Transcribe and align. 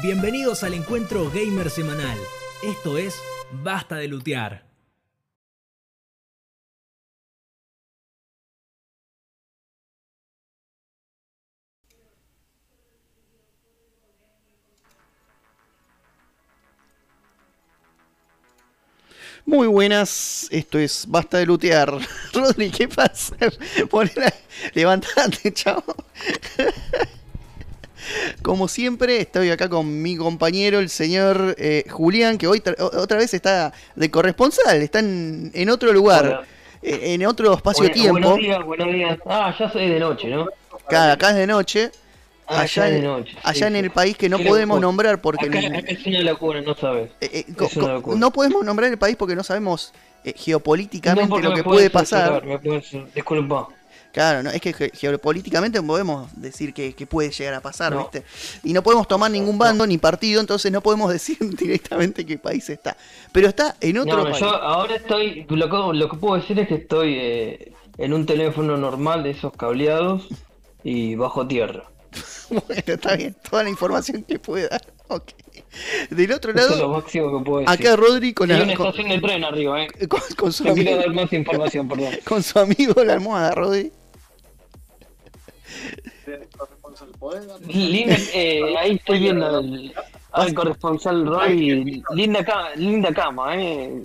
Bienvenidos 0.00 0.62
al 0.62 0.74
encuentro 0.74 1.28
gamer 1.28 1.70
semanal. 1.70 2.16
Esto 2.62 2.98
es 2.98 3.20
Basta 3.50 3.96
de 3.96 4.06
Lutear. 4.06 4.62
Muy 19.44 19.66
buenas, 19.66 20.46
esto 20.52 20.78
es 20.78 21.06
Basta 21.08 21.38
de 21.38 21.46
Lutear. 21.46 21.98
Rodri, 22.32 22.70
¿qué 22.70 22.86
pasa? 22.86 23.34
Ponela, 23.90 24.32
levantate, 24.74 25.52
chavo. 25.52 25.96
Como 28.42 28.68
siempre, 28.68 29.20
estoy 29.20 29.50
acá 29.50 29.68
con 29.68 30.02
mi 30.02 30.16
compañero, 30.16 30.78
el 30.78 30.88
señor 30.88 31.54
eh, 31.58 31.84
Julián, 31.90 32.38
que 32.38 32.46
hoy 32.46 32.62
otra 32.78 33.18
vez 33.18 33.34
está 33.34 33.72
de 33.96 34.10
corresponsal, 34.10 34.80
está 34.82 35.00
en, 35.00 35.50
en 35.54 35.70
otro 35.70 35.92
lugar, 35.92 36.24
Hola. 36.26 36.42
eh, 36.82 37.14
en 37.14 37.26
otro 37.26 37.52
espacio-tiempo. 37.54 38.12
Buenos 38.12 38.38
días, 38.38 38.64
buenos 38.64 38.92
días. 38.92 39.18
Ah, 39.26 39.54
ya 39.58 39.70
soy 39.70 39.88
de 39.88 40.00
noche, 40.00 40.28
¿no? 40.28 40.46
Acá, 40.86 41.12
acá 41.12 41.30
es 41.30 41.36
de 41.36 41.46
noche, 41.46 41.90
Ah, 42.50 42.60
allá, 42.62 42.88
en, 42.88 43.04
noche. 43.04 43.32
sí, 43.32 43.38
allá 43.42 43.66
en 43.66 43.72
sí. 43.74 43.78
el 43.80 43.90
país 43.90 44.16
que 44.16 44.28
no 44.30 44.38
podemos 44.38 44.80
nombrar 44.80 45.20
porque... 45.20 45.46
Acá, 45.48 45.58
acá 45.58 45.78
es 45.86 46.06
una 46.06 46.20
locura, 46.22 46.60
no 46.62 46.74
sabes. 46.74 47.10
eh, 47.20 47.44
eh, 47.46 47.52
co- 47.54 47.66
es 47.66 47.76
una 47.76 47.86
co- 47.88 47.92
locura. 47.92 48.16
no 48.18 48.32
podemos 48.32 48.64
nombrar 48.64 48.90
el 48.90 48.96
país 48.96 49.16
porque 49.16 49.36
no 49.36 49.42
sabemos 49.44 49.92
eh, 50.24 50.32
geopolíticamente 50.34 51.42
lo 51.42 51.52
que 51.54 51.62
puede 51.62 51.90
pasar. 51.90 52.40
censurar, 52.40 52.46
me 52.46 52.58
puede 52.58 52.80
cen- 52.80 53.12
Disculpa. 53.12 53.68
Claro, 54.12 54.42
no, 54.42 54.50
es 54.50 54.60
que 54.60 54.72
ge- 54.72 54.90
geopolíticamente 54.94 55.80
podemos 55.82 56.28
decir 56.40 56.72
que, 56.74 56.94
que 56.94 57.06
puede 57.06 57.30
llegar 57.30 57.54
a 57.54 57.60
pasar, 57.60 57.92
No. 57.92 57.98
¿viste? 58.00 58.24
Y 58.64 58.72
no 58.72 58.82
podemos 58.82 59.06
tomar 59.06 59.30
ningún 59.30 59.58
bando 59.58 59.86
ni 59.86 59.98
partido, 59.98 60.40
entonces 60.40 60.72
no 60.72 60.80
podemos 60.80 61.12
decir 61.12 61.36
directamente 61.40 62.24
qué 62.26 62.38
país 62.38 62.68
está. 62.70 62.96
Pero 63.32 63.48
está 63.48 63.76
en 63.80 63.98
otro 63.98 64.24
país. 64.24 64.38
yo 64.40 64.48
ahora 64.48 64.96
estoy. 64.96 65.46
Lo 65.48 65.68
que, 65.68 65.98
lo 65.98 66.08
que 66.08 66.16
puedo 66.16 66.34
decir 66.40 66.58
es 66.58 66.68
que 66.68 66.76
estoy 66.76 67.14
eh, 67.20 67.72
en 67.98 68.12
un 68.14 68.26
teléfono 68.26 68.76
normal 68.76 69.22
de 69.22 69.30
esos 69.30 69.52
cableados 69.52 70.26
y 70.82 71.14
bajo 71.14 71.46
tierra. 71.46 71.84
Bueno, 72.50 72.82
está 72.86 73.14
bien, 73.14 73.36
toda 73.48 73.62
la 73.62 73.68
información 73.68 74.22
que 74.22 74.38
pueda. 74.38 74.80
Ok. 75.16 75.32
Del 76.10 76.32
otro 76.32 76.50
Eso 76.52 76.60
es 76.60 76.70
lo 76.70 76.76
lado, 76.76 76.88
máximo 76.90 77.38
que 77.38 77.44
puedo 77.44 77.60
decir. 77.60 77.86
acá 77.86 77.96
Rodri 77.96 78.32
con, 78.34 78.50
Hay 78.50 78.58
la- 78.58 78.64
una 78.64 78.74
con, 78.74 78.86
estación 78.86 79.08
de 79.10 79.18
tren 79.20 79.44
arriba, 79.44 79.82
¿eh? 79.84 79.88
con- 80.08 80.20
con 80.36 80.52
su 80.52 80.64
quiero 80.64 80.80
amigo, 80.80 80.96
dar 80.96 81.10
más 81.14 81.32
información, 81.32 81.88
perdón. 81.90 82.14
con 82.24 82.42
su 82.42 82.58
amigo 82.58 83.04
la 83.04 83.14
almohada, 83.14 83.50
Rodri. 83.52 83.92
Linda, 87.66 88.16
eh, 88.34 88.76
ahí 88.78 88.96
estoy 88.96 89.18
viendo 89.20 89.46
al, 89.46 89.94
al 90.32 90.54
corresponsal 90.54 91.26
Roy. 91.26 92.02
Linda, 92.14 92.44
ca- 92.44 92.74
linda 92.76 93.12
cama, 93.12 93.56
¿eh? 93.56 94.02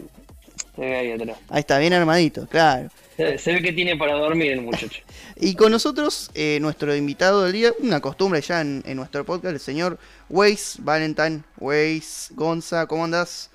Se 0.75 0.81
ve 0.81 0.95
ahí 0.97 1.11
atrás. 1.11 1.37
Ahí 1.49 1.59
está, 1.61 1.77
bien 1.79 1.93
armadito, 1.93 2.47
claro. 2.47 2.89
Se, 3.37 3.53
ve 3.53 3.61
que 3.61 3.73
tiene 3.73 3.95
para 3.97 4.13
dormir 4.13 4.51
el 4.51 4.61
muchacho. 4.61 5.01
Y 5.35 5.55
con 5.55 5.71
nosotros, 5.71 6.29
eh, 6.35 6.59
nuestro 6.61 6.95
invitado 6.95 7.43
del 7.43 7.53
día, 7.53 7.73
una 7.79 7.99
costumbre 7.99 8.39
ya 8.41 8.61
en, 8.61 8.83
en 8.85 8.95
nuestro 8.95 9.25
podcast, 9.25 9.53
el 9.53 9.59
señor 9.59 9.97
Weiss 10.29 10.77
Valentine. 10.79 11.41
Weiss, 11.57 12.29
Gonza, 12.35 12.85
¿cómo 12.85 13.03
andás? 13.05 13.49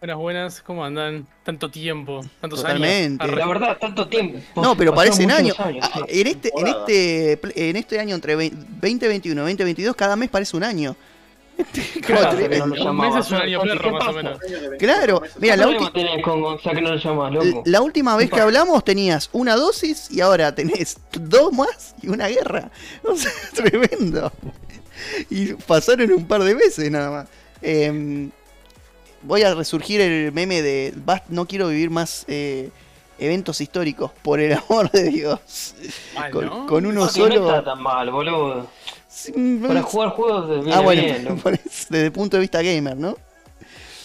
Buenas, 0.00 0.16
buenas, 0.16 0.62
¿cómo 0.62 0.82
andan? 0.82 1.26
Tanto 1.44 1.70
tiempo, 1.70 2.22
tantos 2.40 2.62
Totalmente. 2.62 3.22
años. 3.22 3.36
La 3.36 3.46
verdad, 3.46 3.76
tanto 3.78 4.08
tiempo. 4.08 4.38
No, 4.56 4.74
pero 4.74 4.94
parecen 4.94 5.26
muchos 5.28 5.60
años. 5.60 5.86
Ah, 5.92 6.00
sí. 6.08 6.20
En 6.20 6.26
este, 6.26 6.50
en 6.56 6.66
este, 6.66 7.68
en 7.68 7.76
este 7.76 8.00
año 8.00 8.14
entre 8.14 8.34
ve- 8.34 8.50
2021 8.50 9.38
y 9.42 9.44
2022, 9.52 9.94
cada 9.94 10.16
mes 10.16 10.30
parece 10.30 10.56
un 10.56 10.64
año. 10.64 10.96
Claro, 12.06 12.38
Un 12.90 12.96
mes 12.96 13.16
es 13.16 13.30
un 13.30 13.36
año 13.36 13.60
¿Qué 13.62 13.68
perro, 13.68 13.90
más 13.92 14.02
o 14.02 14.06
pasa? 14.06 14.12
menos. 14.22 14.38
Claro, 14.78 15.22
mira, 15.38 15.54
¿Qué 15.54 15.56
la, 15.58 15.62
problema 15.66 15.86
ulti- 15.88 15.92
tenés 15.92 16.24
con 16.24 16.40
Gonzalo 16.40 16.74
que 16.76 16.82
no 16.82 16.90
lo 16.90 16.96
llamás, 16.96 17.32
loco? 17.32 17.62
la 17.66 17.80
última 17.82 18.16
vez 18.16 18.30
que 18.30 18.40
hablamos 18.40 18.82
tenías 18.84 19.28
una 19.32 19.56
dosis 19.56 20.10
y 20.10 20.20
ahora 20.20 20.54
tenés 20.54 20.96
dos 21.12 21.52
más 21.52 21.94
y 22.02 22.08
una 22.08 22.28
guerra. 22.28 22.70
O 23.04 23.14
sea, 23.16 23.30
tremendo. 23.54 24.32
Y 25.28 25.52
pasaron 25.54 26.10
un 26.12 26.26
par 26.26 26.42
de 26.42 26.54
veces 26.54 26.90
nada 26.90 27.10
más. 27.10 27.28
Em, 27.62 28.30
voy 29.22 29.42
a 29.42 29.54
resurgir 29.54 30.00
el 30.00 30.32
meme 30.32 30.62
de 30.62 30.94
"Bast- 31.06 31.24
no 31.28 31.46
quiero 31.46 31.68
vivir 31.68 31.90
más 31.90 32.24
eh, 32.28 32.70
eventos 33.18 33.60
históricos, 33.60 34.10
por 34.22 34.40
el 34.40 34.52
amor 34.68 34.90
de 34.90 35.04
Dios. 35.04 35.74
Mal, 36.14 36.30
Con, 36.30 36.46
¿no? 36.46 36.66
con 36.66 36.86
uno 36.86 37.06
que 37.12 37.18
No 37.20 37.26
está 37.26 37.36
solo. 37.36 37.62
tan 37.62 37.82
mal, 37.82 38.10
boludo. 38.10 38.66
Para 39.66 39.82
jugar 39.82 40.10
juegos 40.10 40.64
de 40.64 40.72
ah, 40.72 40.80
bien, 40.82 41.40
desde 41.88 42.06
el 42.06 42.12
punto 42.12 42.36
de 42.36 42.40
vista 42.40 42.62
gamer, 42.62 42.96
¿no? 42.96 43.16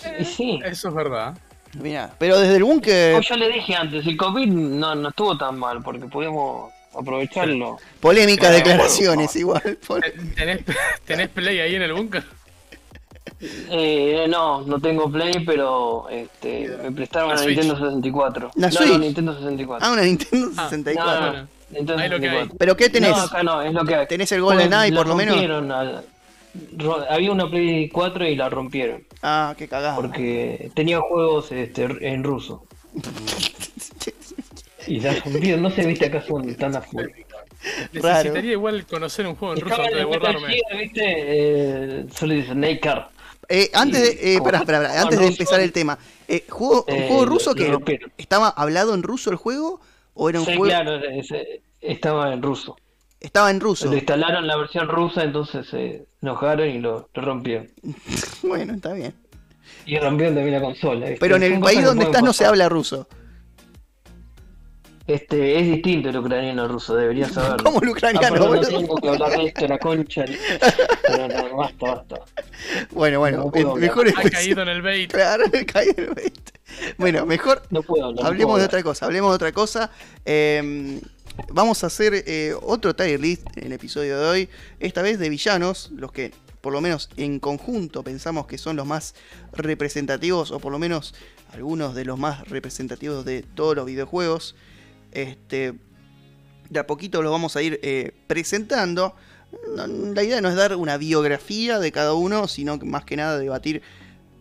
Eh, 0.04 0.26
sí. 0.26 0.60
Eso 0.64 0.90
es 0.90 0.94
verdad. 0.94 1.36
Mira, 1.82 2.14
pero 2.18 2.40
desde 2.40 2.56
el 2.56 2.64
búnker. 2.64 3.16
Oh, 3.16 3.22
Yo 3.22 3.36
le 3.36 3.50
dije 3.50 3.76
antes, 3.76 4.06
el 4.06 4.18
COVID 4.18 4.48
no, 4.48 4.96
no 4.96 5.10
estuvo 5.10 5.38
tan 5.38 5.60
mal 5.60 5.82
porque 5.84 6.06
pudimos 6.06 6.72
aprovecharlo. 6.98 7.78
Polémicas 8.00 8.52
eh, 8.52 8.56
declaraciones, 8.56 9.36
igual. 9.36 9.62
Eh, 9.66 10.64
¿Tenés, 11.06 11.30
play 11.30 11.60
ahí 11.60 11.76
en 11.76 11.82
el 11.82 11.94
búnker? 11.94 12.24
Eh, 13.42 14.26
no, 14.30 14.62
no 14.62 14.80
tengo 14.80 15.12
play, 15.12 15.44
pero 15.46 16.08
este, 16.10 16.70
me 16.82 16.92
prestaron 16.92 17.32
una, 17.32 17.46
Nintendo 17.46 17.78
64. 17.78 18.52
¿La 18.56 18.70
no, 18.70 18.74
no, 18.74 18.86
Ah, 18.86 18.96
una 18.96 19.06
Nintendo 19.06 19.34
64. 19.34 19.88
Ah, 19.88 19.96
no, 19.96 20.02
Nintendo 20.02 20.64
64. 20.70 21.48
Entonces, 21.76 22.10
lo 22.10 22.20
que 22.20 22.30
hay. 22.30 22.50
¿Pero 22.58 22.78
qué 22.78 22.90
tenés? 22.90 23.12
No, 23.12 23.24
acá 23.24 23.44
no, 23.44 23.62
es 23.62 23.74
lo 23.74 23.86
que 23.86 23.96
hay. 23.96 24.08
¿Tenés 24.08 24.32
el 24.32 24.42
Golden 24.42 24.74
Eye 24.74 24.94
por 24.94 25.08
lo 25.08 25.16
menos? 25.16 25.38
Al... 25.38 26.06
Había 27.10 27.32
una 27.32 27.50
Play 27.50 27.90
4 27.90 28.28
y 28.28 28.36
la 28.36 28.50
rompieron. 28.50 29.04
Ah, 29.22 29.54
qué 29.58 29.68
cagada. 29.68 29.96
Porque 29.96 30.72
tenía 30.74 31.00
juegos 31.02 31.52
este, 31.52 31.84
en 32.02 32.24
ruso. 32.24 32.66
y 34.88 35.02
la 35.02 35.16
rompieron, 35.16 35.62
no 35.62 35.70
sé, 35.70 35.86
viste 35.86 36.06
acá 36.06 36.24
son 36.26 36.56
tan 36.56 36.76
a 36.76 36.82
full. 36.82 37.04
Necesitaría 37.92 38.32
Raro. 38.32 38.48
igual 38.48 38.86
conocer 38.86 39.26
un 39.28 39.36
juego 39.36 39.56
en 39.56 39.62
ruso 39.62 39.82
antes 39.82 39.98
de 39.98 40.04
guardarme. 40.04 40.62
¿viste? 40.80 41.04
Eh, 41.06 42.06
solo 42.14 42.34
dice 42.34 42.56
Naked. 42.56 43.00
Eh, 43.50 43.70
antes 43.74 44.02
de, 44.02 44.36
eh, 44.36 44.42
pará, 44.42 44.64
antes 45.02 45.20
de 45.20 45.28
empezar 45.28 45.60
el 45.60 45.72
tema, 45.72 45.98
eh, 46.28 46.46
¿juego, 46.50 46.86
¿un 46.88 47.08
juego 47.08 47.24
eh, 47.24 47.26
ruso 47.26 47.54
que 47.54 47.78
estaba 48.18 48.50
hablado 48.50 48.94
en 48.94 49.04
ruso 49.04 49.30
el 49.30 49.36
juego? 49.36 49.82
O 50.16 50.30
era 50.30 50.40
un 50.40 50.46
Sí, 50.46 50.56
juego 50.58 50.66
claro, 50.66 50.96
ese- 50.96 51.62
estaba 51.82 52.34
en 52.34 52.42
ruso. 52.42 52.76
estaba 53.20 53.52
en 53.52 53.60
ruso? 53.60 53.86
Lo 53.90 53.96
instalaron 53.96 54.48
la 54.48 54.58
versión 54.58 54.88
rusa, 54.88 55.24
entonces 55.24 55.68
se 55.68 56.06
enojaron 56.22 56.68
y 56.68 56.80
lo, 56.80 57.10
lo 57.14 57.22
rompieron. 57.22 57.70
Bueno, 58.44 58.74
está 58.74 58.94
bien. 58.94 59.14
Y 59.86 59.98
rompieron 60.00 60.36
también 60.36 60.56
la 60.56 60.62
consola. 60.62 61.06
¿viste? 61.08 61.20
Pero 61.20 61.36
en 61.36 61.44
el 61.44 61.60
país 61.60 61.84
donde 61.84 62.06
estás 62.06 62.24
no 62.24 62.34
se 62.34 62.46
habla 62.46 62.68
ruso. 62.70 63.08
Este, 65.08 65.60
es 65.60 65.68
distinto 65.68 66.10
el 66.10 66.18
ucraniano 66.18 66.68
ruso, 66.68 66.96
deberías 66.96 67.32
saberlo. 67.34 67.64
¿Cómo 67.64 67.82
el 67.82 67.90
ucraniano, 67.90 68.28
Ah, 68.36 68.40
no 68.40 68.48
boludo? 68.48 68.68
tengo 68.68 68.96
que 68.98 69.10
hablar 69.10 69.32
de 69.38 69.46
esto, 69.46 69.68
la 69.68 69.78
concha. 69.78 70.26
No, 71.08 71.58
basta, 71.58 71.86
basta. 71.96 72.16
Bueno, 72.92 73.20
bueno, 73.20 73.52
No 73.54 73.76
mejor 73.76 74.08
Ha 74.10 74.30
caído 74.30 74.64
en 74.64 74.70
el 74.70 74.82
bait. 74.82 75.12
Claro, 75.12 75.46
caí 75.72 75.90
en 75.96 76.04
el 76.06 76.10
bait. 76.14 76.50
Bueno, 76.98 77.26
mejor 77.26 77.62
No 77.70 77.84
puedo 77.84 78.06
hablar. 78.06 78.24
no 78.24 78.28
hablemos 78.28 78.54
puedo 78.54 78.60
de 78.60 78.66
otra 78.66 78.84
cosa, 78.84 79.06
hablemos 79.06 79.32
de 79.32 79.36
otra 79.36 79.52
cosa. 79.52 79.92
Eh, 80.26 81.00
vamos 81.50 81.84
a 81.84 81.88
hacer 81.88 82.24
eh, 82.26 82.54
otro 82.64 82.96
tier 82.96 83.20
list 83.20 83.46
en 83.56 83.68
el 83.68 83.74
episodio 83.74 84.20
de 84.20 84.26
hoy, 84.28 84.50
esta 84.80 85.02
vez 85.04 85.20
de 85.20 85.30
villanos, 85.30 85.92
los 85.96 86.12
que 86.12 86.32
por 86.62 86.74
lo 86.74 86.82
menos 86.82 87.10
en 87.16 87.40
conjunto 87.40 88.02
pensamos 88.04 88.48
que 88.48 88.58
son 88.58 88.76
los 88.76 88.88
más 88.88 89.14
representativos, 89.54 90.50
o 90.52 90.60
por 90.60 90.72
lo 90.72 90.80
menos 90.80 91.14
algunos 91.54 91.94
de 91.94 92.06
los 92.06 92.18
más 92.18 92.48
representativos 92.50 93.24
de 93.26 93.44
todos 93.44 93.76
los 93.76 93.86
videojuegos. 93.86 94.56
Este, 95.16 95.74
de 96.70 96.80
a 96.80 96.86
poquito 96.86 97.22
los 97.22 97.32
vamos 97.32 97.56
a 97.56 97.62
ir 97.62 97.80
eh, 97.82 98.12
presentando. 98.28 99.16
La 100.14 100.22
idea 100.24 100.42
no 100.42 100.50
es 100.50 100.56
dar 100.56 100.76
una 100.76 100.98
biografía 100.98 101.80
de 101.80 101.92
cada 101.92 102.14
uno, 102.14 102.48
sino 102.48 102.78
más 102.78 103.06
que 103.06 103.16
nada 103.16 103.40
debatir 103.40 103.82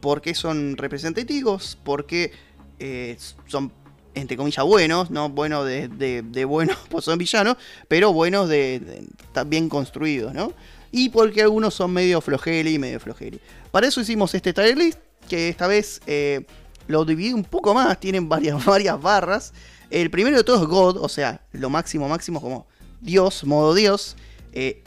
por 0.00 0.21
qué 0.21 0.35
son 0.35 0.76
representativos, 0.76 1.79
por 1.82 2.06
qué 2.06 2.32
eh, 2.79 3.17
son, 3.47 3.73
entre 4.15 4.37
comillas, 4.37 4.65
buenos, 4.65 5.11
no 5.11 5.29
buenos 5.29 5.65
de, 5.67 5.88
de, 5.88 6.44
buenos, 6.44 6.77
pues 6.91 7.05
son 7.05 7.17
villanos, 7.19 7.56
pero 7.88 8.12
buenos 8.12 8.49
de, 8.49 8.81
de- 8.81 9.44
bien 9.44 9.69
construidos, 9.69 10.35
¿no? 10.35 10.53
Y 10.91 11.09
porque 11.09 11.43
algunos 11.43 11.75
son 11.75 11.93
medio 11.93 12.20
flojeli 12.20 12.75
y 12.75 12.79
medio 12.79 13.00
flojeli. 13.00 13.41
Para 13.70 13.87
eso 13.87 14.00
hicimos 14.00 14.35
este 14.35 14.53
tier 14.53 14.77
list, 14.77 14.99
que 15.29 15.49
esta 15.49 15.67
vez 15.67 16.00
eh, 16.06 16.44
lo 16.87 17.05
dividí 17.05 17.32
un 17.32 17.44
poco 17.44 17.75
más, 17.75 17.99
tienen 18.00 18.29
varias, 18.29 18.65
varias 18.67 19.00
barras. 19.00 19.53
El 19.91 20.11
primero 20.11 20.37
de 20.37 20.45
todos 20.45 20.63
es 20.63 20.69
God, 20.69 20.99
o 20.99 21.09
sea, 21.09 21.47
lo 21.53 21.71
máximo, 21.71 22.09
máximo 22.09 22.41
como 22.41 22.67
Dios, 23.01 23.45
modo 23.45 23.75
Dios. 23.75 24.17
eh, 24.53 24.83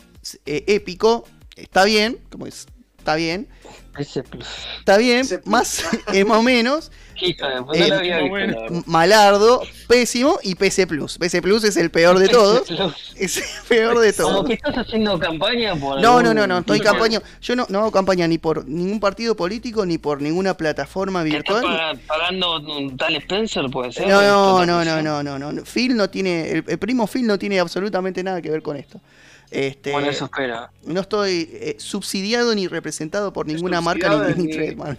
eh, 0.45 0.63
épico, 0.67 1.25
está 1.55 1.83
bien, 1.85 2.19
como 2.29 2.47
es 2.47 2.67
está 3.07 3.15
bien. 3.15 3.47
Ese 3.97 4.23
plus. 4.23 4.45
Está 4.79 4.97
bien, 4.97 5.19
Ese 5.19 5.39
plus. 5.39 5.47
más, 5.51 5.83
eh, 6.13 6.23
más 6.25 6.37
o 6.37 6.43
menos. 6.43 6.91
Puta, 7.19 7.47
Eh, 7.49 7.61
no 7.79 7.87
lo 7.87 7.95
había 7.95 8.17
visto, 8.17 8.29
bueno. 8.29 8.53
la 8.53 8.61
verdad. 8.61 8.83
Malardo, 8.85 9.63
pésimo 9.87 10.37
y 10.43 10.53
PC 10.53 10.85
Plus. 10.85 11.17
PC 11.17 11.41
Plus 11.41 11.63
es 11.63 11.75
el 11.75 11.89
peor 11.89 12.19
de 12.19 12.27
todos. 12.29 12.69
Es 13.15 13.37
el 13.37 13.43
peor 13.67 13.97
de 13.99 14.13
Como 14.13 14.29
todos. 14.29 14.45
que 14.45 14.53
estás 14.53 14.77
haciendo 14.77 15.17
campaña 15.17 15.75
por. 15.75 15.99
No, 15.99 16.19
algún- 16.19 16.23
no, 16.25 16.33
no, 16.35 16.45
no, 16.45 16.59
estoy 16.59 16.79
campaña. 16.79 17.19
Yo 17.41 17.55
no, 17.55 17.65
no 17.69 17.79
hago 17.79 17.91
campaña 17.91 18.27
ni 18.27 18.37
por 18.37 18.67
ningún 18.67 18.99
partido 18.99 19.35
político 19.35 19.83
ni 19.83 19.97
por 19.97 20.21
ninguna 20.21 20.55
plataforma 20.55 21.23
¿Que 21.23 21.37
estás 21.37 21.55
virtual. 21.61 21.63
paga- 21.63 21.99
pagando 22.05 22.57
un 22.59 22.95
tal 22.95 23.15
Spencer, 23.15 23.65
puede 23.71 23.91
ser? 23.91 24.07
No, 24.07 24.63
no, 24.63 24.85
no, 24.85 25.01
no, 25.01 25.23
no, 25.23 25.39
no, 25.39 25.51
no. 25.51 25.63
Phil 25.63 25.95
no 25.97 26.11
tiene, 26.11 26.51
el, 26.51 26.63
el 26.67 26.77
primo 26.77 27.07
Phil 27.07 27.25
no 27.25 27.39
tiene 27.39 27.59
absolutamente 27.59 28.23
nada 28.23 28.43
que 28.43 28.51
ver 28.51 28.61
con 28.61 28.77
esto. 28.77 29.01
Este, 29.51 29.91
Bueno, 29.91 30.09
eso 30.09 30.25
espera. 30.25 30.71
no 30.83 30.99
estoy 31.01 31.49
eh, 31.53 31.75
subsidiado 31.79 32.53
ni 32.53 32.67
representado 32.67 33.31
por 33.31 33.47
ninguna 33.47 33.79
marca 33.81 34.09
ni, 34.35 34.43
ni 34.43 34.47
ni- 34.47 34.53
trademark. 34.55 34.97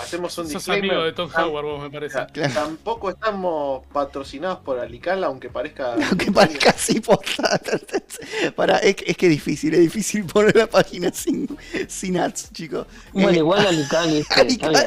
Hacemos 0.00 0.36
un 0.36 0.48
Sos 0.50 0.68
amigo 0.68 0.82
disclaimer. 0.84 1.06
de 1.06 1.12
Tom 1.14 1.30
Howard, 1.34 1.64
vos 1.64 1.82
me 1.82 1.90
parece. 1.90 2.18
Claro. 2.32 2.52
Tampoco 2.52 3.08
estamos 3.08 3.86
patrocinados 3.92 4.58
por 4.58 4.78
Alical, 4.78 5.24
aunque 5.24 5.48
parezca. 5.48 5.94
Aunque 6.10 6.30
parezca 6.30 6.70
así. 6.70 7.00
Para, 8.56 8.78
es, 8.78 8.96
que- 8.96 9.10
es 9.10 9.16
que 9.16 9.26
es 9.26 9.30
difícil, 9.32 9.72
es 9.74 9.80
difícil 9.80 10.24
poner 10.24 10.54
la 10.56 10.66
página 10.66 11.10
sin, 11.12 11.48
sin 11.88 12.18
ads, 12.18 12.52
chicos. 12.52 12.86
Bueno, 13.12 13.30
Eh, 13.30 13.36
igual 13.36 13.66
Alical 13.66 14.08
este, 14.08 14.20
está 14.20 14.40
Alical, 14.40 14.70
bien. 14.72 14.86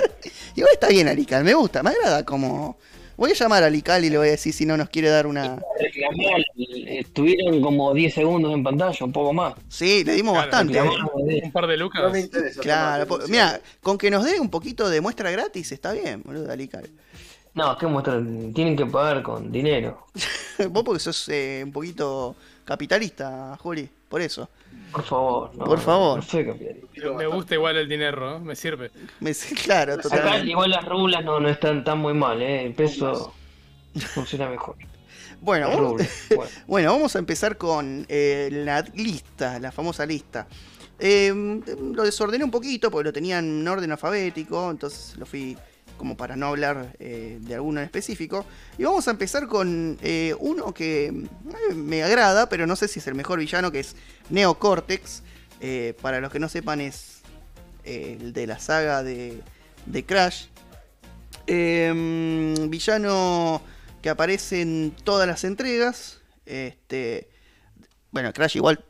igual 0.56 0.74
está 0.74 0.88
bien 0.90 1.08
Alical, 1.08 1.44
me 1.44 1.54
gusta, 1.54 1.82
me 1.84 1.90
agrada 1.92 2.24
como... 2.26 2.78
Voy 3.20 3.32
a 3.32 3.34
llamar 3.34 3.64
a 3.64 3.66
Alical 3.66 4.06
y 4.06 4.10
le 4.10 4.18
voy 4.18 4.30
a 4.30 4.32
decir 4.32 4.54
si 4.54 4.66
no 4.66 4.78
nos 4.78 4.88
quiere 4.88 5.10
dar 5.10 5.28
una... 5.28 5.62
Reclamar, 5.78 6.42
estuvieron 6.56 7.62
como 7.62 7.94
10 7.94 8.14
segundos 8.14 8.54
en 8.54 8.64
pantalla, 8.64 9.06
un 9.06 9.12
poco 9.12 9.34
más. 9.34 9.56
Sí, 9.68 10.06
le 10.06 10.14
dimos 10.14 10.34
Claro, 10.36 10.48
bastante. 10.50 10.74
de- 10.82 11.42
Un 11.44 11.52
par 11.52 11.68
de 11.68 11.76
lucas. 11.76 12.02
No 12.02 12.12
me 12.12 12.22
interesa. 12.22 12.62
Claro, 12.62 13.20
mira, 13.28 13.60
con 13.82 13.98
que 13.98 14.10
nos 14.10 14.24
dé 14.24 14.40
un 14.40 14.50
poquito 14.50 14.88
de 14.90 15.02
muestra 15.02 15.32
gratis 15.32 15.70
está 15.74 15.92
bien, 15.92 16.22
boludo, 16.24 16.50
Alical. 16.50 16.90
No, 17.56 17.78
¿qué 17.78 17.88
muestra? 17.88 18.22
Tienen 18.56 18.78
que 18.78 18.86
pagar 18.86 19.22
con 19.22 19.52
dinero. 19.52 20.08
Vos 20.70 20.84
porque 20.86 21.02
sos 21.02 21.28
eh, 21.28 21.62
un 21.66 21.74
poquito 21.74 22.38
capitalista, 22.64 23.58
Juli, 23.60 23.90
por 24.08 24.22
eso. 24.22 24.48
Por 24.92 25.04
favor. 25.04 25.56
No, 25.56 25.66
Por 25.66 25.80
favor. 25.80 26.18
No 26.18 26.22
soy 26.22 26.46
Me 27.18 27.28
gusta 27.28 27.56
igual 27.56 27.78
el 27.78 27.88
dinero, 27.88 28.38
¿eh? 28.38 28.40
me 28.40 28.56
sirve. 28.56 28.92
Me, 29.20 29.34
claro, 29.64 29.94
Acá 29.94 30.02
totalmente. 30.04 30.50
igual 30.50 30.72
las 30.72 30.86
rublas 30.86 31.24
no, 31.24 31.40
no 31.40 31.50
están 31.50 31.84
tan 31.84 32.00
muy 32.00 32.14
mal, 32.14 32.42
¿eh? 32.42 32.66
El 32.66 32.74
peso 32.74 33.34
funciona 34.14 34.50
mejor. 34.50 34.76
Bueno, 35.42 35.70
vamos, 35.70 35.92
rublas, 35.92 36.26
bueno. 36.36 36.52
bueno, 36.68 36.92
vamos 36.94 37.16
a 37.16 37.20
empezar 37.20 37.58
con 37.58 38.06
eh, 38.10 38.50
la 38.52 38.82
lista, 38.94 39.60
la 39.60 39.72
famosa 39.72 40.06
lista. 40.06 40.48
Eh, 41.00 41.34
lo 41.94 42.04
desordené 42.04 42.44
un 42.44 42.52
poquito 42.52 42.92
porque 42.92 43.06
lo 43.06 43.14
tenía 43.14 43.40
en 43.40 43.66
orden 43.66 43.92
alfabético, 43.92 44.70
entonces 44.70 45.16
lo 45.18 45.26
fui 45.26 45.58
como 46.00 46.18
para 46.18 46.36
no 46.36 46.48
hablar 46.48 46.96
eh, 47.00 47.38
de 47.42 47.54
alguno 47.54 47.82
en 47.82 47.86
específico. 47.86 48.46
Y 48.80 48.84
vamos 48.86 49.08
a 49.08 49.12
empezar 49.12 49.48
con 49.48 50.00
eh, 50.02 50.34
uno 50.40 50.74
que 50.74 51.08
eh, 51.08 51.74
me 51.76 52.02
agrada, 52.02 52.50
pero 52.50 52.66
no 52.66 52.76
sé 52.76 52.88
si 52.88 52.98
es 52.98 53.06
el 53.06 53.14
mejor 53.14 53.38
villano, 53.38 53.72
que 53.72 53.82
es 53.82 53.96
Neo 54.32 54.58
Cortex. 54.58 55.22
Eh, 55.62 55.94
para 56.02 56.22
los 56.22 56.32
que 56.32 56.40
no 56.40 56.50
sepan, 56.50 56.82
es 56.82 57.20
el 57.84 58.34
de 58.34 58.48
la 58.48 58.58
saga 58.58 59.04
de, 59.04 59.42
de 59.86 60.06
Crash. 60.06 60.46
Eh, 61.46 62.56
villano 62.70 63.62
que 64.02 64.10
aparece 64.10 64.62
en 64.62 64.96
todas 65.04 65.28
las 65.28 65.44
entregas. 65.44 66.22
Este, 66.46 67.30
bueno, 68.12 68.32
Crash 68.34 68.56
igual 68.56 68.84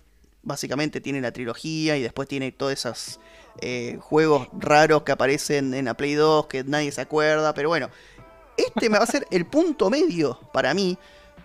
básicamente 0.44 1.01
tiene 1.01 1.21
la 1.21 1.31
trilogía 1.31 1.97
y 1.97 2.01
después 2.01 2.27
tiene 2.27 2.51
todos 2.51 2.73
esos 2.73 3.19
eh, 3.62 3.98
juegos 4.01 4.48
raros 4.57 5.04
que 5.04 5.12
aparecen 5.12 5.74
en 5.74 5.86
la 5.86 5.94
Play 5.96 6.13
2 6.13 6.48
que 6.48 6.63
nadie 6.63 6.92
se 6.92 7.01
acuerda. 7.01 7.54
Pero 7.54 7.69
bueno, 7.69 7.90
este 8.57 8.90
me 8.90 8.98
va 8.98 9.04
a 9.04 9.07
ser 9.07 9.25
el 9.31 9.46
punto 9.46 9.90
medio 9.90 10.40
para 10.54 10.74
mí 10.74 10.98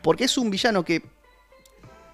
porque 0.03 0.25
es 0.25 0.37
un 0.39 0.51
villano 0.51 0.85
que 0.85 1.03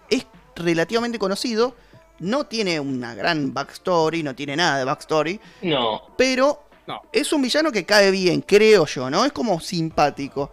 es 0.09 0.27
relativamente 0.57 1.19
conocido. 1.19 1.75
No 2.19 2.45
tiene 2.47 2.79
una 2.81 3.15
gran 3.15 3.55
backstory, 3.55 4.23
no 4.23 4.35
tiene 4.35 4.55
nada 4.57 4.79
de 4.79 4.85
backstory, 4.85 5.41
No, 5.63 6.03
pero 6.17 6.65
No. 6.87 7.01
es 7.13 7.33
un 7.33 7.41
villano 7.43 7.73
que 7.73 7.87
cae 7.87 8.11
bien, 8.11 8.43
creo 8.43 8.85
yo, 8.87 9.09
¿no? 9.09 9.25
Es 9.25 9.33
como 9.33 9.59
simpático. 9.61 10.51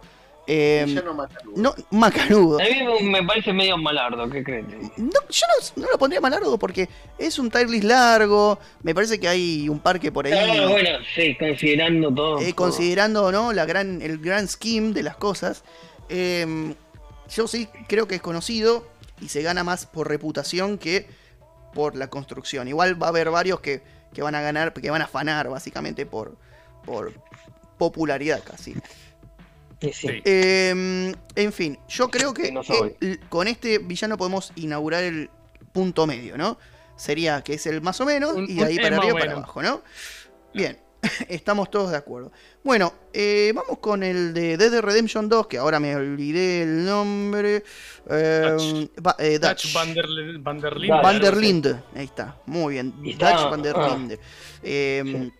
Eh, 0.50 0.84
Villano 0.86 1.12
macanudo. 1.12 1.56
no, 1.56 1.74
macanudo. 1.90 2.58
a 2.58 2.62
mí 2.64 3.02
me 3.10 3.22
parece 3.22 3.52
medio 3.52 3.76
malardo, 3.76 4.30
¿qué 4.30 4.42
crees? 4.42 4.64
No, 4.96 5.10
yo 5.28 5.46
no, 5.76 5.82
no 5.82 5.90
lo 5.90 5.98
pondría 5.98 6.22
más 6.22 6.30
largo 6.30 6.58
porque 6.58 6.88
es 7.18 7.38
un 7.38 7.50
tier 7.50 7.68
largo. 7.84 8.58
Me 8.82 8.94
parece 8.94 9.20
que 9.20 9.28
hay 9.28 9.68
un 9.68 9.78
parque 9.78 10.10
por 10.10 10.26
ahí. 10.26 10.32
Ah, 10.32 10.66
bueno, 10.68 10.88
sí, 11.14 11.36
considerando 11.38 12.12
todo. 12.14 12.40
eh, 12.40 12.54
considerando 12.54 13.30
¿no? 13.30 13.52
la 13.52 13.66
gran, 13.66 14.00
el 14.00 14.16
gran 14.18 14.48
scheme 14.48 14.92
de 14.94 15.02
las 15.02 15.16
cosas. 15.16 15.64
eh, 16.08 16.74
yo 17.28 17.46
sí 17.46 17.68
creo 17.86 18.08
que 18.08 18.14
es 18.14 18.22
conocido 18.22 18.86
y 19.20 19.28
se 19.28 19.42
gana 19.42 19.62
más 19.64 19.84
por 19.84 20.08
reputación 20.08 20.78
que 20.78 21.06
por 21.74 21.94
la 21.94 22.08
construcción. 22.08 22.68
Igual 22.68 23.00
va 23.00 23.08
a 23.08 23.10
haber 23.10 23.28
varios 23.30 23.60
que, 23.60 23.82
que 24.14 24.22
van 24.22 24.34
a 24.34 24.40
ganar, 24.40 24.72
que 24.72 24.90
van 24.90 25.02
a 25.02 25.04
afanar 25.04 25.50
básicamente 25.50 26.06
por, 26.06 26.36
por 26.86 27.12
popularidad 27.76 28.42
casi. 28.42 28.74
Sí, 29.80 29.92
sí. 29.92 30.08
Sí. 30.08 30.22
Eh, 30.24 31.14
en 31.36 31.52
fin, 31.52 31.78
yo 31.88 32.08
creo 32.10 32.34
que 32.34 32.50
No 32.50 32.62
el- 33.00 33.20
con 33.28 33.46
este 33.48 33.78
villano 33.78 34.16
podemos 34.18 34.52
inaugurar 34.56 35.04
el 35.04 35.30
punto 35.72 36.06
medio, 36.06 36.36
¿no? 36.36 36.58
Sería 36.96 37.42
que 37.42 37.54
es 37.54 37.66
el 37.66 37.80
más 37.80 38.00
o 38.00 38.04
menos 38.06 38.32
Un- 38.32 38.50
y 38.50 38.54
de 38.54 38.64
ahí 38.64 38.76
para 38.78 38.96
arriba 38.96 39.14
o 39.14 39.18
para 39.18 39.32
abajo, 39.32 39.62
¿no? 39.62 39.82
Bien, 40.52 40.76
estamos 41.28 41.70
todos 41.70 41.92
de 41.92 41.96
acuerdo. 41.96 42.32
Bueno, 42.64 42.92
eh, 43.12 43.52
vamos 43.54 43.78
con 43.78 44.02
el 44.02 44.34
de 44.34 44.56
Dead 44.56 44.80
Redemption 44.80 45.28
2, 45.28 45.46
que 45.46 45.58
ahora 45.58 45.78
me 45.78 45.94
olvidé 45.94 46.62
el 46.62 46.84
nombre. 46.84 47.62
Eh, 48.10 48.88
va- 49.06 49.14
eh, 49.20 49.38
Dutch 49.38 49.62
Dutch. 49.62 49.74
Van 49.74 49.94
der, 49.94 50.06
Van 50.40 50.60
der 50.60 50.76
Linde, 50.76 50.88
Dutch. 50.96 51.02
Van 51.04 51.20
der 51.20 51.28
algo 51.28 51.38
así. 51.38 51.46
Linde, 51.46 51.76
ahí 51.94 52.04
está, 52.04 52.36
muy 52.46 52.74
bien. 52.74 52.94
Está- 53.06 53.30
Dutch 53.32 53.50
Van 53.50 53.62
der 53.62 53.76
ah. 53.76 53.88
Linde. 53.96 54.18
Eh, 54.64 55.02
Sí. 55.04 55.32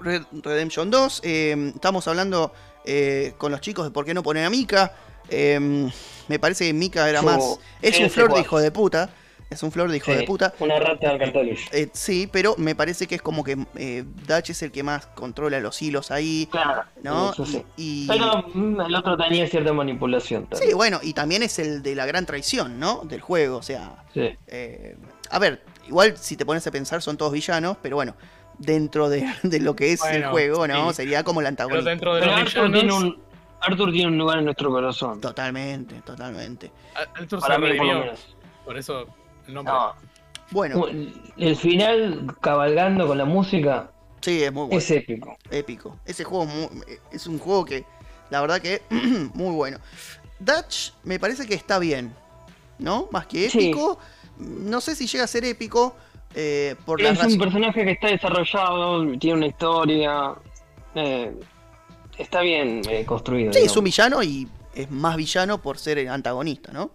Red- 0.00 0.26
Redemption 0.42 0.90
2, 0.90 1.20
eh, 1.24 1.72
estamos 1.74 2.06
hablando 2.08 2.52
eh, 2.84 3.34
con 3.38 3.52
los 3.52 3.60
chicos 3.60 3.84
de 3.84 3.90
por 3.90 4.04
qué 4.04 4.14
no 4.14 4.22
poner 4.22 4.44
a 4.44 4.50
Mika. 4.50 4.94
Eh, 5.28 5.88
me 6.28 6.38
parece 6.38 6.66
que 6.66 6.72
Mika 6.72 7.08
era 7.08 7.20
Su- 7.20 7.26
más. 7.26 7.58
Es 7.80 7.96
sí, 7.96 8.02
un 8.04 8.10
flor 8.10 8.34
de 8.34 8.40
hijo 8.40 8.58
de 8.60 8.70
puta. 8.70 9.10
Es 9.50 9.62
un 9.62 9.70
flor 9.70 9.90
de 9.90 9.98
hijo 9.98 10.10
Sí, 10.10 10.16
de 10.16 10.22
puta. 10.24 10.54
Una 10.60 10.78
rata 10.80 11.12
de 11.12 11.18
cartolis. 11.18 11.60
Eh, 11.72 11.90
sí, 11.92 12.26
pero 12.32 12.54
me 12.56 12.74
parece 12.74 13.06
que 13.06 13.16
es 13.16 13.20
como 13.22 13.44
que 13.44 13.58
eh, 13.76 14.02
Dutch 14.26 14.48
es 14.48 14.62
el 14.62 14.72
que 14.72 14.82
más 14.82 15.04
controla 15.08 15.60
los 15.60 15.82
hilos 15.82 16.10
ahí. 16.10 16.48
Claro, 16.50 16.84
¿No? 17.02 17.32
eso 17.32 17.44
sí. 17.44 17.62
Y, 17.76 18.08
Pero 18.08 18.46
mm, 18.54 18.80
el 18.80 18.94
otro 18.94 19.14
tenía 19.18 19.46
cierta 19.46 19.74
manipulación 19.74 20.44
sí, 20.44 20.48
también. 20.52 20.76
bueno, 20.78 21.00
y 21.02 21.12
también 21.12 21.42
es 21.42 21.58
el 21.58 21.82
de 21.82 21.94
la 21.94 22.06
gran 22.06 22.24
traición, 22.24 22.80
¿no? 22.80 23.02
Del 23.04 23.20
juego. 23.20 23.58
O 23.58 23.62
sea, 23.62 24.02
Sí. 24.14 24.30
Eh, 24.46 24.96
a 25.28 25.38
ver, 25.38 25.62
igual 25.86 26.16
si 26.16 26.34
te 26.38 26.46
pones 26.46 26.66
a 26.66 26.70
pensar 26.70 27.02
son 27.02 27.18
todos 27.18 27.32
villanos, 27.32 27.76
pero 27.82 27.96
bueno, 27.96 28.14
dentro 28.62 29.08
de, 29.08 29.26
de 29.42 29.60
lo 29.60 29.74
que 29.76 29.92
es 29.92 30.04
el 30.04 30.24
juego, 30.26 30.66
¿no? 30.66 30.90
sí. 30.90 30.96
Sería 30.96 31.22
como 31.24 31.40
el 31.40 31.44
Pero 31.44 31.48
antagonista. 31.50 31.90
dentro 31.90 32.14
de 32.14 32.20
Pero 32.20 32.32
los 32.32 32.40
Arthur 32.42 32.72
tiene, 32.72 32.92
un, 32.92 33.18
Arthur 33.60 33.92
tiene 33.92 34.08
un 34.08 34.18
lugar 34.18 34.38
en 34.38 34.44
nuestro 34.46 34.70
corazón. 34.70 35.20
Totalmente, 35.20 36.00
totalmente. 36.02 36.70
Arthur 37.14 37.40
Para 37.40 37.54
se 37.56 37.60
mí, 37.60 37.66
por 37.68 37.76
lo 37.76 37.82
redimió. 37.84 37.98
menos. 38.00 38.36
Por 38.64 38.76
eso 38.78 39.06
el 39.46 39.54
nombre. 39.54 39.72
No, 39.74 39.94
Bueno, 40.50 40.86
el 41.36 41.56
final 41.56 42.26
cabalgando 42.40 43.06
con 43.06 43.18
la 43.18 43.24
música 43.24 43.90
sí, 44.20 44.42
es 44.42 44.52
muy 44.52 44.66
bueno, 44.66 44.78
es 44.78 44.90
épico. 44.90 45.36
épico. 45.50 45.98
Ese 46.04 46.24
juego 46.24 46.46
es 47.10 47.26
un 47.26 47.38
juego 47.38 47.64
que, 47.64 47.84
la 48.30 48.40
verdad 48.40 48.60
que, 48.60 48.82
muy 49.34 49.54
bueno. 49.54 49.78
Dutch 50.38 50.92
me 51.04 51.18
parece 51.20 51.46
que 51.46 51.54
está 51.54 51.78
bien, 51.78 52.12
¿no? 52.78 53.08
Más 53.12 53.26
que 53.26 53.48
Sí. 53.50 53.58
épico. 53.68 53.98
No 54.38 54.80
sé 54.80 54.94
si 54.96 55.06
llega 55.06 55.24
a 55.24 55.28
ser 55.28 55.44
épico 55.44 55.94
eh, 56.34 56.74
por 56.84 57.00
la 57.00 57.10
Es 57.10 57.22
un 57.24 57.38
personaje 57.38 57.84
que 57.84 57.90
está 57.92 58.08
desarrollado, 58.08 59.18
tiene 59.18 59.36
una 59.36 59.46
historia. 59.46 60.34
eh, 60.94 61.32
está 62.18 62.40
bien 62.42 62.82
eh, 62.88 63.04
construido. 63.04 63.52
Sí, 63.52 63.60
es 63.60 63.76
un 63.76 63.84
villano 63.84 64.22
y 64.22 64.48
es 64.74 64.90
más 64.90 65.16
villano 65.16 65.60
por 65.60 65.78
ser 65.78 65.98
el 65.98 66.08
antagonista, 66.08 66.72
¿no? 66.72 66.90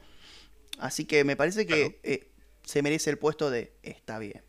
Así 0.79 1.05
que 1.05 1.23
me 1.23 1.35
parece 1.35 1.65
que 1.65 1.99
eh, 2.03 2.27
se 2.63 2.81
merece 2.81 3.09
el 3.09 3.17
puesto 3.17 3.49
de 3.49 3.73
está 3.83 4.19
bien. 4.19 4.43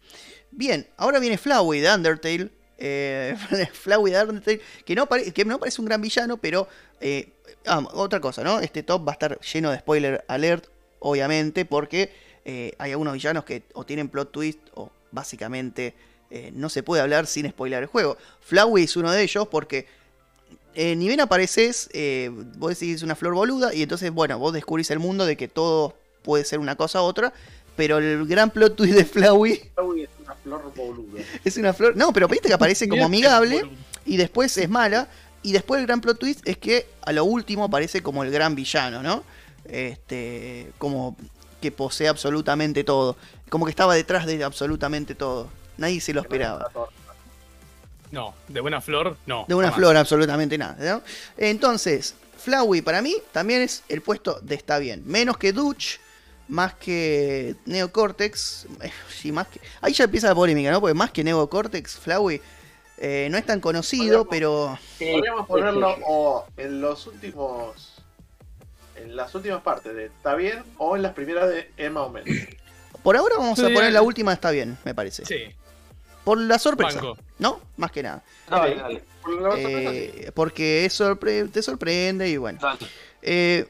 Bien, 0.50 0.88
ahora 0.96 1.18
viene 1.18 1.38
Flowey 1.38 1.80
de 1.80 1.94
Undertale. 1.94 2.50
Eh, 2.78 3.34
Flowey 3.72 4.12
de 4.12 4.22
Undertale, 4.22 4.60
que 4.84 4.94
no, 4.94 5.06
pare- 5.06 5.32
que 5.32 5.44
no 5.44 5.58
parece 5.58 5.80
un 5.80 5.86
gran 5.86 6.00
villano, 6.00 6.36
pero 6.36 6.68
eh, 7.00 7.32
ah, 7.66 7.82
otra 7.94 8.20
cosa, 8.20 8.42
¿no? 8.44 8.60
Este 8.60 8.82
top 8.82 9.06
va 9.06 9.12
a 9.12 9.14
estar 9.14 9.40
lleno 9.40 9.70
de 9.70 9.78
spoiler 9.78 10.24
alert, 10.28 10.66
obviamente, 11.00 11.64
porque 11.64 12.12
eh, 12.50 12.72
hay 12.78 12.92
algunos 12.92 13.12
villanos 13.12 13.44
que 13.44 13.62
o 13.74 13.84
tienen 13.84 14.08
plot 14.08 14.32
twist 14.32 14.58
o 14.72 14.90
básicamente 15.10 15.94
eh, 16.30 16.50
no 16.54 16.70
se 16.70 16.82
puede 16.82 17.02
hablar 17.02 17.26
sin 17.26 17.46
spoiler 17.50 17.82
el 17.82 17.88
juego. 17.88 18.16
Flowey 18.40 18.84
es 18.84 18.96
uno 18.96 19.12
de 19.12 19.22
ellos 19.22 19.46
porque 19.48 19.86
eh, 20.74 20.96
ni 20.96 21.08
bien 21.08 21.20
apareces, 21.20 21.90
eh, 21.92 22.30
vos 22.56 22.70
decís 22.70 23.02
una 23.02 23.14
flor 23.14 23.34
boluda 23.34 23.74
y 23.74 23.82
entonces, 23.82 24.10
bueno, 24.10 24.38
vos 24.38 24.54
descubrís 24.54 24.90
el 24.90 24.98
mundo 24.98 25.26
de 25.26 25.36
que 25.36 25.46
todo 25.46 25.94
puede 26.22 26.46
ser 26.46 26.58
una 26.58 26.74
cosa 26.74 27.02
u 27.02 27.04
otra 27.04 27.34
pero 27.76 27.98
el 27.98 28.26
gran 28.26 28.48
plot 28.48 28.76
twist 28.76 28.94
de 28.94 29.04
Flowey 29.04 29.70
Uy, 29.84 30.04
es 30.04 30.08
una 30.18 30.34
flor 30.34 30.72
boluda. 30.74 31.22
es 31.44 31.56
una 31.58 31.74
flor. 31.74 31.96
No, 31.96 32.14
pero 32.14 32.28
viste 32.28 32.48
que 32.48 32.54
aparece 32.54 32.88
como 32.88 33.04
amigable 33.04 33.70
y 34.06 34.16
después 34.16 34.56
es 34.56 34.70
mala. 34.70 35.06
Y 35.42 35.52
después 35.52 35.80
el 35.80 35.86
gran 35.86 36.00
plot 36.00 36.18
twist 36.18 36.48
es 36.48 36.56
que 36.56 36.86
a 37.02 37.12
lo 37.12 37.24
último 37.24 37.64
aparece 37.64 38.02
como 38.02 38.24
el 38.24 38.30
gran 38.30 38.54
villano, 38.54 39.02
¿no? 39.02 39.22
Este. 39.64 40.72
Como 40.78 41.16
que 41.60 41.72
posee 41.72 42.08
absolutamente 42.08 42.84
todo. 42.84 43.16
Como 43.50 43.64
que 43.66 43.70
estaba 43.70 43.94
detrás 43.94 44.26
de 44.26 44.42
absolutamente 44.44 45.14
todo. 45.14 45.48
Nadie 45.76 46.00
se 46.00 46.12
lo 46.12 46.20
esperaba. 46.20 46.70
No, 48.10 48.34
de 48.48 48.60
buena 48.60 48.80
flor, 48.80 49.16
no. 49.26 49.44
De 49.48 49.54
una 49.54 49.68
jamás. 49.68 49.78
flor, 49.78 49.96
absolutamente 49.96 50.56
nada. 50.56 50.76
¿no? 50.94 51.02
Entonces, 51.36 52.14
Flowey 52.38 52.80
para 52.82 53.02
mí 53.02 53.14
también 53.32 53.60
es 53.62 53.82
el 53.88 54.00
puesto 54.00 54.38
de 54.40 54.54
está 54.54 54.78
bien. 54.78 55.02
Menos 55.04 55.36
que 55.36 55.52
Dutch, 55.52 55.98
más 56.48 56.72
que 56.74 57.54
Neocortex. 57.66 58.66
eh, 58.82 58.90
Sí, 59.14 59.30
más 59.30 59.48
que... 59.48 59.60
Ahí 59.82 59.92
ya 59.92 60.04
empieza 60.04 60.28
la 60.28 60.34
polémica, 60.34 60.70
¿no? 60.70 60.80
Porque 60.80 60.94
más 60.94 61.10
que 61.10 61.22
Neocortex, 61.22 61.96
Flowey 61.98 62.40
eh, 62.96 63.28
no 63.30 63.36
es 63.36 63.44
tan 63.44 63.60
conocido, 63.60 64.24
Podríamos- 64.24 64.28
pero. 64.30 64.78
Sí, 64.98 65.12
Podríamos 65.12 65.42
sí, 65.42 65.46
ponerlo 65.48 65.94
sí. 65.96 66.02
o 66.06 66.46
en 66.56 66.80
los 66.80 67.06
últimos. 67.06 67.94
En 69.02 69.16
las 69.16 69.34
últimas 69.34 69.62
partes 69.62 69.94
de 69.94 70.06
Está 70.06 70.34
bien 70.34 70.62
o 70.78 70.96
en 70.96 71.02
las 71.02 71.12
primeras 71.12 71.48
de 71.48 71.70
Emma 71.76 72.02
o 72.02 72.10
menos. 72.10 72.28
Por 73.02 73.16
ahora 73.16 73.36
vamos 73.38 73.58
a 73.60 73.62
poner 73.64 73.84
eh. 73.84 73.90
la 73.92 74.02
última, 74.02 74.32
está 74.32 74.50
bien, 74.50 74.76
me 74.84 74.94
parece. 74.94 75.24
Sí, 75.24 75.36
Por 76.24 76.38
la 76.40 76.58
sorpresa, 76.58 77.00
banco. 77.00 77.16
¿no? 77.38 77.60
Más 77.76 77.90
que 77.92 78.02
nada. 78.02 78.22
Dale, 78.50 78.74
dale, 78.74 79.02
Por 79.22 79.40
la 79.40 79.50
sorpresa, 79.52 79.90
sí. 79.90 79.96
Eh, 79.96 80.32
porque 80.34 80.84
es 80.84 81.00
sorpre- 81.00 81.50
te 81.50 81.62
sorprende 81.62 82.28
y 82.28 82.36
bueno. 82.36 82.58
dale. 82.60 82.78
Eh, 83.22 83.66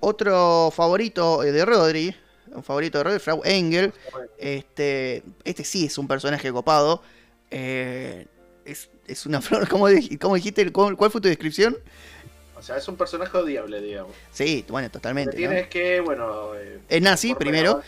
otro 0.00 0.70
favorito 0.74 1.42
eh, 1.42 1.50
de 1.52 1.64
Rodri, 1.64 2.14
un 2.52 2.62
favorito 2.62 2.98
de 2.98 3.04
Rodri, 3.04 3.18
Frau 3.18 3.40
Engel. 3.44 3.92
Este, 4.38 5.22
este 5.44 5.64
sí 5.64 5.86
es 5.86 5.98
un 5.98 6.06
personaje 6.06 6.52
copado. 6.52 7.02
Eh, 7.50 8.26
es, 8.64 8.90
es 9.06 9.26
una 9.26 9.40
flor, 9.42 9.66
¿cómo, 9.68 9.88
dij- 9.88 10.18
cómo 10.20 10.34
dijiste? 10.36 10.70
¿Cómo- 10.72 10.96
¿Cuál 10.96 11.10
fue 11.10 11.20
tu 11.20 11.28
descripción? 11.28 11.76
O 12.58 12.62
sea, 12.62 12.76
es 12.76 12.88
un 12.88 12.96
personaje 12.96 13.36
odiable, 13.36 13.80
digamos. 13.80 14.14
Sí, 14.32 14.64
bueno, 14.68 14.90
totalmente. 14.90 15.30
¿no? 15.32 15.36
tienes 15.36 15.68
que, 15.68 16.00
bueno. 16.00 16.54
eh, 16.56 16.78
Es 16.88 17.00
nazi, 17.02 17.34
primero. 17.34 17.82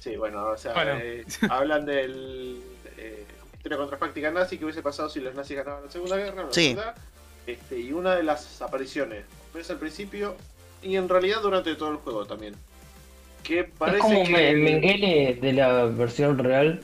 Sí, 0.00 0.16
bueno, 0.16 0.46
o 0.46 0.56
sea, 0.56 0.72
Bueno. 0.72 0.92
eh, 1.02 1.24
hablan 1.50 1.84
del. 1.84 2.62
Eh, 2.96 3.24
historia 3.56 3.76
contrafáctica 3.78 4.30
nazi 4.30 4.56
que 4.56 4.64
hubiese 4.64 4.82
pasado 4.82 5.10
si 5.10 5.20
los 5.20 5.34
nazis 5.34 5.56
ganaban 5.58 5.84
la 5.84 5.90
Segunda 5.90 6.16
Guerra. 6.16 6.44
bla, 6.44 6.52
Sí. 6.52 6.76
Este, 7.46 7.78
y 7.80 7.92
una 7.92 8.14
de 8.14 8.22
las 8.22 8.60
apariciones, 8.62 9.24
ves 9.54 9.70
al 9.70 9.78
principio 9.78 10.36
y 10.82 10.96
en 10.96 11.08
realidad 11.08 11.40
durante 11.42 11.74
todo 11.74 11.90
el 11.90 11.96
juego 11.96 12.26
también. 12.26 12.54
Que 13.42 13.64
parece 13.64 13.98
es 13.98 14.02
como 14.02 14.24
que. 14.24 14.30
Me- 14.32 14.54
Mengele 14.54 15.38
de 15.40 15.52
la 15.52 15.84
versión 15.84 16.38
real. 16.38 16.82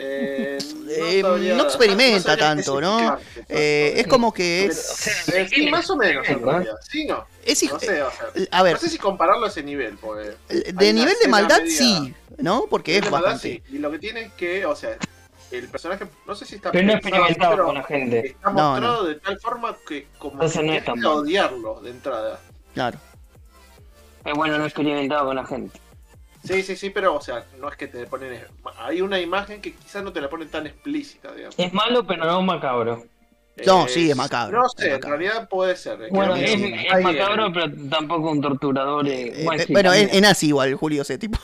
Eh, 0.00 0.58
Eh, 0.90 1.20
sabría- 1.22 1.54
no 1.56 1.64
experimenta 1.64 2.36
tanto, 2.36 2.80
¿no? 2.80 3.18
Eh, 3.48 3.94
es 3.96 4.06
como 4.06 4.32
que 4.32 4.70
Pero- 5.26 5.42
es. 5.44 5.50
sí, 5.50 5.66
más 5.70 5.88
o 5.90 5.96
menos, 5.96 6.26
en 6.28 6.40
¿no? 6.40 6.50
realidad. 6.50 6.76
Sí, 6.88 7.04
no. 7.04 7.24
es 7.44 7.62
No 7.70 7.78
sé, 7.78 8.02
o 8.02 8.10
sea. 8.10 8.26
a 8.50 8.62
ver, 8.62 8.72
No 8.74 8.78
sé 8.80 8.88
si 8.88 8.98
compararlo 8.98 9.44
a 9.46 9.48
ese 9.48 9.62
nivel, 9.62 9.98
porque. 9.98 10.34
de 10.48 10.92
nivel 10.92 11.14
de 11.22 11.28
maldad 11.28 11.60
media- 11.60 11.76
sí, 11.76 12.14
¿no? 12.38 12.64
Porque 12.70 12.96
es 12.96 13.04
de 13.04 13.10
maldad, 13.10 13.32
bastante. 13.32 13.62
sí. 13.68 13.74
Y 13.76 13.78
lo 13.78 13.90
que 13.90 13.98
tiene 13.98 14.22
es 14.22 14.32
que, 14.32 14.64
o 14.66 14.74
sea, 14.74 14.96
el 15.50 15.68
personaje, 15.68 16.06
no 16.26 16.34
sé 16.34 16.46
si 16.46 16.54
está 16.56 16.72
Pero 16.72 16.86
no 16.94 17.00
pero 17.02 17.66
con 17.66 17.74
la 17.74 17.84
gente. 17.84 18.26
está 18.28 18.50
No, 18.50 18.70
mostrado 18.70 19.04
de 19.04 19.14
tal 19.16 19.38
forma 19.40 19.76
que 19.86 20.06
como 20.18 20.42
Entonces 20.42 20.82
que 20.82 21.06
odiarlo 21.06 21.80
de 21.80 21.90
entrada. 21.90 22.40
Claro. 22.74 22.98
Es 24.24 24.34
bueno, 24.34 24.58
no 24.58 24.64
experimentaba 24.64 25.24
con 25.26 25.36
la 25.36 25.44
gente. 25.46 25.78
Sí, 26.44 26.62
sí, 26.62 26.76
sí, 26.76 26.90
pero, 26.90 27.14
o 27.16 27.20
sea, 27.20 27.44
no 27.58 27.68
es 27.68 27.76
que 27.76 27.88
te 27.88 28.06
ponen. 28.06 28.40
Hay 28.78 29.00
una 29.00 29.20
imagen 29.20 29.60
que 29.60 29.74
quizás 29.74 30.02
no 30.04 30.12
te 30.12 30.20
la 30.20 30.30
ponen 30.30 30.48
tan 30.48 30.66
explícita, 30.66 31.32
digamos. 31.32 31.58
Es 31.58 31.72
malo, 31.72 32.06
pero 32.06 32.24
no 32.24 32.42
macabro. 32.42 33.04
No, 33.66 33.86
Eh, 33.86 33.88
sí, 33.88 34.08
es 34.08 34.16
macabro, 34.16 34.60
No 34.60 34.66
es 34.66 34.72
sé, 34.76 34.86
en 34.86 34.92
macabro. 34.94 35.16
realidad 35.18 35.48
puede 35.48 35.74
ser. 35.76 36.00
es 36.02 36.10
Bueno, 36.10 36.36
no- 36.36 36.36
es, 36.36 36.50
es 36.52 37.02
macabro, 37.02 37.52
pero 37.52 37.66
tampoco 37.90 38.30
un 38.30 38.40
torturador. 38.40 39.08
eh, 39.08 39.42
Eh, 39.42 39.66
bueno, 39.70 39.92
eh, 39.92 40.02
es, 40.02 40.14
es 40.14 40.22
nazi 40.22 40.46
igual, 40.46 40.74
Julio, 40.76 41.02
ese 41.02 41.18
tipo. 41.18 41.38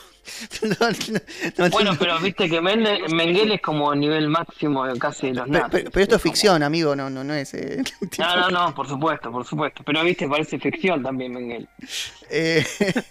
No, 0.61 0.69
no, 0.79 1.19
no, 1.57 1.69
Bueno, 1.69 1.93
no. 1.93 1.99
pero 1.99 2.19
viste 2.19 2.49
que 2.49 2.59
Mende- 2.61 3.07
Mengele 3.13 3.55
es 3.55 3.61
como 3.61 3.93
nivel 3.93 4.27
máximo 4.29 4.85
de 4.85 4.97
casi 4.97 5.27
de 5.27 5.33
los 5.35 5.47
Pero, 5.47 5.59
nazis. 5.59 5.69
pero- 5.71 5.91
pero 5.91 6.03
esto 6.03 6.15
es 6.15 6.21
como- 6.21 6.31
ficción, 6.33 6.63
amigo, 6.63 6.95
no, 6.95 7.09
no, 7.09 7.23
no 7.23 7.33
es. 7.33 7.53
eh, 7.53 7.83
tipo- 8.09 8.23
No, 8.23 8.35
no, 8.35 8.49
no, 8.49 8.75
por 8.75 8.87
supuesto, 8.87 9.31
por 9.31 9.45
supuesto. 9.45 9.83
Pero 9.85 10.03
viste, 10.03 10.27
parece 10.27 10.57
ficción 10.59 11.03
también 11.03 11.33
Mengele. 11.33 11.67
eh. 12.29 12.65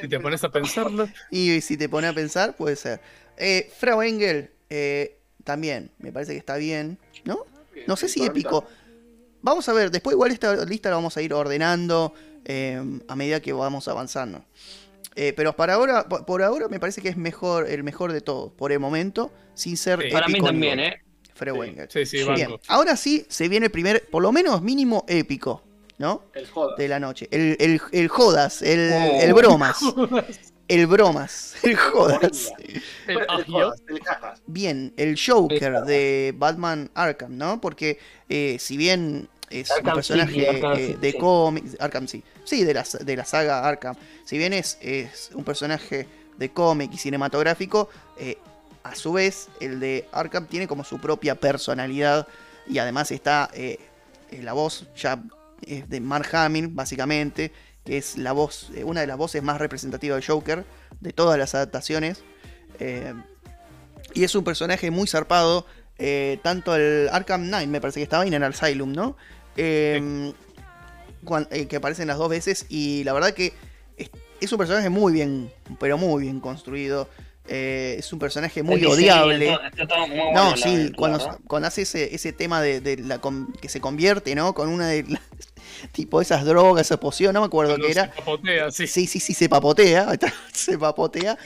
Si 0.00 0.08
te 0.08 0.20
pones 0.20 0.42
a 0.44 0.50
pensarlo, 0.50 1.08
y 1.30 1.60
si 1.60 1.76
te 1.76 1.88
pone 1.88 2.06
a 2.06 2.12
pensar, 2.12 2.54
puede 2.56 2.76
ser. 2.76 3.00
Eh, 3.36 3.70
Frau 3.78 4.02
Engel, 4.02 4.50
eh, 4.70 5.18
también, 5.44 5.90
me 5.98 6.12
parece 6.12 6.32
que 6.32 6.38
está 6.38 6.56
bien, 6.56 6.98
¿no? 7.24 7.40
No 7.86 7.96
sé 7.96 8.08
si 8.08 8.24
épico. 8.24 8.66
Vamos 9.42 9.68
a 9.68 9.72
ver, 9.72 9.90
después 9.90 10.14
igual 10.14 10.30
esta 10.32 10.64
lista 10.64 10.88
la 10.90 10.96
vamos 10.96 11.16
a 11.16 11.22
ir 11.22 11.32
ordenando 11.32 12.12
eh, 12.44 12.82
a 13.08 13.16
medida 13.16 13.40
que 13.40 13.52
vamos 13.52 13.86
avanzando. 13.88 14.44
Eh, 15.16 15.32
pero 15.34 15.56
para 15.56 15.74
ahora, 15.74 16.06
por 16.08 16.42
ahora 16.42 16.68
me 16.68 16.78
parece 16.78 17.00
que 17.00 17.08
es 17.08 17.16
mejor, 17.16 17.68
el 17.68 17.82
mejor 17.82 18.12
de 18.12 18.20
todos, 18.20 18.52
por 18.52 18.70
el 18.70 18.78
momento, 18.78 19.32
sin 19.54 19.76
ser 19.78 19.98
Sí. 19.98 20.04
épico. 20.06 20.14
Para 20.20 20.28
mí 20.28 20.40
también. 20.40 20.78
¿eh? 20.78 21.02
Frau 21.34 21.62
Sí. 21.64 22.06
Sí, 22.06 22.06
sí, 22.06 22.32
Bien, 22.34 22.50
ahora 22.68 22.96
sí 22.96 23.26
se 23.28 23.48
viene 23.48 23.66
el 23.66 23.72
primer, 23.72 24.06
por 24.10 24.22
lo 24.22 24.32
menos 24.32 24.62
mínimo 24.62 25.04
épico, 25.08 25.62
¿no? 25.98 26.24
El 26.34 26.46
joda. 26.46 26.74
De 26.76 26.88
la 26.88 26.98
noche. 27.00 27.28
El, 27.30 27.56
el, 27.60 27.80
el 27.92 28.08
jodas, 28.08 28.62
el, 28.62 28.90
Oh. 28.92 29.20
el 29.22 29.34
bromas. 29.34 29.80
El 30.68 30.86
bromas, 30.88 31.54
el 31.62 31.76
jodas. 31.76 32.52
El 33.06 33.44
jodas, 33.44 33.82
el 33.88 34.00
cajas. 34.00 34.42
Bien, 34.46 34.92
el 34.96 35.16
Joker 35.18 35.82
de 35.82 36.34
Batman 36.36 36.90
Arkham, 36.94 37.36
¿no? 37.36 37.60
Porque 37.60 37.98
eh, 38.28 38.56
si 38.58 38.76
bien 38.76 39.28
es 39.50 39.70
un 39.70 39.92
personaje 39.92 40.32
City, 40.32 40.66
eh, 40.76 40.96
de 41.00 41.14
cómics, 41.14 41.76
Arkham 41.80 42.08
sí, 42.08 42.22
sí, 42.44 42.64
de 42.64 42.74
la, 42.74 42.84
de 43.00 43.16
la 43.16 43.24
saga 43.24 43.66
Arkham, 43.66 43.94
si 44.24 44.38
bien 44.38 44.52
es, 44.52 44.78
es 44.80 45.30
un 45.34 45.44
personaje 45.44 46.06
de 46.36 46.50
cómic 46.50 46.92
y 46.92 46.98
cinematográfico, 46.98 47.88
eh, 48.18 48.38
a 48.82 48.94
su 48.94 49.12
vez 49.12 49.48
el 49.60 49.80
de 49.80 50.08
Arkham 50.12 50.46
tiene 50.46 50.66
como 50.68 50.84
su 50.84 50.98
propia 50.98 51.34
personalidad 51.34 52.26
y 52.66 52.78
además 52.78 53.10
está 53.10 53.50
eh, 53.54 53.78
la 54.42 54.52
voz 54.52 54.86
ya 54.96 55.22
es 55.66 55.88
de 55.88 56.00
Mark 56.00 56.28
Hamill, 56.34 56.68
básicamente, 56.68 57.52
que 57.84 57.98
es 57.98 58.18
la 58.18 58.32
voz, 58.32 58.70
una 58.84 59.00
de 59.00 59.06
las 59.06 59.16
voces 59.16 59.42
más 59.42 59.58
representativas 59.58 60.20
de 60.20 60.26
Joker 60.26 60.64
de 61.00 61.12
todas 61.12 61.38
las 61.38 61.54
adaptaciones. 61.54 62.22
Y 64.16 64.24
es 64.24 64.34
un 64.34 64.44
personaje 64.44 64.90
muy 64.90 65.06
zarpado. 65.06 65.66
eh, 65.98 66.38
tanto 66.42 66.76
el 66.76 67.08
Arkham 67.10 67.46
Knight, 67.46 67.68
me 67.68 67.80
parece 67.80 68.00
que 68.00 68.04
estaba 68.04 68.26
en 68.26 68.34
el 68.34 68.42
Asylum, 68.42 68.92
¿no? 68.92 69.16
Eh, 69.56 70.32
cuan- 71.24 71.48
eh, 71.50 71.66
que 71.66 71.76
aparecen 71.76 72.06
las 72.08 72.18
dos 72.18 72.28
veces. 72.28 72.66
Y 72.68 73.04
la 73.04 73.12
verdad 73.12 73.32
que 73.32 73.52
es, 73.96 74.10
es 74.40 74.52
un 74.52 74.58
personaje 74.58 74.88
muy 74.90 75.12
bien, 75.12 75.50
pero 75.80 75.98
muy 75.98 76.22
bien 76.24 76.40
construido. 76.40 77.08
eh, 77.48 77.94
es 78.00 78.12
un 78.12 78.18
personaje 78.18 78.62
muy 78.64 78.84
odiable. 78.84 79.46
todo- 79.46 79.62
está 79.66 79.86
todo 79.86 80.06
muy 80.08 80.16
bueno, 80.18 80.32
No, 80.50 80.56
sí, 80.56 80.90
cuando, 80.96 81.18
¿no? 81.18 81.38
cuando 81.46 81.68
hace 81.68 81.82
ese, 81.82 82.12
ese 82.12 82.32
tema 82.32 82.60
de, 82.60 82.80
de 82.80 82.96
la 82.96 83.20
con- 83.20 83.52
que 83.60 83.68
se 83.68 83.80
convierte, 83.80 84.34
¿no? 84.34 84.52
Con 84.52 84.68
una 84.68 84.88
de 84.88 85.04
las, 85.04 85.20
tipo 85.92 86.20
esas 86.20 86.44
drogas, 86.44 86.86
esa 86.88 86.98
poción, 86.98 87.34
no 87.34 87.40
me 87.42 87.46
acuerdo 87.46 87.72
Cuando 87.74 87.86
qué 87.86 87.94
se 87.94 88.00
era. 88.00 88.12
papotea, 88.12 88.70
sí. 88.72 88.88
Sí, 88.88 89.06
sí, 89.06 89.20
sí, 89.20 89.32
se 89.32 89.48
papotea. 89.48 90.08
se 90.52 90.76
papotea. 90.76 91.38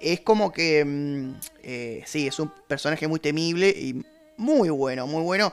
Es 0.00 0.20
como 0.20 0.52
que. 0.52 0.84
mm, 0.84 1.34
eh, 1.64 2.02
sí, 2.06 2.28
es 2.28 2.38
un 2.38 2.48
personaje 2.68 3.08
muy 3.08 3.18
temible 3.18 3.70
y 3.70 4.04
muy 4.36 4.70
bueno, 4.70 5.08
muy 5.08 5.22
bueno. 5.24 5.52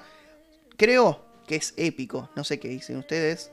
Creo 0.78 1.26
que 1.48 1.56
es 1.56 1.74
épico. 1.78 2.30
No 2.36 2.44
sé 2.44 2.60
qué 2.60 2.68
dicen 2.68 2.98
ustedes. 2.98 3.52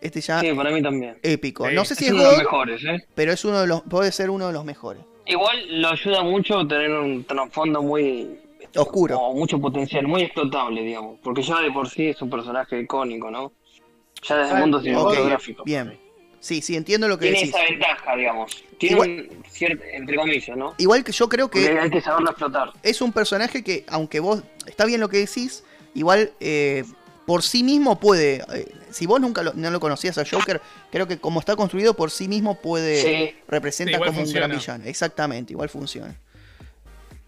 Este 0.00 0.20
ya 0.20 0.40
Sí, 0.40 0.52
para 0.52 0.70
mí 0.70 0.82
también. 0.82 1.18
épico. 1.22 1.68
Sí, 1.68 1.74
no 1.74 1.84
sé 1.84 1.94
si 1.94 2.04
es 2.06 2.10
es 2.10 2.14
uno 2.14 2.22
de 2.24 2.28
los 2.30 2.38
mejores, 2.38 2.84
¿eh? 2.84 3.06
pero 3.14 3.32
es 3.32 3.44
uno 3.44 3.60
de 3.60 3.66
los. 3.66 3.82
Puede 3.82 4.10
ser 4.12 4.30
uno 4.30 4.46
de 4.48 4.52
los 4.52 4.64
mejores. 4.64 5.02
Igual 5.26 5.80
lo 5.82 5.88
ayuda 5.88 6.22
mucho 6.22 6.66
tener 6.66 6.90
un 6.90 7.24
trasfondo 7.24 7.82
muy 7.82 8.38
Oscuro. 8.76 9.16
como 9.16 9.34
mucho 9.34 9.58
potencial, 9.60 10.06
muy 10.06 10.22
explotable, 10.22 10.82
digamos, 10.82 11.18
porque 11.22 11.42
ya 11.42 11.60
de 11.60 11.70
por 11.72 11.88
sí 11.88 12.08
es 12.08 12.20
un 12.22 12.30
personaje 12.30 12.78
icónico, 12.80 13.30
¿no? 13.30 13.52
Ya 14.22 14.36
desde 14.36 14.54
el 14.54 14.60
mundo 14.60 14.76
Ok, 14.78 14.82
cinematográfico. 14.84 15.64
Bien. 15.64 15.98
Sí, 16.38 16.60
sí, 16.62 16.76
entiendo 16.76 17.08
lo 17.08 17.18
que 17.18 17.22
Tiene 17.30 17.38
decís. 17.40 17.54
esa 17.54 17.64
ventaja, 17.64 18.16
digamos. 18.16 18.64
Tiene 18.78 18.94
Igual- 18.94 19.28
un 19.38 19.44
cierto, 19.48 19.82
entre 19.92 20.16
comillas, 20.16 20.56
¿no? 20.56 20.74
Igual 20.78 21.02
que 21.02 21.10
yo 21.12 21.28
creo 21.28 21.48
Porque 21.48 21.70
que 21.70 21.78
hay 21.78 21.90
que 21.90 22.00
saberlo 22.00 22.30
explotar. 22.30 22.72
es 22.84 23.00
un 23.00 23.12
personaje 23.12 23.64
que, 23.64 23.84
aunque 23.88 24.20
vos. 24.20 24.42
Está 24.66 24.84
bien 24.84 25.00
lo 25.00 25.08
que 25.08 25.16
decís, 25.18 25.64
igual 25.94 26.30
eh, 26.38 26.84
por 27.26 27.42
sí 27.42 27.62
mismo 27.62 27.98
puede. 28.00 28.42
eh, 28.54 28.72
si 28.90 29.04
vos 29.06 29.20
nunca 29.20 29.42
lo, 29.42 29.52
no 29.54 29.70
lo 29.70 29.80
conocías 29.80 30.16
a 30.18 30.24
Joker, 30.24 30.60
creo 30.90 31.06
que 31.06 31.18
como 31.18 31.40
está 31.40 31.54
construido 31.56 31.94
por 31.94 32.10
sí 32.10 32.28
mismo 32.28 32.54
puede. 32.60 33.02
Sí, 33.02 33.34
representa 33.48 33.98
Sí, 33.98 34.04
como 34.04 34.22
un 34.22 34.32
gran 34.32 34.50
villano. 34.50 34.84
Exactamente, 34.86 35.52
igual 35.52 35.68
funciona. 35.68 36.14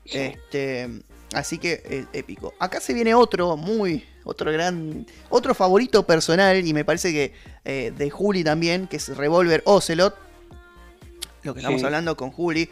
sí. 0.07 0.19
Este, 0.19 0.89
así 1.35 1.59
que 1.59 1.83
eh, 1.85 2.07
épico. 2.13 2.55
Acá 2.59 2.81
se 2.81 2.95
viene 2.95 3.15
otro 3.15 3.57
muy, 3.57 4.05
otro 4.25 4.51
gran, 4.53 5.07
otro 5.29 5.55
favorito 5.55 6.07
personal 6.07 6.67
y 6.67 6.73
me 6.73 6.85
parece 6.85 7.13
que 7.13 7.33
eh, 7.65 7.93
de 7.97 8.09
Juli 8.11 8.43
también, 8.45 8.87
que 8.87 8.97
es 8.97 9.15
Revolver 9.17 9.63
Ocelot. 9.67 10.15
lo 11.43 11.53
que 11.55 11.61
estamos 11.61 11.81
Sí. 11.81 11.87
hablando 11.87 12.17
con 12.17 12.31
Juli, 12.31 12.69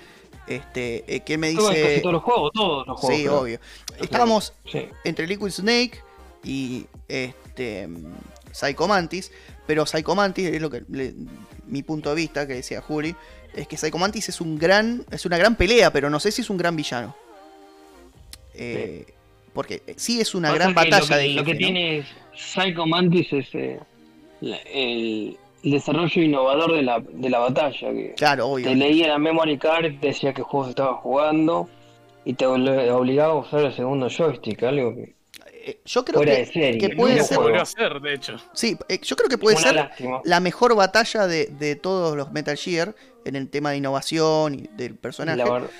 este, 0.46 1.04
eh, 1.12 1.20
que 1.20 1.36
me 1.38 1.48
dice... 1.50 2.00
todos 2.00 2.12
los 2.14 2.22
juegos, 2.22 2.52
todos 2.54 2.86
los 2.86 2.98
juegos. 3.00 3.16
Sí, 3.18 3.24
creo. 3.24 3.40
obvio. 3.40 3.60
Estábamos 4.00 4.52
Sí. 4.70 4.88
entre 5.04 5.26
Liquid 5.26 5.50
Snake 5.50 6.02
y 6.46 6.86
este 7.08 7.86
mm, 7.88 8.14
Psycho 8.52 8.86
Mantis, 8.88 9.32
pero 9.66 9.84
Psycho 9.84 10.14
Mantis 10.14 10.46
es 10.48 10.60
lo 10.62 10.70
que 10.70 10.82
le- 10.88 11.14
mi 11.66 11.82
punto 11.82 12.10
de 12.10 12.16
vista 12.16 12.46
que 12.46 12.54
decía 12.54 12.80
Juli, 12.80 13.14
es 13.54 13.66
que 13.66 13.76
Psycho 13.76 13.98
Mantis 13.98 14.28
es 14.28 14.40
un 14.40 14.58
gran 14.58 15.04
es 15.10 15.26
una 15.26 15.36
gran 15.38 15.56
pelea, 15.56 15.92
pero 15.92 16.08
no 16.10 16.20
sé 16.20 16.30
si 16.32 16.42
es 16.42 16.50
un 16.50 16.56
gran 16.56 16.76
villano. 16.76 17.14
Eh, 18.54 19.04
Porque 19.52 19.82
sí 19.96 20.20
es 20.20 20.34
una 20.34 20.48
Pasa 20.48 20.58
gran 20.58 20.74
batalla 20.74 20.98
lo 21.00 21.06
que, 21.06 21.14
de 21.16 21.28
Lo 21.34 21.44
que 21.44 21.52
jefe, 21.52 21.52
¿no? 21.52 21.58
tiene 21.58 22.04
Psycho 22.34 22.86
Mantis 22.86 23.32
es 23.32 23.54
eh, 23.54 23.80
el, 24.42 25.36
desarrollo 25.62 26.22
innovador 26.22 26.74
de 26.76 26.82
la, 26.82 27.00
de 27.00 27.28
la 27.30 27.38
batalla. 27.40 27.90
Que 27.92 28.14
Claro, 28.16 28.48
obvio. 28.48 28.68
te 28.68 28.74
leía 28.76 29.08
la 29.08 29.18
memory 29.18 29.58
card, 29.58 29.98
te 30.00 30.08
decía 30.08 30.32
qué 30.32 30.42
juegos 30.42 30.68
estabas 30.70 31.00
jugando 31.00 31.68
y 32.24 32.34
te 32.34 32.46
obli- 32.46 32.88
obligaba 32.90 33.32
a 33.32 33.36
usar 33.36 33.60
el 33.64 33.74
segundo 33.74 34.08
joystick, 34.08 34.62
algo 34.62 34.94
que 34.94 35.14
Eh, 35.68 35.80
yo 35.84 36.04
creo 36.04 36.18
fuera 36.20 36.32
que, 36.32 36.94
puede 36.96 37.20
ser- 37.24 38.00
de 38.00 38.14
hecho. 38.14 38.36
sí, 38.52 38.78
eh, 38.88 39.00
yo 39.02 39.16
creo 39.16 39.28
que 39.28 39.36
puede 39.36 39.56
Una 39.56 39.64
ser 39.66 39.74
lástima. 39.74 40.20
la 40.24 40.38
mejor 40.38 40.76
batalla 40.76 41.26
de, 41.26 41.46
de 41.46 41.74
todos 41.74 42.16
los 42.16 42.30
Metal 42.30 42.56
Gear 42.56 42.94
en 43.24 43.34
el 43.34 43.50
tema 43.50 43.72
de 43.72 43.78
innovación 43.78 44.54
y 44.54 44.68
del 44.76 44.94
personaje. 44.94 45.38
La 45.38 45.50
verdad, 45.50 45.70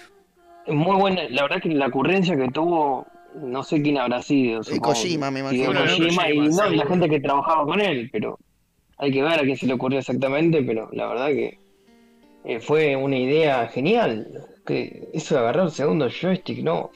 muy 0.67 0.97
buena, 0.97 1.23
la 1.31 1.43
verdad 1.43 1.63
que 1.63 1.69
la 1.69 1.87
ocurrencia 1.87 2.37
que 2.37 2.49
tuvo, 2.49 3.07
no 3.37 3.63
sé 3.63 3.81
quién 3.81 3.99
habrá 3.99 4.21
sido. 4.23 4.65
supongo 4.65 4.83
Kojima, 4.95 5.31
me 5.31 5.39
imagino. 5.41 5.67
Bueno, 5.67 5.81
Kojima 5.83 6.31
y, 6.31 6.37
Kojima, 6.37 6.65
no, 6.67 6.73
y 6.73 6.77
la 6.77 6.87
gente 6.87 7.09
que 7.09 7.21
trabajaba 7.21 7.65
con 7.65 7.81
él, 7.81 8.09
pero 8.13 8.41
hay 8.99 9.13
que 9.13 9.23
ver 9.23 9.35
a 9.39 9.43
quién 9.43 9.57
se 9.57 9.67
le 9.67 9.75
ocurrió 9.75 10.01
exactamente, 10.01 10.63
pero 10.65 10.89
la 10.93 11.07
verdad 11.07 11.29
que 11.29 11.59
eh, 12.45 12.59
fue 12.59 12.97
una 12.97 13.17
idea 13.17 13.69
genial. 13.69 14.47
Que 14.67 15.07
eso 15.15 15.37
de 15.37 15.41
agarrar 15.43 15.67
el 15.67 15.71
segundo 15.71 16.09
joystick, 16.11 16.59
¿no? 16.65 16.91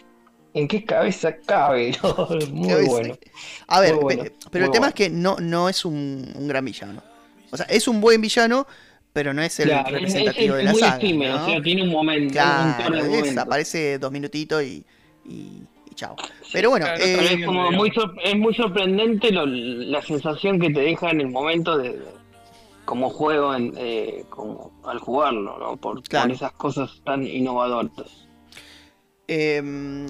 ¿En 0.54 0.66
qué 0.68 0.84
cabeza 0.84 1.36
cabe? 1.46 1.92
No, 2.02 2.28
muy 2.52 2.68
Cabeza. 2.68 2.90
bueno. 2.90 3.18
A 3.68 3.80
ver, 3.80 3.94
Muy 3.94 4.02
bueno, 4.02 4.22
pe- 4.24 4.32
pero 4.50 4.64
el 4.66 4.70
tema 4.72 4.86
bueno. 4.86 4.88
es 4.88 4.94
que 4.94 5.10
no, 5.10 5.36
no 5.40 5.68
es 5.68 5.84
un, 5.84 6.32
un 6.34 6.48
gran 6.48 6.64
villano. 6.64 7.02
O 7.52 7.56
sea, 7.56 7.66
es 7.66 7.86
un 7.88 8.00
buen 8.00 8.20
villano, 8.20 8.66
pero 9.12 9.32
no 9.32 9.42
es 9.42 9.58
el 9.60 9.68
Claro, 9.68 9.88
es- 9.88 9.92
representativo 9.94 10.54
es, 10.54 10.58
de 10.58 10.64
la 10.64 10.70
muy 10.72 10.80
saga. 10.80 10.98
¿no? 10.98 11.42
o 11.42 11.46
sea, 11.46 11.62
tiene 11.62 11.82
un 11.82 11.90
momento, 11.90 12.32
Claro, 12.32 12.96
es- 12.96 13.36
aparece 13.36 13.98
dos 13.98 14.10
minutitos 14.12 14.62
y, 14.62 14.84
y, 15.24 15.62
y 15.90 15.94
chao. 15.94 16.16
Pero 16.52 16.70
bueno, 16.70 16.86
claro, 16.86 17.04
eh, 17.04 17.34
es 17.40 17.46
como 17.46 17.70
muy 17.70 17.92
es 18.24 18.36
muy 18.36 18.54
sorprendente 18.54 19.30
lo- 19.30 19.46
la 19.46 20.02
sensación 20.02 20.58
que 20.58 20.70
te 20.70 20.80
deja 20.80 21.10
en 21.10 21.20
el 21.20 21.28
momento 21.28 21.78
de, 21.78 21.90
de- 21.90 22.20
como 22.84 23.08
juego 23.10 23.54
en, 23.54 23.72
eh, 23.76 24.24
como 24.30 24.72
al 24.84 24.98
jugarlo, 24.98 25.58
¿no? 25.58 25.76
Por, 25.76 26.02
Claro. 26.02 26.26
por 26.26 26.34
esas 26.36 26.52
cosas 26.52 27.00
tan 27.04 27.24
innovadoras. 27.24 28.26
Em, 29.32 30.06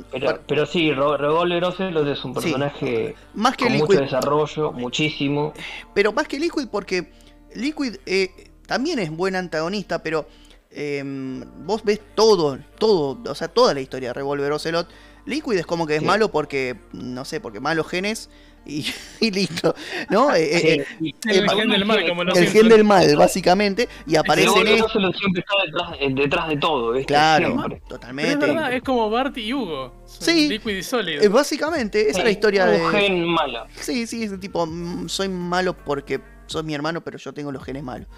Pero, 0.46 0.64
sí, 0.66 0.92
Revolver 0.92 1.64
Ocelot 1.64 2.06
es 2.08 2.24
un 2.24 2.34
Sí. 2.34 2.40
personaje 2.40 3.14
más 3.34 3.54
que 3.56 3.66
con 3.66 3.76
mucho 3.76 4.00
desarrollo, 4.00 4.72
muchísimo. 4.72 5.52
pero 5.94 6.12
más 6.12 6.26
que 6.26 6.38
Liquid 6.40 6.68
porque 6.70 7.12
Liquid 7.54 7.96
eh, 8.06 8.30
también 8.66 8.98
es 8.98 9.10
buen 9.10 9.36
antagonista, 9.36 10.02
pero 10.02 10.26
em, 10.70 11.44
vos 11.66 11.82
ves 11.84 12.00
todo, 12.14 12.58
todo, 12.78 13.18
o 13.30 13.34
sea, 13.34 13.48
toda 13.48 13.74
la 13.74 13.80
historia 13.80 14.08
de 14.10 14.14
Revolver 14.14 14.52
Ocelot. 14.52 14.88
Liquid 15.30 15.56
es 15.58 15.66
como 15.66 15.86
que 15.86 15.94
es 15.94 16.00
Sí. 16.00 16.06
malo 16.06 16.30
porque, 16.30 16.76
no 16.92 17.24
sé, 17.24 17.40
porque 17.40 17.60
malos 17.60 17.86
genes 17.88 18.28
y, 18.66 18.84
y 19.20 19.30
listo, 19.30 19.74
¿no? 20.10 20.34
Eh, 20.34 20.50
eh, 20.80 20.84
Sí, 20.98 21.08
eh, 21.30 21.38
El 21.38 21.48
gen 21.50 21.68
del 21.70 21.84
mal, 21.86 22.06
como 22.08 22.24
lo 22.24 22.34
el 22.34 22.46
gen 22.48 22.68
del 22.68 22.84
mal, 22.84 23.16
básicamente, 23.16 23.88
y 24.06 24.16
aparece 24.16 24.58
en 24.60 24.66
esto. 24.68 24.84
Ocelot 24.86 25.16
siempre 25.16 25.42
está 25.42 25.54
detrás, 25.64 26.14
detrás 26.14 26.48
de 26.48 26.56
todo, 26.58 26.92
¿viste? 26.92 27.06
Claro, 27.06 27.46
Siempre. 27.46 27.68
Pero 27.68 27.76
es 27.82 27.88
totalmente. 27.88 28.46
verdad, 28.46 28.72
es 28.74 28.82
como 28.82 29.08
Bart 29.08 29.36
y 29.38 29.54
Hugo. 29.54 29.94
Son 30.04 30.22
Sí. 30.34 30.48
Liquid 30.48 30.76
y 30.76 30.82
Solid. 30.82 31.22
Eh, 31.22 31.28
básicamente, 31.28 32.10
esa 32.10 32.18
es 32.18 32.24
la 32.24 32.30
historia 32.30 32.64
un 32.66 32.70
de. 32.92 32.98
gen 32.98 33.24
malo. 33.24 33.64
Sí, 33.76 34.06
sí, 34.06 34.24
es 34.24 34.38
tipo, 34.40 34.66
mm, 34.66 35.08
soy 35.08 35.28
malo 35.30 35.74
porque 35.74 36.20
sos 36.46 36.62
mi 36.64 36.74
hermano, 36.74 37.00
pero 37.02 37.16
yo 37.16 37.32
tengo 37.32 37.50
los 37.52 37.64
genes 37.64 37.82
malos. 37.82 38.08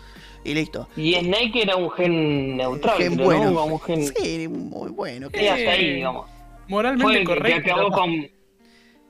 Y 0.44 0.54
listo. 0.54 0.88
Y 0.96 1.14
Snake 1.14 1.62
era 1.62 1.76
un 1.76 1.88
gen 1.92 2.56
neutral, 2.56 2.96
Gen 2.98 3.16
bueno. 3.16 3.44
¿no? 3.50 3.60
Como 3.60 3.74
un 3.76 3.80
gen... 3.80 4.06
Sí, 4.16 4.48
muy 4.48 4.90
bueno. 4.90 5.28
Sí, 5.32 5.46
hasta 5.46 5.70
ahí, 5.70 5.94
digamos. 5.94 6.28
Moralmente 6.72 7.04
Fue 7.04 7.12
el 7.14 7.18
que 7.20 7.24
correcto. 7.34 7.72
acabó 7.72 7.90
con 7.92 8.10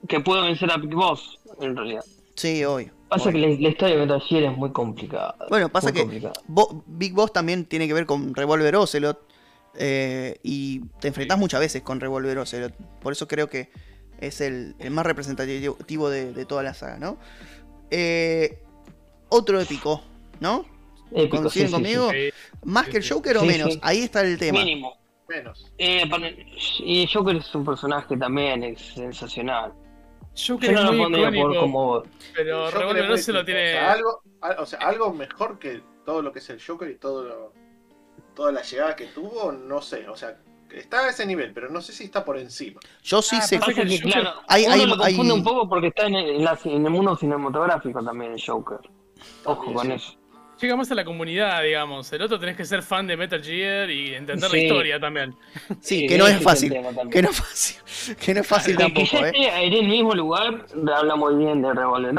que 0.07 0.19
pudo 0.19 0.43
vencer 0.43 0.69
a 0.69 0.75
Big 0.77 0.93
Boss, 0.93 1.39
en 1.61 1.75
realidad. 1.77 2.03
Sí, 2.35 2.63
obvio. 2.65 2.91
Pasa 3.07 3.29
obvio. 3.29 3.41
que 3.41 3.47
la, 3.55 3.61
la 3.61 3.69
historia 3.69 3.95
de 3.95 4.01
Metal 4.01 4.21
Gear 4.21 4.43
es 4.51 4.57
muy 4.57 4.71
complicada. 4.73 5.35
Bueno, 5.49 5.69
pasa 5.69 5.91
muy 5.93 6.19
que. 6.19 6.29
Bo- 6.47 6.83
Big 6.87 7.13
Boss 7.13 7.31
también 7.31 7.63
tiene 7.65 7.87
que 7.87 7.93
ver 7.93 8.05
con 8.05 8.35
Revolver 8.35 8.75
Ocelot. 8.75 9.17
eh, 9.75 10.39
y 10.43 10.81
te 10.99 11.07
enfrentás 11.07 11.39
muchas 11.39 11.61
veces 11.61 11.81
con 11.83 11.99
Revolver 12.01 12.37
Ocelot. 12.39 12.73
Por 13.01 13.13
eso 13.13 13.27
creo 13.29 13.49
que 13.49 13.69
es 14.19 14.41
el, 14.41 14.75
el 14.79 14.91
más 14.91 15.05
representativo 15.05 16.09
de, 16.09 16.33
de 16.33 16.45
toda 16.45 16.63
la 16.63 16.73
saga, 16.73 16.97
¿no? 16.97 17.17
Eh, 17.91 18.59
otro 19.29 19.61
épico, 19.61 20.01
¿no? 20.41 20.65
Épico, 21.11 21.37
¿Coinciden 21.37 21.67
sí, 21.67 21.73
conmigo? 21.73 22.09
Sí. 22.11 22.29
¿Más 22.63 22.89
que 22.89 22.97
el 22.97 23.07
Joker 23.09 23.37
o 23.37 23.43
menos? 23.45 23.73
sí. 23.73 23.79
Ahí 23.83 23.99
está 23.99 24.21
el 24.21 24.37
tema. 24.37 24.59
Mínimo. 24.59 24.97
Menos. 25.27 25.71
Eh, 25.77 26.07
para- 26.09 26.29
y 26.29 27.07
Joker 27.11 27.35
es 27.37 27.55
un 27.55 27.65
personaje 27.65 28.17
también 28.17 28.63
es 28.63 28.81
sensacional. 28.81 29.73
Joker 30.35 30.71
Yo 30.71 30.75
no 30.75 30.79
es 30.79 30.85
lo 30.85 30.93
muy 30.93 31.01
pondría 31.03 31.41
por 31.41 31.55
como. 31.59 32.03
pero 32.35 32.71
Revolver 32.71 33.09
no 33.09 33.17
se 33.17 33.31
lo 33.33 33.45
tiene... 33.45 33.69
O 33.69 33.71
sea, 33.71 33.91
algo, 33.93 34.21
al- 34.41 34.59
o 34.59 34.65
sea, 34.65 34.79
algo 34.79 35.13
mejor 35.13 35.59
que 35.59 35.81
todo 36.05 36.21
lo 36.21 36.31
que 36.31 36.39
es 36.39 36.49
el 36.49 36.61
Joker 36.61 36.89
y 36.89 36.95
todo 36.95 37.23
lo- 37.23 37.53
toda 38.35 38.51
la 38.51 38.61
llegada 38.63 38.95
que 38.95 39.05
tuvo, 39.07 39.51
no 39.51 39.81
sé. 39.81 40.07
O 40.09 40.15
sea, 40.15 40.37
está 40.71 41.05
a 41.05 41.09
ese 41.09 41.25
nivel, 41.25 41.53
pero 41.53 41.69
no 41.69 41.81
sé 41.81 41.93
si 41.93 42.05
está 42.05 42.25
por 42.25 42.37
encima. 42.37 42.79
Yo 43.03 43.21
sí 43.21 43.35
Ah, 43.39 43.41
sé. 43.41 43.59
que 43.59 43.73
que, 43.75 43.81
Joker- 43.83 44.01
claro, 44.11 44.31
Hay- 44.47 44.63
uno 44.65 44.73
hay- 44.73 44.85
lo 44.87 44.97
confunde 44.97 45.33
hay- 45.33 45.37
un 45.39 45.43
poco 45.43 45.69
porque 45.69 45.87
está 45.87 46.07
en 46.07 46.15
el, 46.15 46.29
en 46.37 46.43
la- 46.43 46.59
en 46.65 46.85
el 46.85 46.91
mundo 46.91 47.15
cinematográfico 47.15 48.03
también 48.03 48.33
el 48.33 48.41
Joker. 48.43 48.79
Ojo 49.45 49.55
También, 49.65 49.73
con 49.75 49.85
sí. 49.87 49.93
eso. 49.93 50.17
Llega 50.61 50.75
más 50.75 50.89
a 50.91 50.95
la 50.95 51.03
comunidad, 51.03 51.61
digamos. 51.63 52.11
El 52.13 52.21
otro 52.21 52.39
tenés 52.39 52.55
que 52.55 52.63
ser 52.65 52.83
fan 52.83 53.07
de 53.07 53.17
Metal 53.17 53.43
Gear 53.43 53.89
y 53.89 54.13
entender 54.13 54.49
Sí. 54.49 54.55
la 54.57 54.63
historia 54.63 54.99
también. 54.99 55.35
Sí, 55.81 56.07
que 56.07 56.17
no 56.17 56.27
es 56.27 56.41
fácil. 56.41 56.71
Que 57.11 57.21
no 57.21 57.29
es 57.29 57.35
fácil. 57.37 57.75
Que 58.19 58.33
no 58.33 58.41
es 58.41 58.47
fácil 58.47 58.77
tampoco, 58.77 59.07
ya 59.11 59.19
¿eh? 59.19 59.31
esté 59.35 59.65
en 59.67 59.73
el 59.73 59.87
mismo 59.87 60.13
lugar 60.13 60.65
habla 60.95 61.15
muy 61.15 61.35
bien 61.35 61.61
de 61.61 61.73
Revolver. 61.73 62.13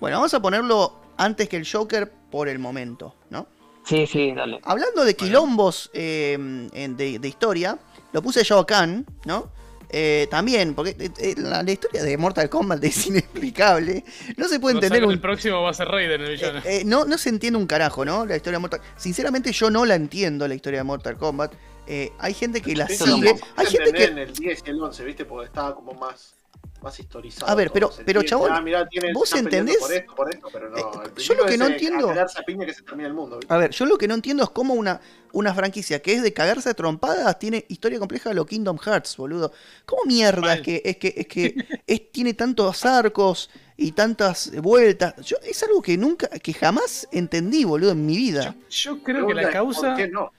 Bueno, 0.00 0.16
vamos 0.16 0.34
a 0.34 0.40
ponerlo 0.42 1.00
antes 1.16 1.48
que 1.48 1.56
el 1.56 1.68
Joker 1.70 2.12
por 2.30 2.48
el 2.48 2.58
momento, 2.58 3.14
¿no? 3.30 3.46
Sí, 3.84 4.06
sí, 4.06 4.32
dale. 4.32 4.60
Hablando 4.64 5.04
de 5.04 5.14
quilombos 5.14 5.90
eh, 5.92 6.36
de 6.38 7.28
historia, 7.28 7.78
lo 8.12 8.22
puse 8.22 8.44
yo 8.44 8.58
acá, 8.58 8.86
¿no? 9.24 9.50
Eh, 9.94 10.26
también, 10.30 10.74
porque 10.74 10.96
eh, 10.98 11.10
eh, 11.18 11.34
la, 11.36 11.62
la 11.62 11.70
historia 11.70 12.02
de 12.02 12.16
Mortal 12.16 12.48
Kombat 12.48 12.82
es 12.82 13.06
inexplicable. 13.06 14.04
No 14.38 14.48
se 14.48 14.58
puede 14.58 14.74
No 14.74 14.80
entender 14.80 15.04
un, 15.04 15.12
El 15.12 15.20
próximo 15.20 15.60
va 15.62 15.70
a 15.70 15.74
ser 15.74 15.88
Raiden, 15.88 16.22
el 16.22 16.30
villano. 16.30 16.58
Eh, 16.60 16.78
eh, 16.78 16.82
no, 16.86 17.04
no 17.04 17.18
se 17.18 17.28
entiende 17.28 17.58
un 17.58 17.66
carajo, 17.66 18.04
¿no? 18.04 18.24
La 18.24 18.36
historia 18.36 18.56
de 18.56 18.60
Mortal 18.60 18.80
Sinceramente, 18.96 19.52
yo 19.52 19.70
no 19.70 19.84
la 19.84 19.94
entiendo, 19.94 20.48
la 20.48 20.54
historia 20.54 20.80
de 20.80 20.84
Mortal 20.84 21.18
Kombat. 21.18 21.52
Eh, 21.86 22.12
hay 22.18 22.32
gente 22.32 22.62
que 22.62 22.74
la 22.74 22.88
sigue. 22.88 23.34
Hay 23.56 23.66
gente 23.66 23.90
entendía 23.90 24.06
que. 24.06 24.12
en 24.12 24.18
el 24.18 24.32
10 24.32 24.62
y 24.66 24.70
el 24.70 24.80
11, 24.80 25.04
¿viste? 25.04 25.24
Porque 25.24 25.46
estaba 25.46 25.74
como 25.74 25.92
más, 25.92 26.34
más 26.82 26.98
historizado. 26.98 27.50
A 27.50 27.54
ver, 27.54 27.68
todo. 27.68 27.74
pero- 27.74 27.92
Se 27.92 28.04
pero, 28.04 28.20
entiende, 28.20 28.28
chabón, 28.28 28.52
ah, 28.52 28.60
mirá, 28.60 28.88
tiene- 28.88 29.12
¿vos 29.12 29.32
entendés? 29.34 29.76
Por 29.78 29.92
esto, 29.92 30.14
por 30.14 30.34
esto, 30.34 30.48
pero 30.52 30.70
no. 30.70 30.76
Eh, 30.78 31.10
yo 31.16 31.34
lo 31.34 31.46
que 31.46 31.56
no 31.56 31.66
entiendo- 31.66 32.10
A 32.10 32.42
piña 32.44 32.66
que 32.66 32.74
se 32.74 32.82
el 33.06 33.14
mundo. 33.14 33.40
A 33.48 33.56
ver, 33.56 33.70
yo 33.70 33.86
lo 33.86 33.96
que 33.98 34.08
no 34.08 34.14
entiendo 34.14 34.42
es 34.44 34.50
cómo 34.50 34.74
una, 34.74 35.00
una 35.32 35.54
franquicia 35.54 36.00
que 36.02 36.14
es 36.14 36.22
de 36.22 36.32
cagarse 36.32 36.68
a 36.70 36.74
trompadas 36.74 37.38
tiene 37.38 37.64
historia 37.68 37.98
compleja 37.98 38.28
de 38.28 38.34
lo 38.34 38.44
Kingdom 38.44 38.78
Hearts, 38.78 39.16
boludo. 39.16 39.52
¿Cómo 39.86 40.02
mierda 40.04 40.40
Mal. 40.42 40.58
es 40.58 40.62
que, 40.64 40.82
es 40.84 40.96
que, 40.98 41.14
es 41.16 41.26
que 41.26 41.54
es- 41.86 42.12
tiene 42.12 42.34
tantos 42.34 42.84
arcos 42.84 43.48
y 43.76 43.92
tantas 43.92 44.52
vueltas? 44.60 45.14
Yo, 45.24 45.36
es 45.42 45.62
algo 45.62 45.80
que 45.82 45.96
nunca, 45.96 46.28
que 46.28 46.52
jamás 46.52 47.08
entendí, 47.12 47.64
boludo, 47.64 47.92
en 47.92 48.04
mi 48.06 48.16
vida. 48.16 48.54
Yo 48.68 49.02
creo 49.02 49.26
que 49.26 49.34
la 49.34 49.50
causa. 49.50 49.88
¿Por 49.88 49.96
qué 49.96 50.08
no? 50.08 50.30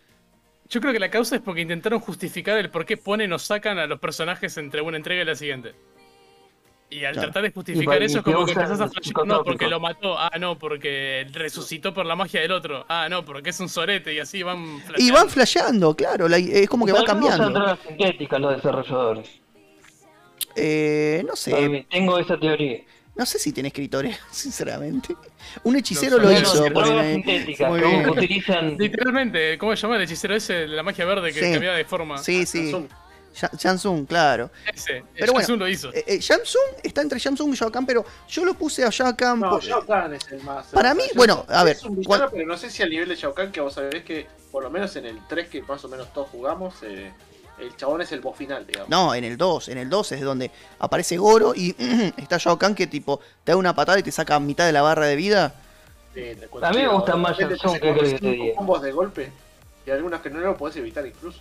Yo 0.69 0.81
creo 0.81 0.93
que 0.93 0.99
la 0.99 1.11
causa 1.11 1.35
es 1.35 1.41
porque 1.41 1.61
intentaron 1.61 1.99
justificar 1.99 2.57
el 2.57 2.71
por 2.71 2.85
qué 2.85 2.97
ponen 2.97 3.31
o 3.33 3.37
sacan 3.37 3.77
a 3.77 3.85
los 3.85 3.99
personajes 3.99 4.57
entre 4.57 4.81
una 4.81 4.97
entrega 4.97 5.21
y 5.21 5.25
la 5.25 5.35
siguiente. 5.35 5.75
Y 6.93 7.05
al 7.05 7.13
Claro. 7.13 7.27
tratar 7.27 7.43
de 7.43 7.51
justificar 7.51 8.01
Y 8.01 8.05
eso 8.05 8.17
y 8.17 8.19
es 8.19 8.23
como 8.23 8.45
que 8.45 8.51
empezás 8.51 8.79
a 8.81 9.25
no, 9.25 9.43
porque 9.43 9.67
lo 9.67 9.79
mató, 9.79 10.17
ah, 10.17 10.31
no, 10.39 10.57
porque 10.59 11.25
resucitó 11.31 11.93
por 11.93 12.05
la 12.05 12.15
magia 12.15 12.41
del 12.41 12.51
otro, 12.51 12.85
ah, 12.87 13.07
no, 13.09 13.25
porque 13.25 13.49
es 13.49 13.59
un 13.59 13.67
sorete 13.69 14.13
y 14.13 14.19
así 14.19 14.43
van 14.43 14.63
Y 14.77 14.79
flasheando. 14.81 15.13
van 15.13 15.29
flasheando, 15.29 15.95
claro, 15.95 16.27
la- 16.27 16.37
es 16.37 16.69
como 16.69 16.85
que 16.85 16.91
va 16.91 17.03
cambiando. 17.03 17.49
drogas 17.49 17.79
sintéticas 17.87 18.39
los 18.39 18.55
desarrolladores. 18.55 19.29
Eh, 20.55 21.23
no 21.27 21.35
sé, 21.35 21.85
Tengo 21.89 22.19
esa 22.19 22.37
teoría. 22.39 22.81
no 23.15 23.25
sé 23.25 23.39
si 23.39 23.51
tiene 23.51 23.67
escritores, 23.69 24.19
sinceramente. 24.31 25.15
Un 25.63 25.75
hechicero 25.77 26.17
No 26.17 26.23
lo 26.25 26.31
No, 26.31 26.39
hizo. 26.39 26.55
no, 26.55 26.61
drogas 26.69 26.89
ponele. 26.89 27.13
sintéticas 27.13 27.69
Muy 27.71 27.79
que 27.79 27.85
bien. 27.87 28.09
utilizan. 28.09 28.77
Literalmente, 28.77 29.57
¿cómo 29.57 29.75
se 29.75 29.81
llama 29.81 29.95
el 29.97 30.03
hechicero 30.03 30.35
ese 30.35 30.67
la 30.67 30.83
magia 30.83 31.05
verde 31.05 31.33
que 31.33 31.39
Sí. 31.43 31.51
cambiaba 31.51 31.75
de 31.77 31.85
forma? 31.85 32.17
Sí, 32.19 32.45
sí. 32.45 32.69
Zoom. 32.71 32.87
Shansung, 33.33 34.05
claro. 34.05 34.49
Ese, 34.73 35.03
Pero 35.17 35.33
bueno, 35.33 35.55
lo 35.55 35.67
hizo. 35.67 35.91
Eh, 35.93 36.03
eh, 36.07 36.21
Samsung 36.21 36.75
está 36.83 37.01
entre 37.01 37.19
Samsung 37.19 37.53
y 37.53 37.55
Shao 37.57 37.71
Kahn, 37.71 37.85
pero 37.85 38.05
yo 38.29 38.45
lo 38.45 38.53
puse 38.53 38.83
a 38.83 38.89
Shao 38.89 39.15
Kahn 39.15 39.39
No, 39.39 39.49
por- 39.51 39.63
Shao 39.63 39.85
Kahn 39.85 40.13
es 40.13 40.31
el 40.31 40.41
más. 40.43 40.67
Para 40.67 40.93
mí, 40.93 41.03
bueno, 41.15 41.45
a 41.49 41.63
ver, 41.63 41.75
Es 41.77 41.83
un 41.83 41.95
villano, 41.97 42.29
pero 42.31 42.45
no 42.45 42.57
sé 42.57 42.69
si 42.69 42.83
al 42.83 42.89
nivel 42.89 43.09
de 43.09 43.15
Shao 43.15 43.33
Kahn, 43.33 43.51
que 43.51 43.61
vos 43.61 43.73
sabés 43.73 44.03
que 44.03 44.27
por 44.51 44.63
lo 44.63 44.69
menos 44.69 44.95
en 44.95 45.05
el 45.05 45.19
3 45.27 45.49
que 45.49 45.61
más 45.63 45.83
o 45.83 45.89
menos 45.89 46.13
todos 46.13 46.29
jugamos, 46.29 46.75
eh, 46.83 47.11
el 47.59 47.75
chabón 47.75 48.01
es 48.01 48.11
el 48.11 48.21
boss 48.21 48.37
final, 48.37 48.65
digamos. 48.67 48.89
No, 48.89 49.13
en 49.15 49.23
el 49.23 49.37
2. 49.37 49.69
En 49.69 49.77
el 49.77 49.89
2 49.89 50.11
es 50.13 50.21
donde 50.21 50.51
aparece 50.79 51.17
Goro 51.17 51.53
y 51.55 51.75
está 52.17 52.37
Shao 52.37 52.57
Kahn 52.59 52.75
que 52.75 52.87
tipo 52.87 53.19
te 53.43 53.51
da 53.51 53.57
una 53.57 53.73
patada 53.75 53.99
y 53.99 54.03
te 54.03 54.11
saca 54.11 54.39
mitad 54.39 54.65
de 54.65 54.71
la 54.73 54.81
barra 54.81 55.05
de 55.07 55.15
vida. 55.15 55.55
Te 56.13 56.35
cuento, 56.49 56.67
A 56.67 56.69
mí 56.69 56.77
me 56.77 56.83
tío, 56.83 56.93
gusta 56.93 57.15
más 57.15 57.37
Shao 57.37 57.49
Kahn, 57.49 57.57
te 57.57 57.59
¿qué 57.59 57.67
hace 57.67 57.79
querés 57.79 58.13
que 58.13 58.19
te 58.19 58.53
combos 58.55 58.81
de 58.81 58.91
golpe 58.91 59.31
y 59.85 59.89
algunas 59.91 60.21
que 60.21 60.29
no 60.29 60.39
lo 60.39 60.55
podés 60.55 60.75
evitar 60.77 61.05
incluso. 61.05 61.39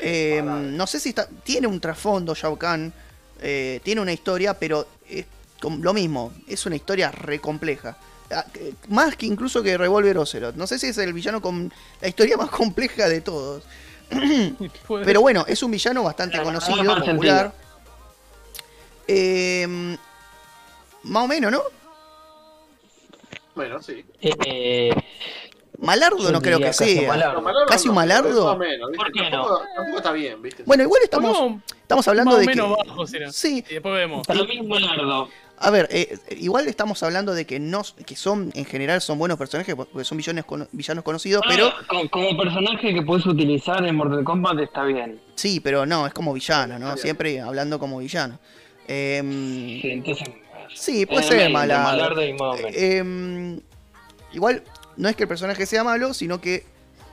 Eh, 0.00 0.40
no 0.42 0.86
sé 0.86 1.00
si 1.00 1.10
está. 1.10 1.28
Tiene 1.44 1.66
un 1.66 1.80
trasfondo 1.80 2.34
Shao 2.34 2.56
Kahn. 2.56 2.92
eh, 3.40 3.80
tiene 3.84 4.00
una 4.00 4.12
historia, 4.12 4.54
pero 4.58 4.86
es 5.08 5.24
lo 5.62 5.94
mismo. 5.94 6.32
Es 6.48 6.66
una 6.66 6.74
historia 6.76 7.10
re 7.12 7.40
compleja. 7.40 7.96
Ah, 8.30 8.44
que- 8.52 8.74
Más 8.88 9.16
que 9.16 9.26
incluso 9.26 9.62
que 9.62 9.78
Revolver 9.78 10.18
Ocelot. 10.18 10.54
No 10.56 10.66
sé 10.66 10.78
si 10.78 10.86
es 10.88 10.98
el 10.98 11.12
villano 11.12 11.40
con 11.40 11.72
la 12.00 12.08
historia 12.08 12.36
más 12.36 12.50
compleja 12.50 13.08
de 13.08 13.20
todos. 13.20 13.62
Pero 15.04 15.20
bueno, 15.20 15.44
es 15.46 15.62
un 15.62 15.70
villano 15.70 16.02
bastante 16.02 16.42
conocido, 16.42 16.76
popular. 17.04 17.52
Eh, 19.06 19.96
más 21.04 21.24
o 21.24 21.28
menos, 21.28 21.52
¿no? 21.52 21.62
Bueno, 23.54 23.82
sí. 23.82 24.04
Eh, 24.20 24.90
Malardo 25.78 26.18
Yo 26.18 26.32
no 26.32 26.40
creo 26.40 26.58
que 26.58 26.64
casi 26.66 26.96
sea. 26.98 27.08
malardo. 27.08 27.34
No, 27.34 27.42
Malardo 27.42 27.66
¿Casi 27.68 27.88
un 27.88 27.94
no, 27.94 28.00
malardo? 28.00 28.44
más 28.46 28.54
o 28.54 28.58
menos, 28.58 28.90
¿viste? 28.90 29.04
¿Por 29.04 29.12
qué 29.12 29.20
tampoco, 29.30 29.62
tampoco 29.76 29.96
está 29.98 30.12
bien, 30.12 30.42
¿viste? 30.42 30.62
Bueno, 30.66 30.82
igual 30.82 31.00
estamos, 31.04 31.62
estamos 31.70 32.08
hablando 32.08 32.32
más 32.36 32.40
de 32.46 32.52
que. 32.52 32.60
bajo, 32.60 32.84
no. 32.96 33.06
Sí, 33.32 33.64
Y 33.68 33.74
después 33.74 33.94
vemos. 33.94 34.26
para 34.26 34.42
mí 34.42 34.60
Malardo. 34.62 35.28
a 35.60 35.70
ver, 35.70 35.88
eh, 35.92 36.18
igual 36.38 36.66
estamos 36.66 37.00
hablando 37.04 37.32
de 37.32 37.46
que 37.46 37.60
no, 37.60 37.82
que 38.04 38.16
son, 38.16 38.50
en 38.54 38.64
general, 38.64 39.00
son 39.00 39.18
buenos 39.18 39.38
personajes 39.38 39.74
porque 39.76 40.04
son 40.04 40.18
villanos, 40.18 40.44
villanos 40.72 41.04
conocidos, 41.04 41.42
pero 41.48 41.72
como, 41.86 42.08
como 42.10 42.36
personaje 42.36 42.92
que 42.92 43.02
puedes 43.02 43.24
utilizar 43.26 43.84
en 43.86 43.94
Mortal 43.94 44.24
Kombat 44.24 44.58
está 44.58 44.82
bien. 44.84 45.20
sí, 45.36 45.60
pero 45.60 45.86
no, 45.86 46.06
es 46.08 46.12
como 46.12 46.32
villano, 46.32 46.78
¿no? 46.80 46.96
Siempre 46.96 47.40
hablando 47.40 47.78
como 47.78 47.98
villano. 47.98 48.38
Em, 48.88 49.80
Sí, 49.80 49.90
entonces. 49.90 50.28
sí, 50.74 51.06
puede 51.06 51.20
eh, 51.20 51.28
ser 51.28 51.50
Malardo. 51.50 51.84
Malardo 51.84 52.22
y. 52.24 52.36
Em, 52.74 53.60
igual 54.32 54.62
no 54.98 55.08
es 55.08 55.16
que 55.16 55.22
el 55.22 55.28
personaje 55.28 55.64
sea 55.64 55.82
malo, 55.84 56.12
sino 56.12 56.40
que 56.40 56.66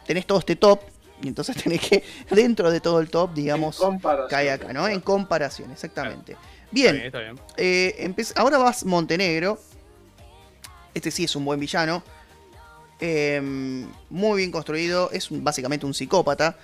tenés 0.05 0.25
todo 0.27 0.39
este 0.39 0.55
top 0.57 0.81
y 1.21 1.29
entonces 1.29 1.55
tenés 1.63 1.79
que 1.81 2.03
dentro 2.29 2.69
de 2.69 2.81
todo 2.81 2.99
el 2.99 3.09
top, 3.09 3.33
digamos, 3.33 3.81
cae 4.29 4.51
acá, 4.51 4.73
¿no? 4.73 4.87
En 4.87 4.99
comparación, 4.99 5.71
exactamente. 5.71 6.33
Está 6.33 6.45
Bien, 6.71 6.93
bien, 6.95 7.05
está 7.05 7.19
bien. 7.19 7.39
eh, 7.55 8.13
ahora 8.35 8.57
vas 8.57 8.83
Montenegro. 8.83 9.57
Este 10.93 11.11
sí 11.11 11.23
es 11.23 11.35
un 11.35 11.45
buen 11.45 11.59
villano. 11.59 12.03
Em, 12.99 13.87
muy 14.09 14.37
bien 14.39 14.51
construido. 14.51 15.09
Es 15.11 15.29
un- 15.31 15.43
básicamente 15.43 15.85
un 15.85 15.93
psicópata. 15.93 16.57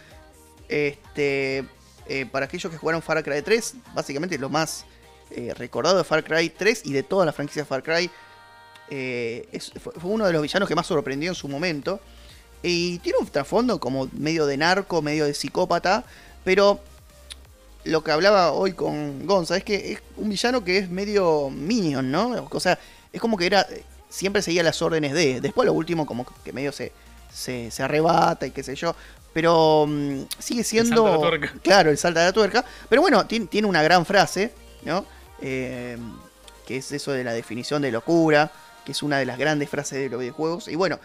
Este, 0.67 1.65
eh, 2.07 2.25
para 2.31 2.45
aquellos 2.45 2.71
que 2.71 2.77
jugaron 2.77 3.01
Far 3.01 3.23
Cry 3.23 3.41
3, 3.41 3.75
básicamente 3.93 4.37
lo 4.37 4.49
más 4.49 4.85
eh, 5.31 5.53
recordado 5.57 5.97
de 5.97 6.03
Far 6.03 6.23
Cry 6.23 6.49
3 6.49 6.81
y 6.85 6.93
de 6.93 7.03
toda 7.03 7.25
la 7.25 7.31
franquicia 7.33 7.63
Far 7.65 7.83
Cry. 7.83 8.09
Eh, 8.91 9.47
es- 9.51 9.71
fue, 9.81 9.93
uno 10.03 10.27
de 10.27 10.33
los 10.33 10.41
villanos 10.43 10.69
que 10.69 10.75
más 10.75 10.85
sorprendió 10.85 11.31
en 11.31 11.35
su 11.35 11.47
momento. 11.47 11.99
Y 12.61 12.99
tiene 12.99 13.17
un 13.17 13.25
trasfondo 13.25 13.79
como 13.79 14.07
medio 14.11 14.45
de 14.45 14.55
narco, 14.57 15.01
medio 15.01 15.25
de 15.25 15.33
psicópata. 15.33 16.03
Pero 16.43 16.79
lo 17.85 18.03
que 18.03 18.11
hablaba 18.11 18.51
hoy 18.51 18.73
con 18.73 19.25
Gonza 19.25 19.57
es 19.57 19.63
que 19.63 19.93
es 19.93 19.99
un 20.17 20.29
villano 20.29 20.63
que 20.63 20.77
es 20.77 20.89
medio 20.89 21.49
minion, 21.49 22.11
¿no? 22.11 22.47
O 22.51 22.59
sea, 22.59 22.77
es 23.11 23.19
como 23.19 23.37
que 23.37 23.47
era. 23.47 23.65
Siempre 24.09 24.41
seguía 24.41 24.61
las 24.61 24.81
órdenes 24.81 25.13
de. 25.13 25.41
Después 25.41 25.65
lo 25.65 25.73
último, 25.73 26.05
como 26.05 26.25
que 26.43 26.51
medio 26.53 26.71
se, 26.71 26.91
se, 27.33 27.71
se 27.71 27.81
arrebata 27.81 28.45
y 28.45 28.51
qué 28.51 28.61
sé 28.61 28.75
yo. 28.75 28.93
Pero 29.33 29.85
mm, 29.87 30.23
sigue 30.37 30.63
siendo. 30.65 31.03
salta 31.05 31.11
la 31.11 31.17
tuerca. 31.29 31.53
Claro, 31.63 31.89
el 31.89 31.97
salta 31.97 32.19
de 32.19 32.25
la 32.27 32.33
tuerca. 32.33 32.65
Pero 32.89 33.01
bueno, 33.01 33.25
tiene, 33.25 33.45
tiene 33.47 33.67
una 33.67 33.81
gran 33.81 34.05
frase, 34.05 34.51
¿no? 34.83 35.05
Eh, 35.41 35.97
que 36.67 36.77
es 36.77 36.91
eso 36.91 37.11
de 37.13 37.23
la 37.23 37.31
definición 37.33 37.81
de 37.81 37.91
locura, 37.91 38.51
que 38.85 38.91
es 38.93 39.03
una 39.03 39.17
de 39.19 39.25
las 39.25 39.37
grandes 39.37 39.69
frases 39.69 39.99
de 39.99 40.09
los 40.09 40.19
videojuegos. 40.19 40.67
Y 40.67 40.75
bueno, 40.75 40.99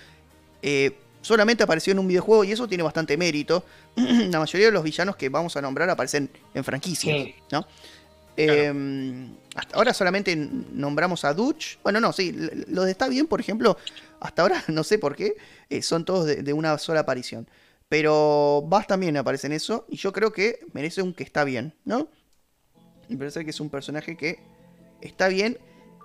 eh, 0.62 0.97
solamente 1.21 1.62
apareció 1.62 1.93
en 1.93 1.99
un 1.99 2.09
videojuego 2.09 2.45
y 2.45 2.53
eso 2.53 2.69
tiene 2.69 2.83
bastante 2.83 3.17
mérito. 3.17 3.65
la 3.97 4.39
mayoría 4.39 4.67
de 4.67 4.73
los 4.73 4.83
villanos 4.85 5.17
que 5.17 5.29
vamos 5.29 5.57
a 5.57 5.62
nombrar 5.62 5.89
aparecen 5.91 6.31
en 6.55 6.65
franquicias, 6.65 7.17
Sí. 7.17 7.35
¿no? 7.53 7.67
Eh, 8.39 9.29
hasta 9.55 9.77
ahora 9.77 9.95
solamente 9.95 10.37
nombramos 10.37 11.25
a 11.25 11.33
Dutch. 11.33 11.79
Bueno, 11.83 12.01
no, 12.01 12.12
sí, 12.12 12.33
los 12.69 12.85
de 12.85 12.91
Está 12.91 13.09
Bien, 13.09 13.27
por 13.27 13.41
ejemplo, 13.41 13.79
hasta 14.21 14.43
ahora 14.43 14.62
no 14.69 14.85
sé 14.85 14.99
por 14.99 15.17
qué, 15.17 15.37
eh, 15.71 15.81
son 15.83 16.05
todos 16.05 16.27
de, 16.27 16.37
de 16.43 16.53
una 16.53 16.77
sola 16.79 17.01
aparición. 17.01 17.49
Pero 17.89 18.65
Bass 18.67 18.89
también 18.89 19.17
aparece 19.17 19.47
en 19.47 19.53
eso 19.53 19.87
y 19.89 19.97
yo 19.97 20.12
creo 20.12 20.33
que 20.33 20.59
merece 20.73 21.03
un 21.03 21.15
que 21.15 21.23
está 21.23 21.45
bien, 21.45 21.73
¿no? 21.85 22.09
Me 23.09 23.17
parece 23.17 23.45
que 23.45 23.51
es 23.51 23.61
un 23.61 23.71
personaje 23.71 24.17
que 24.17 24.41
está 25.01 25.29
bien, 25.29 25.57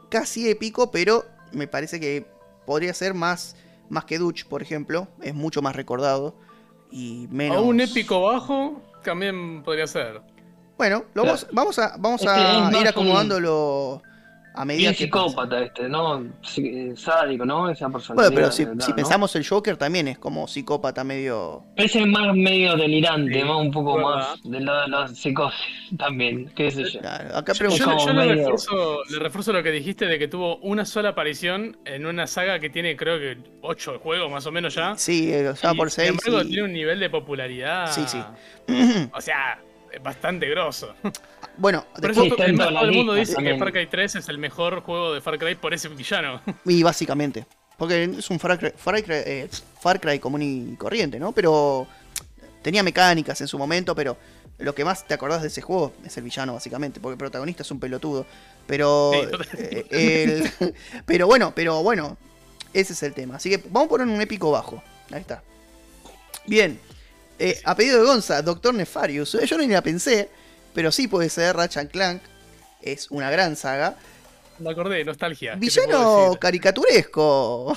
casi 0.09 0.47
épico, 0.49 0.91
pero 0.91 1.25
me 1.51 1.67
parece 1.67 1.99
que 1.99 2.25
podría 2.65 2.93
ser 2.93 3.13
más, 3.13 3.55
más 3.89 4.05
que 4.05 4.17
Dutch, 4.17 4.45
por 4.45 4.61
ejemplo. 4.61 5.07
Es 5.21 5.33
mucho 5.35 5.61
más 5.61 5.75
recordado 5.75 6.35
y 6.91 7.27
menos... 7.31 7.57
A 7.57 7.61
un 7.61 7.79
épico 7.81 8.21
bajo 8.21 8.81
también 9.03 9.63
podría 9.63 9.87
ser. 9.87 10.21
Bueno, 10.77 11.05
lo 11.13 11.23
Claro. 11.23 11.37
vamos, 11.37 11.47
vamos 11.51 11.79
a, 11.79 11.95
vamos 11.97 12.25
a 12.27 12.69
ir 12.71 12.77
un- 12.77 12.87
acomodándolo 12.87 14.01
a 14.53 14.65
medida 14.65 14.89
Bien 14.89 14.93
que 14.93 15.03
psicópata 15.05 15.59
este, 15.61 15.87
¿no? 15.87 16.23
Sádico, 16.95 17.45
¿no? 17.45 17.69
Esa 17.69 17.89
personalidad. 17.89 18.31
Bueno, 18.31 18.35
pero 18.35 18.51
si, 18.51 18.65
¿verdad, 18.65 18.85
si 18.85 18.91
no? 18.91 18.95
pensamos 18.95 19.35
el 19.35 19.47
Joker 19.47 19.77
también 19.77 20.07
es 20.09 20.17
como 20.17 20.47
psicópata 20.47 21.03
medio... 21.03 21.63
Ese 21.75 22.01
es 22.01 22.07
más 22.07 22.35
medio 22.35 22.75
delirante, 22.75 23.39
Sí, 23.39 23.45
más 23.45 23.57
un 23.57 23.71
poco 23.71 23.95
verdad. 23.95 24.09
más 24.11 24.43
del 24.43 24.65
lado 24.65 24.81
de 24.81 24.87
la 24.89 25.07
psicosis 25.07 25.59
también, 25.97 26.51
qué 26.55 26.69
sé 26.69 26.83
yo. 26.83 26.99
Claro, 26.99 27.37
acá 27.37 27.53
Yo, 27.53 27.69
yo 27.69 28.13
le, 28.13 28.35
refuerzo, 28.35 28.99
le 29.09 29.19
refuerzo 29.19 29.53
lo 29.53 29.63
que 29.63 29.71
dijiste 29.71 30.05
de 30.05 30.19
que 30.19 30.27
tuvo 30.27 30.57
una 30.57 30.85
sola 30.85 31.09
aparición 31.09 31.77
en 31.85 32.05
una 32.05 32.27
saga 32.27 32.59
que 32.59 32.69
tiene 32.69 32.95
creo 32.97 33.19
que 33.19 33.37
ocho 33.61 33.99
juegos 33.99 34.29
más 34.31 34.45
o 34.45 34.51
menos 34.51 34.75
ya. 34.75 34.95
Sí, 34.97 35.31
eh, 35.31 35.53
ya 35.61 35.73
Y, 35.73 35.77
por 35.77 35.89
sin 35.91 36.05
6 36.05 36.09
embargo, 36.25 36.47
tiene 36.47 36.63
un 36.63 36.73
nivel 36.73 36.99
de 36.99 37.09
popularidad. 37.09 37.91
Sí, 37.91 38.03
sí. 38.07 38.19
O 39.13 39.21
sea, 39.21 39.59
bastante 40.03 40.47
grosso. 40.49 40.93
Bueno, 41.57 41.85
Por 41.99 42.11
eso 42.11 42.23
Sí, 42.23 42.29
todo 42.29 42.43
el 42.45 42.91
mundo 42.91 43.13
dice 43.13 43.35
también. 43.35 43.57
que 43.57 43.59
Far 43.63 43.71
Cry 43.73 43.87
3 43.87 44.15
es 44.15 44.29
el 44.29 44.37
mejor 44.37 44.81
juego 44.81 45.13
de 45.13 45.21
Far 45.21 45.37
Cry 45.37 45.55
por 45.55 45.73
ese 45.73 45.89
villano. 45.89 46.41
y 46.65 46.81
básicamente. 46.83 47.45
Porque 47.77 48.03
es 48.03 48.29
un 48.29 48.39
Far 48.39 48.57
Cry, 48.59 48.71
Far 48.77 49.03
Cry, 49.03 49.15
eh, 49.25 49.49
Far 49.81 49.99
Cry 49.99 50.19
común 50.19 50.41
y 50.41 50.75
corriente, 50.75 51.19
¿no? 51.19 51.31
Pero 51.31 51.87
tenía 52.61 52.83
mecánicas 52.83 53.41
en 53.41 53.47
su 53.47 53.57
momento, 53.57 53.95
pero 53.95 54.17
lo 54.59 54.75
que 54.75 54.85
más 54.85 55.07
te 55.07 55.13
acordás 55.15 55.41
de 55.41 55.47
ese 55.47 55.61
juego 55.61 55.91
es 56.05 56.15
el 56.17 56.23
villano, 56.23 56.53
básicamente, 56.53 56.99
porque 56.99 57.13
el 57.13 57.17
protagonista 57.17 57.63
es 57.63 57.71
un 57.71 57.79
pelotudo. 57.79 58.25
Pero, 58.67 59.11
Sí, 59.13 59.57
eh, 59.57 59.85
el- 60.59 60.73
pero 61.05 61.25
bueno, 61.27 61.53
pero 61.55 61.81
bueno, 61.81 62.17
ese 62.73 62.93
es 62.93 63.01
el 63.03 63.13
tema. 63.13 63.37
Así 63.37 63.49
que 63.49 63.57
vamos 63.69 63.87
a 63.87 63.89
poner 63.89 64.07
un 64.07 64.21
épico 64.21 64.51
bajo. 64.51 64.81
Ahí 65.11 65.21
está. 65.21 65.41
Bien. 66.45 66.79
Eh, 67.43 67.59
a 67.65 67.75
pedido 67.75 67.97
de 67.97 68.05
Gonza, 68.05 68.39
Doctor 68.43 68.71
Nefarius. 68.71 69.35
Yo 69.47 69.57
ni 69.57 69.65
la 69.65 69.81
pensé, 69.81 70.29
pero 70.75 70.91
sí 70.91 71.07
puede 71.07 71.27
ser 71.27 71.55
Ratchet 71.55 71.89
Clank. 71.89 72.21
Es 72.83 73.09
una 73.09 73.31
gran 73.31 73.55
saga. 73.55 73.97
Me 74.59 74.69
acordé 74.69 75.03
nostalgia. 75.03 75.57
¿qué 75.59 75.67
te 75.67 75.81
puedo 75.87 75.87
Villano 75.87 76.35
caricaturesco. 76.39 77.75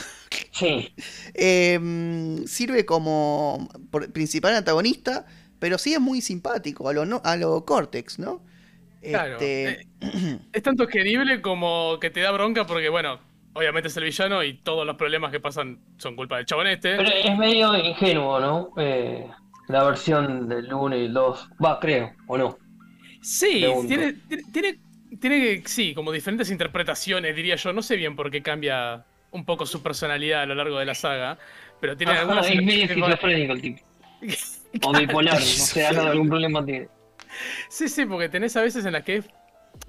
Sí, 0.53 0.93
Em, 1.35 2.47
sirve 2.47 2.85
como 2.85 3.71
principal 4.13 4.55
antagonista, 4.55 5.25
pero 5.59 5.79
sí 5.79 5.95
es 5.95 6.01
muy 6.01 6.21
simpático 6.21 6.87
a 6.91 6.93
lo, 6.93 7.07
no, 7.07 7.23
a 7.25 7.35
lo 7.37 7.65
Cortex, 7.65 8.19
¿no? 8.19 8.43
Claro. 9.01 9.33
Este, 9.33 9.87
eh, 10.03 10.39
es 10.53 10.63
tanto 10.63 10.87
querible 10.87 11.41
como 11.41 11.99
que 12.01 12.11
te 12.11 12.21
da 12.21 12.33
bronca 12.33 12.67
porque, 12.67 12.91
bueno, 12.91 13.19
obviamente 13.55 13.89
es 13.89 13.97
el 13.97 14.05
villano 14.05 14.45
y 14.45 14.59
todos 14.59 14.87
los 14.87 14.97
problemas 14.97 15.33
que 15.33 15.41
pasan 15.41 15.79
son 15.97 16.17
culpa 16.17 16.37
del 16.37 16.45
chabón 16.45 16.67
este. 16.67 16.97
pero 16.97 17.09
es 17.09 17.39
medio 17.39 17.75
ingenuo, 17.79 18.39
¿no? 18.41 18.71
Eh, 18.77 19.27
la 19.69 19.85
versión 19.85 20.49
del 20.49 20.73
1 20.73 20.97
y 20.97 21.05
el 21.07 21.13
2, 21.13 21.51
va, 21.65 21.81
creo, 21.81 22.13
o 22.27 22.39
no. 22.39 22.59
Sí, 23.23 23.65
tiene, 23.89 24.15
tiene, 24.53 24.79
tiene, 25.21 25.63
sí, 25.65 25.95
como 25.95 26.13
diferentes 26.13 26.51
interpretaciones, 26.51 27.35
diría 27.35 27.57
yo. 27.57 27.73
No 27.73 27.83
sé 27.83 27.97
bien 27.97 28.17
por 28.17 28.31
qué 28.31 28.43
cambia 28.43 29.07
un 29.31 29.45
poco 29.45 29.67
su 29.67 29.83
personalidad 29.83 30.43
a 30.43 30.47
lo 30.47 30.55
largo 30.55 30.79
de 30.79 30.85
la 30.85 30.95
saga, 30.95 31.39
pero 31.81 31.97
tiene 31.97 32.13
Ajá, 32.13 32.23
algunas 32.23 32.51
es 32.51 32.63
medio 32.63 32.85
esquizofrénico 32.85 33.53
el 33.55 33.61
tipo. 33.63 33.83
O 34.83 34.93
bipolar, 34.93 35.35
no 35.35 35.41
sé, 35.41 35.87
algún 35.87 36.29
problema 36.29 36.65
tiene. 36.65 36.89
Sí, 37.69 37.89
sí, 37.89 38.07
porque 38.07 38.29
tenés 38.29 38.57
a 38.57 38.63
veces 38.63 38.85
en 38.87 38.93
las 38.93 39.03
que 39.03 39.17
es 39.17 39.29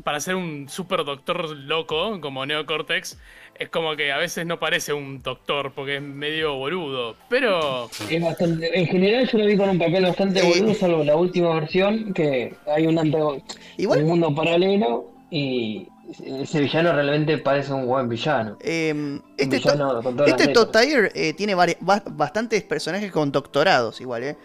para 0.03 0.19
ser 0.19 0.35
un 0.35 0.67
super 0.69 1.03
doctor 1.05 1.49
loco 1.55 2.19
como 2.21 2.45
Neo 2.45 2.65
Cortex, 2.65 3.17
es 3.57 3.69
como 3.69 3.95
que 3.95 4.11
a 4.11 4.17
veces 4.17 4.45
no 4.45 4.59
parece 4.59 4.93
un 4.93 5.21
doctor 5.23 5.71
porque 5.73 5.95
es 5.97 6.01
medio 6.01 6.55
boludo. 6.55 7.15
Pero 7.29 7.89
Es 8.09 8.21
bastante, 8.21 8.77
en 8.77 8.87
general 8.87 9.27
yo 9.29 9.37
lo 9.37 9.45
vi 9.45 9.57
con 9.57 9.69
un 9.69 9.79
papel 9.79 10.03
bastante 10.03 10.41
Sí. 10.41 10.47
boludo, 10.59 10.73
salvo 10.73 11.03
la 11.03 11.15
última 11.15 11.53
versión, 11.55 12.13
que 12.13 12.55
hay 12.67 12.87
un, 12.87 12.97
antago- 12.97 13.41
Igual, 13.77 14.03
un 14.03 14.09
mundo 14.09 14.35
paralelo 14.35 15.11
y 15.31 15.87
ese 16.23 16.59
villano 16.59 16.93
realmente 16.93 17.37
parece 17.39 17.73
un 17.73 17.87
buen 17.87 18.07
villano. 18.07 18.57
eh, 18.61 18.91
Un 18.93 19.23
este, 19.37 19.59
to- 19.59 19.69
villano 19.69 19.99
este 19.99 20.45
las 20.45 20.53
Todd 20.53 20.65
letras. 20.67 20.83
Tiger 20.83 21.11
eh, 21.15 21.33
tiene 21.33 21.55
bastantes 21.55 22.61
personajes 22.63 23.11
con 23.11 23.31
doctorados, 23.31 24.01
igual, 24.01 24.23
¿eh? 24.23 24.37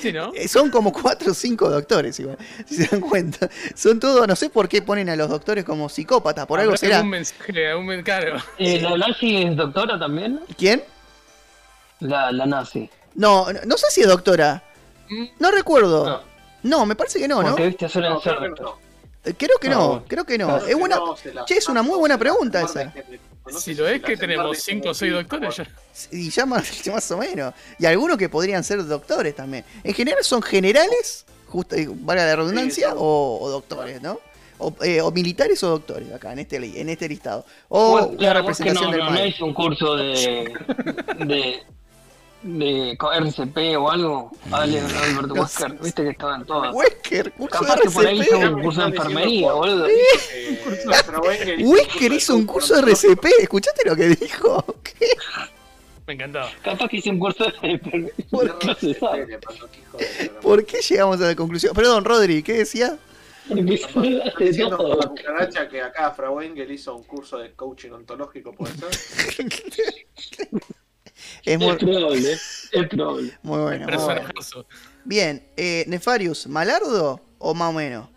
Sí, 0.00 0.12
¿no? 0.12 0.32
Eh, 0.34 0.46
Son 0.48 0.70
como 0.70 0.92
cuatro 0.92 1.32
o 1.32 1.34
cinco 1.34 1.68
doctores, 1.70 2.18
igual, 2.20 2.38
si 2.66 2.76
se 2.76 2.86
dan 2.86 3.00
cuenta. 3.00 3.48
Son 3.74 3.98
todos, 4.00 4.26
no 4.28 4.36
sé 4.36 4.50
por 4.50 4.68
qué 4.68 4.82
ponen 4.82 5.08
a 5.08 5.16
los 5.16 5.28
doctores 5.28 5.64
como 5.64 5.88
psicópatas, 5.88 6.46
por 6.46 6.60
algo 6.60 6.76
será. 6.76 6.96
algún 6.96 7.10
mensaje, 7.10 7.68
algún 7.70 7.86
men- 7.86 8.02
claro. 8.02 8.36
Eh, 8.58 8.80
¿La 8.80 8.96
nazi 8.96 9.42
es 9.44 9.56
doctora 9.56 9.98
también? 9.98 10.40
¿Quién? 10.56 10.82
La, 12.00 12.30
la 12.32 12.46
nazi. 12.46 12.88
No, 13.14 13.52
no, 13.52 13.60
no 13.64 13.76
sé 13.76 13.86
si 13.90 14.00
es 14.02 14.08
doctora. 14.08 14.62
Mm. 15.08 15.24
No 15.38 15.50
recuerdo. 15.50 16.06
No. 16.06 16.20
No, 16.62 16.86
me 16.86 16.96
parece 16.96 17.18
que 17.18 17.28
no, 17.28 17.42
¿no? 17.42 17.50
Porque 17.50 17.66
viste, 17.68 17.88
suelen 17.88 18.12
No, 18.14 18.20
ser 18.20 18.36
creo 18.36 18.48
que 18.48 18.60
no. 18.60 18.78
Creo 19.36 19.58
que 19.58 19.68
No, 19.68 19.74
no, 19.78 19.88
bueno. 19.88 20.04
creo 20.08 20.24
que 20.24 20.38
no. 20.38 20.46
Claro. 20.46 20.66
Es 20.66 20.74
una, 20.74 20.96
No, 20.96 21.16
se 21.16 21.32
la- 21.34 21.44
che, 21.44 21.56
es 21.58 21.68
una 21.68 21.82
muy 21.82 21.98
buena 21.98 22.18
pregunta 22.18 22.62
esa. 22.62 22.92
No 23.52 23.60
Si 23.60 23.74
lo 23.74 23.86
es 23.86 24.00
la 24.00 24.06
que 24.08 24.16
tenemos 24.16 24.44
guarde 24.46 24.60
5 24.60 24.80
como 24.80 24.90
o 24.90 24.94
6 24.94 25.12
tipo, 25.12 25.22
doctores 25.22 25.56
ya. 25.56 25.66
Y 26.12 26.30
ya 26.30 26.46
más, 26.46 26.86
más 26.92 27.10
o 27.10 27.18
menos. 27.18 27.54
Y 27.78 27.86
algunos 27.86 28.16
que 28.16 28.28
podrían 28.28 28.64
ser 28.64 28.84
doctores 28.86 29.34
también. 29.34 29.64
En 29.82 29.94
general 29.94 30.22
son 30.24 30.42
generales, 30.42 31.24
justo, 31.46 31.76
valga 31.96 32.24
la 32.26 32.36
redundancia, 32.36 32.90
son- 32.90 32.98
o, 33.00 33.38
o 33.40 33.50
doctores, 33.50 34.00
¿no? 34.02 34.18
O, 34.58 34.72
eh, 34.82 35.00
o 35.00 35.10
militares 35.10 35.62
o 35.64 35.68
doctores 35.68 36.12
acá 36.12 36.32
en 36.32 36.38
este, 36.38 36.56
en 36.56 36.88
este 36.88 37.08
listado. 37.08 37.44
O 37.68 37.90
Bueno, 37.90 38.16
que 38.18 38.32
representación 38.32 38.84
no, 38.84 38.90
del 38.92 39.00
no, 39.00 39.10
no 39.10 39.26
hice 39.26 39.42
un 39.42 39.52
curso 39.52 39.96
de, 39.96 40.48
de, 41.26 41.62
de 42.44 42.92
RCP 42.92 43.76
o 43.78 43.90
algo. 43.90 44.30
Ale, 44.52 44.78
Alberto 44.80 45.34
No 45.34 45.42
Wesker, 45.42 45.72
viste 45.80 46.02
que 46.02 46.10
estaba 46.10 46.36
en 46.36 46.44
todas. 46.44 46.74
Wesker, 46.74 47.32
curso 47.32 47.58
Capaz 47.58 47.76
de 47.76 47.82
que 47.82 47.90
por 47.90 48.06
ahí 48.06 48.20
hizo 48.20 48.38
un 48.38 48.62
curso 48.62 48.80
de 48.82 48.86
enfermería, 48.88 49.52
boludo. 49.52 49.88
Wesker 51.58 52.12
hizo 52.12 52.36
un 52.36 52.46
curso 52.46 52.74
de 52.74 52.92
RCP. 52.92 53.24
¿Escuchaste 53.40 53.88
lo 53.88 53.96
que 53.96 54.08
dijo? 54.08 54.64
¿Qué? 54.82 55.06
Me 56.06 56.14
encantaba. 56.14 56.50
Capaz 56.62 56.88
que 56.88 56.98
hice 56.98 57.10
un 57.10 57.18
curso 57.18 57.44
de 57.44 57.70
enfermería. 57.70 58.12
¿Por. 58.30 58.58
¿Por 60.42 60.66
qué 60.66 60.80
llegamos 60.82 61.20
a 61.22 61.26
la 61.28 61.34
conclusión? 61.34 61.74
Perdón, 61.74 62.04
Rodri, 62.04 62.42
¿qué 62.42 62.52
decía? 62.52 62.98
Diciendo 63.48 64.78
cucaracha 65.08 65.68
que 65.68 65.80
acá 65.82 66.10
Frauengel 66.12 66.70
hizo 66.70 66.94
un 66.94 67.04
curso 67.04 67.38
de 67.38 67.52
coaching 67.52 67.90
ontológico, 67.90 68.52
¿puede 68.52 68.74
ser? 68.74 69.52
Es 71.44 71.58
muy, 71.58 71.68
Es 71.70 71.76
probable, 71.76 72.32
es 72.32 72.88
probable. 72.90 73.30
muy 73.42 73.60
bueno. 73.60 73.86
muy 73.86 73.96
bueno. 74.04 74.22
Bien, 75.04 75.42
eh, 75.56 75.84
Nefarius, 75.86 76.46
¿malardo 76.46 77.20
o 77.38 77.54
más 77.54 77.70
o 77.70 77.72
menos? 77.74 78.08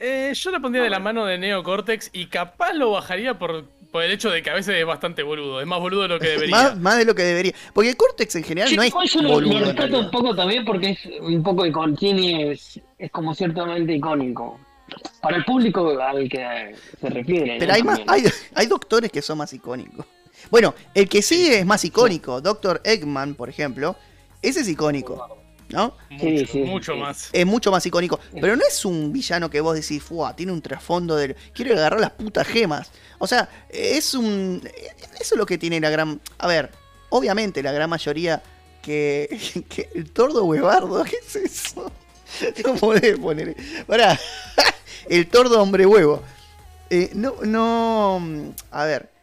Eh, 0.00 0.32
yo 0.34 0.50
lo 0.50 0.60
pondría 0.60 0.82
de 0.82 0.90
la 0.90 0.98
mano 0.98 1.24
de 1.24 1.38
Neo 1.38 1.62
Cortex 1.62 2.10
y 2.12 2.26
capaz 2.26 2.72
lo 2.72 2.90
bajaría 2.90 3.38
por, 3.38 3.64
por 3.92 4.02
el 4.02 4.10
hecho 4.10 4.28
de 4.30 4.42
que 4.42 4.50
a 4.50 4.54
veces 4.54 4.74
es 4.76 4.84
bastante 4.84 5.22
boludo. 5.22 5.60
Es 5.60 5.66
más 5.66 5.78
boludo 5.78 6.02
de 6.02 6.08
lo 6.08 6.18
que 6.18 6.28
debería. 6.30 6.56
Más, 6.56 6.76
más 6.78 6.98
de 6.98 7.04
lo 7.04 7.14
que 7.14 7.22
debería. 7.22 7.52
Porque 7.72 7.94
Cortex 7.94 8.34
en 8.34 8.42
general 8.42 8.68
Sí, 8.68 8.76
no 8.76 8.82
es 8.82 8.92
yo 9.12 9.22
lo, 9.22 9.28
boludo. 9.30 9.60
lo 9.60 9.66
rescato 9.66 10.00
un 10.00 10.10
poco 10.10 10.34
también 10.34 10.64
porque 10.64 10.90
es 10.90 10.98
un 11.20 11.42
poco 11.42 11.64
icónico, 11.64 12.00
tiene, 12.00 12.50
es, 12.52 12.80
es 12.98 13.10
como 13.12 13.34
ciertamente 13.34 13.94
icónico. 13.94 14.58
Para 15.22 15.36
el 15.36 15.44
público 15.44 15.98
al 16.00 16.28
que 16.28 16.74
se 17.00 17.08
refiere. 17.08 17.56
Pero 17.58 17.68
¿no? 17.68 17.74
hay, 17.74 17.82
más, 17.84 18.00
hay, 18.08 18.24
hay 18.54 18.66
doctores 18.66 19.10
que 19.10 19.22
son 19.22 19.38
más 19.38 19.52
icónicos. 19.52 20.04
Bueno, 20.50 20.74
el 20.94 21.08
que 21.08 21.22
sigue 21.22 21.58
es 21.58 21.66
más 21.66 21.84
icónico. 21.84 22.40
Doctor 22.40 22.80
Eggman, 22.84 23.34
por 23.34 23.48
ejemplo. 23.48 23.96
Ese 24.42 24.60
es 24.60 24.68
icónico. 24.68 25.38
¿No? 25.70 25.96
Mucho, 26.10 26.24
Sí, 26.24 26.46
sí, 26.46 26.58
mucho 26.62 26.92
sí. 26.92 26.98
más. 26.98 27.28
Es 27.32 27.46
mucho 27.46 27.70
más 27.70 27.84
icónico. 27.86 28.20
Pero 28.38 28.54
no 28.54 28.62
es 28.68 28.84
un 28.84 29.12
villano 29.12 29.48
que 29.50 29.60
vos 29.60 29.74
decís, 29.74 30.02
Fua, 30.02 30.36
tiene 30.36 30.52
un 30.52 30.60
trasfondo 30.60 31.16
de. 31.16 31.34
Quiere 31.54 31.72
agarrar 31.72 32.00
las 32.00 32.10
putas 32.10 32.46
gemas. 32.46 32.90
O 33.18 33.26
sea, 33.26 33.48
es 33.70 34.14
un. 34.14 34.62
Eso 35.18 35.34
es 35.34 35.38
lo 35.38 35.46
que 35.46 35.56
tiene 35.58 35.80
la 35.80 35.90
gran. 35.90 36.20
A 36.38 36.46
ver, 36.46 36.70
obviamente 37.08 37.62
la 37.62 37.72
gran 37.72 37.88
mayoría 37.88 38.42
que. 38.82 39.64
que 39.68 39.88
el 39.94 40.10
tordo 40.10 40.44
huevardo, 40.44 41.02
¿qué 41.10 41.16
es 41.26 41.36
eso? 41.36 41.90
No 42.64 42.74
podés 42.74 43.18
poner. 43.18 43.56
Pará. 43.86 44.18
El 45.08 45.28
tordo 45.28 45.62
hombre 45.62 45.86
huevo. 45.86 46.22
Eh, 46.90 47.10
no, 47.14 47.36
no. 47.42 48.52
A 48.70 48.84
ver. 48.84 49.13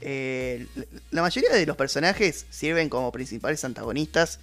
Eh, 0.00 0.66
la 1.10 1.22
mayoría 1.22 1.50
de 1.52 1.66
los 1.66 1.76
personajes 1.76 2.46
sirven 2.50 2.88
como 2.88 3.12
principales 3.12 3.64
antagonistas. 3.64 4.40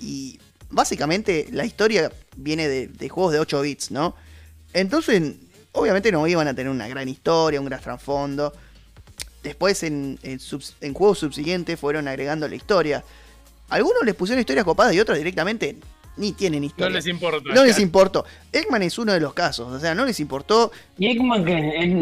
Y 0.00 0.38
básicamente 0.70 1.46
la 1.52 1.64
historia 1.64 2.12
viene 2.36 2.68
de, 2.68 2.88
de 2.88 3.08
juegos 3.08 3.32
de 3.32 3.38
8 3.40 3.60
bits, 3.62 3.90
¿no? 3.90 4.14
Entonces, 4.72 5.34
obviamente 5.72 6.12
no 6.12 6.26
iban 6.26 6.48
a 6.48 6.54
tener 6.54 6.70
una 6.70 6.88
gran 6.88 7.08
historia, 7.08 7.60
un 7.60 7.66
gran 7.66 7.80
trasfondo. 7.80 8.52
Después 9.42 9.82
en, 9.84 10.18
en 10.22 10.38
subs- 10.38 10.74
en 10.80 10.92
juegos 10.92 11.18
subsiguientes 11.20 11.78
fueron 11.78 12.08
agregando 12.08 12.48
la 12.48 12.56
historia. 12.56 13.04
Algunos 13.68 14.04
les 14.04 14.14
pusieron 14.14 14.40
historias 14.40 14.64
copadas 14.64 14.92
y 14.94 15.00
otros 15.00 15.16
directamente 15.18 15.76
ni 16.16 16.32
tienen 16.32 16.60
No 16.60 16.66
historia. 16.66 16.96
les 16.96 17.06
importa. 17.06 17.52
No 17.54 17.64
les 17.64 17.78
importó. 17.78 18.24
Eggman 18.52 18.82
es 18.82 18.98
uno 18.98 19.12
de 19.12 19.20
los 19.20 19.34
casos. 19.34 19.72
O 19.72 19.78
sea, 19.80 19.94
no 19.94 20.04
les 20.04 20.18
importó. 20.20 20.72
Y 20.98 21.08
Ekman 21.10 21.44
que 21.44 21.56
es 21.78 21.94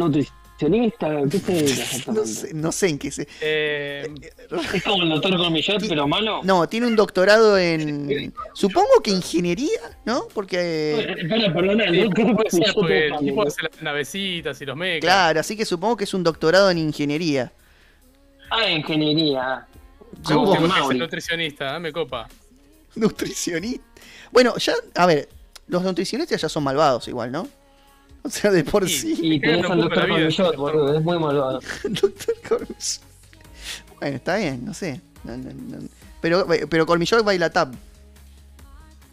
nutricionista, 0.58 1.10
¿qué 1.30 1.38
se 1.38 1.52
dedica 1.52 1.82
exactamente? 1.82 2.20
No 2.20 2.26
sé, 2.26 2.54
no 2.54 2.72
sé 2.72 2.88
en 2.88 2.98
qué 2.98 3.10
se. 3.10 3.28
Eh, 3.40 4.06
Es 4.72 4.82
como 4.84 5.02
el 5.02 5.08
doctor 5.10 5.36
Colmillot, 5.36 5.88
pero 5.88 6.06
malo. 6.08 6.40
No, 6.44 6.68
tiene 6.68 6.86
un 6.86 6.96
doctorado 6.96 7.58
en. 7.58 8.32
Supongo 8.52 9.00
que 9.02 9.10
ingeniería, 9.10 9.80
¿no? 10.04 10.28
Porque. 10.32 11.16
Espera, 11.18 11.52
perdona, 11.52 11.84
el 11.84 11.94
sí, 11.94 12.00
doctor 12.02 12.36
puede 12.36 12.50
ser, 12.50 12.60
Colmillot 12.60 12.74
porque 12.74 13.06
es 13.06 13.12
el 13.12 13.18
tipo 13.18 13.36
malo. 13.36 13.48
hace 13.48 13.62
las 13.62 13.82
navecitas 13.82 14.60
y 14.60 14.64
los 14.66 14.76
mechas. 14.76 15.00
Claro, 15.00 15.40
así 15.40 15.56
que 15.56 15.64
supongo 15.64 15.96
que 15.96 16.04
es 16.04 16.14
un 16.14 16.22
doctorado 16.22 16.70
en 16.70 16.78
ingeniería. 16.78 17.52
Ah, 18.50 18.70
ingeniería. 18.70 19.66
Me 20.28 20.34
gusta 20.36 20.36
porque 20.36 20.52
es 20.54 20.62
el 20.62 20.68
Mauri. 20.68 20.98
nutricionista, 20.98 21.76
¿eh? 21.76 21.80
me 21.80 21.92
copa. 21.92 22.28
Nutricionista. 22.94 23.84
Bueno, 24.30 24.56
ya, 24.58 24.74
a 24.94 25.06
ver, 25.06 25.28
los 25.66 25.82
nutricionistas 25.82 26.40
ya 26.40 26.48
son 26.48 26.62
malvados 26.62 27.08
igual, 27.08 27.32
¿no? 27.32 27.48
O 28.24 28.30
sea, 28.30 28.50
de 28.50 28.64
por 28.64 28.88
Sí. 28.88 29.14
sí. 29.16 29.34
Y 29.34 29.40
tenés 29.40 29.68
al 29.70 29.80
doctor 29.82 30.10
ese 30.20 30.42
boludo, 30.56 30.96
es 30.96 31.04
muy 31.04 31.18
malvado. 31.18 31.60
Doctor 31.84 32.34
Colmillot. 32.48 33.00
Bueno, 34.00 34.16
está 34.16 34.36
bien, 34.36 34.64
no 34.64 34.72
sé. 34.74 35.00
No, 35.24 35.36
no, 35.36 35.50
no. 35.52 35.78
Pero, 36.20 36.46
pero 36.68 36.86
Colmillot 36.86 37.22
baila 37.24 37.50
tap. 37.50 37.74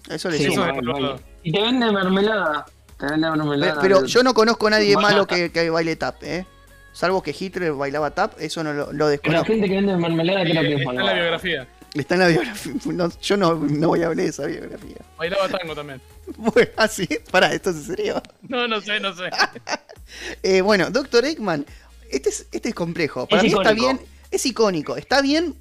Eso 0.09 0.29
le 0.29 0.37
Sí, 0.37 0.45
es 0.45 0.57
mal. 0.57 1.21
Y 1.43 1.51
te 1.51 1.61
vende 1.61 1.91
mermelada. 1.91 2.65
Te 2.97 3.05
vende 3.05 3.29
mermelada. 3.31 3.75
Pe- 3.75 3.81
Pero 3.81 4.05
yo 4.05 4.23
no 4.23 4.33
conozco 4.33 4.67
a 4.67 4.71
nadie 4.71 4.95
malo 4.95 5.25
que, 5.27 5.51
que 5.51 5.69
baile 5.69 5.95
tap, 5.95 6.23
¿eh? 6.23 6.45
Salvo 6.93 7.21
que 7.23 7.33
Hitler 7.37 7.71
bailaba 7.73 8.11
tap, 8.11 8.33
eso 8.39 8.63
no 8.63 8.73
lo, 8.73 8.79
lo 8.79 8.87
Pero 8.91 8.97
la 9.05 9.09
desconozco. 9.09 9.45
gente 9.47 9.67
que 9.69 9.75
vende 9.75 9.95
mermelada 9.97 10.41
creo 10.43 10.61
que 10.61 10.73
es 10.73 10.79
Está 10.79 10.89
en 10.89 10.95
la 10.97 11.03
malvada. 11.03 11.13
biografía. 11.15 11.67
Está 11.93 12.15
en 12.15 12.19
la 12.21 12.27
biografía. 12.29 12.73
No, 12.93 13.09
yo 13.21 13.37
no, 13.37 13.55
no 13.55 13.87
voy 13.89 14.01
a 14.01 14.07
hablar 14.07 14.23
de 14.23 14.29
esa 14.29 14.45
biografía. 14.45 14.95
Bailaba 15.17 15.49
tango 15.49 15.75
también. 15.75 16.01
Bueno, 16.37 16.71
así, 16.77 17.07
pará, 17.29 17.53
esto 17.53 17.71
es 17.71 17.75
en 17.77 17.83
serio. 17.95 18.23
No, 18.47 18.67
no 18.67 18.79
sé, 18.81 18.99
no 18.99 19.13
sé. 19.13 19.23
Eh, 20.43 20.59
bueno, 20.59 20.89
Doctor 20.89 21.23
Eggman, 21.23 21.65
este 22.09 22.29
es, 22.29 22.45
este 22.51 22.69
es 22.69 22.75
complejo. 22.75 23.27
Para 23.27 23.41
Es 23.41 23.53
mí 23.53 23.57
está 23.57 23.71
bien, 23.73 23.99
es 24.29 24.45
icónico. 24.45 24.97
Está 24.97 25.21
bien, 25.21 25.55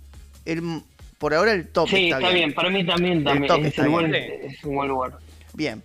el, 0.45 0.83
por 1.19 1.35
ahora 1.35 1.53
el 1.53 1.69
top 1.69 1.89
Sí, 1.89 2.11
está, 2.11 2.31
bien. 2.31 2.53
Para 2.53 2.69
mí 2.71 2.85
también, 2.85 3.23
top 3.23 3.33
también. 3.33 3.67
Es, 3.67 3.67
está 3.69 3.83
el 3.83 3.89
bien. 3.89 4.01
buen, 4.11 4.15
es 4.15 4.65
un 4.65 4.75
buen 4.75 4.89
lugar. 4.89 5.19
Bien. 5.53 5.83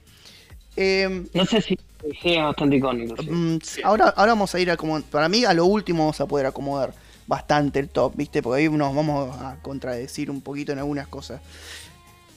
Eh, 0.76 1.26
No 1.34 1.46
sé 1.46 1.62
si 1.62 1.78
es 2.24 2.42
bastante 2.42 2.78
icónico. 2.78 3.22
sí. 3.22 3.30
mm, 3.30 3.60
ahora, 3.84 4.06
ahora 4.10 4.32
vamos 4.34 4.54
a 4.56 4.60
ir 4.60 4.72
a 4.72 4.78
como 4.78 5.00
Para 5.04 5.30
mí, 5.30 5.46
a 5.46 5.54
lo 5.54 5.66
último 5.66 6.00
vamos 6.06 6.20
a 6.22 6.26
poder 6.26 6.48
acomodar 6.48 6.92
bastante 7.28 7.80
el 7.80 7.90
top, 7.90 8.16
¿viste? 8.16 8.42
Porque 8.42 8.62
ahí 8.62 8.70
nos 8.70 8.96
vamos 8.96 9.36
a 9.42 9.58
contradecir 9.62 10.30
un 10.30 10.42
poquito 10.42 10.72
en 10.72 10.80
algunas 10.80 11.08
cosas. 11.08 11.42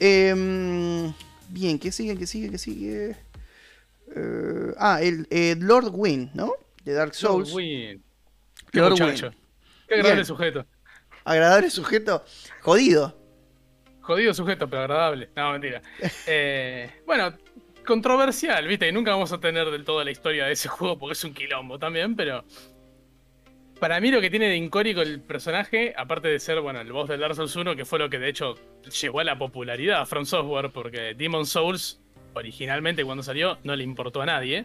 Eh, 0.01 1.13
bien, 1.49 1.79
¿qué 1.79 1.93
sigue? 1.93 2.17
¿Qué 2.17 2.27
sigue? 2.27 2.51
¿Qué 2.51 2.59
sigue? 2.59 3.17
Eh, 4.15 4.75
ah, 4.79 5.01
el 5.03 5.27
eh, 5.31 5.57
Lord 5.59 5.91
Win, 5.93 6.31
¿no? 6.35 6.53
De 6.85 6.93
Dark 6.93 7.15
Souls. 7.15 7.53
Win. 7.53 8.03
Qué 8.71 8.81
Lord 8.81 8.93
muchacho. 8.93 9.27
Win. 9.27 9.37
Qué 9.87 9.95
agradable 9.95 10.15
Bien. 10.17 10.27
sujeto. 10.27 10.67
Agradable 11.25 11.71
sujeto. 11.71 12.25
Jodido. 12.63 13.19
Jodido 14.01 14.33
sujeto, 14.33 14.69
pero 14.69 14.83
agradable. 14.83 15.31
No, 15.37 15.53
mentira. 15.53 15.83
Eh, 16.27 16.91
bueno, 17.07 17.33
controversial, 17.87 18.67
viste, 18.67 18.89
y 18.89 18.93
nunca 18.93 19.11
vamos 19.11 19.33
a 19.33 19.41
tener 19.41 19.71
del 19.71 19.85
todo 19.85 20.03
la 20.05 20.11
historia 20.11 20.47
de 20.47 20.53
ese 20.53 20.69
juego 20.69 20.99
porque 20.99 21.13
es 21.15 21.25
un 21.25 21.35
quilombo 21.35 21.79
también, 21.79 22.17
pero. 22.17 22.45
Para 23.81 24.01
mí 24.01 24.11
lo 24.11 24.21
que 24.21 24.29
tiene 24.31 24.49
de 24.49 24.57
incórico 24.57 25.03
el 25.03 25.21
personaje, 25.21 25.95
aparte 25.97 26.27
de 26.29 26.41
ser, 26.41 26.61
bueno, 26.61 26.81
el 26.81 26.91
boss 26.93 27.09
del 27.09 27.21
Dark 27.21 27.37
Souls 27.37 27.55
1, 27.55 27.77
que 27.77 27.85
fue 27.85 27.99
lo 28.01 28.11
que 28.11 28.19
de 28.19 28.29
hecho 28.29 28.57
llegó 29.01 29.21
a 29.21 29.25
la 29.25 29.39
popularidad 29.39 30.01
a 30.01 30.07
From 30.07 30.25
Software, 30.25 30.71
porque 30.71 31.15
Demon 31.15 31.47
Souls, 31.47 32.01
originalmente 32.35 33.05
cuando 33.05 33.23
salió, 33.23 33.59
no 33.63 33.77
le 33.77 33.85
importó 33.85 34.21
a 34.23 34.27
nadie. 34.27 34.65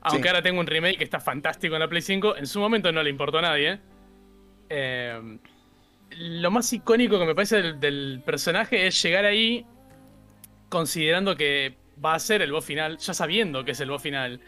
Aunque 0.00 0.22
Sí. 0.22 0.28
ahora 0.28 0.42
tengo 0.42 0.60
un 0.60 0.66
remake 0.66 0.96
que 0.96 1.04
está 1.04 1.20
fantástico 1.20 1.74
en 1.74 1.80
la 1.80 1.88
Play 1.88 2.00
5, 2.02 2.36
en 2.38 2.46
su 2.46 2.58
momento 2.58 2.90
no 2.90 3.02
le 3.02 3.10
importó 3.10 3.38
a 3.38 3.42
nadie. 3.42 3.78
Eh, 4.70 5.38
lo 6.18 6.50
más 6.50 6.72
icónico 6.72 7.18
que 7.18 7.26
me 7.26 7.34
parece 7.34 7.56
del, 7.56 7.80
del 7.80 8.22
personaje 8.24 8.86
es 8.86 9.00
llegar 9.02 9.26
ahí 9.26 9.66
considerando 10.70 11.36
que 11.36 11.74
va 12.02 12.14
a 12.14 12.18
ser 12.18 12.40
el 12.42 12.50
boss 12.50 12.64
final, 12.64 12.96
ya 12.96 13.12
sabiendo 13.12 13.62
que 13.64 13.72
es 13.72 13.80
el 13.80 13.90
boss 13.90 14.02
final, 14.02 14.40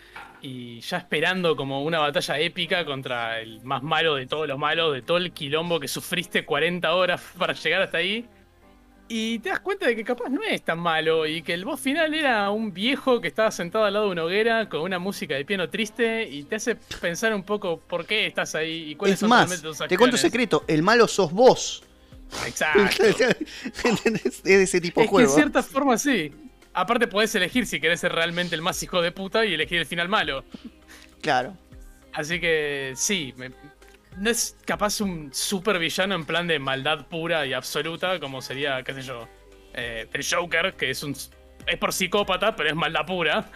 y 0.45 0.81
ya 0.81 0.99
esperando 0.99 1.57
como 1.57 1.83
una 1.83 2.01
batalla 2.01 2.39
épica 2.39 2.85
contra 2.85 3.41
el 3.41 3.63
más 3.63 3.83
malo 3.83 4.17
de 4.17 4.27
todos 4.27 4.47
los 4.47 4.59
malos, 4.59 4.93
de 4.93 5.01
todo 5.01 5.17
el 5.17 5.33
quilombo 5.33 5.81
que 5.81 5.89
sufriste 5.89 6.45
40 6.45 6.95
horas 6.95 7.23
para 7.39 7.55
llegar 7.55 7.81
hasta 7.81 7.97
ahí. 7.99 8.29
Y 9.09 9.39
te 9.39 9.49
das 9.49 9.61
cuenta 9.61 9.87
de 9.87 9.97
que 9.97 10.05
capaz 10.05 10.29
no 10.29 10.43
es 10.43 10.63
tan 10.63 10.79
malo 10.79 11.27
y 11.27 11.41
que 11.41 11.55
el 11.55 11.65
boss 11.65 11.81
final 11.81 12.13
era 12.13 12.51
un 12.51 12.75
viejo 12.75 13.23
que 13.23 13.29
estaba 13.29 13.51
sentado 13.51 13.85
al 13.87 13.95
lado 13.95 14.07
de 14.07 14.13
una 14.13 14.25
hoguera 14.25 14.69
con 14.69 14.81
una 14.81 14.99
música 14.99 15.35
de 15.35 15.47
piano 15.47 15.69
triste 15.71 16.29
y 16.29 16.43
te 16.45 16.57
hace 16.57 16.77
pensar 17.01 17.35
un 17.35 17.43
poco 17.43 17.79
por 17.81 18.05
qué 18.07 18.27
estás 18.27 18.55
ahí 18.55 18.91
y 18.91 18.95
cuáles 18.97 19.15
Es 19.15 19.21
son 19.21 19.31
más, 19.31 19.49
realmente 19.49 19.67
tus 19.67 19.89
te 19.89 19.97
cuento 19.97 20.17
un 20.17 20.21
secreto, 20.21 20.65
el 20.69 20.83
malo 20.83 21.09
sos 21.09 21.33
vos. 21.33 21.83
Exacto. 22.47 23.05
Es 23.05 24.43
de 24.43 24.63
ese 24.63 24.81
tipo 24.81 25.01
de 25.01 25.07
Es 25.07 25.13
que 25.13 25.23
en 25.23 25.29
cierta 25.29 25.63
forma 25.63 25.97
sí. 25.97 26.33
Aparte 26.75 27.07
podés 27.07 27.35
elegir 27.35 27.67
si 27.67 27.81
querés 27.81 28.01
ser 28.01 28.13
realmente 28.13 28.55
el 28.55 28.63
más 28.63 28.83
hijo 28.83 29.01
de 29.01 29.13
puta 29.13 29.45
y 29.45 29.55
elegir 29.55 29.79
el 29.79 29.87
final 29.87 30.09
malo. 30.09 30.45
Claro. 31.23 31.57
Así 32.13 32.41
que 32.41 32.93
sí, 32.97 33.33
me- 33.37 33.51
no 34.19 34.31
es 34.31 34.57
capaz 34.65 35.01
un 35.01 35.33
super 35.33 35.79
villano 35.79 36.15
en 36.15 36.25
plan 36.25 36.47
de 36.47 36.59
maldad 36.59 37.07
pura 37.09 37.47
y 37.47 37.53
absoluta 37.53 38.21
como 38.21 38.41
sería, 38.43 38.83
qué 38.83 38.95
sé 38.95 39.03
yo, 39.03 39.29
eh, 39.75 40.07
el 40.13 40.25
Joker, 40.29 40.75
que 40.75 40.91
es 40.91 41.03
un 41.03 41.17
es 41.67 41.79
por 41.79 41.93
psicópata, 41.93 42.55
pero 42.55 42.69
es 42.69 42.75
maldad 42.77 43.07
pura. 43.07 43.51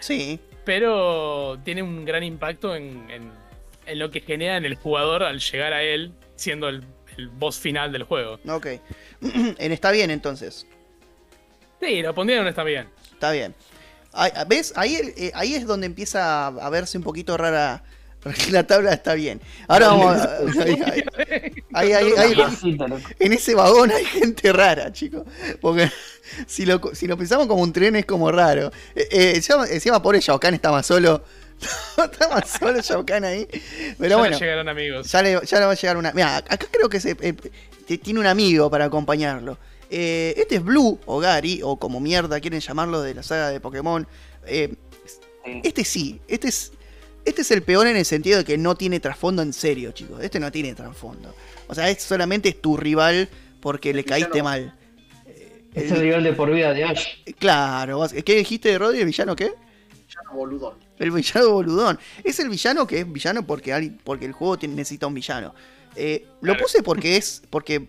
Sí. 0.00 0.40
Pero 0.64 1.58
tiene 1.64 1.82
un 1.82 2.04
gran 2.04 2.22
impacto 2.24 2.74
en, 2.74 3.08
en- 3.10 3.32
en 3.86 3.98
lo 3.98 4.10
que 4.10 4.20
genera 4.20 4.56
en 4.56 4.64
el 4.64 4.74
jugador 4.76 5.22
al 5.22 5.38
llegar 5.38 5.72
a 5.74 5.82
él, 5.82 6.12
siendo 6.36 6.68
el, 6.68 6.82
el 7.18 7.28
boss 7.28 7.58
final 7.58 7.92
del 7.92 8.02
juego. 8.04 8.40
Ok. 8.48 8.66
en 9.20 9.72
está 9.72 9.90
bien 9.92 10.10
entonces. 10.10 10.66
Sí, 11.84 12.02
lo 12.02 12.14
pondrían 12.14 12.46
está 12.46 12.64
bien. 12.64 12.88
Está 13.12 13.30
bien. 13.32 13.54
Ahí- 14.12 14.32
¿Ves? 14.46 14.72
Ahí, 14.76 14.94
eh, 15.16 15.32
ahí 15.34 15.54
es 15.54 15.66
donde 15.66 15.86
empieza 15.86 16.46
a 16.46 16.70
verse 16.70 16.96
un 16.98 17.04
poquito 17.04 17.36
rara 17.36 17.82
la 18.50 18.66
tabla. 18.66 18.92
Está 18.92 19.14
bien. 19.14 19.40
Ahora 19.68 19.88
vamos 19.88 20.16
a... 20.16 20.38
ahí- 21.74 21.92
ahí- 21.92 22.36
en 23.18 23.32
ese 23.32 23.54
vagón 23.54 23.90
hay 23.90 24.04
gente 24.04 24.52
rara, 24.52 24.92
chicos. 24.92 25.24
Porque 25.60 25.90
si 26.46 26.64
lo, 26.64 26.80
si 26.94 27.06
lo 27.06 27.16
pensamos 27.18 27.46
como 27.46 27.62
un 27.62 27.72
tren 27.72 27.96
es 27.96 28.06
como 28.06 28.30
raro. 28.30 28.70
Eh, 28.94 29.08
eh, 29.10 29.32
encima, 29.36 29.66
encima 29.68 30.00
pobre 30.02 30.20
Shao 30.20 30.38
Kahn 30.40 30.54
está 30.54 30.70
más 30.70 30.86
solo. 30.86 31.24
está 31.98 32.28
más 32.28 32.48
solo 32.50 32.80
Shao 32.80 33.04
Kahn 33.04 33.24
ahí. 33.24 33.46
Pero 33.98 34.10
Ya 34.10 34.16
bueno. 34.16 34.36
le 34.38 34.40
llegarán 34.40 34.68
amigos. 34.68 35.10
Ya 35.10 35.22
le, 35.22 35.40
ya 35.44 35.58
le 35.60 35.66
va 35.66 35.72
a 35.72 35.76
llegar 35.76 35.96
una. 35.96 36.12
Mira, 36.12 36.36
acá 36.36 36.66
creo 36.70 36.88
que 36.88 37.00
se, 37.00 37.16
eh, 37.20 37.32
t- 37.86 37.98
tiene 37.98 38.20
un 38.20 38.26
amigo 38.26 38.70
para 38.70 38.84
acompañarlo. 38.86 39.58
Eh, 39.96 40.34
este 40.38 40.56
es 40.56 40.64
Blue, 40.64 40.98
o 41.06 41.20
Gary, 41.20 41.60
o 41.62 41.76
como 41.78 42.00
mierda 42.00 42.40
quieren 42.40 42.58
llamarlo 42.58 43.00
de 43.00 43.14
la 43.14 43.22
saga 43.22 43.50
de 43.50 43.60
Pokémon. 43.60 44.08
Eh, 44.44 44.74
este 45.62 45.84
sí, 45.84 46.20
este 46.26 46.48
es. 46.48 46.72
Este 47.24 47.42
es 47.42 47.50
el 47.52 47.62
peor 47.62 47.86
en 47.86 47.96
el 47.96 48.04
sentido 48.04 48.38
de 48.38 48.44
que 48.44 48.58
no 48.58 48.74
tiene 48.74 48.98
trasfondo 48.98 49.40
en 49.40 49.52
serio, 49.52 49.92
chicos. 49.92 50.20
Este 50.22 50.40
no 50.40 50.50
tiene 50.50 50.74
trasfondo. 50.74 51.32
O 51.68 51.74
sea, 51.76 51.88
es 51.88 52.02
solamente 52.02 52.48
es 52.50 52.60
tu 52.60 52.76
rival 52.76 53.28
porque 53.60 53.94
le 53.94 54.02
Villano. 54.02 54.20
caíste 54.26 54.42
mal. 54.42 54.74
Es 55.72 55.90
el 55.92 56.00
rival 56.00 56.24
de 56.24 56.32
por 56.34 56.52
vida 56.52 56.72
de 56.74 56.84
Ash. 56.84 57.06
Claro, 57.38 57.98
vos- 57.98 58.12
¿qué 58.12 58.34
dijiste 58.34 58.68
de 58.70 58.78
Rodri? 58.78 58.98
¿El 59.00 59.06
villano 59.06 59.34
qué? 59.36 59.44
Ya 60.08 60.20
no 60.26 60.34
boludón. 60.34 60.74
El 60.98 61.10
villano 61.12 61.50
boludón. 61.50 61.98
Es 62.24 62.38
el 62.40 62.48
villano 62.48 62.84
que 62.86 62.98
es 63.00 63.10
villano 63.12 63.46
porque, 63.46 63.92
porque 64.04 64.26
el 64.26 64.32
juego 64.32 64.58
tiene- 64.58 64.74
necesita 64.74 65.06
un 65.06 65.14
villano. 65.14 65.54
Eh, 65.96 66.26
lo 66.42 66.52
Claro. 66.52 66.62
puse 66.64 66.82
porque 66.82 67.16
es 67.16 67.42
porque 67.48 67.88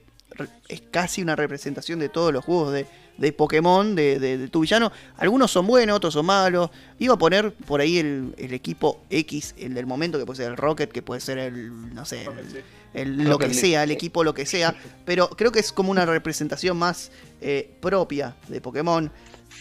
es 0.67 0.82
casi 0.91 1.21
una 1.21 1.36
representación 1.36 2.00
de 2.00 2.10
todos 2.10 2.34
los 2.34 2.43
juegos 2.43 2.74
de, 2.74 2.86
de 3.17 3.32
Pokémon, 3.32 3.95
de, 3.95 4.19
de- 4.19 4.38
de 4.38 4.48
tu 4.48 4.60
villano. 4.62 4.91
Algunos 5.17 5.52
son 5.52 5.67
buenos, 5.67 5.95
otros 5.98 6.13
son 6.13 6.26
malos. 6.26 6.69
Iba 7.00 7.13
a 7.13 7.17
poner 7.17 7.54
por 7.54 7.82
ahí 7.82 7.98
el, 8.00 8.34
el 8.38 8.54
equipo 8.54 9.02
X, 9.10 9.56
el 9.58 9.74
del 9.74 9.86
momento, 9.86 10.17
que 10.19 10.26
puede 10.26 10.38
ser 10.38 10.52
el 10.52 10.58
Rocket, 10.58 10.91
que 10.91 11.02
puede 11.02 11.21
ser 11.21 11.38
el, 11.38 11.93
no 11.93 12.06
sé, 12.06 12.24
el- 12.24 12.50
Sí. 12.52 12.58
el- 12.93 13.24
lo 13.24 13.38
que 13.38 13.54
sea, 13.54 13.84
el 13.84 13.91
equipo 13.91 14.24
lo 14.24 14.34
que 14.34 14.45
sea, 14.45 14.76
pero 15.06 15.30
creo 15.30 15.52
que 15.52 15.60
es 15.60 15.71
como 15.71 15.91
una 15.91 16.06
representación 16.06 16.78
más 16.78 17.12
eh, 17.41 17.69
propia 17.82 18.36
de 18.48 18.62
Pokémon. 18.62 19.12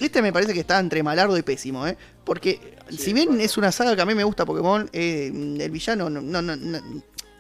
Este 0.01 0.23
me 0.23 0.33
parece 0.33 0.53
que 0.53 0.61
está 0.61 0.81
entre 0.81 1.03
malardo 1.05 1.37
y 1.39 1.43
pésimo, 1.43 1.87
¿eh? 1.87 1.97
Porque 2.25 2.75
Sí, 2.91 2.97
si 2.99 3.13
bien 3.13 3.29
bueno. 3.29 3.43
es 3.43 3.57
una 3.57 3.71
saga 3.71 3.95
que 3.95 4.03
a 4.03 4.07
mí 4.07 4.15
me 4.15 4.25
gusta 4.25 4.45
Pokémon, 4.45 4.89
eh, 4.93 5.31
el 5.61 5.71
villano 5.71 6.11
no, 6.11 6.21
no, 6.21 6.43
no, 6.43 6.57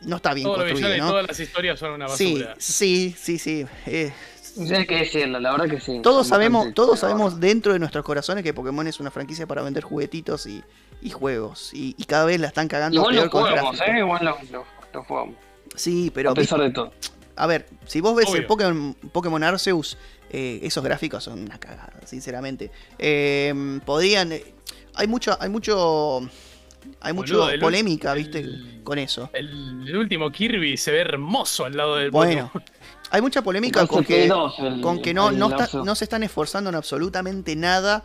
no- 0.06 0.16
está 0.16 0.34
bien 0.34 0.46
los 0.48 0.56
construido, 0.56 1.08
todas 1.08 1.26
las 1.26 1.40
historias 1.40 1.78
son 1.78 1.92
una 1.92 2.08
Sí, 2.08 2.34
basura. 2.34 2.54
sí, 2.58 3.14
sí, 3.18 3.38
sí. 3.38 3.66
eh, 3.86 4.12
Sí, 4.42 4.72
hay 4.72 4.86
que 4.86 4.96
decirlo, 4.98 5.40
la 5.40 5.50
verdad 5.50 5.68
que 5.68 5.80
sí. 5.80 5.98
todos 6.00 6.28
sabemos, 6.28 6.72
todos 6.74 7.00
sabemos 7.00 7.40
dentro 7.40 7.72
de 7.72 7.80
nuestros 7.80 8.04
corazones 8.04 8.44
que 8.44 8.54
Pokémon 8.54 8.86
es 8.86 9.00
una 9.00 9.10
franquicia 9.10 9.46
para 9.48 9.62
vender 9.62 9.82
juguetitos 9.82 10.46
y, 10.46 10.62
y 11.02 11.10
juegos. 11.10 11.70
Y, 11.74 11.96
y 11.98 12.04
cada 12.04 12.24
vez 12.24 12.38
la 12.38 12.46
están 12.46 12.68
cagando 12.68 12.96
Igual 13.00 13.14
peor 13.14 13.24
lo 13.24 13.30
con 13.32 13.42
el 13.46 13.50
jugamos, 13.50 13.76
gráfico. 13.78 13.96
¿eh? 13.96 14.00
Igual 14.00 14.24
lo, 14.24 14.38
lo- 14.52 14.64
lo 14.92 15.04
jugamos. 15.04 15.34
Sí, 15.74 16.12
pero 16.14 16.30
a 16.30 16.34
pesar 16.34 16.60
de 16.60 16.70
todo. 16.70 16.92
A 17.34 17.48
ver, 17.48 17.66
si 17.86 18.00
vos 18.00 18.14
ves 18.14 18.28
el 18.28 18.34
Obvio. 18.36 18.46
Pokémon, 18.46 18.94
Pokémon 19.10 19.42
Arceus, 19.42 19.98
eh, 20.30 20.60
esos 20.62 20.84
gráficos 20.84 21.24
son 21.24 21.40
una 21.42 21.58
cagada, 21.58 21.92
sinceramente. 22.04 22.70
Eh, 22.96 23.80
podrían. 23.84 24.30
eh, 24.30 24.44
hay 24.94 25.08
mucho. 25.08 25.36
Hay 25.40 25.48
mucho. 25.48 26.20
Hay 27.00 27.12
mucho 27.12 27.34
Boludo, 27.34 27.50
el- 27.50 27.60
polémica, 27.60 28.12
el- 28.12 28.18
¿viste? 28.18 28.80
Con 28.82 28.98
eso. 28.98 29.30
El, 29.32 29.84
el 29.86 29.96
último 29.96 30.30
Kirby 30.30 30.76
se 30.76 30.90
ve 30.92 31.00
hermoso 31.00 31.64
al 31.64 31.76
lado 31.76 31.96
del 31.96 32.10
Bueno, 32.10 32.50
Pokémon. 32.52 32.64
hay 33.10 33.20
mucha 33.20 33.42
polémica 33.42 33.86
con 33.86 34.04
que, 34.04 34.28
con 34.82 35.00
que 35.02 35.12
no, 35.14 35.30
el 35.30 35.38
no, 35.38 35.48
está- 35.56 35.82
no 35.84 35.94
se 35.94 36.04
están 36.04 36.22
esforzando 36.22 36.70
en 36.70 36.76
absolutamente 36.76 37.56
nada 37.56 38.04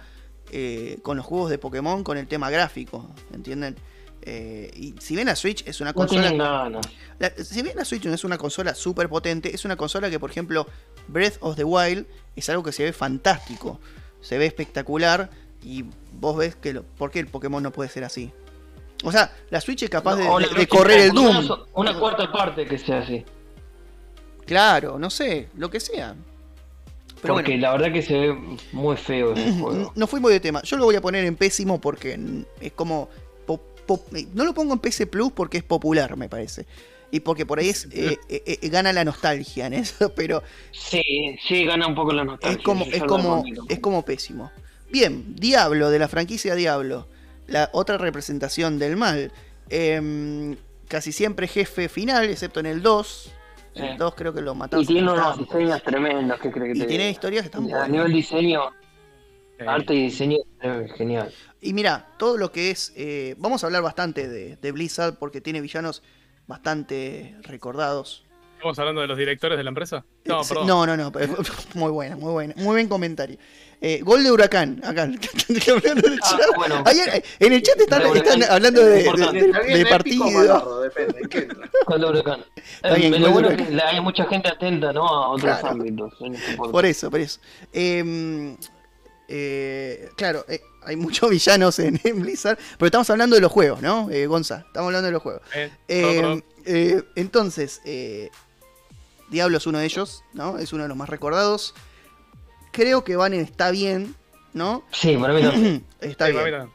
eh, 0.51 0.97
con 1.03 1.15
los 1.17 1.25
juegos 1.25 1.49
de 1.49 1.57
Pokémon, 1.57 2.03
con 2.03 2.17
el 2.17 2.27
tema 2.27 2.49
gráfico, 2.49 3.09
¿entienden? 3.33 3.75
Eh, 4.21 4.69
y 4.75 4.95
si 4.99 5.15
bien 5.15 5.27
la 5.27 5.35
Switch 5.35 5.65
es 5.65 5.79
una 5.79 5.91
No 5.91 5.95
consola. 5.95 6.21
tienen 6.23 6.37
ganas. 6.39 6.85
La- 7.19 7.31
si 7.41 7.61
bien 7.61 7.75
la 7.77 7.85
Switch 7.85 8.03
no 8.05 8.13
es 8.13 8.23
una 8.23 8.37
consola 8.37 8.75
súper 8.75 9.07
potente, 9.09 9.53
es 9.55 9.63
una 9.63 9.75
consola 9.77 10.09
que, 10.09 10.19
por 10.19 10.29
ejemplo, 10.31 10.67
Breath 11.07 11.37
of 11.39 11.55
the 11.55 11.63
Wild 11.63 12.05
es 12.35 12.49
algo 12.49 12.63
que 12.63 12.71
se 12.73 12.83
ve 12.83 12.91
fantástico, 12.93 13.79
se 14.21 14.37
ve 14.37 14.45
espectacular 14.45 15.29
y 15.63 15.85
vos 16.19 16.35
ves 16.37 16.55
que 16.55 16.73
lo, 16.73 16.83
por 16.83 17.11
qué 17.11 17.19
el 17.19 17.27
Pokémon 17.27 17.61
no 17.63 17.71
puede 17.71 17.89
ser 17.89 18.03
así. 18.03 18.31
O 19.03 19.11
sea, 19.11 19.31
la 19.49 19.61
Switch 19.61 19.83
es 19.83 19.89
capaz 19.89 20.15
de, 20.17 20.67
correr 20.67 20.99
el 21.01 21.11
Doom. 21.11 21.47
Una 21.73 21.97
cuarta 21.97 22.31
parte 22.31 22.65
que 22.65 22.77
sea 22.77 22.99
así. 22.99 23.23
Claro, 24.45 24.97
no 24.99 25.09
sé, 25.09 25.49
lo 25.55 25.69
que 25.69 25.79
sea. 25.79 26.15
Pero 27.21 27.33
porque 27.33 27.51
bueno, 27.51 27.61
la 27.61 27.71
verdad 27.73 27.93
que 27.93 28.01
se 28.01 28.13
ve 28.13 28.33
muy 28.71 28.97
feo 28.97 29.33
ese 29.33 29.51
juego. 29.51 29.91
no 29.95 30.07
fuimos 30.07 30.31
de 30.31 30.39
tema. 30.39 30.61
Yo 30.63 30.77
lo 30.77 30.85
voy 30.85 30.95
a 30.95 31.01
poner 31.01 31.25
en 31.25 31.35
pésimo 31.35 31.79
porque 31.79 32.17
es 32.61 32.71
como... 32.73 33.09
po- 33.45 33.61
no 34.33 34.45
lo 34.45 34.53
pongo 34.53 34.73
en 34.73 34.79
PC 34.79 35.07
Plus 35.07 35.31
porque 35.31 35.57
es 35.57 35.63
popular, 35.63 36.15
me 36.15 36.29
parece. 36.29 36.65
Y 37.11 37.21
porque 37.21 37.45
por 37.45 37.59
ahí 37.59 37.69
es, 37.69 37.87
eh, 37.91 38.17
eh, 38.29 38.59
eh, 38.61 38.69
gana 38.69 38.93
la 38.93 39.03
nostalgia 39.03 39.65
en 39.65 39.73
eso, 39.73 40.13
pero 40.15 40.43
Sí, 40.71 41.01
sí, 41.47 41.65
gana 41.65 41.87
un 41.87 41.95
poco 41.95 42.13
la 42.13 42.23
nostalgia. 42.23 42.57
es 42.57 42.63
como, 42.63 42.85
es 42.85 43.03
como, 43.03 43.43
es 43.67 43.79
como 43.79 44.05
pésimo. 44.05 44.51
Bien, 44.91 45.35
Diablo, 45.35 45.89
de 45.89 45.99
la 45.99 46.07
franquicia 46.07 46.55
Diablo. 46.55 47.07
La 47.49 47.69
otra 47.73 47.97
representación 47.97 48.79
del 48.79 48.95
mal. 48.97 49.31
Em, 49.69 50.55
casi 50.87 51.11
siempre 51.11 51.47
jefe 51.47 51.89
final, 51.89 52.25
excepto 52.29 52.59
en 52.59 52.65
el 52.67 52.81
2. 52.81 53.31
En 53.75 53.83
el 53.85 53.91
Sí. 53.91 53.97
2 53.97 54.15
creo 54.15 54.33
que 54.33 54.41
lo 54.41 54.55
matamos. 54.55 54.83
Y 54.83 54.87
tiene 54.87 55.11
unos 55.11 55.37
diseños 55.37 55.83
tremendos 55.83 56.39
que 56.39 56.51
creo 56.51 56.65
que 56.65 56.71
Y 56.77 56.81
te- 56.81 56.85
tiene 56.87 57.09
historias 57.09 57.43
que 57.43 57.47
están 57.47 57.63
A 57.65 57.67
buenas. 57.67 57.89
nivel 57.89 58.11
diseño, 58.13 58.61
arte 59.65 59.93
y 59.93 60.03
diseño, 60.03 60.37
es 60.61 60.91
genial. 60.93 61.31
Y 61.61 61.73
mira, 61.73 62.07
todo 62.17 62.37
lo 62.37 62.51
que 62.51 62.71
es. 62.71 62.93
eh, 62.95 63.35
vamos 63.37 63.63
a 63.63 63.67
hablar 63.67 63.83
bastante 63.83 64.27
de, 64.27 64.55
de 64.55 64.71
Blizzard 64.71 65.17
porque 65.19 65.41
tiene 65.41 65.61
villanos 65.61 66.01
bastante 66.47 67.35
recordados. 67.43 68.25
¿Estamos 68.59 68.77
hablando 68.77 68.99
de 68.99 69.07
los 69.07 69.17
directores 69.17 69.57
de 69.57 69.63
la 69.63 69.69
empresa? 69.69 70.03
No, 70.25 70.41
Eh, 70.41 70.45
perdón. 70.49 70.67
no, 70.67 70.85
no, 70.85 70.97
no, 70.97 71.11
pero- 71.13 71.37
Muy 71.75 71.91
buena, 71.91 72.17
muy 72.17 72.33
buena. 72.33 72.53
Muy 72.57 72.65
buen 72.73 72.89
comentario. 72.89 73.37
Eh, 73.79 74.01
gol 74.03 74.21
de 74.21 74.29
Huracán, 74.33 74.81
acá. 74.83 75.03
hablando 75.03 76.07
en 76.07 76.13
el 76.13 76.19
Ah, 76.21 76.29
chat. 76.29 76.55
bueno. 76.57 76.83
Ayer, 76.85 77.23
en 77.39 77.53
el 77.53 77.61
chat 77.63 77.79
están, 77.79 78.01
De 78.11 78.45
hablando 78.49 78.83
de, 78.83 79.03
de- 79.03 79.03
de- 79.65 79.77
de 79.77 79.85
partido. 79.85 80.25
Con 81.85 82.01
el 82.01 82.05
huracán. 82.09 82.43
Está 82.75 82.95
bien, 82.95 83.13
Eh, 83.13 83.19
bueno 83.29 83.47
es 83.49 83.55
huracán. 83.55 83.77
que 83.77 83.81
hay 83.81 84.01
mucha 84.01 84.25
gente 84.25 84.49
atenta, 84.49 84.91
¿no? 84.91 85.07
A 85.07 85.29
otros 85.29 85.57
Claro. 85.59 85.67
ámbitos. 85.69 86.11
este. 86.19 86.57
Por 86.57 86.85
eso, 86.85 87.09
por 87.09 87.21
eso. 87.21 87.39
Eh, 87.71 88.57
eh, 89.29 90.09
claro, 90.17 90.43
eh, 90.49 90.59
hay 90.83 90.97
muchos 90.97 91.29
villanos 91.29 91.79
en, 91.79 91.97
en 92.03 92.21
Blizzard, 92.21 92.57
pero 92.77 92.87
estamos 92.87 93.09
hablando 93.09 93.37
de 93.37 93.41
los 93.41 93.51
juegos, 93.53 93.81
¿no? 93.81 94.09
Eh, 94.11 94.27
Gonza, 94.27 94.65
estamos 94.67 94.87
hablando 94.87 95.05
de 95.05 95.11
los 95.13 95.21
juegos. 95.21 95.41
Eh, 95.55 95.71
Eh, 95.87 96.41
eh, 96.65 97.03
entonces, 97.15 97.81
eh, 97.85 98.29
Diablo 99.29 99.57
es 99.57 99.67
uno 99.67 99.77
de 99.79 99.85
ellos, 99.85 100.23
¿no? 100.33 100.57
Es 100.57 100.73
uno 100.73 100.83
de 100.83 100.89
los 100.89 100.97
más 100.97 101.09
recordados. 101.09 101.73
Creo 102.71 103.03
que 103.03 103.15
Banner 103.15 103.39
está 103.41 103.71
bien, 103.71 104.15
¿no? 104.53 104.83
Sí, 104.91 105.17
para 105.17 105.33
mí 105.33 105.41
también. 105.41 105.85
está 106.01 106.27
Sí, 106.27 106.33
bien. 106.33 106.69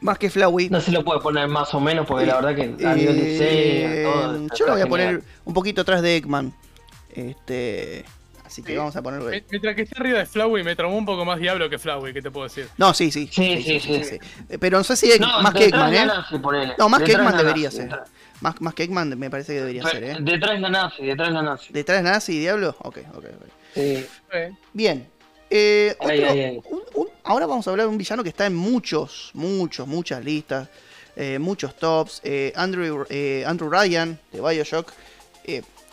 Más 0.00 0.16
que 0.18 0.30
Flowey. 0.30 0.70
No 0.70 0.80
se 0.80 0.92
lo 0.92 1.04
puede 1.04 1.20
poner 1.20 1.48
más 1.48 1.74
o 1.74 1.80
menos 1.80 2.06
porque 2.06 2.24
la 2.26 2.40
verdad 2.40 2.54
que 2.54 2.86
a 2.86 2.94
nivel 2.94 3.16
de 3.16 3.24
diseño, 3.24 3.48
Eh, 3.90 4.02
todo. 4.04 4.46
yo 4.56 4.66
lo 4.66 4.72
voy 4.72 4.80
a 4.80 4.84
genial. 4.84 4.88
poner 4.88 5.22
un 5.44 5.54
poquito 5.54 5.80
atrás 5.80 6.02
de 6.02 6.16
Eggman. 6.16 6.54
Este. 7.14 8.04
Así 8.44 8.62
que 8.62 8.72
Sí. 8.72 8.78
vamos 8.78 8.96
a 8.96 9.02
ponerlo. 9.02 9.28
Me- 9.28 9.44
Mientras 9.50 9.74
que 9.74 9.82
esté 9.82 10.00
arriba 10.00 10.20
de 10.20 10.26
Flowey, 10.26 10.64
me 10.64 10.74
traumó 10.74 10.96
un 10.96 11.04
poco 11.04 11.24
más 11.24 11.38
Diablo 11.38 11.68
que 11.68 11.78
Flowey, 11.78 12.14
¿qué 12.14 12.22
te 12.22 12.30
puedo 12.30 12.44
decir? 12.48 12.68
No, 12.78 12.94
sí, 12.94 13.10
sí. 13.10 13.28
Sí, 13.30 13.60
sí, 13.62 13.80
sí. 14.04 14.18
Pero 14.58 14.78
no 14.78 14.84
sé 14.84 14.96
si 14.96 15.08
Egg- 15.10 15.20
No, 15.20 15.42
más 15.42 15.52
que 15.52 15.64
Eggman, 15.66 15.94
¿eh? 15.94 16.06
No, 16.78 16.88
más 16.88 17.02
que 17.02 17.12
Eggman 17.12 17.36
debería 17.36 17.70
ser. 17.70 17.90
Más, 18.40 18.60
más 18.60 18.74
que 18.74 18.84
Eggman 18.84 19.18
me 19.18 19.30
parece 19.30 19.54
que 19.54 19.60
debería 19.60 19.82
ser, 19.84 20.04
¿eh? 20.04 20.16
Detrás 20.20 20.60
la 20.60 20.68
nazi, 20.70 21.04
detrás 21.04 21.32
la 21.32 21.42
nazi. 21.42 21.72
¿Detrás 21.72 21.98
de 22.04 22.10
Nazi 22.10 22.32
y 22.36 22.38
Diablo? 22.40 22.76
Ok, 22.80 22.98
ok, 23.14 23.24
ok. 23.24 23.46
Sí. 23.74 24.06
Bien. 24.72 25.08
Eh, 25.50 25.96
Ay, 26.00 26.18
otro- 26.18 26.30
ay, 26.30 26.40
ay. 26.40 26.62
un- 26.70 26.82
un- 26.94 27.08
ahora 27.24 27.46
vamos 27.46 27.66
a 27.66 27.70
hablar 27.70 27.86
de 27.86 27.90
un 27.92 27.98
villano 27.98 28.22
que 28.22 28.28
está 28.28 28.46
en 28.46 28.54
muchos, 28.54 29.30
muchos, 29.34 29.88
muchas 29.88 30.24
listas, 30.24 30.68
eh, 31.16 31.38
muchos 31.38 31.74
tops. 31.76 32.20
eh, 32.22 32.52
Andrew, 32.54 33.04
Andrew 33.46 33.70
Ryan 33.70 34.18
de 34.32 34.40
Bioshock. 34.40 34.92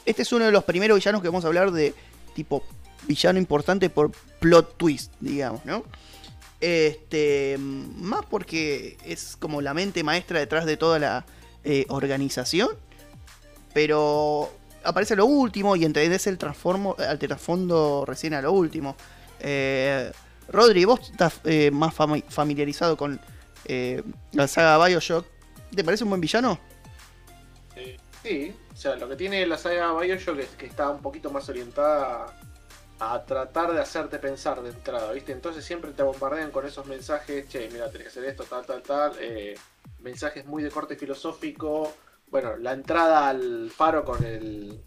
Este 0.06 0.22
es 0.22 0.32
uno 0.34 0.46
de 0.46 0.52
los 0.52 0.64
primeros 0.66 0.98
villanos 1.00 1.22
que 1.22 1.30
vamos 1.30 1.46
a 1.46 1.48
hablar 1.48 1.72
de 1.72 1.94
tipo 2.36 2.64
villano 3.08 3.40
importante 3.40 3.90
por 3.90 4.12
plot 4.40 4.78
twist, 4.78 5.14
digamos, 5.20 5.66
¿no? 5.66 5.84
Este, 6.62 7.56
más 7.60 8.26
porque 8.30 8.98
es 9.06 9.36
como 9.38 9.62
la 9.62 9.74
mente 9.74 10.04
maestra 10.04 10.40
detrás 10.40 10.66
de 10.66 10.78
toda 10.78 11.00
la 11.00 11.26
eh, 11.66 11.86
organización, 11.90 12.70
pero 13.74 14.50
aparece 14.84 15.16
lo 15.16 15.26
último 15.26 15.76
y 15.76 15.84
entendés 15.84 16.28
el 16.28 16.38
al 16.40 17.20
trasfondo 17.20 18.06
recién 18.06 18.34
a 18.36 18.42
lo 18.42 18.52
último. 18.54 18.96
Eh, 19.40 20.12
Rodri, 20.48 20.86
vos 20.86 21.10
estás 21.12 21.42
eh, 21.44 21.72
más 21.72 21.94
fami- 21.94 22.24
familiarizado 22.30 22.96
con 22.96 23.20
eh, 23.66 24.02
la 24.32 24.48
saga 24.48 24.86
Bioshock. 24.86 25.26
¿Te 25.76 25.84
parece 25.84 26.04
un 26.04 26.12
buen 26.12 26.22
villano? 26.22 26.60
Sí, 28.24 28.56
o 28.74 28.76
sea, 28.76 28.96
lo 28.96 29.10
que 29.10 29.16
tiene 29.16 29.46
la 29.46 29.58
saga 29.58 30.00
Bioshock 30.00 30.40
es 30.40 30.50
que 30.50 30.68
está 30.68 30.90
un 30.90 31.02
poquito 31.02 31.30
más 31.32 31.50
orientada 31.50 32.28
a, 33.00 33.24
tratar 33.26 33.74
de 33.74 33.82
hacerte 33.82 34.20
pensar 34.20 34.62
de 34.62 34.70
entrada, 34.70 35.12
¿viste? 35.12 35.32
Entonces 35.32 35.64
siempre 35.66 35.92
te 35.92 36.04
bombardean 36.04 36.52
con 36.52 36.66
esos 36.66 36.86
mensajes, 36.86 37.48
che, 37.50 37.70
mira, 37.72 37.90
tenés 37.90 38.04
que 38.04 38.10
hacer 38.10 38.26
esto, 38.26 38.44
tal, 38.44 38.66
tal, 38.66 38.82
tal, 38.82 39.12
eh, 39.20 39.56
mensajes 40.00 40.46
muy 40.46 40.64
de 40.64 40.72
corte 40.72 40.96
filosófico, 40.96 41.94
bueno, 42.30 42.56
la 42.58 42.74
entrada 42.74 43.30
al 43.30 43.70
faro 43.76 44.04
con 44.04 44.24
el... 44.24 44.80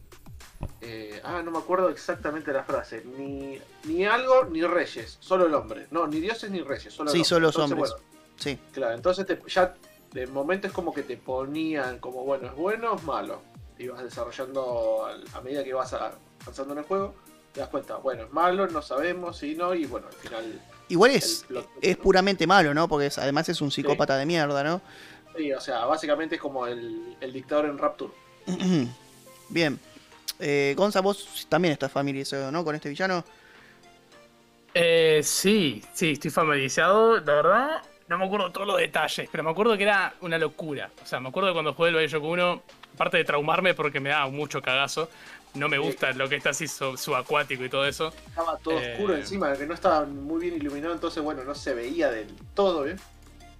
eh, 0.80 1.20
ah, 1.24 1.42
no 1.44 1.50
me 1.50 1.58
acuerdo 1.58 1.88
exactamente 1.88 2.52
la 2.52 2.64
frase, 2.64 3.02
ni, 3.04 3.60
ni 3.84 4.04
algo 4.04 4.44
ni 4.44 4.62
reyes, 4.62 5.18
solo 5.20 5.46
el 5.46 5.54
hombre, 5.54 5.86
no, 5.90 6.06
ni 6.06 6.20
dioses 6.20 6.50
ni 6.50 6.60
reyes, 6.62 6.92
solo 6.92 7.10
el 7.10 7.12
Sí, 7.12 7.18
hombre. 7.18 7.28
solo 7.28 7.46
los 7.46 7.54
Entonces, 7.56 7.72
hombres. 7.72 7.90
bueno, 7.92 8.08
Sí. 8.38 8.56
Claro, 8.72 8.94
entonces 8.94 9.26
te- 9.26 9.40
ya 9.48 9.74
de 10.12 10.26
momento 10.28 10.68
es 10.68 10.72
como 10.72 10.94
que 10.94 11.02
te 11.02 11.16
ponían 11.16 11.98
como, 11.98 12.22
bueno, 12.24 12.46
es 12.46 12.54
bueno 12.54 12.92
o 12.92 12.96
es 12.96 13.02
malo. 13.02 13.42
Y 13.76 13.88
vas 13.88 14.02
desarrollando 14.02 15.06
a 15.34 15.40
medida 15.40 15.64
que 15.64 15.74
vas 15.74 15.92
avanzando 15.92 16.72
en 16.74 16.78
el 16.78 16.84
juego, 16.84 17.14
te 17.58 17.62
das 17.62 17.70
cuenta, 17.70 17.96
bueno, 17.96 18.22
es 18.22 18.32
malo, 18.32 18.68
no 18.68 18.80
sabemos, 18.80 19.36
si 19.38 19.56
no, 19.56 19.74
y 19.74 19.84
bueno, 19.84 20.06
al 20.06 20.12
final, 20.12 20.62
Igual 20.86 21.10
es, 21.10 21.44
plot, 21.48 21.68
es 21.82 21.96
¿no? 21.98 22.02
puramente 22.04 22.46
malo, 22.46 22.72
¿no? 22.72 22.86
Porque 22.86 23.06
es- 23.06 23.18
además 23.18 23.48
es 23.48 23.60
un 23.60 23.72
psicópata 23.72 24.16
de 24.16 24.24
mierda, 24.26 24.62
¿no? 24.62 24.80
sí, 25.36 25.52
o 25.52 25.60
sea, 25.60 25.84
básicamente 25.84 26.36
es 26.36 26.40
como 26.40 26.68
el, 26.68 27.16
el 27.20 27.32
dictador 27.32 27.64
en 27.66 27.76
Rapture. 27.78 28.12
Bien. 29.48 29.76
Eh, 30.38 30.74
Gonza, 30.76 31.00
vos 31.00 31.46
también 31.48 31.72
estás 31.72 31.90
familiarizado, 31.90 32.52
¿no? 32.52 32.62
Con 32.64 32.76
este 32.76 32.88
villano. 32.90 33.24
Eh, 34.74 35.20
sí, 35.24 35.82
sí, 35.92 36.12
estoy 36.12 36.30
familiarizado. 36.30 37.16
La 37.18 37.34
verdad, 37.34 37.82
no 38.06 38.18
me 38.18 38.24
acuerdo 38.26 38.52
todos 38.52 38.68
los 38.68 38.76
detalles, 38.78 39.28
pero 39.32 39.42
me 39.42 39.50
acuerdo 39.50 39.76
que 39.76 39.82
era 39.82 40.14
una 40.20 40.38
locura. 40.38 40.90
O 41.02 41.06
sea, 41.06 41.18
me 41.18 41.28
acuerdo 41.28 41.52
cuando 41.52 41.74
jugué 41.74 41.88
el 41.90 41.96
Bioshock 41.96 42.22
1, 42.22 42.62
aparte 42.94 43.16
de 43.16 43.24
traumarme 43.24 43.74
porque 43.74 43.98
me 43.98 44.10
daba 44.10 44.28
mucho 44.30 44.62
cagazo, 44.62 45.08
no 45.54 45.68
me 45.68 45.78
gusta 45.78 46.12
lo 46.12 46.28
que 46.28 46.36
está 46.36 46.50
así 46.50 46.68
su- 46.68 46.96
subacuático 46.96 47.64
y 47.64 47.68
todo 47.68 47.86
eso. 47.86 48.12
Estaba 48.28 48.56
todo 48.58 48.78
Eh. 48.78 48.92
oscuro 48.92 49.16
encima, 49.16 49.52
que 49.54 49.66
no 49.66 49.74
estaba 49.74 50.04
muy 50.06 50.40
bien 50.40 50.54
iluminado, 50.56 50.94
entonces, 50.94 51.22
bueno, 51.22 51.44
no 51.44 51.54
se 51.54 51.74
veía 51.74 52.10
del 52.10 52.28
todo 52.54 52.84
bien. 52.84 52.98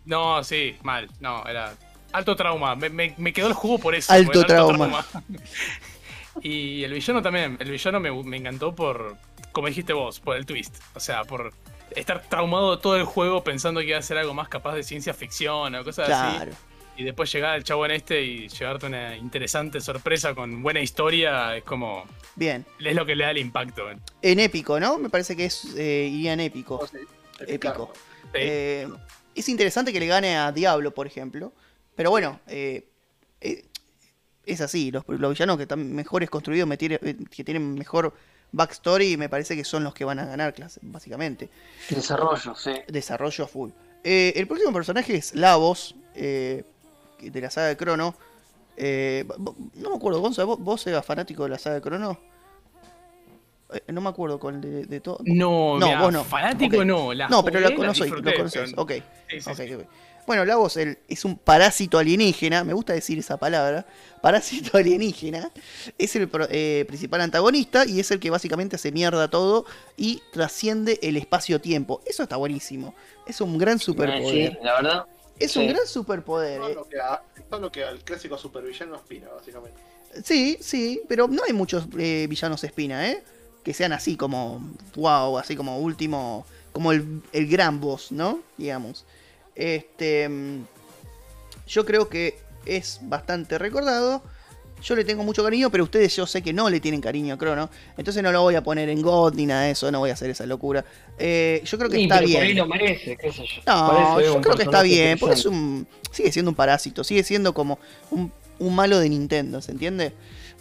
No, 0.05 0.43
sí, 0.45 0.77
mal, 0.83 1.09
no, 1.21 1.45
era 1.47 1.75
alto 2.13 2.35
trauma. 2.37 2.75
Me, 2.77 2.89
me- 2.89 3.15
me 3.19 3.33
quedó 3.33 3.49
el 3.49 3.53
juego 3.53 3.79
por 3.79 3.95
eso. 3.95 4.13
Alto 4.13 4.45
trauma. 4.45 5.05
y 6.43 6.85
el 6.85 6.93
villano 6.93 7.21
también, 7.23 7.57
el 7.61 7.71
villano 7.71 8.01
me, 8.01 8.11
me 8.23 8.37
encantó 8.37 8.75
por, 8.75 9.17
como 9.53 9.67
dijiste 9.69 9.93
vos, 9.93 10.21
por 10.21 10.37
el 10.37 10.47
twist. 10.47 10.77
O 10.95 11.01
sea, 11.01 11.25
por 11.25 11.53
estar 11.97 12.23
traumado 12.23 12.79
todo 12.79 12.97
el 12.97 13.05
juego 13.05 13.43
pensando 13.43 13.81
que 13.81 13.87
iba 13.89 13.99
a 13.99 14.03
ser 14.03 14.19
algo 14.19 14.35
más 14.35 14.49
capaz 14.49 14.75
de 14.75 14.83
ciencia 14.83 15.15
ficción 15.15 15.75
o 15.75 15.85
cosas 15.85 16.09
así. 16.11 16.51
Y 16.99 17.05
después 17.05 17.31
llegar 17.33 17.57
el 17.57 17.63
chavo 17.63 17.85
en 17.85 17.93
este 17.93 18.21
y 18.21 18.49
llevarte 18.49 18.87
una 18.87 19.17
interesante 19.17 19.81
sorpresa 19.81 20.35
con 20.35 20.65
buena 20.65 20.81
historia, 20.81 21.57
es 21.57 21.63
como. 21.63 22.05
Bien. 22.35 22.67
Es 22.85 22.97
lo 22.97 23.07
que 23.07 23.15
le 23.15 23.23
da 23.23 23.31
el 23.31 23.39
impacto. 23.39 23.85
En 24.21 24.41
épico, 24.41 24.81
¿no? 24.81 24.99
Me 24.99 25.09
parece 25.09 25.37
que 25.37 25.45
es 25.45 25.77
eh, 25.77 26.11
iría 26.13 26.33
en 26.33 26.41
épico. 26.41 26.75
Entonces, 26.75 27.07
Épico. 27.47 27.93
Sí. 27.95 28.31
Eh, 28.35 28.89
es 29.33 29.49
interesante 29.49 29.93
que 29.93 30.01
le 30.01 30.09
gane 30.09 30.37
a 30.37 30.51
Diablo, 30.51 30.93
por 30.93 31.07
ejemplo. 31.07 31.53
Pero 31.95 32.11
bueno, 32.11 32.41
eh, 32.49 32.89
eh, 33.41 33.65
es 34.45 34.61
así. 34.61 34.91
Los, 34.91 35.05
los 35.07 35.31
villanos 35.31 35.57
que 35.57 35.63
están 35.63 35.95
mejores 35.95 36.29
construidos, 36.29 36.69
que 36.77 37.45
tienen 37.45 37.75
mejor 37.75 38.13
backstory, 38.51 39.17
me 39.17 39.29
parece 39.29 39.55
que 39.55 39.63
son 39.63 39.85
los 39.85 39.95
que 39.95 40.05
van 40.05 40.19
a 40.19 40.27
ganar 40.27 40.53
clase, 40.53 40.81
básicamente. 40.83 41.49
Desarrollo, 41.91 42.57
sí. 42.57 42.73
Desarrollo 42.89 43.45
a 43.45 43.47
full. 43.47 43.71
Eh, 44.05 44.33
el 44.37 44.47
próximo 44.47 44.73
personaje 44.73 45.15
es 45.17 45.35
Lavos, 45.35 45.95
eh, 46.15 46.65
de 47.21 47.41
la 47.41 47.51
saga 47.51 47.69
de 47.69 47.77
Crono. 47.77 48.15
Eh, 48.77 49.25
no 49.75 49.91
me 49.91 49.97
acuerdo, 49.97 50.21
Gonza, 50.21 50.45
¿vos, 50.45 50.59
vos 50.61 50.87
eras 50.87 51.05
fanático 51.05 51.43
de 51.45 51.49
la 51.51 51.59
saga 51.59 51.77
de 51.77 51.81
Crono? 51.83 52.19
Eh, 53.73 53.83
no 53.93 54.01
me 54.01 54.09
acuerdo 54.09 54.39
con 54.41 54.55
el 54.57 54.61
de, 54.61 54.87
de 54.87 55.01
todo. 55.01 55.19
No, 55.25 55.79
No, 55.79 55.87
mirá, 55.89 56.01
vos 56.03 56.13
no. 56.13 56.25
fanático 56.25 56.85
no. 56.85 57.13
La 57.13 57.29
No, 57.29 57.45
pero 57.45 57.61
lo, 57.61 57.75
conocí, 57.75 58.03
disfruté, 58.03 58.31
lo 58.31 58.37
conoces. 58.37 58.71
pero- 58.71 58.83
Ok. 58.83 58.93
Sí, 59.29 59.41
sí, 59.41 59.51
ok, 59.51 59.57
sí. 59.57 59.75
ok. 59.75 59.83
Bueno, 60.27 60.45
Lavos 60.45 60.77
el- 60.77 60.99
es 61.09 61.25
un 61.25 61.37
parásito 61.39 61.99
alienígena, 61.99 62.63
me 62.63 62.75
gusta 62.75 62.93
decir 62.93 63.19
esa 63.19 63.39
palabra, 63.39 63.87
parásito 64.23 64.77
alienígena, 64.79 65.51
es 65.97 66.17
el 66.17 66.29
pro- 66.29 66.47
eh, 66.51 66.85
principal 66.87 67.23
antagonista 67.23 67.87
y 67.87 67.99
es 68.01 68.11
el 68.11 68.21
que 68.21 68.29
básicamente 68.31 68.77
hace 68.77 68.93
mierda 68.93 69.29
todo 69.29 69.65
y 69.97 70.21
trasciende 70.33 70.99
el 71.03 71.17
espacio-tiempo. 71.17 72.03
Eso 72.07 72.23
está 72.23 72.37
buenísimo, 72.37 72.95
es 73.27 73.41
un 73.41 73.57
gran 73.59 73.79
Sí, 73.79 73.87
superpoder. 73.87 74.59
la 74.63 74.75
verdad. 74.75 75.05
Es 75.39 75.57
un 75.57 75.67
gran 75.69 75.87
superpoder. 75.87 76.59
Todo 76.61 76.71
eh. 76.71 76.75
lo 76.75 76.89
que, 76.89 77.01
a- 77.01 77.23
todo 77.49 77.61
lo 77.61 77.73
que 77.73 77.85
al 77.85 78.01
clásico 78.01 78.37
supervillano 78.39 78.95
aspira, 78.97 79.29
básicamente. 79.33 79.79
Sí, 80.25 80.59
sí, 80.61 81.03
pero 81.09 81.29
no 81.29 81.43
hay 81.45 81.53
muchos 81.53 81.87
eh, 81.99 82.27
villanos 82.29 82.65
espina, 82.65 83.09
¿eh? 83.11 83.23
Que 83.63 83.75
sean 83.75 83.93
así 83.93 84.17
como, 84.17 84.61
wow, 84.97 85.39
así 85.39 85.55
como 85.55 85.79
último, 85.79 86.47
como 86.73 86.93
el, 86.93 87.23
el 87.33 87.47
gran 87.49 87.81
boss, 87.81 88.11
¿no? 88.13 88.41
Digamos. 88.57 89.05
Este, 89.55 90.29
mm, 90.29 90.65
yo 91.67 91.85
creo 91.85 92.09
que 92.09 92.39
es 92.65 93.01
bastante 93.03 93.59
recordado. 93.59 94.23
Yo 94.83 94.95
le 94.97 95.05
tengo 95.05 95.25
mucho 95.25 95.43
cariño, 95.43 95.71
pero 95.71 95.85
ustedes 95.85 96.15
yo 96.17 96.27
sé 96.27 96.43
que 96.43 96.53
no 96.53 96.71
le 96.71 96.81
tienen 96.81 97.01
cariño 97.01 97.35
a 97.35 97.39
Crono. 97.39 97.69
Entonces 97.97 98.23
no 98.23 98.31
lo 98.33 98.43
voy 98.43 98.55
a 98.55 98.63
poner 98.63 98.89
en 98.89 99.03
God 99.03 99.35
ni 99.35 99.47
nada 99.47 99.63
de 99.63 99.73
eso, 99.73 99.91
no 99.91 99.99
voy 100.01 100.11
a 100.11 100.13
hacer 100.15 100.31
esa 100.31 100.47
locura. 100.47 100.85
Eh, 101.19 101.63
yo 101.65 101.79
creo 101.79 101.91
que 101.91 101.97
Sí, 101.97 102.03
está 102.05 102.19
pero 102.21 102.29
por 102.33 102.41
ahí 102.41 102.45
bien. 102.47 102.57
lo 102.59 102.67
merece, 102.67 103.17
qué 103.17 103.33
sé 103.33 103.45
yo. 103.47 103.63
No, 103.67 103.89
Parece 103.89 104.27
yo 104.35 104.41
creo 104.41 104.57
que 104.57 104.63
está 104.63 104.83
bien, 104.83 105.19
porque 105.19 105.35
es 105.35 105.47
un. 105.47 105.87
Sigue 106.11 106.33
siendo 106.33 106.51
un 106.51 106.55
parásito, 106.55 107.05
sigue 107.05 107.23
siendo 107.23 107.53
como 107.55 107.79
un, 108.11 108.33
un 108.59 108.75
malo 108.75 108.99
de 108.99 109.09
Nintendo, 109.09 109.61
¿se 109.61 109.73
entiende? 109.73 110.13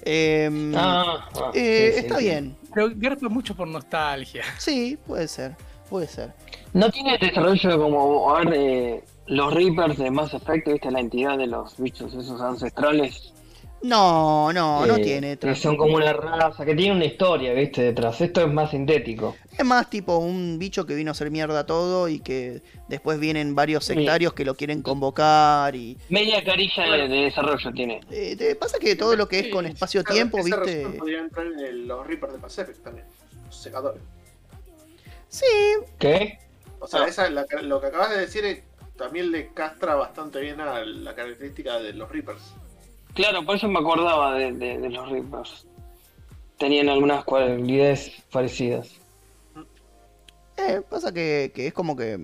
Em, 0.03 0.73
Ah, 0.75 1.29
ah, 1.35 1.51
eh, 1.53 1.91
sí, 1.93 1.99
sí, 1.99 2.05
está 2.05 2.17
sí. 2.19 2.23
bien. 2.25 2.55
Pero 2.73 2.89
garpa 2.95 3.29
mucho 3.29 3.55
por 3.55 3.67
nostalgia. 3.67 4.43
Sí, 4.57 4.97
puede 5.05 5.27
ser. 5.27 5.55
Puede 5.89 6.07
ser. 6.07 6.33
No 6.73 6.89
tiene 6.91 7.17
desarrollo 7.17 7.79
como, 7.81 8.35
a 8.35 8.39
ver, 8.43 8.53
eh, 8.55 9.03
los 9.27 9.53
Reapers 9.53 9.97
de 9.97 10.11
Mass 10.11 10.33
Effect, 10.33 10.67
viste, 10.67 10.91
la 10.91 10.99
entidad 10.99 11.37
de 11.37 11.47
los 11.47 11.77
bichos 11.77 12.13
esos 12.13 12.41
ancestrales. 12.41 13.33
No, 13.83 14.51
no, 14.53 14.85
no 14.87 14.95
eh, 14.97 15.03
tiene. 15.03 15.37
Que 15.37 15.53
son 15.55 15.77
como 15.77 15.95
una 15.97 16.11
raza, 16.13 16.65
que 16.65 16.73
tiene 16.73 16.95
una 16.95 17.05
historia, 17.05 17.53
viste, 17.53 17.83
detrás. 17.83 18.19
Esto 18.21 18.41
es 18.41 18.51
más 18.51 18.71
sintético. 18.71 19.35
Es 19.57 19.63
más 19.65 19.89
tipo 19.89 20.17
un 20.17 20.57
bicho 20.57 20.85
que 20.85 20.95
vino 20.95 21.11
a 21.11 21.13
hacer 21.13 21.29
mierda 21.29 21.65
todo 21.65 22.09
y 22.09 22.19
que 22.19 22.61
después 22.87 23.19
vienen 23.19 23.53
varios 23.55 23.85
sectarios 23.85 24.33
que 24.33 24.45
lo 24.45 24.55
quieren 24.55 24.81
convocar 24.81 25.75
y. 25.75 25.95
Media 26.09 26.43
carilla 26.43 26.83
de, 26.83 26.89
Bueno. 26.89 27.07
de 27.07 27.21
desarrollo 27.21 27.71
tiene. 27.71 28.01
Eh, 28.09 28.35
te 28.35 28.55
pasa 28.55 28.79
que 28.79 28.95
todo 28.95 29.15
lo 29.15 29.27
que 29.27 29.39
es 29.39 29.47
con 29.49 29.65
espacio-tiempo, 29.65 30.43
¿viste? 30.43 30.83
razón 30.83 30.97
Podría 30.97 31.19
entrar 31.19 31.45
en 31.45 31.59
el- 31.59 31.87
los 31.87 32.05
Reapers 32.07 32.33
de 32.33 32.39
Pacific 32.39 32.77
también. 32.83 33.05
Los 33.45 33.55
secadores. 33.55 34.01
Sí, 35.29 35.45
¿Qué? 35.99 36.39
O 36.79 36.87
sea, 36.87 37.01
Ah. 37.03 37.07
esa, 37.07 37.29
la- 37.29 37.45
lo 37.61 37.79
que 37.81 37.87
acabas 37.87 38.09
de 38.11 38.19
decir 38.19 38.45
eh, 38.45 38.63
también 38.97 39.31
le 39.31 39.53
castra 39.53 39.95
bastante 39.95 40.39
bien 40.39 40.59
a 40.61 40.79
la 40.83 41.13
característica 41.15 41.79
de 41.79 41.93
los 41.93 42.09
Reapers. 42.11 42.41
Claro, 43.17 43.43
por 43.45 43.55
eso 43.55 43.67
me 43.67 43.79
acordaba 43.79 44.35
de, 44.35 44.51
de- 44.53 44.77
de 44.77 44.89
los 44.89 45.09
Reapers. 45.09 45.65
Tenían 46.57 46.87
algunas 46.89 47.23
cualidades 47.25 48.11
parecidas. 48.31 48.89
Eh, 50.57 50.81
pasa 50.89 51.11
que, 51.13 51.51
que 51.53 51.67
es 51.67 51.73
como 51.73 51.95
que 51.95 52.19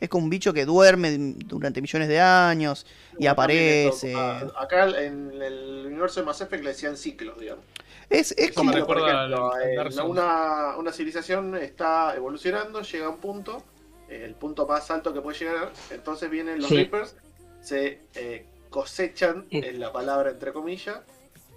Es 0.00 0.08
como 0.10 0.24
un 0.24 0.30
bicho 0.30 0.52
que 0.52 0.64
duerme 0.66 1.10
durante 1.46 1.80
millones 1.80 2.08
de 2.08 2.20
años 2.20 2.86
y 3.18 3.26
aparece. 3.26 4.14
ah, 4.14 4.46
acá 4.58 4.84
en 5.02 5.30
el 5.42 5.84
universo 5.86 6.20
de 6.20 6.26
Mass 6.26 6.40
Effect 6.42 6.62
le 6.62 6.70
decían 6.70 6.96
ciclos, 6.98 7.38
digamos. 7.40 7.64
Es, 8.10 8.34
como. 8.54 8.70
me 8.70 8.74
Pero, 8.74 8.86
por 8.86 8.98
ejemplo, 8.98 9.52
eh, 9.58 9.74
Souls. 9.90 10.10
una, 10.10 10.76
una 10.76 10.92
civilización 10.92 11.56
está 11.56 12.14
evolucionando, 12.14 12.82
llega 12.82 13.06
a 13.06 13.08
un 13.10 13.16
punto, 13.18 13.62
eh, 14.08 14.22
el 14.24 14.34
punto 14.34 14.66
más 14.66 14.90
alto 14.90 15.12
que 15.12 15.20
puede 15.22 15.38
llegar, 15.38 15.72
entonces 15.90 16.30
vienen 16.30 16.58
los 16.60 16.68
Sí. 16.68 16.76
Reapers, 16.76 17.16
se 17.62 18.00
eh, 18.14 18.46
cosechan, 18.70 19.46
Sí. 19.50 19.58
en 19.58 19.80
la 19.80 19.92
palabra 19.92 20.30
entre 20.30 20.52
comillas, 20.52 20.98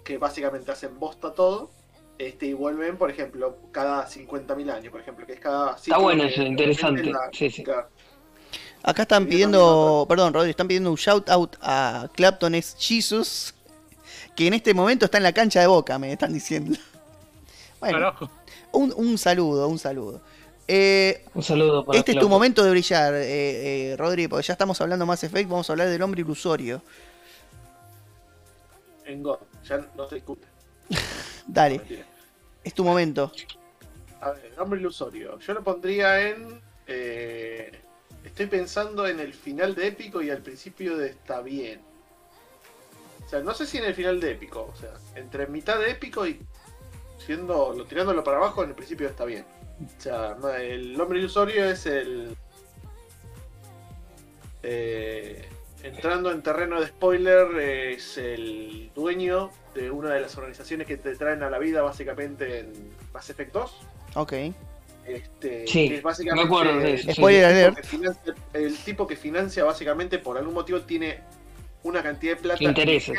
que 0.04 0.18
básicamente 0.18 0.70
hacen 0.72 0.98
bosta 0.98 1.32
todo, 1.34 1.70
este, 2.18 2.46
y 2.46 2.52
vuelven, 2.52 2.96
por 2.98 3.10
ejemplo, 3.10 3.56
cada 3.72 4.06
50.000 4.06 4.70
años, 4.70 4.90
por 4.92 5.00
ejemplo, 5.00 5.26
que 5.26 5.32
es 5.34 5.40
cada 5.40 5.76
ciclo 5.78 6.00
bueno 6.02 6.24
eso, 6.24 6.42
interesante. 6.42 7.04
la- 7.04 7.30
Sí, 7.32 7.50
sí. 7.50 7.64
Acá 8.82 9.02
están 9.02 9.26
pidiendo. 9.26 10.06
Perdón, 10.08 10.32
Rodri, 10.32 10.50
están 10.50 10.66
pidiendo 10.68 10.90
un 10.90 10.96
shout 10.96 11.28
out 11.28 11.56
a 11.60 12.08
Clapton 12.14 12.54
es 12.54 12.76
Jesus. 12.78 13.54
Que 14.34 14.46
en 14.46 14.54
este 14.54 14.72
momento 14.72 15.04
está 15.04 15.18
en 15.18 15.24
la 15.24 15.32
cancha 15.32 15.60
de 15.60 15.66
boca, 15.66 15.98
me 15.98 16.12
están 16.12 16.32
diciendo. 16.32 16.78
Bueno, 17.78 18.14
un, 18.72 18.92
un 18.96 19.18
saludo, 19.18 19.66
un 19.68 19.78
saludo. 19.78 20.20
Eh, 20.72 21.24
Un 21.34 21.42
saludo 21.42 21.84
para 21.84 21.98
este 21.98 22.12
es 22.12 22.18
tu 22.20 22.28
momento 22.28 22.62
de 22.62 22.70
brillar, 22.70 23.12
eh, 23.14 23.90
eh, 23.92 23.96
Rodri, 23.96 24.28
porque 24.28 24.46
ya 24.46 24.52
estamos 24.52 24.80
hablando 24.80 25.04
más 25.04 25.24
Effect, 25.24 25.50
vamos 25.50 25.68
a 25.68 25.72
hablar 25.72 25.88
del 25.88 26.00
hombre 26.00 26.20
ilusorio. 26.20 26.80
En 29.04 29.20
God, 29.20 29.40
ya 29.64 29.84
no 29.96 30.08
se 30.08 30.14
discute. 30.14 30.46
Dale, 31.48 31.80
es 32.62 32.72
tu 32.72 32.84
momento. 32.84 33.32
A 34.20 34.30
ver, 34.30 34.52
nombre 34.56 34.78
ilusorio. 34.78 35.40
Yo 35.40 35.54
lo 35.54 35.64
pondría 35.64 36.28
en. 36.28 36.60
eh, 36.86 37.72
estoy 38.24 38.46
pensando 38.46 39.08
en 39.08 39.18
el 39.18 39.34
final 39.34 39.74
de 39.74 39.88
épico 39.88 40.22
y 40.22 40.30
al 40.30 40.40
principio 40.40 40.96
de 40.96 41.08
está 41.08 41.40
bien. 41.40 41.80
O 43.26 43.28
sea, 43.28 43.40
no 43.40 43.54
sé 43.54 43.66
si 43.66 43.78
en 43.78 43.84
el 43.86 43.94
final 43.94 44.20
de 44.20 44.30
épico. 44.30 44.70
O 44.72 44.76
sea, 44.76 44.92
entre 45.16 45.48
mitad 45.48 45.80
de 45.80 45.90
épico 45.90 46.28
y 46.28 46.38
siendo 47.18 47.72
lo 47.72 47.84
tirándolo 47.86 48.22
para 48.22 48.36
abajo, 48.36 48.62
en 48.62 48.68
el 48.68 48.76
principio 48.76 49.08
está 49.08 49.24
bien. 49.24 49.44
O 49.80 50.00
sea, 50.02 50.36
el 50.60 51.00
hombre 51.00 51.18
ilusorio 51.20 51.64
es 51.64 51.86
el. 51.86 52.36
eh, 54.62 55.48
entrando 55.82 56.30
en 56.30 56.42
terreno 56.42 56.80
de 56.80 56.88
spoiler, 56.88 57.56
es 57.58 58.18
el 58.18 58.90
dueño 58.94 59.50
de 59.74 59.90
una 59.90 60.10
de 60.14 60.20
las 60.20 60.36
organizaciones 60.36 60.86
que 60.86 60.96
te 60.96 61.14
traen 61.16 61.42
a 61.42 61.50
la 61.50 61.58
vida 61.58 61.82
básicamente 61.82 62.60
en 62.60 62.72
Mass 63.12 63.30
Effect 63.30 63.52
2. 63.52 63.76
Ok. 64.16 64.32
Este, 65.06 65.66
Sí, 65.66 65.88
que 65.88 65.94
es 65.96 66.02
básicamente 66.02 66.44
me 66.44 66.46
acuerdo 66.54 66.78
de 66.78 66.94
eso. 66.94 67.12
Spoiler 67.12 67.44
el 67.44 67.50
tipo 67.54 67.60
alert. 67.60 67.76
que 67.76 67.82
financia- 67.82 68.34
el 68.52 68.76
tipo 68.78 69.06
que 69.06 69.16
financia 69.16 69.64
básicamente 69.64 70.18
por 70.18 70.36
algún 70.36 70.54
motivo 70.54 70.82
tiene 70.82 71.20
una 71.82 72.02
cantidad 72.02 72.36
de 72.36 72.42
plata 72.42 72.62
Intereses. 72.62 73.18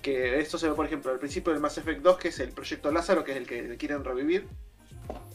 que 0.00 0.40
esto 0.40 0.56
se 0.56 0.68
ve 0.70 0.74
por 0.74 0.86
ejemplo 0.86 1.12
al 1.12 1.18
principio 1.18 1.52
del 1.52 1.60
Mass 1.60 1.76
Effect 1.78 2.00
2 2.00 2.16
que 2.16 2.28
es 2.28 2.40
el 2.40 2.50
proyecto 2.52 2.90
Lázaro 2.90 3.22
que 3.22 3.32
es 3.32 3.36
el 3.38 3.46
que 3.46 3.76
quieren 3.76 4.02
revivir 4.04 4.48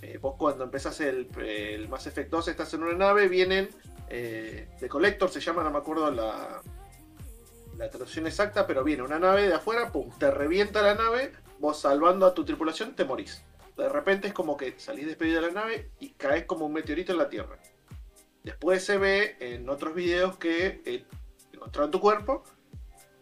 Eh, 0.01 0.17
vos 0.19 0.35
cuando 0.37 0.63
empezás 0.63 0.99
el, 1.01 1.27
el 1.39 1.87
Mass 1.89 2.07
Effect 2.07 2.29
2 2.29 2.47
estás 2.47 2.73
en 2.73 2.83
una 2.83 2.97
nave 2.97 3.27
vienen 3.27 3.69
eh, 4.09 4.67
de 4.79 4.89
Collector 4.89 5.29
se 5.29 5.39
llama 5.39 5.63
no 5.63 5.71
me 5.71 5.77
acuerdo 5.77 6.11
la 6.11 6.61
la 7.77 7.89
traducción 7.89 8.27
exacta 8.27 8.67
pero 8.67 8.83
viene 8.83 9.03
una 9.03 9.19
nave 9.19 9.47
de 9.47 9.53
afuera 9.53 9.91
pum 9.91 10.09
te 10.17 10.31
revienta 10.31 10.81
la 10.81 10.95
nave 10.95 11.31
vos 11.59 11.79
salvando 11.79 12.25
a 12.25 12.33
tu 12.33 12.43
tripulación 12.43 12.95
te 12.95 13.05
morís 13.05 13.43
de 13.77 13.89
repente 13.89 14.27
es 14.27 14.33
como 14.33 14.57
que 14.57 14.79
salís 14.79 15.07
despedido 15.07 15.41
de 15.41 15.47
la 15.47 15.53
nave 15.53 15.91
y 15.99 16.09
caes 16.11 16.45
como 16.45 16.65
un 16.65 16.73
meteorito 16.73 17.13
en 17.13 17.17
la 17.17 17.29
Tierra. 17.29 17.57
Después 18.43 18.83
se 18.83 18.97
ve 18.97 19.37
en 19.39 19.69
otros 19.69 19.93
videos 19.93 20.37
que 20.37 20.81
eh, 20.85 21.05
encontraron 21.51 21.91
tu 21.91 21.99
cuerpo 21.99 22.43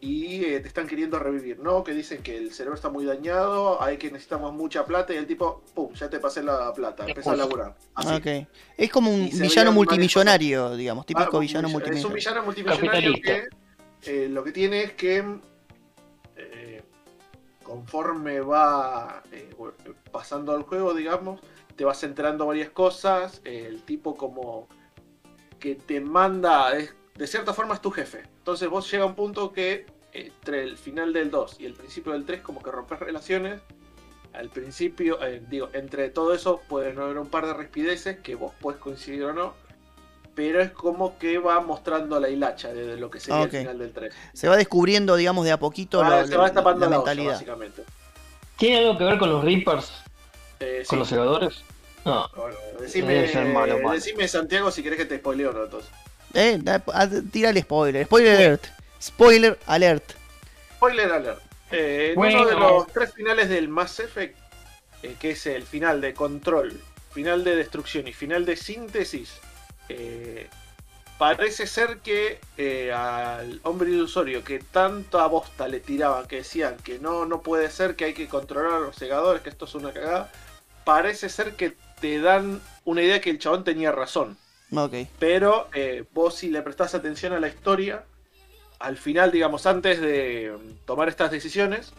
y 0.01 0.45
eh, 0.45 0.59
te 0.61 0.67
están 0.69 0.87
queriendo 0.87 1.19
revivir, 1.19 1.59
¿no? 1.59 1.83
Que 1.83 1.93
dicen 1.93 2.23
que 2.23 2.37
el 2.37 2.53
cerebro 2.53 2.75
está 2.75 2.89
muy 2.89 3.03
dañado, 3.05 3.81
hay 3.81 3.97
que 3.97 4.09
necesitamos 4.11 4.53
mucha 4.53 4.85
plata 4.85 5.13
y 5.13 5.17
el 5.17 5.27
tipo, 5.27 5.61
¡pum! 5.73 5.93
Ya 5.93 6.09
te 6.09 6.19
pasé 6.19 6.41
la 6.41 6.71
plata, 6.73 7.05
empieza 7.05 7.31
a 7.31 7.35
laburar. 7.35 7.75
Así. 7.95 8.13
Ok. 8.13 8.47
Es 8.77 8.89
como 8.91 9.13
un 9.13 9.29
villano 9.29 9.71
multimillonario, 9.73 10.75
digamos, 10.77 11.03
Ah, 11.03 11.07
típico 11.07 11.39
villano 11.39 11.67
vill- 11.67 11.71
Es 11.71 12.05
un 12.05 12.11
multimillonario. 12.11 12.15
villano 12.15 12.43
multimillonario 12.43 13.13
que 13.21 13.47
eh, 14.03 14.29
lo 14.29 14.43
que 14.45 14.51
tiene 14.53 14.83
es 14.83 14.93
que 14.93 15.23
eh, 16.37 16.81
conforme 17.63 18.39
va 18.39 19.21
eh, 19.31 19.49
pasando 20.11 20.55
el 20.55 20.63
juego, 20.63 20.93
digamos, 20.93 21.41
te 21.75 21.83
vas 21.85 22.01
enterando 22.03 22.45
varias 22.45 22.69
cosas. 22.69 23.41
eh, 23.45 23.65
el 23.67 23.83
tipo 23.83 24.15
como 24.15 24.67
que 25.59 25.75
te 25.75 25.99
manda, 25.99 26.75
es- 26.77 26.95
de 27.15 27.27
cierta 27.27 27.53
forma 27.53 27.73
es 27.73 27.81
tu 27.81 27.91
jefe. 27.91 28.23
Entonces 28.49 28.69
vos 28.69 28.89
llega 28.89 29.03
a 29.03 29.05
un 29.07 29.13
punto 29.13 29.51
que 29.53 29.85
eh, 30.11 30.31
entre 30.41 30.63
el 30.63 30.75
final 30.75 31.13
del 31.13 31.29
2 31.29 31.57
y 31.59 31.67
el 31.67 31.73
principio 31.75 32.13
del 32.13 32.25
3 32.25 32.41
como 32.41 32.63
que 32.63 32.71
rompes 32.71 32.99
relaciones. 32.99 33.61
Al 34.33 34.49
principio, 34.49 35.23
eh, 35.23 35.39
digo, 35.49 35.69
entre 35.73 36.09
todo 36.09 36.33
eso 36.33 36.59
pueden 36.67 36.97
haber 36.99 37.19
un 37.19 37.27
par 37.29 37.45
de 37.45 37.53
respideces 37.53 38.17
que 38.17 38.33
vos 38.33 38.51
puedes 38.59 38.81
coincidir 38.81 39.23
o 39.25 39.33
no. 39.33 39.53
Pero 40.33 40.61
es 40.61 40.71
como 40.71 41.19
que 41.19 41.37
va 41.37 41.59
mostrando 41.61 42.19
la 42.19 42.27
hilacha 42.29 42.73
de, 42.73 42.87
de 42.87 42.97
lo 42.97 43.11
que 43.11 43.19
sería 43.19 43.41
Ok. 43.41 43.53
el 43.53 43.59
final 43.59 43.77
del 43.77 43.93
3. 43.93 44.15
Se 44.33 44.47
va 44.47 44.57
descubriendo, 44.57 45.15
digamos, 45.15 45.45
de 45.45 45.51
a 45.51 45.59
poquito 45.59 45.99
Va- 45.99 46.21
lo- 46.21 46.27
se 46.27 46.35
va 46.35 46.45
destapando 46.45 46.85
la 46.85 46.89
la, 46.89 46.97
olla, 47.01 47.05
mentalidad. 47.05 47.33
básicamente. 47.33 47.83
¿Tiene 48.57 48.79
algo 48.79 48.97
que 48.97 49.03
ver 49.03 49.19
con 49.19 49.29
los 49.29 49.43
Reapers? 49.43 49.91
Eh, 50.59 50.77
¿Con 50.87 50.95
sí. 50.95 50.99
los 51.01 51.07
segadores? 51.07 51.61
No. 52.03 52.27
Bueno, 52.35 52.55
decime, 52.79 53.13
Debe 53.13 53.27
ser 53.31 53.45
malo, 53.53 53.75
malo. 53.77 53.91
decime, 53.91 54.27
Santiago 54.27 54.71
si 54.71 54.81
querés 54.81 54.97
que 54.97 55.05
te 55.05 55.17
spoileo 55.19 55.51
o 55.51 55.53
no, 55.53 55.63
entonces. 55.65 55.91
Eh, 56.33 56.59
tira 57.31 57.49
el 57.49 57.61
spoiler. 57.61 58.05
Spoiler 58.05 58.35
alert. 58.35 58.65
Spoiler 59.01 59.59
alert. 59.65 60.11
Spoiler 60.75 61.11
alert. 61.11 61.41
Eh, 61.71 62.09
en 62.09 62.15
Bueno. 62.15 62.41
uno 62.41 62.49
de 62.49 62.55
los 62.55 62.87
tres 62.87 63.13
finales 63.13 63.49
del 63.49 63.67
Mass 63.69 63.99
Effect, 63.99 64.37
eh, 65.03 65.15
que 65.19 65.31
es 65.31 65.45
el 65.45 65.63
final 65.63 66.01
de 66.01 66.13
control, 66.13 66.79
final 67.13 67.43
de 67.43 67.55
destrucción 67.55 68.07
y 68.07 68.13
final 68.13 68.45
de 68.45 68.55
síntesis, 68.55 69.33
eh, 69.87 70.47
parece 71.17 71.67
ser 71.67 71.97
que 71.99 72.39
eh, 72.57 72.91
al 72.93 73.59
hombre 73.63 73.89
ilusorio 73.89 74.43
que 74.43 74.59
tanta 74.59 75.25
bosta 75.27 75.67
le 75.67 75.79
tiraban, 75.79 76.27
que 76.27 76.37
decían 76.37 76.77
que 76.83 76.99
no, 76.99 77.25
no 77.25 77.41
puede 77.41 77.69
ser, 77.69 77.95
que 77.95 78.05
hay 78.05 78.13
que 78.13 78.27
controlar 78.27 78.73
a 78.73 78.79
los 78.79 78.95
segadores, 78.95 79.41
que 79.41 79.49
esto 79.49 79.65
es 79.65 79.75
una 79.75 79.91
cagada, 79.91 80.31
parece 80.85 81.29
ser 81.29 81.55
que 81.55 81.75
te 81.99 82.19
dan 82.21 82.61
una 82.85 83.01
idea 83.01 83.19
que 83.21 83.29
el 83.29 83.39
chabón 83.39 83.63
tenía 83.63 83.91
razón. 83.91 84.37
Pero 85.17 85.69
eh, 85.73 86.03
vos 86.13 86.35
si 86.35 86.49
le 86.49 86.61
prestás 86.61 86.93
atención 86.93 87.33
a 87.33 87.39
la 87.39 87.47
historia, 87.47 88.05
al 88.79 88.97
final, 88.97 89.31
digamos, 89.31 89.65
antes 89.65 89.99
de 89.99 90.51
mm, 90.51 90.85
tomar 90.85 91.09
estas 91.09 91.31
decisiones, 91.31 91.93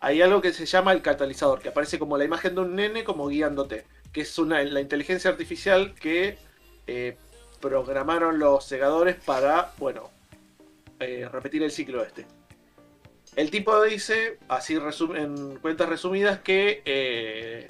hay 0.00 0.20
algo 0.20 0.42
que 0.42 0.52
se 0.52 0.66
llama 0.66 0.92
el 0.92 1.02
catalizador, 1.02 1.60
que 1.60 1.70
aparece 1.70 1.98
como 1.98 2.18
la 2.18 2.24
imagen 2.24 2.54
de 2.54 2.60
un 2.60 2.76
nene 2.76 3.04
como 3.04 3.28
guiándote, 3.28 3.86
que 4.12 4.20
es 4.20 4.38
una, 4.38 4.62
la 4.62 4.80
inteligencia 4.80 5.30
artificial 5.30 5.94
que 5.94 6.36
eh, 6.86 7.16
programaron 7.60 8.38
los 8.38 8.64
segadores 8.64 9.16
para, 9.16 9.72
bueno, 9.78 10.10
eh, 11.00 11.26
repetir 11.32 11.62
el 11.62 11.70
ciclo 11.70 12.02
este. 12.02 12.26
El 13.34 13.50
tipo 13.50 13.82
dice, 13.82 14.38
así 14.48 14.78
en 15.16 15.56
cuentas 15.56 15.88
resumidas, 15.88 16.38
que 16.40 17.68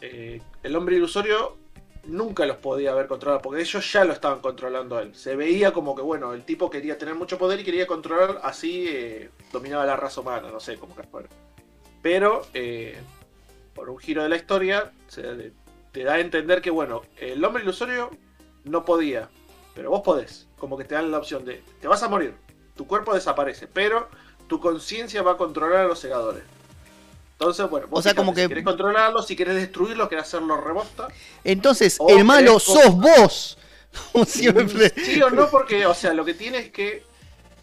el 0.00 0.76
hombre 0.76 0.96
ilusorio 0.96 1.58
nunca 2.06 2.46
los 2.46 2.56
podía 2.58 2.92
haber 2.92 3.06
controlado, 3.06 3.42
porque 3.42 3.60
ellos 3.62 3.92
ya 3.92 4.04
lo 4.04 4.12
estaban 4.12 4.40
controlando 4.40 4.98
él. 5.00 5.14
Se 5.14 5.36
veía 5.36 5.72
como 5.72 5.94
que, 5.94 6.02
bueno, 6.02 6.32
el 6.32 6.44
tipo 6.44 6.70
quería 6.70 6.98
tener 6.98 7.14
mucho 7.14 7.38
poder 7.38 7.60
y 7.60 7.64
quería 7.64 7.86
controlar, 7.86 8.40
así 8.42 8.86
eh, 8.88 9.30
dominaba 9.52 9.84
la 9.86 9.96
raza 9.96 10.20
humana, 10.20 10.50
no 10.50 10.60
sé 10.60 10.76
cómo 10.76 10.94
que 10.96 11.02
fuera. 11.04 11.28
Pero, 12.02 12.42
eh, 12.54 12.96
por 13.74 13.90
un 13.90 13.98
giro 13.98 14.22
de 14.22 14.28
la 14.28 14.36
historia, 14.36 14.92
se- 15.08 15.52
te 15.92 16.04
da 16.04 16.14
a 16.14 16.20
entender 16.20 16.60
que, 16.62 16.70
bueno, 16.70 17.02
el 17.18 17.42
hombre 17.44 17.62
ilusorio 17.62 18.10
no 18.64 18.84
podía, 18.84 19.28
pero 19.74 19.90
vos 19.90 20.02
podés. 20.02 20.46
Como 20.58 20.76
que 20.78 20.84
te 20.84 20.94
dan 20.94 21.10
la 21.10 21.18
opción 21.18 21.44
de, 21.44 21.62
te 21.80 21.88
vas 21.88 22.02
a 22.02 22.08
morir, 22.08 22.34
tu 22.74 22.86
cuerpo 22.86 23.14
desaparece, 23.14 23.66
pero 23.66 24.08
tu 24.46 24.60
conciencia 24.60 25.22
va 25.22 25.32
a 25.32 25.36
controlar 25.36 25.80
a 25.80 25.88
los 25.88 25.98
segadores. 25.98 26.42
Entonces, 27.38 27.68
bueno, 27.68 27.86
vos 27.88 28.00
O 28.00 28.02
sea, 28.02 28.14
como 28.14 28.32
que- 28.34 28.42
si 28.42 28.48
querés 28.48 28.64
controlarlos, 28.64 29.26
si 29.26 29.36
querés 29.36 29.56
destruirlos, 29.56 30.08
querés 30.08 30.24
hacerlo 30.24 30.58
rebosta. 30.58 31.08
Entonces, 31.44 31.98
el 32.08 32.24
malo 32.24 32.58
sos 32.58 32.94
vos. 32.94 33.58
Como 34.12 34.24
siempre. 34.26 34.90
Sí 34.90 35.22
o 35.22 35.30
no, 35.30 35.48
porque, 35.50 35.86
o 35.86 35.94
sea, 35.94 36.12
lo 36.12 36.24
que 36.24 36.34
tiene 36.34 36.58
es 36.58 36.70
que 36.70 37.02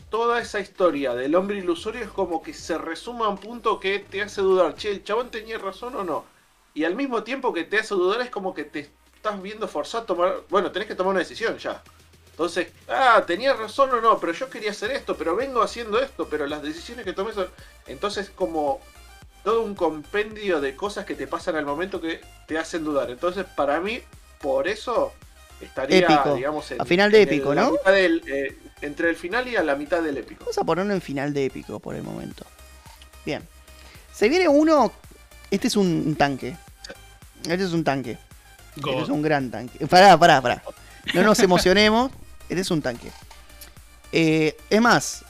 toda 0.10 0.40
esa 0.40 0.60
historia 0.60 1.14
del 1.16 1.36
hombre 1.36 1.58
ilusorio 1.58 2.04
es 2.04 2.10
como 2.10 2.42
que 2.42 2.54
se 2.54 2.78
resuma 2.78 3.26
a 3.26 3.30
un 3.30 3.38
punto 3.38 3.80
que 3.80 4.00
te 4.00 4.22
hace 4.22 4.42
dudar, 4.42 4.76
che, 4.76 4.92
el 4.92 5.04
chabón 5.04 5.30
tenía 5.30 5.58
razón 5.58 5.96
o 5.96 6.04
no. 6.04 6.26
Y 6.76 6.84
al 6.86 6.96
mismo 6.96 7.24
tiempo 7.24 7.54
que 7.54 7.64
te 7.64 7.80
hace 7.80 7.94
dudar 7.96 8.22
es 8.22 8.30
como 8.30 8.54
que 8.54 8.64
te 8.64 8.92
estás 9.16 9.42
viendo 9.42 9.68
forzado 9.68 10.04
a 10.04 10.08
tomar, 10.08 10.36
bueno, 10.50 10.72
tenés 10.72 10.88
que 10.88 10.96
tomar 10.96 11.12
una 11.12 11.20
decisión 11.20 11.58
ya. 11.58 11.84
Entonces, 12.32 12.68
ah, 12.88 13.24
tenía 13.28 13.54
razón 13.54 13.92
o 13.92 14.02
no, 14.02 14.20
pero 14.20 14.34
yo 14.34 14.50
quería 14.50 14.72
hacer 14.72 14.92
esto, 14.92 15.16
pero 15.16 15.36
vengo 15.36 15.62
haciendo 15.62 16.00
esto, 16.00 16.28
pero 16.30 16.48
las 16.48 16.64
decisiones 16.64 17.06
que 17.06 17.14
tomé 17.14 17.32
son... 17.34 17.48
Entonces, 17.86 18.32
como 18.32 18.82
todo 19.44 19.62
un 19.64 19.76
compendio 19.76 20.62
de 20.62 20.76
cosas 20.76 21.06
que 21.06 21.16
te 21.16 21.28
pasan 21.28 21.56
al 21.56 21.66
momento 21.66 22.00
que 22.02 22.22
te 22.48 22.58
hacen 22.58 22.84
dudar. 22.84 23.10
Entonces, 23.10 23.46
para 23.56 23.80
mí, 23.82 24.00
por 24.40 24.68
eso 24.68 25.14
estaría, 25.62 26.00
Épico. 26.00 26.36
digamos, 26.36 26.72
en- 26.72 26.82
A 26.82 26.86
final 26.86 27.12
de 27.12 27.22
en 27.22 27.28
el- 27.30 27.34
épico, 27.36 27.54
la 27.54 27.64
¿no? 27.64 27.72
mitad 27.72 27.92
del, 27.92 28.22
eh, 28.28 28.58
entre 28.82 29.10
el 29.10 29.16
final 29.16 29.48
y 29.48 29.56
a 29.56 29.64
la 29.64 29.76
mitad 29.76 30.02
del 30.02 30.18
épico. 30.18 30.42
Vamos 30.46 30.58
a 30.58 30.64
ponerlo 30.64 30.94
en 30.94 31.02
final 31.02 31.34
de 31.34 31.46
épico 31.46 31.80
por 31.80 31.96
el 31.96 32.04
momento. 32.04 32.46
Bien. 33.26 33.48
Se 34.14 34.30
viene 34.30 34.48
uno. 34.48 34.92
Este 35.52 35.68
es 35.68 35.76
un, 35.76 36.16
tanque. 36.16 36.56
Este 37.44 37.64
es 37.64 37.72
un 37.74 37.84
tanque. 37.84 38.18
Este 38.76 39.02
es 39.02 39.10
un 39.10 39.22
gran 39.22 39.52
tanque. 39.52 39.86
Pará, 39.88 40.18
pará, 40.18 40.42
pará. 40.42 40.64
No 41.14 41.22
nos 41.24 41.40
emocionemos. 41.40 42.12
Este 42.50 42.62
es 42.62 42.72
un 42.72 42.82
tanque. 42.82 43.10
Eh, 44.12 44.56
es 44.70 44.82
más, 44.82 45.24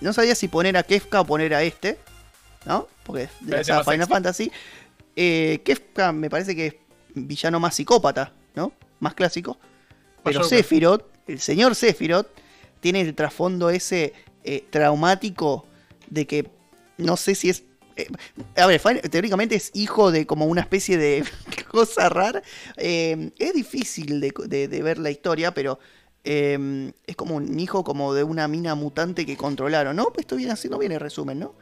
no 0.00 0.12
sabía 0.12 0.34
si 0.34 0.48
poner 0.48 0.76
a 0.76 0.82
Kefka 0.82 1.20
o 1.20 1.24
poner 1.26 1.54
a 1.54 1.62
este. 1.62 1.98
¿No? 2.64 2.88
Porque 3.04 3.24
es 3.24 3.30
de 3.40 3.56
la 3.58 3.64
saga 3.64 3.84
Final. 3.84 4.08
Fantasy. 4.08 4.50
Eh, 5.16 5.60
Kefka 5.64 6.12
me 6.12 6.28
parece 6.30 6.56
que 6.56 6.66
es 6.66 6.74
villano 7.14 7.60
más 7.60 7.74
psicópata, 7.76 8.32
¿no? 8.54 8.72
Más 9.00 9.14
clásico. 9.14 9.58
Pero 10.22 10.40
Joker. 10.42 10.58
Sephiroth, 10.58 11.04
el 11.26 11.38
señor 11.40 11.74
Sephiroth, 11.74 12.28
tiene 12.80 13.00
el 13.02 13.14
trasfondo 13.14 13.70
ese 13.70 14.12
eh, 14.42 14.64
traumático 14.70 15.66
de 16.08 16.26
que 16.26 16.50
no 16.98 17.16
sé 17.16 17.34
si 17.34 17.50
es. 17.50 17.64
eh, 17.96 18.08
a 18.56 18.66
ver, 18.66 18.80
teóricamente 19.10 19.54
es 19.54 19.70
hijo 19.74 20.10
de 20.10 20.26
como 20.26 20.46
una 20.46 20.62
especie 20.62 20.96
de 20.96 21.24
cosa 21.70 22.08
rara. 22.08 22.42
Eh, 22.76 23.30
es 23.38 23.52
difícil 23.52 24.20
de, 24.20 24.32
de- 24.46 24.68
de 24.68 24.82
ver 24.82 24.98
la 24.98 25.10
historia, 25.10 25.52
pero 25.54 25.78
eh, 26.24 26.90
es 27.06 27.16
como 27.16 27.36
un 27.36 27.60
hijo 27.60 27.84
como 27.84 28.14
de 28.14 28.24
una 28.24 28.48
mina 28.48 28.74
mutante 28.74 29.26
que 29.26 29.36
controlaron, 29.36 29.94
¿no? 29.96 30.10
Esto 30.16 30.36
viene 30.36 30.52
así, 30.52 30.68
no 30.68 30.78
viene 30.78 30.94
el 30.96 31.00
resumen, 31.02 31.38
¿no? 31.38 31.54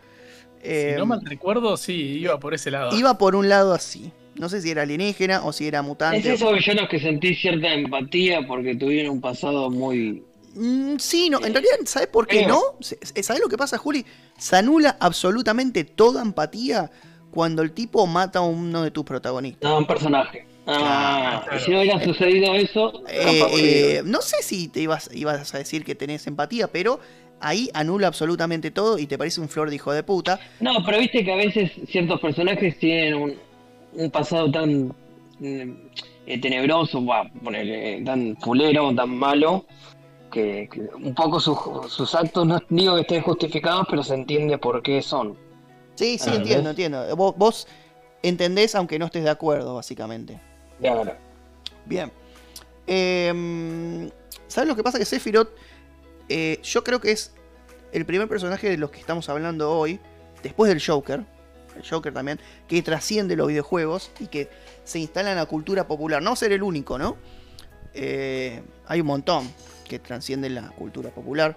Eh, 0.62 0.92
Si 0.94 0.98
no 0.98 1.06
mal 1.06 1.20
recuerdo, 1.24 1.76
sí, 1.76 1.92
iba 2.20 2.38
por 2.38 2.54
ese 2.54 2.70
lado. 2.70 2.96
iba 2.96 3.18
por 3.18 3.34
un 3.34 3.48
lado 3.48 3.74
así. 3.74 4.12
No 4.36 4.48
sé 4.48 4.62
si 4.62 4.70
era 4.70 4.82
alienígena 4.82 5.44
o 5.44 5.52
si 5.52 5.66
era 5.66 5.82
mutante. 5.82 6.18
Es 6.18 6.26
esos 6.26 6.54
villanos 6.54 6.88
que 6.88 6.98
sentí 7.00 7.34
cierta 7.34 7.72
empatía 7.74 8.46
porque 8.46 8.74
tuvieron 8.74 9.12
un 9.12 9.20
pasado 9.20 9.70
muy. 9.70 10.22
Mm, 10.54 10.96
sí, 10.98 11.28
no, 11.30 11.38
en 11.44 11.52
realidad, 11.52 11.76
¿sabes 11.84 12.08
por 12.08 12.26
qué 12.26 12.46
no? 12.46 12.60
¿Sabes 12.80 13.40
lo 13.42 13.48
que 13.48 13.56
pasa, 13.58 13.76
Juli? 13.78 14.04
Se 14.38 14.56
anula 14.56 14.96
absolutamente 15.00 15.84
toda 15.84 16.22
empatía 16.22 16.90
cuando 17.30 17.62
el 17.62 17.72
tipo 17.72 18.06
mata 18.06 18.40
a 18.40 18.42
uno 18.42 18.82
de 18.82 18.90
tus 18.90 19.04
protagonistas. 19.04 19.68
No, 19.70 19.78
un 19.78 19.86
personaje. 19.86 20.46
Ah, 20.66 21.42
Claro. 21.48 21.64
si 21.64 21.70
no 21.72 21.80
hubiera 21.80 22.04
sucedido 22.04 22.54
eso, 22.54 23.02
Eh, 23.08 23.42
eh, 23.58 24.02
no 24.04 24.20
sé 24.22 24.36
si 24.42 24.68
te 24.68 24.80
ibas, 24.80 25.10
ibas 25.12 25.52
a 25.54 25.58
decir 25.58 25.84
que 25.84 25.94
tenés 25.96 26.26
empatía, 26.26 26.68
pero 26.68 27.00
ahí 27.42 27.68
anula 27.74 28.06
absolutamente 28.06 28.70
todo 28.70 28.98
y 28.98 29.06
te 29.06 29.18
parece 29.18 29.40
un 29.40 29.48
flor 29.48 29.68
de 29.68 29.76
hijo 29.76 29.92
de 29.92 30.02
puta. 30.02 30.40
No, 30.60 30.72
pero 30.84 30.98
viste 30.98 31.24
que 31.24 31.32
a 31.32 31.36
veces 31.36 31.70
ciertos 31.88 32.20
personajes 32.20 32.78
tienen 32.78 33.14
un, 33.14 33.34
un 33.94 34.10
pasado 34.10 34.50
tan 34.50 34.86
mm, 35.38 35.72
eh, 36.26 36.40
tenebroso, 36.40 37.04
va, 37.04 37.28
ponerle, 37.44 38.02
tan 38.04 38.36
fulero, 38.38 38.94
tan 38.94 39.10
malo, 39.10 39.66
que, 40.30 40.68
que 40.72 40.80
un 40.94 41.14
poco 41.14 41.38
sus, 41.40 41.58
sus 41.92 42.14
actos 42.14 42.46
no 42.46 42.58
digo 42.70 42.94
que 42.94 43.00
estén 43.02 43.22
justificados, 43.22 43.86
pero 43.90 44.02
se 44.02 44.14
entiende 44.14 44.56
por 44.58 44.82
qué 44.82 45.02
son. 45.02 45.36
Sí, 45.94 46.16
sí, 46.18 46.30
Ah, 46.32 46.36
entiendo, 46.36 46.62
¿ves? 46.62 46.70
entiendo. 46.70 47.16
Vos, 47.16 47.34
vos 47.36 47.68
entendés 48.22 48.74
aunque 48.74 48.98
no 48.98 49.06
estés 49.06 49.24
de 49.24 49.30
acuerdo, 49.30 49.74
básicamente. 49.74 50.40
Claro. 50.80 51.14
Bien. 51.84 52.10
Eh, 52.86 54.10
¿Sabes 54.46 54.68
lo 54.68 54.76
que 54.76 54.82
pasa? 54.82 54.98
Que 54.98 55.04
Sephiroth, 55.04 55.50
eh, 56.32 56.60
yo 56.62 56.82
creo 56.82 57.00
que 57.00 57.12
es 57.12 57.32
el 57.92 58.06
primer 58.06 58.28
personaje 58.28 58.68
de 58.70 58.78
los 58.78 58.90
que 58.90 59.00
estamos 59.00 59.28
hablando 59.28 59.70
hoy, 59.70 60.00
después 60.42 60.68
del 60.68 60.82
Joker, 60.84 61.24
el 61.76 61.88
Joker 61.88 62.12
también, 62.12 62.40
que 62.68 62.82
trasciende 62.82 63.36
los 63.36 63.48
videojuegos 63.48 64.10
y 64.18 64.26
que 64.26 64.48
se 64.84 64.98
instala 64.98 65.30
en 65.30 65.36
la 65.36 65.46
cultura 65.46 65.86
popular. 65.86 66.22
No 66.22 66.36
ser 66.36 66.52
el 66.52 66.62
único, 66.62 66.98
¿no? 66.98 67.16
Eh, 67.94 68.62
hay 68.86 69.00
un 69.00 69.06
montón 69.06 69.50
que 69.88 69.98
trascienden 69.98 70.54
la 70.54 70.68
cultura 70.70 71.10
popular, 71.10 71.56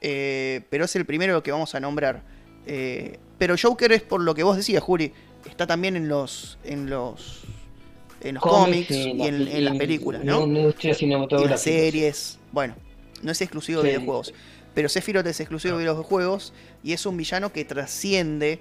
eh, 0.00 0.62
pero 0.70 0.84
es 0.84 0.94
el 0.96 1.04
primero 1.04 1.42
que 1.42 1.50
vamos 1.52 1.74
a 1.74 1.80
nombrar. 1.80 2.22
Eh, 2.66 3.18
pero 3.38 3.56
Joker 3.60 3.92
es 3.92 4.02
por 4.02 4.20
lo 4.20 4.34
que 4.34 4.42
vos 4.42 4.56
decías, 4.56 4.82
Juli, 4.82 5.12
está 5.48 5.66
también 5.66 5.96
en 5.96 6.08
los 6.08 6.58
en 6.64 6.90
los 6.90 7.42
en 8.20 8.34
los 8.34 8.42
cómics, 8.42 8.90
y 8.90 9.22
en, 9.22 9.46
en 9.48 9.64
las 9.64 9.76
películas, 9.76 10.24
¿no? 10.24 10.42
En 10.42 10.52
la 10.54 10.60
industria 10.60 10.92
y 10.92 10.94
cinematográfica. 10.94 11.50
las 11.50 11.62
series. 11.62 12.38
Bueno, 12.50 12.74
no 13.22 13.32
es 13.32 13.40
exclusivo 13.40 13.82
de 13.82 13.88
videojuegos. 13.90 14.34
Pero 14.74 14.88
Sephiroth 14.88 15.26
es 15.26 15.40
exclusivo 15.40 15.76
de 15.78 15.84
videojuegos 15.84 16.52
y 16.82 16.92
es 16.92 17.06
un 17.06 17.16
villano 17.16 17.52
que 17.52 17.64
trasciende 17.64 18.60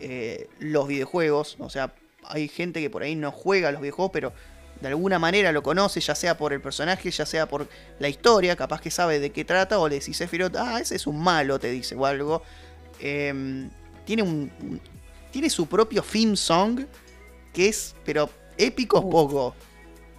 eh, 0.00 0.48
los 0.58 0.88
videojuegos. 0.88 1.56
O 1.58 1.68
sea, 1.68 1.92
hay 2.24 2.48
gente 2.48 2.80
que 2.80 2.88
por 2.90 3.02
ahí 3.02 3.14
no 3.14 3.30
juega 3.30 3.68
a 3.68 3.72
los 3.72 3.80
videojuegos, 3.80 4.10
pero 4.12 4.32
de 4.80 4.88
alguna 4.88 5.18
manera 5.18 5.52
lo 5.52 5.62
conoce, 5.62 6.00
ya 6.00 6.14
sea 6.14 6.38
por 6.38 6.54
el 6.54 6.62
personaje, 6.62 7.10
ya 7.10 7.26
sea 7.26 7.46
por 7.46 7.68
la 7.98 8.08
historia, 8.08 8.56
capaz 8.56 8.80
que 8.80 8.90
sabe 8.90 9.20
de 9.20 9.30
qué 9.30 9.44
trata, 9.44 9.78
o 9.78 9.86
le 9.88 9.96
decís 9.98 10.16
Sephiroth, 10.16 10.56
ah, 10.56 10.80
ese 10.80 10.96
es 10.96 11.06
un 11.06 11.20
malo, 11.22 11.58
te 11.58 11.70
dice, 11.70 11.94
o 11.94 12.06
algo. 12.06 12.42
Eh, 12.98 13.68
tiene 14.06 14.22
un, 14.22 14.50
un- 14.62 14.80
tiene 15.30 15.48
su 15.50 15.66
propio 15.66 16.02
theme 16.02 16.36
song, 16.36 16.80
que 17.52 17.68
es, 17.68 17.94
pero 18.04 18.30
épico 18.56 18.98
es 18.98 19.04
poco. 19.04 19.54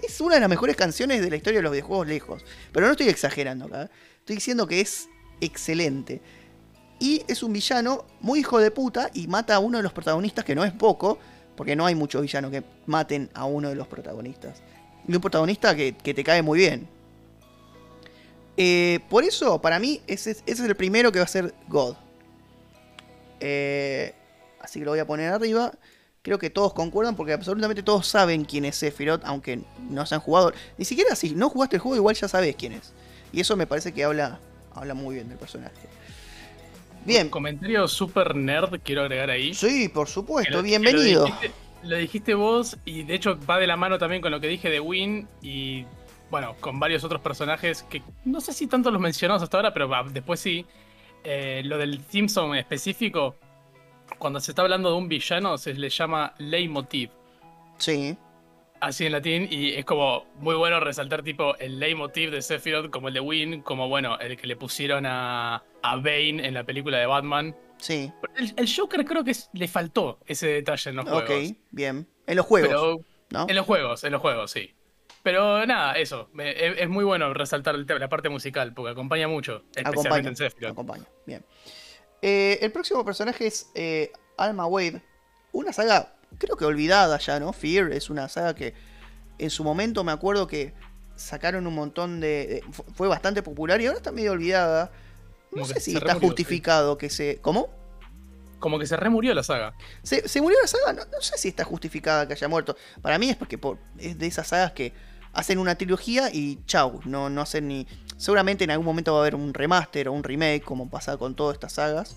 Es 0.01 0.19
una 0.21 0.35
de 0.35 0.41
las 0.41 0.49
mejores 0.49 0.75
canciones 0.75 1.21
de 1.21 1.29
la 1.29 1.35
historia 1.35 1.59
de 1.59 1.63
los 1.63 1.71
videojuegos 1.71 2.07
lejos. 2.07 2.43
Pero 2.71 2.85
no 2.87 2.91
estoy 2.93 3.09
exagerando 3.09 3.65
acá. 3.65 3.83
¿eh? 3.83 3.89
Estoy 4.19 4.35
diciendo 4.35 4.67
que 4.67 4.81
es 4.81 5.07
excelente. 5.41 6.21
Y 6.99 7.23
es 7.27 7.41
un 7.43 7.53
villano 7.53 8.05
muy 8.19 8.39
hijo 8.39 8.59
de 8.59 8.71
puta 8.71 9.09
y 9.13 9.27
mata 9.27 9.55
a 9.55 9.59
uno 9.59 9.77
de 9.77 9.83
los 9.83 9.93
protagonistas, 9.93 10.45
que 10.45 10.53
no 10.55 10.63
es 10.63 10.71
poco, 10.71 11.17
porque 11.55 11.75
no 11.75 11.85
hay 11.85 11.95
muchos 11.95 12.21
villanos 12.21 12.51
que 12.51 12.63
maten 12.85 13.29
a 13.33 13.45
uno 13.45 13.69
de 13.69 13.75
los 13.75 13.87
protagonistas. 13.87 14.61
Y 15.07 15.13
un 15.15 15.21
protagonista 15.21 15.75
que, 15.75 15.93
que 15.97 16.13
te 16.13 16.23
cae 16.23 16.41
muy 16.43 16.59
bien. 16.59 16.87
Eh, 18.57 18.99
por 19.09 19.23
eso, 19.23 19.61
para 19.61 19.79
mí, 19.79 20.01
ese, 20.07 20.37
es- 20.45 20.59
el 20.59 20.75
primero 20.75 21.11
que 21.11 21.19
va 21.19 21.25
a 21.25 21.27
ser 21.27 21.53
God. 21.67 21.95
Eh, 23.39 24.13
así 24.59 24.79
que 24.79 24.85
lo 24.85 24.91
voy 24.91 24.99
a 24.99 25.07
poner 25.07 25.31
arriba. 25.33 25.71
Creo 26.23 26.37
que 26.37 26.51
todos 26.51 26.73
concuerdan 26.73 27.15
porque 27.15 27.33
absolutamente 27.33 27.81
todos 27.81 28.05
saben 28.05 28.45
quién 28.45 28.63
es 28.65 28.75
Sephiroth, 28.75 29.21
aunque 29.25 29.61
no 29.89 30.05
se 30.05 30.13
han 30.15 30.21
jugado. 30.21 30.53
Ni 30.77 30.85
siquiera 30.85 31.15
si 31.15 31.33
no 31.33 31.49
jugaste 31.49 31.77
el 31.77 31.81
juego, 31.81 31.95
igual 31.95 32.15
ya 32.15 32.27
sabes 32.27 32.55
quién 32.55 32.73
es. 32.73 32.93
Y 33.33 33.39
eso 33.41 33.55
me 33.57 33.65
parece 33.65 33.91
que 33.91 34.03
habla, 34.03 34.39
habla 34.75 34.93
muy 34.93 35.15
bien 35.15 35.29
del 35.29 35.39
personaje. 35.39 35.73
Bien, 37.05 37.29
Comentario 37.29 37.87
super 37.87 38.35
nerd, 38.35 38.79
quiero 38.83 39.01
agregar 39.01 39.31
ahí. 39.31 39.55
sí, 39.55 39.89
por 39.89 40.07
supuesto, 40.07 40.57
lo- 40.57 40.61
bienvenido. 40.63 41.21
Lo 41.21 41.25
dijiste, 41.25 41.51
lo 41.83 41.97
dijiste 41.97 42.33
vos 42.35 42.77
y 42.85 43.01
de 43.01 43.15
hecho 43.15 43.39
va 43.49 43.57
de 43.57 43.65
la 43.65 43.75
mano 43.75 43.97
también 43.97 44.21
con 44.21 44.29
lo 44.31 44.39
que 44.39 44.47
dije 44.47 44.69
de 44.69 44.79
Win 44.79 45.27
y 45.41 45.85
bueno, 46.29 46.55
con 46.59 46.79
varios 46.79 47.03
otros 47.03 47.19
personajes 47.21 47.81
que 47.89 48.03
no 48.25 48.39
sé 48.41 48.53
si 48.53 48.67
tanto 48.67 48.91
los 48.91 49.01
mencionamos 49.01 49.41
hasta 49.41 49.57
ahora, 49.57 49.73
pero 49.73 49.89
después 50.11 50.39
sí. 50.39 50.67
Eh, 51.23 51.61
lo 51.65 51.77
del 51.79 52.03
Simpson 52.09 52.55
específico, 52.55 53.35
cuando 54.17 54.39
se 54.39 54.51
está 54.51 54.61
hablando 54.61 54.89
de 54.91 54.95
un 54.97 55.07
villano 55.07 55.57
se 55.57 55.73
le 55.73 55.89
llama 55.89 56.33
leitmotiv. 56.37 57.09
Sí, 57.77 58.17
Así 58.79 59.05
en 59.05 59.11
latín, 59.11 59.47
y 59.51 59.73
es 59.73 59.85
como 59.85 60.25
muy 60.37 60.55
bueno 60.55 60.79
resaltar 60.79 61.21
tipo 61.21 61.55
el 61.57 61.79
leitmotiv 61.79 62.31
de 62.31 62.41
Sephiroth 62.41 62.89
como 62.89 63.09
el 63.09 63.13
de 63.13 63.19
Win, 63.19 63.61
como 63.61 63.87
bueno, 63.87 64.17
el 64.17 64.35
que 64.37 64.47
le 64.47 64.55
pusieron 64.55 65.05
a, 65.05 65.63
a 65.83 65.95
Bane 65.97 66.47
en 66.47 66.55
la 66.55 66.63
película 66.63 66.97
de 66.97 67.05
Batman. 67.05 67.55
sí. 67.77 68.11
El, 68.35 68.51
el 68.57 68.67
Joker 68.75 69.05
creo 69.05 69.23
que 69.23 69.31
es- 69.31 69.51
le 69.53 69.67
faltó 69.67 70.17
ese 70.25 70.47
detalle 70.47 70.89
en 70.89 70.95
los 70.95 71.05
Ok, 71.05 71.25
juegos. 71.27 71.53
bien. 71.69 72.07
En 72.25 72.37
los 72.37 72.45
juegos, 72.47 72.69
Pero 72.69 73.05
¿no? 73.29 73.45
en 73.47 73.55
los 73.55 73.65
juegos, 73.67 74.03
en 74.03 74.13
los 74.13 74.21
juegos, 74.21 74.49
sí. 74.49 74.73
Pero 75.21 75.63
nada, 75.67 75.93
eso. 75.99 76.29
me- 76.33 76.49
es, 76.49 76.79
es 76.79 76.89
muy 76.89 77.05
bueno 77.05 77.31
resaltar 77.35 77.75
la 77.77 78.09
parte 78.09 78.29
musical, 78.29 78.73
porque 78.73 78.93
acompaña 78.93 79.27
mucho, 79.27 79.57
especialmente 79.75 79.99
Acompaña, 80.09 80.29
en 80.29 80.35
Sephiroth. 80.35 80.71
acompaña. 80.71 81.05
Bien. 81.27 81.45
Eh, 82.21 82.59
el 82.61 82.71
próximo 82.71 83.03
personaje 83.03 83.47
es 83.47 83.67
eh, 83.75 84.11
Alma 84.37 84.65
Wade. 84.65 85.01
Una 85.51 85.73
saga, 85.73 86.13
creo 86.37 86.55
que 86.55 86.65
olvidada 86.65 87.17
ya, 87.19 87.39
¿no? 87.39 87.51
Fear 87.53 87.91
es 87.91 88.09
una 88.09 88.29
saga 88.29 88.55
que 88.55 88.73
en 89.37 89.49
su 89.49 89.63
momento 89.63 90.03
me 90.03 90.11
acuerdo 90.11 90.47
que 90.47 90.73
sacaron 91.15 91.67
un 91.67 91.75
montón 91.75 92.19
de. 92.19 92.47
de- 92.47 92.63
fu- 92.71 92.85
fue 92.93 93.07
bastante 93.07 93.41
popular 93.43 93.81
y 93.81 93.87
ahora 93.87 93.97
está 93.97 94.11
medio 94.11 94.31
olvidada. 94.31 94.91
No 95.51 95.61
Como 95.63 95.65
sé 95.65 95.79
si 95.79 95.91
está 95.93 96.05
remurió, 96.07 96.29
justificado 96.29 96.97
que 96.97 97.09
se. 97.09 97.39
¿Cómo? 97.41 97.69
Como 98.59 98.77
que 98.77 98.85
se 98.85 98.95
remurió 98.95 99.33
la 99.33 99.43
saga. 99.43 99.73
¿Se, 100.03 100.27
se 100.29 100.39
murió 100.39 100.57
la 100.61 100.67
saga? 100.67 100.93
No, 100.93 101.03
no 101.11 101.21
sé 101.21 101.37
si 101.37 101.47
está 101.49 101.63
justificada 101.63 102.27
que 102.27 102.33
haya 102.33 102.47
muerto. 102.47 102.75
Para 103.01 103.17
mí 103.17 103.29
es 103.29 103.35
porque 103.35 103.57
por- 103.57 103.79
es 103.97 104.17
de 104.17 104.27
esas 104.27 104.47
sagas 104.47 104.71
que 104.73 104.93
hacen 105.33 105.57
una 105.57 105.75
trilogía 105.75 106.29
y 106.31 106.59
chau, 106.65 106.99
no, 107.05 107.29
no 107.29 107.41
hacen 107.41 107.67
ni... 107.67 107.87
Seguramente 108.21 108.63
en 108.65 108.69
algún 108.71 108.85
momento 108.85 109.13
va 109.13 109.17
a 109.19 109.21
haber 109.21 109.33
un 109.33 109.51
remaster 109.51 110.07
o 110.07 110.13
un 110.13 110.23
remake, 110.23 110.61
como 110.63 110.89
pasa 110.91 111.17
con 111.17 111.33
todas 111.35 111.55
estas 111.55 111.73
sagas. 111.73 112.15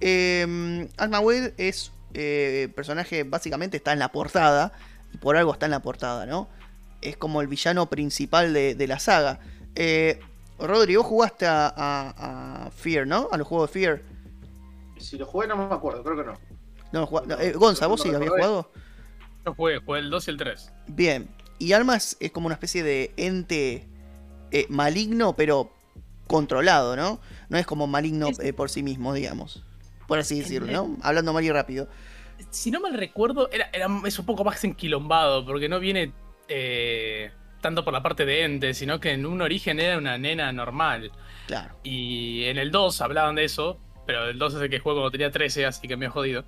Eh, 0.00 0.88
Alma 0.96 1.20
Wade 1.20 1.52
es 1.58 1.92
eh, 2.14 2.68
personaje, 2.74 3.24
básicamente 3.24 3.76
está 3.76 3.92
en 3.92 3.98
la 3.98 4.10
portada, 4.12 4.72
y 5.12 5.18
por 5.18 5.36
algo 5.36 5.52
está 5.52 5.66
en 5.66 5.72
la 5.72 5.80
portada, 5.82 6.24
¿no? 6.24 6.48
Es 7.02 7.18
como 7.18 7.42
el 7.42 7.48
villano 7.48 7.90
principal 7.90 8.52
de, 8.54 8.74
de 8.74 8.86
la 8.86 8.98
saga. 8.98 9.40
Eh, 9.74 10.20
Rodri, 10.58 10.96
vos 10.96 11.04
jugaste 11.06 11.46
a, 11.46 11.66
a- 11.76 12.66
a 12.66 12.70
Fear, 12.70 13.06
¿no? 13.06 13.28
A 13.30 13.36
los 13.36 13.46
juegos 13.46 13.70
de 13.70 13.80
Fear. 13.80 14.02
Si 14.98 15.18
lo 15.18 15.26
jugué 15.26 15.46
no 15.46 15.56
me 15.56 15.74
acuerdo, 15.74 16.02
creo 16.02 16.16
que 16.16 16.24
no. 16.24 16.38
No, 16.92 17.08
no, 17.26 17.38
eh, 17.38 17.52
Gonza, 17.52 17.86
¿vos 17.86 18.00
sí 18.02 18.08
No 18.08 18.16
habías 18.16 18.30
recordé. 18.32 18.42
jugado? 18.48 18.72
Yo 19.44 19.54
jugué, 19.54 19.78
jugué 19.78 19.98
el 20.00 20.10
2 20.10 20.28
y 20.28 20.30
el 20.30 20.36
3. 20.38 20.72
Bien. 20.88 21.28
y 21.58 21.72
Alma 21.72 21.96
es, 21.96 22.16
es 22.20 22.30
como 22.32 22.46
una 22.46 22.54
especie 22.54 22.82
de 22.82 23.12
ente 23.18 23.86
eh, 24.52 24.66
maligno, 24.68 25.34
pero 25.36 25.72
controlado, 26.26 26.96
¿no? 26.96 27.20
No 27.48 27.58
es 27.58 27.66
como 27.66 27.86
maligno 27.86 28.28
eh, 28.40 28.52
por 28.52 28.70
sí 28.70 28.82
mismo, 28.82 29.12
digamos. 29.14 29.62
Por 30.06 30.18
así 30.18 30.40
decirlo, 30.40 30.70
¿no? 30.72 30.96
Hablando 31.02 31.32
mal 31.32 31.44
y 31.44 31.50
rápido. 31.50 31.88
Si 32.50 32.70
no 32.70 32.80
mal 32.80 32.94
recuerdo, 32.94 33.50
era, 33.52 33.68
era- 33.72 33.88
es 34.06 34.18
un 34.18 34.26
poco 34.26 34.44
más 34.44 34.62
enquilombado, 34.64 35.44
porque 35.44 35.68
no 35.68 35.78
viene 35.78 36.12
eh, 36.48 37.30
tanto 37.60 37.84
por 37.84 37.92
la 37.92 38.02
parte 38.02 38.24
de 38.24 38.44
ente, 38.44 38.74
sino 38.74 38.98
que 39.00 39.12
en 39.12 39.26
un 39.26 39.40
origen 39.42 39.78
era 39.78 39.98
una 39.98 40.18
nena 40.18 40.50
normal. 40.52 41.12
Claro. 41.46 41.74
Y 41.82 42.44
en 42.44 42.58
el 42.58 42.70
2 42.70 43.00
hablaban 43.02 43.34
de 43.34 43.44
eso, 43.44 43.78
pero 44.06 44.28
el 44.28 44.38
2 44.38 44.54
es 44.54 44.60
el 44.62 44.70
que 44.70 44.78
juego 44.80 45.00
cuando 45.00 45.10
tenía 45.12 45.30
13, 45.30 45.66
así 45.66 45.86
que 45.86 45.96
me 45.96 46.06
he 46.06 46.08
jodido. 46.08 46.44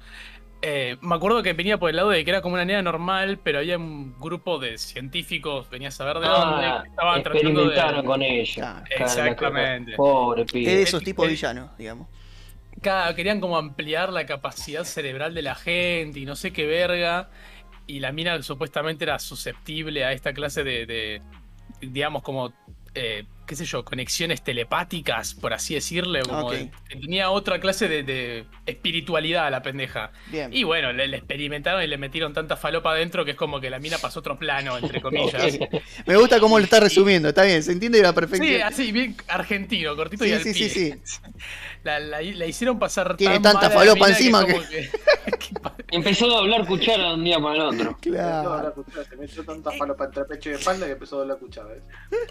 Eh, 0.64 0.96
me 1.00 1.16
acuerdo 1.16 1.42
que 1.42 1.52
venía 1.54 1.76
por 1.78 1.90
el 1.90 1.96
lado 1.96 2.10
de 2.10 2.24
que 2.24 2.30
era 2.30 2.40
como 2.40 2.54
una 2.54 2.64
nena 2.64 2.82
normal, 2.82 3.40
pero 3.42 3.58
había 3.58 3.76
un 3.76 4.16
grupo 4.20 4.60
de 4.60 4.78
científicos, 4.78 5.68
venía 5.68 5.88
a 5.88 5.90
saber 5.90 6.18
de 6.20 6.28
dónde, 6.28 6.66
Ah, 6.66 6.80
que 6.84 6.88
estaban 6.90 7.22
tratando 7.24 7.68
de... 7.68 8.04
con 8.04 8.22
ella. 8.22 8.84
Exactamente. 8.88 9.94
Pobre 9.96 10.42
Es 10.42 10.52
pibe. 10.52 10.70
de 10.76 10.82
esos 10.82 11.02
tipos 11.02 11.24
el- 11.26 11.32
villanos, 11.32 11.76
digamos. 11.76 12.06
Claro, 12.80 13.14
querían 13.14 13.40
como 13.40 13.56
ampliar 13.58 14.12
la 14.12 14.24
capacidad 14.24 14.84
cerebral 14.84 15.34
de 15.34 15.42
la 15.42 15.54
gente 15.56 16.20
y 16.20 16.24
no 16.24 16.36
sé 16.36 16.52
qué 16.52 16.64
verga. 16.66 17.28
Y 17.86 17.98
la 18.00 18.12
mina 18.12 18.40
supuestamente 18.42 19.04
era 19.04 19.18
susceptible 19.18 20.04
a 20.04 20.12
esta 20.12 20.32
clase 20.32 20.62
de, 20.64 20.86
de, 20.86 21.22
digamos, 21.80 22.22
como, 22.22 22.52
eh, 22.94 23.24
qué 23.52 23.56
sé 23.56 23.64
yo, 23.66 23.84
conexiones 23.84 24.42
telepáticas, 24.42 25.34
por 25.34 25.52
así 25.52 25.74
decirle. 25.74 26.22
Como 26.22 26.46
Ok. 26.46 26.52
de- 26.54 26.70
que 26.88 26.96
tenía 26.96 27.30
otra 27.30 27.60
clase 27.60 27.86
de, 27.86 28.02
de 28.02 28.46
espiritualidad 28.64 29.46
a 29.46 29.50
la 29.50 29.60
pendeja. 29.60 30.10
Bien. 30.28 30.50
Y 30.54 30.64
bueno, 30.64 30.90
le, 30.90 31.06
le 31.06 31.18
experimentaron 31.18 31.82
y 31.82 31.86
le 31.86 31.98
metieron 31.98 32.32
tanta 32.32 32.56
falopa 32.56 32.92
adentro 32.92 33.26
que 33.26 33.32
es 33.32 33.36
como 33.36 33.60
que 33.60 33.68
la 33.68 33.78
mina 33.78 33.98
pasó 33.98 34.20
otro 34.20 34.38
plano, 34.38 34.78
entre 34.78 35.02
comillas. 35.02 35.58
Me 36.06 36.16
gusta 36.16 36.40
cómo 36.40 36.58
lo 36.58 36.64
está 36.64 36.80
resumiendo, 36.80 37.28
está 37.28 37.42
bien, 37.42 37.62
se 37.62 37.72
entiende 37.72 38.00
la 38.00 38.14
perfección. 38.14 38.48
Sí, 38.48 38.60
así, 38.62 38.90
bien 38.90 39.14
argentino, 39.28 39.94
cortito 39.96 40.24
y 40.24 40.28
Sí, 40.28 40.34
al 40.34 40.42
sí, 40.42 40.52
pie. 40.54 40.68
sí, 40.70 40.94
La, 41.84 41.98
la- 42.00 42.22
la 42.22 42.46
hicieron 42.46 42.78
pasar 42.78 43.16
Tiene 43.16 43.34
tan 43.40 43.54
tanta 43.54 43.68
falopa 43.68 44.08
encima 44.08 44.42
como 44.46 44.62
que- 44.66 44.88
Empezó 45.90 46.34
a 46.34 46.38
hablar 46.40 46.66
cuchara 46.66 47.08
de 47.08 47.14
un 47.14 47.24
día 47.24 47.38
para 47.38 47.54
el 47.54 47.60
otro. 47.60 47.90
Empezó 47.90 48.08
a 48.08 48.12
Claro. 48.22 48.48
doblar 48.50 48.72
cuchara, 48.72 49.04
Se 49.04 49.16
metió 49.16 49.44
tanta 49.44 49.70
falopa 49.72 50.04
entre 50.06 50.24
pecho 50.24 50.50
y 50.50 50.52
espalda 50.54 50.86
que 50.86 50.92
empezó 50.92 51.16
a 51.16 51.18
doblar 51.20 51.38
cuchara. 51.38 51.68
¿ves? 51.68 51.82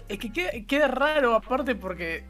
Es 0.08 0.18
que 0.18 0.32
queda, 0.32 0.50
queda 0.66 0.88
raro 0.88 1.11
aparte 1.34 1.74
porque 1.74 2.24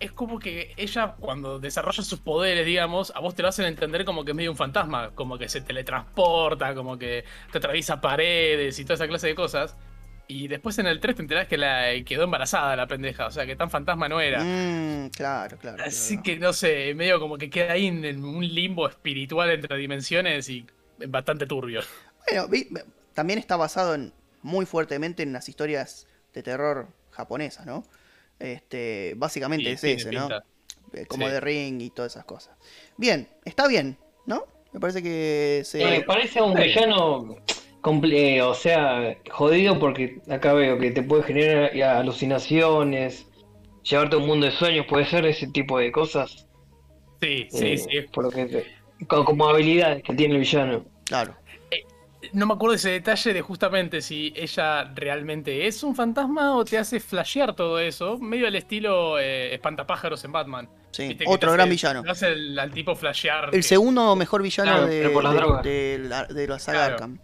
es 0.00 0.12
como 0.12 0.38
que 0.38 0.72
ella 0.76 1.16
cuando 1.18 1.58
desarrolla 1.58 2.02
sus 2.02 2.20
poderes, 2.20 2.64
digamos, 2.64 3.12
a 3.14 3.20
vos 3.20 3.34
te 3.34 3.42
lo 3.42 3.48
hacen 3.48 3.66
entender 3.66 4.04
como 4.04 4.24
que 4.24 4.30
es 4.30 4.36
medio 4.36 4.50
un 4.50 4.56
fantasma, 4.56 5.10
como 5.14 5.38
que 5.38 5.48
se 5.48 5.60
teletransporta, 5.60 6.74
como 6.74 6.98
que 6.98 7.24
te 7.50 7.58
atraviesa 7.58 8.00
paredes 8.00 8.78
y 8.78 8.84
toda 8.84 8.94
esa 8.94 9.08
clase 9.08 9.28
de 9.28 9.34
cosas. 9.34 9.76
Y 10.30 10.46
después 10.46 10.78
en 10.78 10.86
el 10.86 11.00
3 11.00 11.16
te 11.16 11.22
enterás 11.22 11.48
que 11.48 11.56
la 11.56 11.86
quedó 12.04 12.24
embarazada 12.24 12.76
la 12.76 12.86
pendeja, 12.86 13.26
o 13.26 13.30
sea 13.30 13.46
que 13.46 13.56
tan 13.56 13.70
fantasma 13.70 14.08
no 14.08 14.20
era. 14.20 14.44
Mm, 14.44 15.08
claro, 15.08 15.56
claro. 15.56 15.82
Así 15.82 16.16
claro. 16.16 16.22
que 16.22 16.36
no 16.36 16.52
sé, 16.52 16.94
medio 16.94 17.18
como 17.18 17.38
que 17.38 17.48
queda 17.48 17.72
ahí 17.72 17.86
en, 17.86 18.22
un 18.22 18.46
limbo 18.46 18.86
espiritual 18.86 19.50
entre 19.50 19.76
dimensiones 19.78 20.48
y 20.50 20.66
bastante 21.06 21.46
turbio. 21.46 21.80
Bueno, 22.30 22.46
también 23.14 23.38
está 23.38 23.56
basado 23.56 23.94
en, 23.94 24.12
muy 24.42 24.66
fuertemente 24.66 25.22
en 25.22 25.32
las 25.32 25.48
historias 25.48 26.06
de 26.34 26.42
terror 26.42 26.88
japonesas, 27.10 27.64
¿no? 27.64 27.84
Este, 28.38 29.14
básicamente 29.16 29.70
Y 29.70 29.72
es 29.72 29.84
ese, 29.84 30.12
¿no? 30.12 30.28
pinta. 30.28 30.44
Eh, 30.94 31.06
Como 31.06 31.26
Sí. 31.26 31.32
The 31.32 31.40
Ring 31.40 31.82
y 31.82 31.90
todas 31.90 32.12
esas 32.12 32.24
cosas. 32.24 32.56
Bien, 32.96 33.28
está 33.44 33.66
bien, 33.68 33.96
¿no? 34.26 34.44
Me 34.72 34.80
parece 34.80 35.02
que 35.02 35.62
se... 35.64 35.84
Me 35.84 36.00
parece 36.02 36.40
un 36.40 36.56
Sí. 36.56 36.62
villano, 36.62 37.36
comple- 37.82 38.36
eh, 38.36 38.42
o 38.42 38.54
sea, 38.54 39.16
jodido 39.30 39.78
porque 39.78 40.20
acá 40.30 40.52
veo 40.54 40.78
que 40.78 40.90
te 40.90 41.02
puede 41.02 41.22
generar 41.24 41.76
eh, 41.76 41.82
alucinaciones, 41.84 43.26
llevarte 43.82 44.16
a 44.16 44.18
un 44.18 44.26
mundo 44.26 44.46
de 44.46 44.52
sueños, 44.52 44.86
puede 44.88 45.04
ser 45.06 45.26
ese 45.26 45.48
tipo 45.48 45.78
de 45.78 45.90
cosas. 45.92 46.46
Sí, 47.20 47.48
sí, 47.50 47.66
eh, 47.72 47.78
sí. 47.78 47.88
Por 48.12 48.24
lo 48.24 48.30
que 48.30 48.64
como, 49.08 49.24
como 49.24 49.48
habilidades 49.48 50.02
que 50.02 50.14
tiene 50.14 50.34
el 50.34 50.40
villano. 50.40 50.84
Claro. 51.04 51.34
No 52.32 52.46
me 52.46 52.54
acuerdo 52.54 52.74
ese 52.76 52.90
detalle 52.90 53.32
de 53.32 53.40
justamente 53.42 54.00
si 54.02 54.32
ella 54.36 54.84
realmente 54.94 55.66
es 55.66 55.82
un 55.82 55.94
fantasma 55.94 56.56
o 56.56 56.64
te 56.64 56.78
hace 56.78 57.00
flashear 57.00 57.54
todo 57.54 57.78
eso, 57.78 58.18
medio 58.18 58.46
al 58.46 58.54
estilo 58.56 59.18
eh, 59.18 59.54
espantapájaros 59.54 60.24
en 60.24 60.32
Batman. 60.32 60.68
Sí, 60.90 61.08
Viste 61.08 61.24
otro 61.26 61.52
gran 61.52 61.62
hace- 61.66 61.70
villano. 61.70 62.02
te 62.02 62.10
hace 62.10 62.28
el- 62.28 62.58
al 62.58 62.70
tipo 62.72 62.94
flashear. 62.94 63.46
El 63.46 63.50
que- 63.52 63.62
segundo 63.62 64.16
mejor 64.16 64.42
villano 64.42 64.72
Claro, 64.72 64.86
de, 65.62 65.98
la, 65.98 66.24
de 66.24 66.48
la 66.48 66.58
saga 66.58 66.78
Claro. 66.78 66.94
Arkham. 66.94 67.18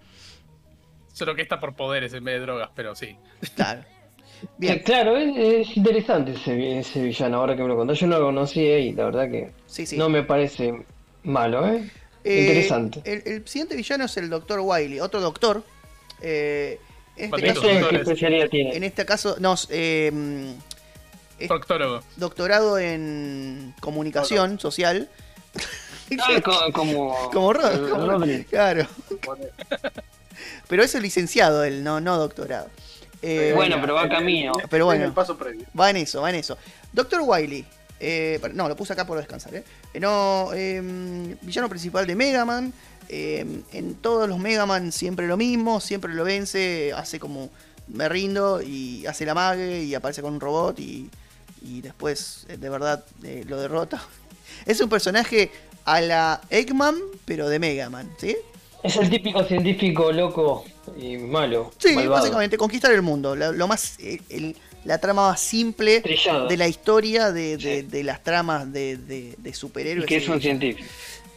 Solo 1.12 1.34
que 1.34 1.42
está 1.42 1.60
por 1.60 1.74
poderes 1.74 2.12
en 2.14 2.24
vez 2.24 2.34
de 2.34 2.40
drogas, 2.40 2.70
pero 2.74 2.94
sí. 2.94 3.16
Claro. 3.54 3.82
Eh, 4.42 4.46
Bien, 4.58 4.78
claro, 4.80 5.16
es, 5.16 5.34
es 5.70 5.76
interesante 5.76 6.32
ese, 6.32 6.80
ese 6.80 7.02
villano, 7.02 7.38
ahora 7.38 7.56
que 7.56 7.62
me 7.62 7.68
lo 7.68 7.76
contás. 7.76 7.98
Yo 7.98 8.06
no 8.08 8.18
lo 8.18 8.26
conocía 8.26 8.78
y 8.78 8.92
la 8.92 9.04
verdad 9.06 9.30
que 9.30 9.52
sí, 9.64 9.86
sí. 9.86 9.96
no 9.96 10.10
me 10.10 10.22
parece 10.22 10.84
malo, 11.22 11.66
¿eh? 11.66 11.88
Eh, 12.24 12.40
interesante. 12.40 13.00
El, 13.04 13.22
el 13.26 13.46
siguiente 13.48 13.76
villano 13.76 14.04
es 14.06 14.16
el 14.16 14.30
Doctor 14.30 14.60
Wiley, 14.60 15.00
otro 15.00 15.20
doctor. 15.20 15.62
Eh, 16.22 16.78
en 17.16 17.32
este 17.34 17.46
caso, 17.48 17.62
¿Qué 17.90 17.96
especialidad 17.96 18.48
tiene? 18.48 18.76
en 18.76 18.82
este 18.84 19.04
caso, 19.04 19.36
no, 19.38 19.54
eh, 19.70 20.54
Es- 21.38 21.48
Proctólogo. 21.48 22.02
doctorado 22.16 22.78
en 22.78 23.74
comunicación 23.80 24.58
social. 24.58 25.08
Ah, 26.18 26.40
co- 26.44 26.72
como, 26.72 27.30
Como 27.32 27.52
Rod, 27.52 27.90
como- 27.90 28.06
Rodri. 28.06 28.44
Claro. 28.44 28.86
Pero 30.68 30.82
eso 30.82 30.98
es 30.98 31.02
licenciado 31.02 31.64
él, 31.64 31.82
no, 31.84 32.00
no 32.00 32.18
doctorado. 32.18 32.68
Eh, 33.22 33.52
Bueno, 33.54 33.76
pero 33.80 33.94
va 33.94 34.08
camino. 34.08 34.52
Pero 34.68 34.84
bueno. 34.86 35.02
en 35.02 35.08
el 35.08 35.14
paso 35.14 35.36
previo. 35.38 35.64
Va 35.78 35.90
en 35.90 35.96
eso, 35.96 36.20
va 36.22 36.30
en 36.30 36.36
eso. 36.36 36.58
Doctor 36.92 37.20
Wiley. 37.24 37.64
Eh, 38.04 38.40
no, 38.54 38.68
lo 38.68 38.76
puse 38.76 38.92
acá 38.92 39.06
por 39.06 39.16
descansar, 39.18 39.54
¿eh? 39.54 39.64
Eh, 39.92 40.00
No, 40.00 40.50
eh, 40.54 40.80
villano 41.42 41.68
principal 41.68 42.06
de 42.06 42.14
Mega 42.14 42.44
Man. 42.44 42.72
eh, 43.08 43.44
en 43.72 43.94
todos 43.96 44.28
los 44.28 44.38
Mega 44.38 44.66
Man 44.66 44.92
siempre 44.92 45.26
lo 45.26 45.36
mismo, 45.36 45.80
siempre 45.80 46.12
lo 46.14 46.24
vence, 46.24 46.92
hace 46.94 47.18
como 47.18 47.50
me 47.88 48.08
rindo 48.08 48.62
y 48.62 49.04
hace 49.06 49.26
la 49.26 49.34
mague 49.34 49.82
y 49.84 49.94
aparece 49.94 50.22
con 50.22 50.32
un 50.34 50.40
robot 50.40 50.78
y, 50.80 51.10
y 51.62 51.80
después 51.82 52.46
eh, 52.48 52.56
de 52.56 52.68
verdad 52.70 53.04
eh, 53.22 53.44
lo 53.46 53.60
derrota. 53.60 54.02
Es 54.66 54.80
un 54.80 54.88
personaje 54.88 55.50
a 55.84 56.00
la 56.00 56.40
Eggman, 56.48 56.96
pero 57.26 57.48
de 57.48 57.58
Mega 57.58 57.90
Man, 57.90 58.08
¿sí? 58.18 58.36
Es 58.82 58.96
el 58.96 59.08
típico 59.10 59.42
científico 59.44 60.12
loco 60.12 60.64
y 60.96 61.16
malo. 61.18 61.72
Sí, 61.78 61.94
malvado. 61.94 62.20
básicamente 62.22 62.56
conquistar 62.58 62.92
el 62.92 63.00
mundo. 63.02 63.34
Lo 63.34 63.66
más, 63.68 63.96
el- 64.28 64.56
la 64.84 64.98
trama 64.98 65.28
más 65.30 65.40
simple 65.40 66.00
Trillado. 66.00 66.46
de 66.48 66.56
la 66.56 66.68
historia 66.68 67.32
de, 67.32 67.56
de- 67.56 67.80
Sí. 67.82 67.86
de 67.88 68.04
las 68.04 68.22
tramas 68.22 68.72
de, 68.72 68.96
de- 68.96 69.34
de 69.38 69.50
Y 69.50 69.52
superhéroes. 69.54 70.06
que 70.06 70.16
es 70.16 70.28
un 70.28 70.40
científico. 70.40 70.88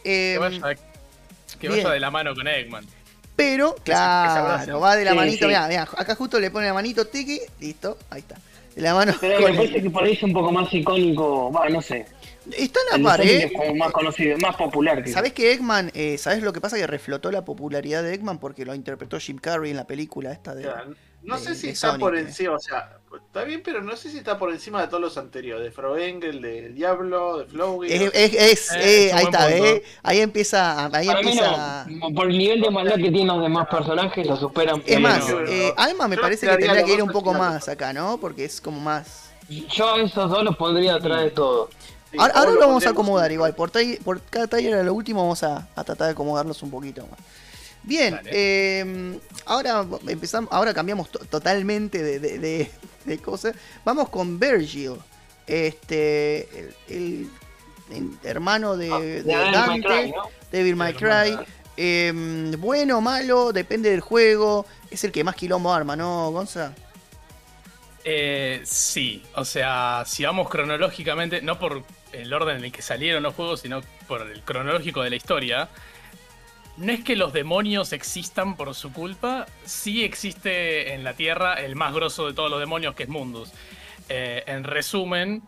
Eh, 0.04 0.32
Que 0.34 0.38
vaya, 0.38 0.60
que 1.58 1.68
bien. 1.68 1.82
vaya 1.82 1.90
de 1.94 2.00
la 2.00 2.10
mano 2.10 2.34
con 2.34 2.46
Eggman. 2.46 2.84
pero, 3.36 3.74
claro, 3.84 4.80
va 4.80 4.96
de 4.96 5.04
la 5.04 5.12
Sí, 5.12 5.16
manito. 5.16 5.38
sí. 5.38 5.46
Mirá, 5.46 5.68
mirá, 5.68 5.82
acá 5.82 6.14
justo 6.14 6.38
le 6.40 6.50
pone 6.50 6.66
la 6.66 6.74
manito 6.74 7.06
tiki, 7.06 7.40
listo, 7.60 7.98
ahí 8.10 8.20
está. 8.20 8.36
De 8.74 8.82
la 8.82 8.94
mano. 8.94 9.14
Pero 9.20 9.40
me 9.40 9.54
parece 9.54 9.76
el- 9.76 9.82
que 9.82 9.90
por 9.90 10.04
ahí 10.04 10.12
es 10.12 10.22
un 10.22 10.32
poco 10.32 10.52
más 10.52 10.72
icónico. 10.72 11.50
Va, 11.52 11.68
no 11.68 11.82
sé. 11.82 12.06
Está 12.56 12.80
en 12.80 12.86
la 12.86 12.92
Sonic 12.92 13.06
pared. 13.06 13.40
es 13.44 13.52
como 13.52 13.74
más 13.74 13.92
conocido, 13.92 14.38
más 14.38 14.56
popular. 14.56 15.02
Que 15.02 15.12
¿Sabés 15.12 15.32
que 15.34 15.52
Eggman, 15.52 15.90
eh, 15.94 16.16
¿sabés 16.16 16.42
lo 16.42 16.52
que 16.52 16.60
pasa? 16.60 16.76
Que 16.76 16.86
reflotó 16.86 17.30
la 17.32 17.44
popularidad 17.44 18.02
de 18.02 18.14
Eggman 18.14 18.38
porque 18.38 18.64
lo 18.64 18.74
interpretó 18.74 19.18
Jim 19.18 19.36
Carrey 19.38 19.70
en 19.72 19.76
la 19.76 19.86
película 19.86 20.32
esta 20.32 20.52
O 20.52 20.54
de... 20.54 20.62
sea, 20.62 20.84
no 21.24 21.38
de- 21.38 21.44
sé 21.44 21.54
si 21.56 21.68
está 21.70 21.88
Sonic, 21.88 22.00
por 22.00 22.16
eh. 22.16 22.20
encima, 22.20 22.54
o 22.54 22.58
sea, 22.58 22.97
está 23.16 23.44
bien, 23.44 23.62
pero 23.64 23.82
no 23.82 23.96
sé 23.96 24.10
si 24.10 24.18
está 24.18 24.38
por 24.38 24.52
encima 24.52 24.80
de 24.82 24.88
todos 24.88 25.00
los 25.00 25.16
anteriores, 25.18 25.64
de 25.64 25.70
Froengel, 25.70 26.40
de 26.42 26.68
Diablo, 26.70 27.38
de 27.38 27.46
Flowey. 27.46 27.92
Es, 27.92 28.02
es- 28.14 28.34
es- 28.34 28.70
Eh, 28.72 29.06
eh, 29.08 29.12
ahí 29.12 29.24
está, 29.24 29.50
eh, 29.50 29.82
ahí 30.02 30.20
empieza, 30.20 30.84
ahí 30.86 31.06
Para 31.06 31.22
mí 31.22 31.28
empieza... 31.30 31.86
no. 31.88 32.10
Por 32.14 32.30
el 32.30 32.38
nivel 32.38 32.60
de 32.60 32.70
maldad 32.70 32.94
que 32.96 33.10
tienen 33.10 33.28
los 33.28 33.40
demás 33.42 33.66
personajes, 33.68 34.26
lo 34.26 34.36
superan. 34.36 34.82
Es 34.86 35.00
más, 35.00 35.28
no. 35.28 35.40
eh, 35.46 35.72
Alma 35.76 36.08
me 36.08 36.16
Yo 36.16 36.22
parece 36.22 36.46
que 36.46 36.56
tendría 36.56 36.84
que 36.84 36.94
ir 36.94 37.02
un 37.02 37.10
poco 37.10 37.32
más 37.34 37.68
acá, 37.68 37.92
¿no? 37.92 38.18
Porque 38.18 38.44
es 38.44 38.60
como 38.60 38.80
más... 38.80 39.30
Yo 39.48 39.94
a 39.94 40.02
esos 40.02 40.30
dos 40.30 40.42
los 40.44 40.56
pondría 40.56 40.96
atrás 40.96 41.22
de 41.22 41.30
todo. 41.30 41.70
Sí, 42.10 42.16
Ahora, 42.18 42.34
ahora 42.34 42.50
lo 42.52 42.60
vamos 42.60 42.86
a 42.86 42.90
acomodar 42.90 43.30
igual. 43.32 43.54
Por, 43.54 43.70
cada 44.30 44.46
taller 44.46 44.74
a 44.74 44.82
lo 44.82 44.92
último 44.94 45.22
vamos 45.22 45.42
a, 45.42 45.68
a 45.74 45.84
tratar 45.84 46.06
de 46.08 46.12
acomodarlos 46.12 46.62
un 46.62 46.70
poquito 46.70 47.02
más. 47.06 47.18
Bien, 47.82 48.20
eh, 48.26 49.18
ahora 49.46 49.86
empezamos, 50.06 50.50
ahora 50.52 50.74
cambiamos 50.74 51.10
to- 51.10 51.20
totalmente 51.30 52.02
de, 52.02 52.18
de, 52.18 52.38
de- 52.38 52.70
de 53.04 53.18
cosas. 53.18 53.54
Vamos 53.84 54.08
con 54.08 54.38
Virgil, 54.38 54.94
este, 55.46 56.48
el, 56.58 56.74
el- 56.88 57.30
el 57.90 58.10
hermano 58.22 58.76
de, 58.76 58.92
Ah, 58.92 59.00
de 59.00 59.22
Dante, 59.22 59.86
Cry, 59.86 60.10
¿no? 60.12 60.22
Devil 60.52 60.76
May 60.76 60.94
El 60.94 61.02
hermano 61.02 61.36
Cry. 61.38 61.46
Eh, 61.80 62.54
bueno, 62.58 63.00
malo, 63.00 63.52
depende 63.52 63.90
del 63.90 64.00
juego. 64.00 64.66
Es 64.90 65.04
el 65.04 65.12
que 65.12 65.24
más 65.24 65.34
quilombo 65.36 65.72
arma, 65.72 65.96
¿no, 65.96 66.30
Gonza? 66.30 66.74
Eh, 68.04 68.60
sí, 68.64 69.22
o 69.34 69.44
sea, 69.44 70.04
si 70.06 70.24
vamos 70.24 70.48
cronológicamente, 70.48 71.42
no 71.42 71.58
por 71.58 71.84
el 72.12 72.32
orden 72.32 72.56
en 72.58 72.64
el 72.64 72.72
que 72.72 72.80
salieron 72.82 73.22
los 73.22 73.34
juegos, 73.34 73.60
sino 73.60 73.80
por 74.06 74.22
el 74.22 74.42
cronológico 74.42 75.02
de 75.02 75.10
la 75.10 75.16
historia, 75.16 75.68
no 76.78 76.92
es 76.92 77.02
que 77.02 77.16
los 77.16 77.32
demonios 77.32 77.92
existan 77.92 78.56
por 78.56 78.74
su 78.74 78.92
culpa, 78.92 79.46
sí 79.64 80.04
existe 80.04 80.94
en 80.94 81.04
la 81.04 81.14
Tierra 81.14 81.54
el 81.54 81.76
más 81.76 81.92
grosso 81.92 82.26
de 82.26 82.34
todos 82.34 82.50
los 82.50 82.60
demonios, 82.60 82.94
que 82.94 83.04
es 83.04 83.08
Mundus. 83.08 83.52
Eh, 84.08 84.44
en 84.46 84.64
resumen, 84.64 85.42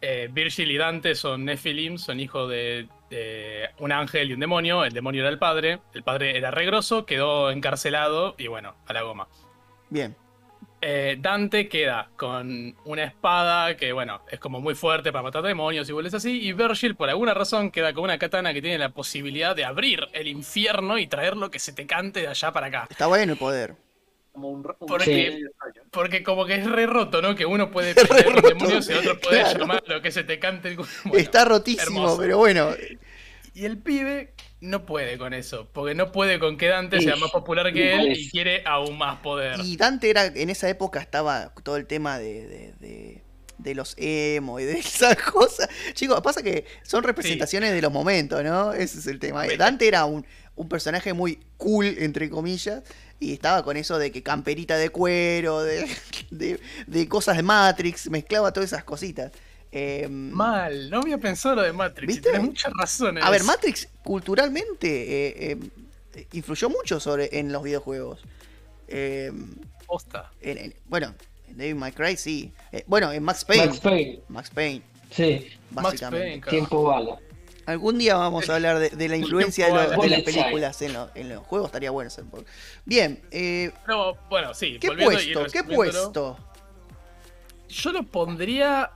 eh, 0.00 0.28
Virgil 0.30 0.70
y 0.70 0.76
Dante 0.76 1.14
son 1.14 1.44
Nephilim, 1.44 1.98
son 1.98 2.20
hijos 2.20 2.48
de, 2.50 2.86
de 3.10 3.70
un 3.78 3.92
ángel 3.92 4.30
y 4.30 4.34
un 4.34 4.40
demonio. 4.40 4.84
El 4.84 4.92
demonio 4.92 5.22
era 5.22 5.30
el 5.30 5.38
padre, 5.38 5.80
el 5.94 6.02
padre 6.02 6.36
era 6.36 6.50
regroso, 6.50 7.06
quedó 7.06 7.50
encarcelado 7.50 8.34
y 8.38 8.46
bueno, 8.46 8.76
a 8.86 8.92
la 8.92 9.02
goma. 9.02 9.28
Bien. 9.90 10.16
Eh, 10.80 11.16
Dante 11.20 11.68
queda 11.68 12.08
con 12.16 12.76
una 12.84 13.02
espada 13.04 13.76
que, 13.76 13.92
bueno, 13.92 14.22
es 14.30 14.38
como 14.38 14.60
muy 14.60 14.76
fuerte 14.76 15.10
para 15.10 15.22
matar 15.24 15.42
demonios 15.42 15.88
y 15.88 15.92
vuelves 15.92 16.14
así. 16.14 16.40
Y 16.40 16.52
Virgil, 16.52 16.94
por 16.94 17.08
alguna 17.10 17.34
razón, 17.34 17.70
queda 17.72 17.92
con 17.92 18.04
una 18.04 18.18
katana 18.18 18.54
que 18.54 18.62
tiene 18.62 18.78
la 18.78 18.90
posibilidad 18.90 19.56
de 19.56 19.64
abrir 19.64 20.06
el 20.12 20.28
infierno 20.28 20.96
y 20.98 21.08
traer 21.08 21.36
lo 21.36 21.50
que 21.50 21.58
se 21.58 21.72
te 21.72 21.86
cante 21.86 22.20
de 22.20 22.28
allá 22.28 22.52
para 22.52 22.68
acá. 22.68 22.86
Está 22.90 23.08
bueno 23.08 23.32
el 23.32 23.38
poder. 23.38 23.74
Como 24.32 24.50
un, 24.50 24.58
un 24.78 24.86
Porque- 25.90 26.22
como 26.24 26.46
que 26.46 26.54
es 26.54 26.66
re 26.70 26.86
roto, 26.86 27.20
¿no? 27.20 27.34
Que 27.34 27.44
uno 27.44 27.72
puede 27.72 27.94
pelear 27.96 28.24
con 28.26 28.34
roto, 28.36 28.48
demonios 28.50 28.88
y 28.88 28.92
el 28.92 28.98
otro 28.98 29.18
puede 29.20 29.40
claro. 29.42 29.58
llamar 29.58 29.82
lo 29.86 30.00
que 30.00 30.12
se 30.12 30.22
te 30.22 30.38
cante. 30.38 30.76
Bueno, 30.76 31.18
Está 31.18 31.44
rotísimo, 31.44 31.82
hermoso. 32.02 32.18
pero 32.18 32.38
bueno. 32.38 32.68
Y 33.54 33.64
el 33.64 33.78
pibe 33.78 34.32
no 34.60 34.84
puede 34.86 35.18
con 35.18 35.34
eso, 35.34 35.68
porque 35.72 35.94
no 35.94 36.10
puede 36.12 36.38
con 36.40 36.56
que 36.56 36.66
Dante 36.66 37.00
sea 37.00 37.16
más 37.16 37.30
popular 37.30 37.72
que 37.72 37.94
él 37.94 38.12
y 38.12 38.28
quiere 38.30 38.62
aún 38.66 38.98
más 38.98 39.20
poder. 39.20 39.60
Y 39.60 39.76
Dante 39.76 40.10
era, 40.10 40.26
en 40.26 40.50
esa 40.50 40.68
época 40.68 41.00
estaba 41.00 41.54
todo 41.62 41.76
el 41.76 41.86
tema 41.86 42.18
de, 42.18 42.46
de, 42.46 42.72
de- 42.80 43.22
de 43.58 43.74
los 43.74 43.94
emo 43.98 44.60
y 44.60 44.64
de 44.64 44.74
esas 44.78 45.16
cosas. 45.16 45.68
Chicos, 45.94 46.20
pasa 46.20 46.42
que 46.42 46.64
son 46.84 47.02
representaciones 47.02 47.72
de 47.72 47.82
los 47.82 47.92
momentos, 47.92 48.42
¿no? 48.44 48.72
Ese 48.72 48.98
es 49.00 49.06
el 49.08 49.18
tema. 49.18 49.44
Dante 49.56 49.88
era 49.88 50.04
un, 50.04 50.24
un 50.54 50.68
personaje 50.68 51.12
muy 51.12 51.40
cool, 51.56 51.86
entre 51.98 52.30
comillas, 52.30 52.82
y 53.18 53.32
estaba 53.32 53.64
con 53.64 53.76
eso 53.76 53.98
de 53.98 54.12
que 54.12 54.22
camperita 54.22 54.76
de 54.76 54.90
cuero, 54.90 55.62
de, 55.62 55.88
de, 56.30 56.60
de 56.86 57.08
cosas 57.08 57.36
de 57.36 57.42
Matrix, 57.42 58.08
mezclaba 58.10 58.52
todas 58.52 58.72
esas 58.72 58.84
cositas. 58.84 59.32
Eh, 59.70 60.08
Mal, 60.08 60.88
no 60.90 61.00
había 61.00 61.18
pensado 61.18 61.56
lo 61.56 61.62
de 61.62 61.72
Matrix. 61.72 62.06
¿Viste? 62.06 62.30
Tienes 62.30 62.46
mucha 62.46 62.70
razón. 62.78 63.18
en 63.18 63.24
A 63.24 63.30
ver. 63.30 63.44
Matrix 63.44 63.88
culturalmente 64.02 64.88
eh, 65.52 65.58
eh, 66.14 66.26
influyó 66.32 66.70
mucho 66.70 66.98
sobre 67.00 67.38
en 67.38 67.52
los 67.52 67.62
videojuegos. 67.62 68.20
Eh, 68.88 69.30
Posta. 69.86 70.30
en- 70.40 70.58
en- 70.58 70.74
bueno, 70.86 71.14
en 71.58 71.76
May 71.78 71.92
Cry 71.92 72.16
sí. 72.16 72.52
Eh, 72.72 72.84
bueno, 72.86 73.12
en 73.12 73.22
Max 73.22 73.44
Payne. 73.44 73.66
Max 73.66 73.80
Payne. 73.80 74.20
Max 74.28 74.50
Payne, 74.50 74.82
Sí, 75.10 75.46
Max 75.70 75.84
básicamente. 75.84 76.26
Payne, 76.26 76.40
claro. 76.40 76.56
tiempo 76.56 76.82
bala. 76.84 77.18
Algún 77.66 77.98
día 77.98 78.16
vamos 78.16 78.48
a 78.48 78.54
hablar 78.54 78.78
de, 78.78 78.88
de 78.88 79.08
la 79.10 79.16
influencia 79.18 79.66
de, 79.66 79.72
lo- 79.74 79.84
Tiempo 79.86 80.02
de 80.02 80.08
las 80.08 80.22
películas 80.22 80.80
en, 80.82 80.92
lo- 80.94 81.10
en 81.14 81.28
los 81.28 81.46
juegos. 81.46 81.68
Estaría 81.68 81.90
bueno 81.90 82.08
hacer. 82.08 82.24
por- 82.24 82.46
Bien, 82.86 83.20
eh, 83.30 83.70
No, 83.86 84.14
bueno, 84.30 84.54
sí. 84.54 84.78
¿qué 84.80 84.90
puesto? 84.92 85.44
¿Qué 85.52 85.62
puesto? 85.64 86.38
Yo 87.68 87.92
lo 87.92 88.02
pondría 88.04 88.90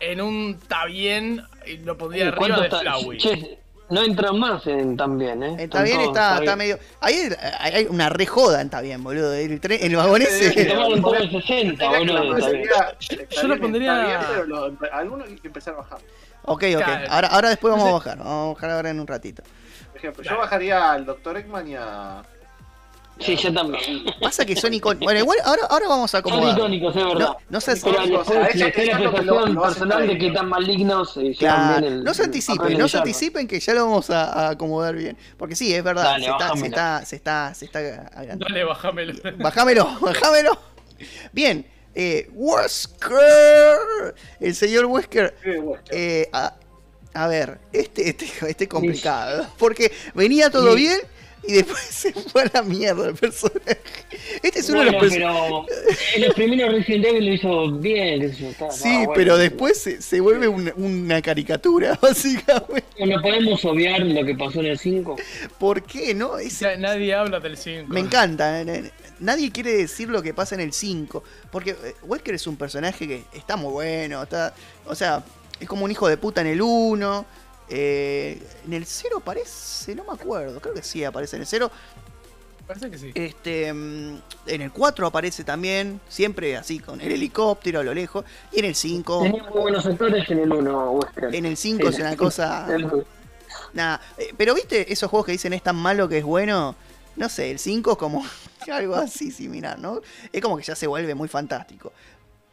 en 0.00 0.20
un 0.20 0.58
está 0.60 0.84
bien 0.86 1.42
y 1.66 1.78
lo 1.78 1.96
pondría 1.98 2.28
arriba 2.28 2.38
¿Cuánto 2.56 2.62
de? 2.62 2.70
Flowey. 2.82 3.18
Che, 3.18 3.58
no 3.88 4.02
entran 4.02 4.38
más 4.38 4.66
en 4.66 4.96
también, 4.96 5.42
¿eh? 5.42 5.50
Está 5.58 5.62
Están 5.62 5.84
bien, 5.84 5.96
todos, 5.98 6.08
está, 6.08 6.38
está 6.38 6.56
medio. 6.56 6.78
Ahí 7.00 7.28
hay, 7.60 7.72
hay 7.74 7.86
una 7.88 8.08
re 8.08 8.26
joda, 8.26 8.60
está 8.60 8.80
bien, 8.80 9.02
boludo. 9.04 9.32
El, 9.32 9.60
tren, 9.60 9.78
el 9.82 9.94
vagón 9.96 10.22
Se 10.22 10.46
ese. 10.48 10.64
tomaron 10.66 11.00
todo 11.02 11.14
el 11.14 11.30
60, 11.30 11.84
Sería 11.84 11.98
que 12.00 12.04
la 12.12 12.20
boludo. 12.20 12.34
cosa 12.34 12.46
está 12.46 12.50
bien. 12.50 12.68
sería- 12.98 13.22
está 13.22 13.42
Yo 13.42 13.48
lo 13.48 13.58
pondría- 13.60 14.20
algunos 14.92 15.28
hay 15.28 15.36
que 15.36 15.46
empezar 15.46 15.74
a 15.74 15.76
bajar. 15.78 15.98
Ok, 16.48 16.64
ok. 16.76 16.82
Claro. 16.84 17.06
Ahora, 17.10 17.28
ahora 17.28 17.48
después 17.50 17.72
vamos 17.72 17.88
a 17.88 17.92
bajar. 17.92 18.18
Vamos 18.18 18.50
a 18.50 18.54
bajar 18.54 18.70
ahora 18.70 18.90
en 18.90 19.00
un 19.00 19.06
ratito. 19.06 19.42
Por 19.88 19.98
ejemplo, 19.98 20.22
yo 20.24 20.36
bajaría 20.36 20.92
al 20.92 21.06
Dr. 21.06 21.36
Eggman 21.38 21.68
y 21.68 21.74
a. 21.76 22.22
Sí, 23.18 23.34
yo 23.36 23.52
también. 23.52 24.04
Pasa 24.20 24.44
que 24.44 24.54
son 24.56 24.74
icónicos. 24.74 25.04
Bueno, 25.06 25.20
igual 25.20 25.38
ahora, 25.44 25.62
ahora 25.70 25.88
vamos 25.88 26.14
a 26.14 26.20
Son 26.20 26.30
acomodar. 26.30 26.58
icónicos, 26.58 26.94
es 26.96 27.04
verdad. 27.04 27.18
No, 27.18 27.36
no 27.48 27.60
se, 27.60 27.76
Son 27.76 27.96
hace 27.96 28.10
personal 29.58 30.06
de 30.06 30.18
que 30.18 30.30
tan 30.32 30.48
malignos 30.50 31.18
Claro, 31.38 31.80
bien 31.80 31.92
el. 31.94 32.04
no 32.04 32.12
se 32.12 32.24
anticipen, 32.24 32.76
no 32.78 32.88
se 32.88 32.98
anticipen 32.98 33.48
que 33.48 33.58
ya 33.58 33.72
lo 33.74 33.86
vamos 33.86 34.10
a, 34.10 34.24
a 34.32 34.48
acomodar 34.50 34.94
bien. 34.96 35.16
Porque 35.38 35.56
sí, 35.56 35.74
es 35.74 35.82
verdad, 35.82 36.04
Dale, 36.04 36.24
se, 36.26 36.30
está, 36.30 36.56
se, 36.56 36.66
está, 36.66 37.04
se 37.06 37.16
está, 37.16 37.54
se 37.54 37.64
está 37.64 37.78
agrandando. 38.12 38.46
Dale, 38.48 38.64
bájamelo. 38.64 39.12
Bájamelo, 39.38 39.84
bájamelo. 40.00 40.58
Bien, 41.32 41.66
eh, 41.94 42.28
Wesker, 42.34 44.14
el 44.40 44.54
señor 44.54 44.84
Wesker, 44.86 45.34
eh, 45.90 46.28
a, 46.32 46.54
a 47.14 47.26
ver, 47.28 47.58
este, 47.72 48.08
este, 48.10 48.26
este 48.48 48.64
es 48.64 48.70
complicado, 48.70 49.46
porque 49.58 49.90
venía 50.14 50.50
todo 50.50 50.74
Sí. 50.74 50.82
bien 50.82 51.00
y 51.48 51.52
después 51.54 51.80
se 51.90 52.12
fue 52.12 52.42
a 52.42 52.50
la 52.54 52.62
mierda 52.62 53.08
el 53.08 53.14
personaje. 53.14 53.80
Este 54.42 54.60
es 54.60 54.70
uno 54.70 54.80
de 54.84 54.92
los 54.92 55.04
pero 55.12 55.66
en 56.14 56.22
los 56.22 56.34
primeros 56.34 56.72
Resident 56.74 57.04
Evil 57.06 57.26
lo 57.26 57.32
hizo 57.34 57.70
bien, 57.78 58.22
está- 58.22 58.70
Sí, 58.70 58.88
bueno. 58.96 59.12
pero 59.14 59.36
después 59.38 59.80
se, 59.80 60.00
se 60.02 60.20
vuelve 60.20 60.48
una, 60.48 60.72
una 60.76 61.22
caricatura, 61.22 61.98
básicamente. 62.02 62.84
No 63.04 63.20
podemos 63.22 63.64
obviar 63.64 64.00
lo 64.00 64.24
que 64.24 64.34
pasó 64.34 64.60
en 64.60 64.66
el 64.66 64.78
5. 64.78 65.16
¿Por 65.58 65.82
qué 65.82 66.14
no? 66.14 66.38
Es- 66.38 66.60
Ya 66.60 66.76
Nadie 66.76 67.14
habla 67.14 67.40
del 67.40 67.56
5. 67.56 67.86
Me 67.92 68.00
encanta. 68.00 68.60
eh, 68.62 68.64
eh, 68.68 68.90
Nadie 69.20 69.50
quiere 69.50 69.72
decir 69.72 70.08
lo 70.08 70.22
que 70.22 70.34
pasa 70.34 70.54
en 70.54 70.60
el 70.60 70.72
5. 70.72 71.22
Porque 71.50 71.70
eh, 71.70 71.94
Wesker 72.02 72.34
es 72.34 72.46
un 72.46 72.56
personaje 72.56 73.06
que 73.08 73.22
está 73.34 73.56
muy 73.56 73.72
bueno. 73.72 74.22
Está, 74.22 74.54
o 74.84 74.94
sea, 74.94 75.24
es 75.58 75.66
como 75.68 75.84
un 75.84 75.90
hijo 75.90 76.06
de 76.08 76.16
puta 76.18 76.40
en 76.42 76.48
el 76.48 76.60
1. 76.60 77.26
Eh, 77.68 78.42
en 78.66 78.72
el 78.72 78.86
0 78.86 79.18
aparece, 79.18 79.94
no 79.94 80.04
me 80.04 80.12
acuerdo. 80.12 80.60
Creo 80.60 80.74
que 80.74 80.82
sí 80.82 81.04
aparece 81.04 81.36
en 81.36 81.42
el 81.42 81.48
0. 81.48 81.70
Parece 82.66 82.90
que 82.90 82.98
sí. 82.98 83.12
Este, 83.14 83.72
mm, 83.72 84.18
en 84.46 84.62
el 84.62 84.72
4 84.72 85.06
aparece 85.06 85.44
también. 85.44 86.00
Siempre 86.08 86.56
así, 86.56 86.78
con 86.78 87.00
el 87.00 87.12
helicóptero 87.12 87.80
a 87.80 87.84
lo 87.84 87.94
lejos. 87.94 88.24
Y 88.52 88.60
en 88.60 88.64
el 88.66 88.74
5. 88.74 89.22
Tenía 89.22 89.42
muy 89.44 89.60
buenos 89.60 89.86
actores 89.86 90.28
en 90.30 90.38
el 90.40 90.52
1, 90.52 90.90
Wesker. 90.92 91.34
En 91.34 91.46
el 91.46 91.56
5 91.56 91.88
es 91.88 91.98
una 91.98 92.16
cosa. 92.16 92.66
Nada, 93.72 94.00
eh, 94.18 94.32
pero 94.36 94.54
viste 94.54 94.92
esos 94.92 95.10
juegos 95.10 95.26
que 95.26 95.32
dicen 95.32 95.52
es 95.52 95.62
tan 95.62 95.76
malo 95.76 96.08
que 96.08 96.18
es 96.18 96.24
bueno. 96.24 96.74
No 97.16 97.28
sé, 97.28 97.50
el 97.50 97.58
5 97.58 97.92
es 97.92 97.98
como 97.98 98.24
algo 98.72 98.96
así 98.96 99.30
similar, 99.30 99.78
¿no? 99.78 100.00
Es 100.32 100.40
como 100.42 100.56
que 100.56 100.62
ya 100.62 100.74
se 100.74 100.86
vuelve 100.86 101.14
muy 101.14 101.28
fantástico. 101.28 101.92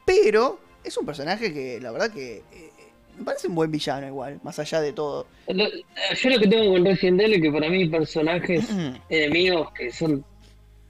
Pero 0.06 0.60
es 0.84 0.98
un 0.98 1.06
personaje 1.06 1.54
que 1.54 1.80
la 1.82 1.92
verdad 1.92 2.12
que 2.12 2.44
eh, 2.52 2.72
me 3.18 3.24
parece 3.26 3.48
un 3.48 3.56
buen 3.56 3.72
villano 3.72 4.08
igual, 4.08 4.40
más 4.44 4.58
allá 4.60 4.82
de 4.82 4.94
todo. 4.94 5.28
Lo- 5.48 5.66
Yo 5.70 6.30
lo 6.30 6.40
que 6.40 6.48
tengo 6.48 6.72
con 6.74 6.86
Resident 6.86 7.22
Evil 7.22 7.34
es 7.36 7.42
que 7.42 7.52
para 7.52 7.70
mí 7.70 7.88
personajes 7.88 8.68
enemigos 9.10 9.72
que 9.74 9.92
son 9.92 10.24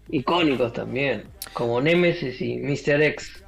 icónicos 0.10 0.74
también, 0.74 1.24
como 1.54 1.80
Nemesis 1.82 2.42
y 2.42 2.58
Mr. 2.58 3.02
X, 3.04 3.43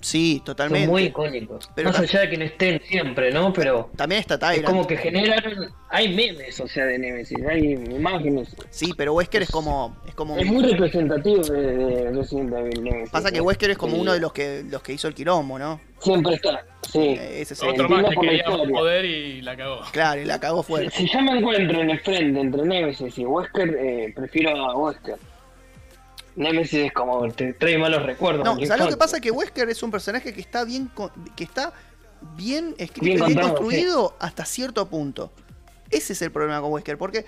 Sí, 0.00 0.36
son 0.36 0.44
totalmente. 0.44 0.88
muy 0.88 1.04
icónicos. 1.04 1.68
Pero 1.74 1.90
Más 1.90 1.98
allá 2.00 2.20
de 2.20 2.30
que 2.30 2.36
no 2.36 2.44
estén 2.44 2.80
siempre, 2.88 3.32
¿no? 3.32 3.52
Pero 3.52 3.90
También 3.96 4.20
está 4.20 4.34
es 4.34 4.40
Tyrant. 4.40 4.64
como 4.64 4.86
que 4.86 4.96
generan, 4.96 5.42
hay 5.90 6.14
memes, 6.14 6.60
o 6.60 6.68
sea, 6.68 6.84
de 6.86 6.98
Nemesis, 6.98 7.38
hay 7.48 7.72
imágenes. 7.72 8.54
Sí, 8.70 8.92
pero 8.96 9.14
Wesker 9.14 9.42
es 9.42 9.50
como. 9.50 9.96
Es 10.06 10.14
como 10.14 10.36
Es 10.38 10.46
muy 10.46 10.62
representativo 10.64 11.42
de, 11.42 11.76
de 11.76 12.10
Resident 12.12 12.52
Evil 12.54 12.84
Nemesis. 12.84 13.10
Pasa 13.10 13.30
que. 13.32 13.40
Wesker 13.40 13.70
es 13.70 13.78
como 13.78 13.94
Sí. 13.96 14.00
uno 14.02 14.12
de 14.12 14.20
los 14.20 14.32
que 14.32 14.64
los 14.68 14.82
que 14.82 14.92
hizo 14.92 15.08
el 15.08 15.14
quilombo, 15.14 15.58
¿no? 15.58 15.80
Siempre 16.00 16.34
está, 16.34 16.64
sí. 16.88 16.98
Eh, 17.00 17.40
Ese 17.40 17.54
es 17.54 17.62
el- 17.62 17.70
Otro 17.70 17.88
más 17.88 18.04
que 18.10 18.20
quería 18.20 18.44
poder 18.44 19.04
y 19.04 19.42
la 19.42 19.56
cagó. 19.56 19.80
Claro, 19.90 20.20
y 20.20 20.24
la 20.26 20.38
cagó 20.38 20.62
fuerte. 20.62 20.90
Si 20.90 21.08
yo 21.08 21.20
me 21.22 21.32
encuentro 21.38 21.80
en 21.80 21.90
el 21.90 22.00
frente 22.00 22.40
entre 22.40 22.62
Nemesis 22.64 23.18
y 23.18 23.24
Wesker, 23.24 23.68
eh, 23.80 24.12
prefiero 24.14 24.50
a 24.56 24.76
Wesker. 24.76 25.16
Nemesis 26.38 26.86
es 26.86 26.92
como 26.92 27.28
te 27.32 27.52
trae 27.52 27.76
malos 27.78 28.04
recuerdos. 28.04 28.44
No, 28.44 28.54
no 28.54 28.66
¿sabes 28.66 28.84
lo 28.84 28.90
que 28.90 28.96
pasa? 28.96 29.20
Que 29.20 29.30
Wesker 29.32 29.68
es 29.68 29.82
un 29.82 29.90
personaje 29.90 30.32
que 30.32 30.40
está 30.40 30.64
bien, 30.64 30.90
que 31.34 31.44
está 31.44 31.72
bien 32.36 32.74
escrito 32.78 33.26
Bien 33.26 33.40
construido 33.40 34.16
hasta 34.20 34.44
cierto 34.44 34.88
punto. 34.88 35.32
Ese 35.90 36.12
es 36.12 36.22
el 36.22 36.30
problema 36.30 36.60
con 36.60 36.72
Wesker, 36.72 36.96
porque. 36.96 37.26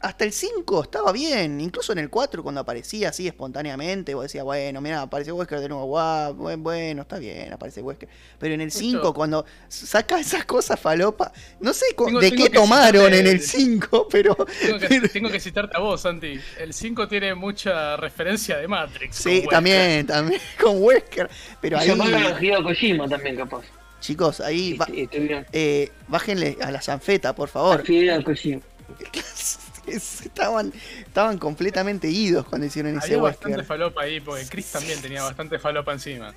Hasta 0.00 0.24
el 0.24 0.32
5 0.32 0.84
estaba 0.84 1.12
bien, 1.12 1.60
incluso 1.60 1.92
en 1.92 1.98
el 1.98 2.08
4 2.08 2.42
cuando 2.42 2.62
aparecía 2.62 3.10
así 3.10 3.26
espontáneamente, 3.26 4.14
vos 4.14 4.22
decías, 4.24 4.44
bueno, 4.44 4.80
mira, 4.80 5.02
aparece 5.02 5.30
Wesker 5.30 5.60
de 5.60 5.68
nuevo, 5.68 5.84
guau, 5.84 6.34
buen- 6.34 6.62
bueno, 6.62 7.02
está 7.02 7.18
bien, 7.18 7.52
aparece 7.52 7.82
Wesker. 7.82 8.08
Pero 8.38 8.54
en 8.54 8.62
el 8.62 8.72
5 8.72 9.12
cuando 9.12 9.44
saca 9.68 10.18
esas 10.18 10.46
cosas 10.46 10.80
falopa, 10.80 11.32
no 11.60 11.74
sé 11.74 11.84
Tengo- 11.96 12.18
de 12.18 12.30
tengo 12.30 12.44
qué 12.44 12.50
tomaron 12.50 13.12
en 13.12 13.26
el 13.26 13.40
5, 13.40 14.08
pero... 14.10 14.34
Tengo 14.60 14.78
que, 14.78 15.00
tengo 15.12 15.28
que 15.30 15.38
citarte 15.38 15.76
a 15.76 15.80
vos, 15.80 16.00
Santi. 16.00 16.40
El 16.58 16.72
5 16.72 17.06
tiene 17.06 17.34
mucha 17.34 17.96
referencia 17.98 18.56
de 18.56 18.66
Matrix. 18.68 19.16
Sí, 19.16 19.44
también, 19.50 20.06
también 20.06 20.40
con 20.62 20.82
Wesker. 20.82 21.28
Pero 21.60 21.76
Y 21.76 21.80
ahí, 21.80 22.62
Kojima 22.62 23.06
también, 23.08 23.36
capaz. 23.36 23.64
chicos, 24.00 24.40
ahí... 24.40 24.78
va- 24.78 24.86
Y, 24.90 25.00
y 25.02 25.06
tuvieron 25.08 25.46
Eh, 25.52 25.90
bájenle 26.08 26.56
a 26.62 26.70
la 26.70 26.80
zanfeta, 26.80 27.34
por 27.34 27.50
favor. 27.50 27.80
Kojima. 28.24 28.60
estaban, 29.86 30.72
estaban 31.06 31.38
completamente 31.38 32.08
idos 32.08 32.46
cuando 32.46 32.66
hicieron 32.66 32.96
ese 32.98 33.06
Había 33.14 33.22
bastante 33.22 33.58
Wesker. 33.58 33.64
falopa 33.66 34.02
ahí, 34.02 34.20
porque 34.20 34.46
Chris 34.48 34.66
también 34.72 35.00
tenía 35.00 35.22
bastante 35.22 35.58
falopa 35.58 35.92
encima. 35.92 36.34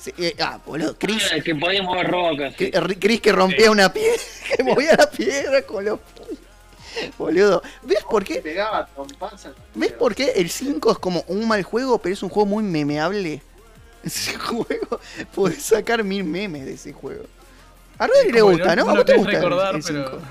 Sí, 0.00 0.12
eh, 0.18 0.34
ah, 0.40 0.58
boludo, 0.64 0.96
Chris, 0.98 1.30
Ah, 1.32 1.40
que 1.40 1.54
podíamos 1.54 1.96
ver 1.96 2.10
rocas. 2.10 2.54
sí. 2.58 2.70
Chris 3.00 3.20
que 3.20 3.32
rompía 3.32 3.70
una 3.70 3.92
piedra, 3.92 4.20
que 4.56 4.62
movía 4.62 4.94
la 4.96 5.10
piedra 5.10 5.62
con 5.62 5.84
los. 5.84 6.00
Boludo. 7.18 7.62
¿Ves 7.82 8.02
por 8.08 8.24
qué? 8.24 8.36
pegaba. 8.40 8.88
¿Ves 9.74 9.92
por 9.92 10.14
qué 10.14 10.32
el 10.36 10.48
5 10.48 10.92
es 10.92 10.98
como 10.98 11.24
un 11.28 11.46
mal 11.46 11.62
juego, 11.62 11.98
pero 11.98 12.12
es 12.14 12.22
un 12.22 12.30
juego 12.30 12.46
muy 12.46 12.64
memeable? 12.64 13.42
Ese 14.02 14.34
juego, 14.38 15.00
podés 15.34 15.62
sacar 15.62 16.02
mil 16.04 16.24
memes 16.24 16.64
de 16.64 16.74
ese 16.74 16.92
juego. 16.92 17.24
A 17.98 18.06
Rodri 18.06 18.30
le 18.32 18.40
gusta, 18.40 18.76
no-. 18.76 18.82
¿A 18.82 18.86
no 18.86 18.94
vos 18.96 19.04
te 19.04 19.16
gusta 19.16 19.32
recordar, 19.32 19.74
el 19.74 19.82
pero- 19.82 20.10
5? 20.10 20.22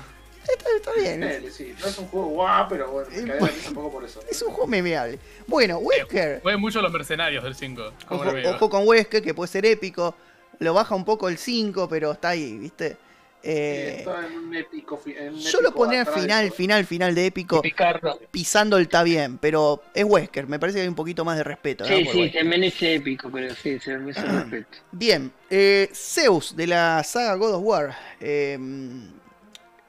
Está, 0.56 0.68
está 0.76 0.92
bien. 1.00 1.44
Sí, 1.52 1.74
no 1.80 1.86
es 1.86 1.98
un 1.98 2.06
juego 2.08 2.26
guau, 2.28 2.66
pero 2.68 2.90
bueno, 2.90 3.08
me 3.10 3.34
Eh, 3.34 3.38
por 3.74 4.04
eso. 4.04 4.20
es 4.30 4.42
un 4.42 4.50
juego 4.52 4.66
memeable. 4.66 5.18
Bueno, 5.46 5.78
Wesker. 5.78 6.40
Fue 6.42 6.56
mucho 6.56 6.80
los 6.80 6.92
mercenarios 6.92 7.42
del 7.44 7.54
5. 7.54 7.92
como 8.06 8.20
Ojo, 8.22 8.30
ojo 8.54 8.70
con 8.70 8.86
Wesker, 8.86 9.22
que 9.22 9.34
puede 9.34 9.48
ser 9.48 9.66
épico. 9.66 10.14
Lo 10.58 10.72
baja 10.74 10.94
un 10.94 11.04
poco 11.04 11.28
el 11.28 11.36
5, 11.38 11.88
pero 11.88 12.12
está 12.12 12.30
ahí, 12.30 12.56
¿viste? 12.58 12.96
Eh, 13.42 13.96
Está 13.98 14.26
en 14.26 14.38
un 14.38 14.54
épico. 14.56 15.00
en 15.06 15.34
un 15.34 15.38
yo 15.40 15.60
lo 15.60 15.72
pondría 15.72 16.00
al 16.00 16.06
final, 16.06 16.50
final, 16.50 16.84
final 16.86 17.14
de 17.14 17.26
épico. 17.26 17.60
Picardo. 17.62 18.18
Pisando 18.30 18.76
el 18.76 18.84
está 18.84 19.02
bien, 19.04 19.38
pero 19.38 19.82
es 19.94 20.04
Wesker. 20.04 20.46
Me 20.48 20.58
parece 20.58 20.78
que 20.78 20.82
hay 20.82 20.88
un 20.88 20.94
poquito 20.96 21.24
más 21.24 21.36
de 21.36 21.44
respeto. 21.44 21.84
Sí, 21.84 22.06
sí, 22.10 22.18
Wesker. 22.20 22.40
también 22.40 22.64
es 22.64 22.82
épico, 22.82 23.30
pero 23.30 23.54
sí, 23.54 23.78
se 23.78 23.98
me 23.98 24.10
hizo 24.10 24.20
respeto. 24.22 24.78
Bien, 24.90 25.30
eh, 25.50 25.88
Zeus 25.92 26.56
de 26.56 26.66
la 26.66 27.04
saga 27.04 27.34
God 27.34 27.54
of 27.54 27.62
War. 27.62 27.96
eh, 28.20 28.58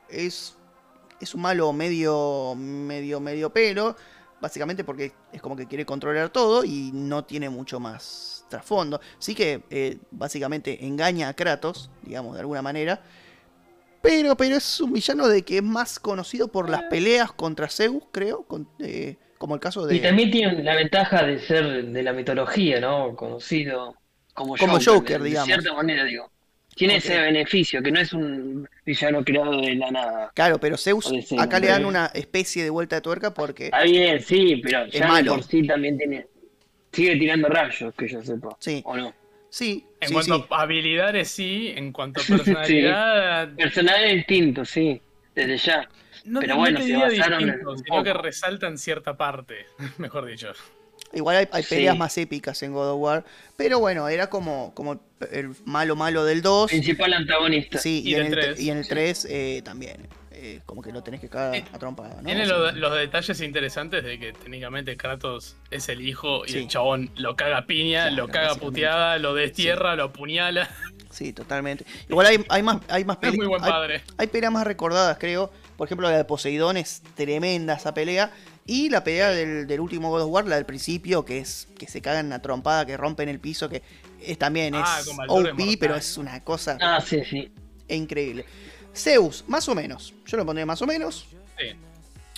es, 0.09 0.55
es 1.19 1.33
un 1.35 1.41
malo 1.41 1.71
medio, 1.73 2.53
medio, 2.55 3.19
medio 3.19 3.51
pelo. 3.51 3.95
Básicamente 4.39 4.83
porque 4.83 5.13
es 5.33 5.41
como 5.41 5.55
que 5.55 5.65
quiere 5.65 5.83
controlar 5.85 6.29
todo 6.29 6.63
y 6.63 6.91
no 6.93 7.25
tiene 7.25 7.49
mucho 7.49 7.79
más 7.79 8.45
trasfondo. 8.49 9.01
Sí 9.17 9.33
que 9.33 9.63
eh, 9.71 9.97
básicamente 10.11 10.85
engaña 10.85 11.29
a 11.29 11.33
Kratos, 11.33 11.89
digamos, 12.03 12.35
de 12.35 12.41
alguna 12.41 12.61
manera. 12.61 13.01
Pero, 14.01 14.37
pero 14.37 14.55
es 14.55 14.79
un 14.79 14.93
villano 14.93 15.27
de 15.27 15.41
que 15.41 15.57
es 15.57 15.63
más 15.63 15.99
conocido 15.99 16.47
por 16.49 16.69
las 16.69 16.83
peleas 16.83 17.31
contra 17.31 17.67
Zeus, 17.67 18.03
creo. 18.11 18.43
con- 18.43 18.69
eh, 18.79 19.17
como 19.39 19.55
el 19.55 19.59
caso 19.59 19.85
de... 19.85 19.95
Y 19.95 19.99
también 20.01 20.31
tiene 20.31 20.63
la 20.63 20.75
ventaja 20.75 21.23
de 21.23 21.39
ser 21.39 21.87
de 21.87 22.03
la 22.03 22.13
mitología, 22.13 22.79
¿no? 22.79 23.15
Conocido 23.15 23.95
como, 24.33 24.55
Como 24.55 24.79
Joker, 24.79 25.17
de- 25.17 25.23
de 25.23 25.29
digamos. 25.29 25.47
cierta 25.47 25.73
manera, 25.73 26.03
digo. 26.03 26.31
Tiene 26.77 26.97
ese 26.97 27.19
beneficio, 27.19 27.81
que 27.81 27.91
no 27.91 27.99
es 27.99 28.13
un 28.13 28.69
villano 28.85 29.23
creado 29.23 29.59
de 29.59 29.75
la 29.75 29.89
nada. 29.91 30.31
Claro, 30.35 30.59
pero 30.59 30.77
Zeus 30.77 31.05
ser, 31.05 31.39
acá 31.39 31.59
le 31.59 31.67
dan 31.67 31.85
una 31.85 32.05
especie 32.13 32.63
de 32.63 32.69
vuelta 32.69 32.97
de 32.97 33.01
tuerca 33.01 33.33
porque... 33.33 33.65
Está 33.65 33.81
bien, 33.81 34.21
sí, 34.21 34.61
pero 34.63 34.85
ya 34.85 34.99
de 34.99 35.07
malo. 35.07 35.35
por 35.35 35.43
sí 35.43 35.65
también 35.65 35.97
tiene. 35.97 36.27
Sigue 36.91 37.15
tirando 37.17 37.49
rayos, 37.49 37.93
que 37.95 38.07
yo 38.07 38.23
sepa. 38.23 38.55
Sí. 38.59 38.81
¿O 38.85 38.95
no? 38.95 39.13
Sí, 39.49 39.85
En 40.01 40.09
sí, 40.09 40.13
cuanto 40.13 40.37
sí. 40.37 40.45
a 40.51 40.61
habilidades, 40.61 41.29
sí. 41.29 41.73
En 41.75 41.91
cuanto 41.91 42.21
a 42.21 42.23
personalidad, 42.27 43.55
Personal 43.55 44.15
distinto, 44.15 44.63
sí. 44.63 45.01
Desde 45.33 45.57
ya. 45.57 45.89
no, 46.25 46.39
Pero 46.39 46.53
no 46.53 46.59
bueno, 46.59 46.81
se 46.81 46.95
basaron 46.95 47.43
distinto, 47.43 47.77
sino 47.77 48.03
que 48.03 48.13
resaltan 48.13 48.77
cierta 48.77 49.17
parte, 49.17 49.65
mejor 49.97 50.25
dicho. 50.27 50.53
Igual 51.13 51.37
hay, 51.37 51.47
hay 51.51 51.63
Sí. 51.63 51.75
peleas 51.75 51.97
más 51.97 52.17
épicas 52.17 52.61
en 52.63 52.73
God 52.73 52.91
of 52.91 52.99
War. 53.01 53.25
Pero 53.55 53.79
bueno, 53.79 54.07
era 54.09 54.29
como, 54.29 54.73
como 54.73 54.99
el 55.31 55.55
malo 55.65 55.95
malo 55.95 56.25
del 56.25 56.41
2. 56.41 56.69
Principal 56.69 57.13
antagonista. 57.13 57.77
Sí, 57.79 58.01
y, 58.05 58.11
Y 58.11 58.15
en 58.15 58.25
el, 58.27 58.31
tres. 58.31 58.59
y 58.59 58.69
en 58.69 58.77
el 58.77 58.87
3 58.87 59.25
eh, 59.29 59.61
también. 59.63 60.07
Eh, 60.39 60.61
como 60.67 60.83
que 60.83 60.91
lo 60.91 61.01
tenés 61.01 61.19
que 61.19 61.29
cagar 61.29 61.63
a 61.73 61.79
trompada, 61.79 62.17
¿no? 62.17 62.23
Tiene 62.23 62.43
Sí. 62.45 62.51
lo- 62.51 62.71
los 62.71 62.95
detalles 62.95 63.41
interesantes 63.41 64.03
de 64.03 64.19
que 64.19 64.33
técnicamente 64.33 64.95
Kratos 64.95 65.55
es 65.71 65.89
el 65.89 66.07
hijo 66.07 66.45
y 66.45 66.49
Sí. 66.51 66.57
el 66.59 66.67
chabón 66.67 67.09
lo 67.15 67.35
caga 67.35 67.57
a 67.57 67.65
piña, 67.65 68.09
Claro, 68.09 68.27
lo 68.27 68.27
caga 68.31 68.53
puteada, 68.55 69.17
lo 69.17 69.33
destierra, 69.33 69.95
lo 69.95 70.03
apuñala. 70.05 70.69
Sí, 71.09 71.33
totalmente. 71.33 71.85
Igual 72.09 72.27
hay, 72.27 72.45
hay 72.49 72.61
más, 72.61 72.77
hay 72.89 73.03
más 73.05 73.15
Es 73.15 73.21
peleas. 73.21 73.37
muy 73.37 73.47
buen 73.47 73.63
hay, 73.63 73.71
padre. 73.71 74.03
hay 74.17 74.27
peleas 74.27 74.51
más 74.51 74.67
recordadas, 74.67 75.17
creo. 75.17 75.51
Por 75.75 75.87
ejemplo, 75.87 76.07
la 76.09 76.15
de 76.17 76.25
Poseidón 76.25 76.77
es 76.77 77.01
tremenda 77.15 77.73
esa 77.73 77.93
pelea. 77.95 78.31
Y 78.67 78.89
la 78.89 79.01
pelea 79.03 79.29
del, 79.29 79.65
del 79.65 79.79
último 79.79 80.09
God 80.09 80.23
of 80.23 80.29
War, 80.29 80.45
la 80.45 80.57
del 80.57 80.65
principio, 80.65 81.23
que 81.23 81.39
es 81.39 81.69
que 81.79 81.87
se 81.87 82.01
cagan 82.01 82.33
a 82.33 82.41
trompada, 82.41 82.85
que 82.85 82.97
rompen 82.97 83.29
el 83.29 83.39
piso, 83.39 83.69
que 83.69 83.81
es 84.21 84.37
también 84.37 84.75
Ah, 84.75 84.99
es 84.99 85.07
OP, 85.29 85.77
pero 85.79 85.95
es 85.95 86.17
una 86.17 86.43
cosa 86.43 86.77
Ah, 86.81 86.99
sí, 86.99 87.23
sí. 87.23 87.49
increíble. 87.87 88.45
Zeus, 88.93 89.45
más 89.47 89.69
o 89.69 89.75
menos. 89.75 90.13
Yo 90.25 90.35
lo 90.37 90.45
pondría 90.45 90.65
más 90.65 90.81
o 90.81 90.85
menos. 90.85 91.27
Sí. 91.57 91.67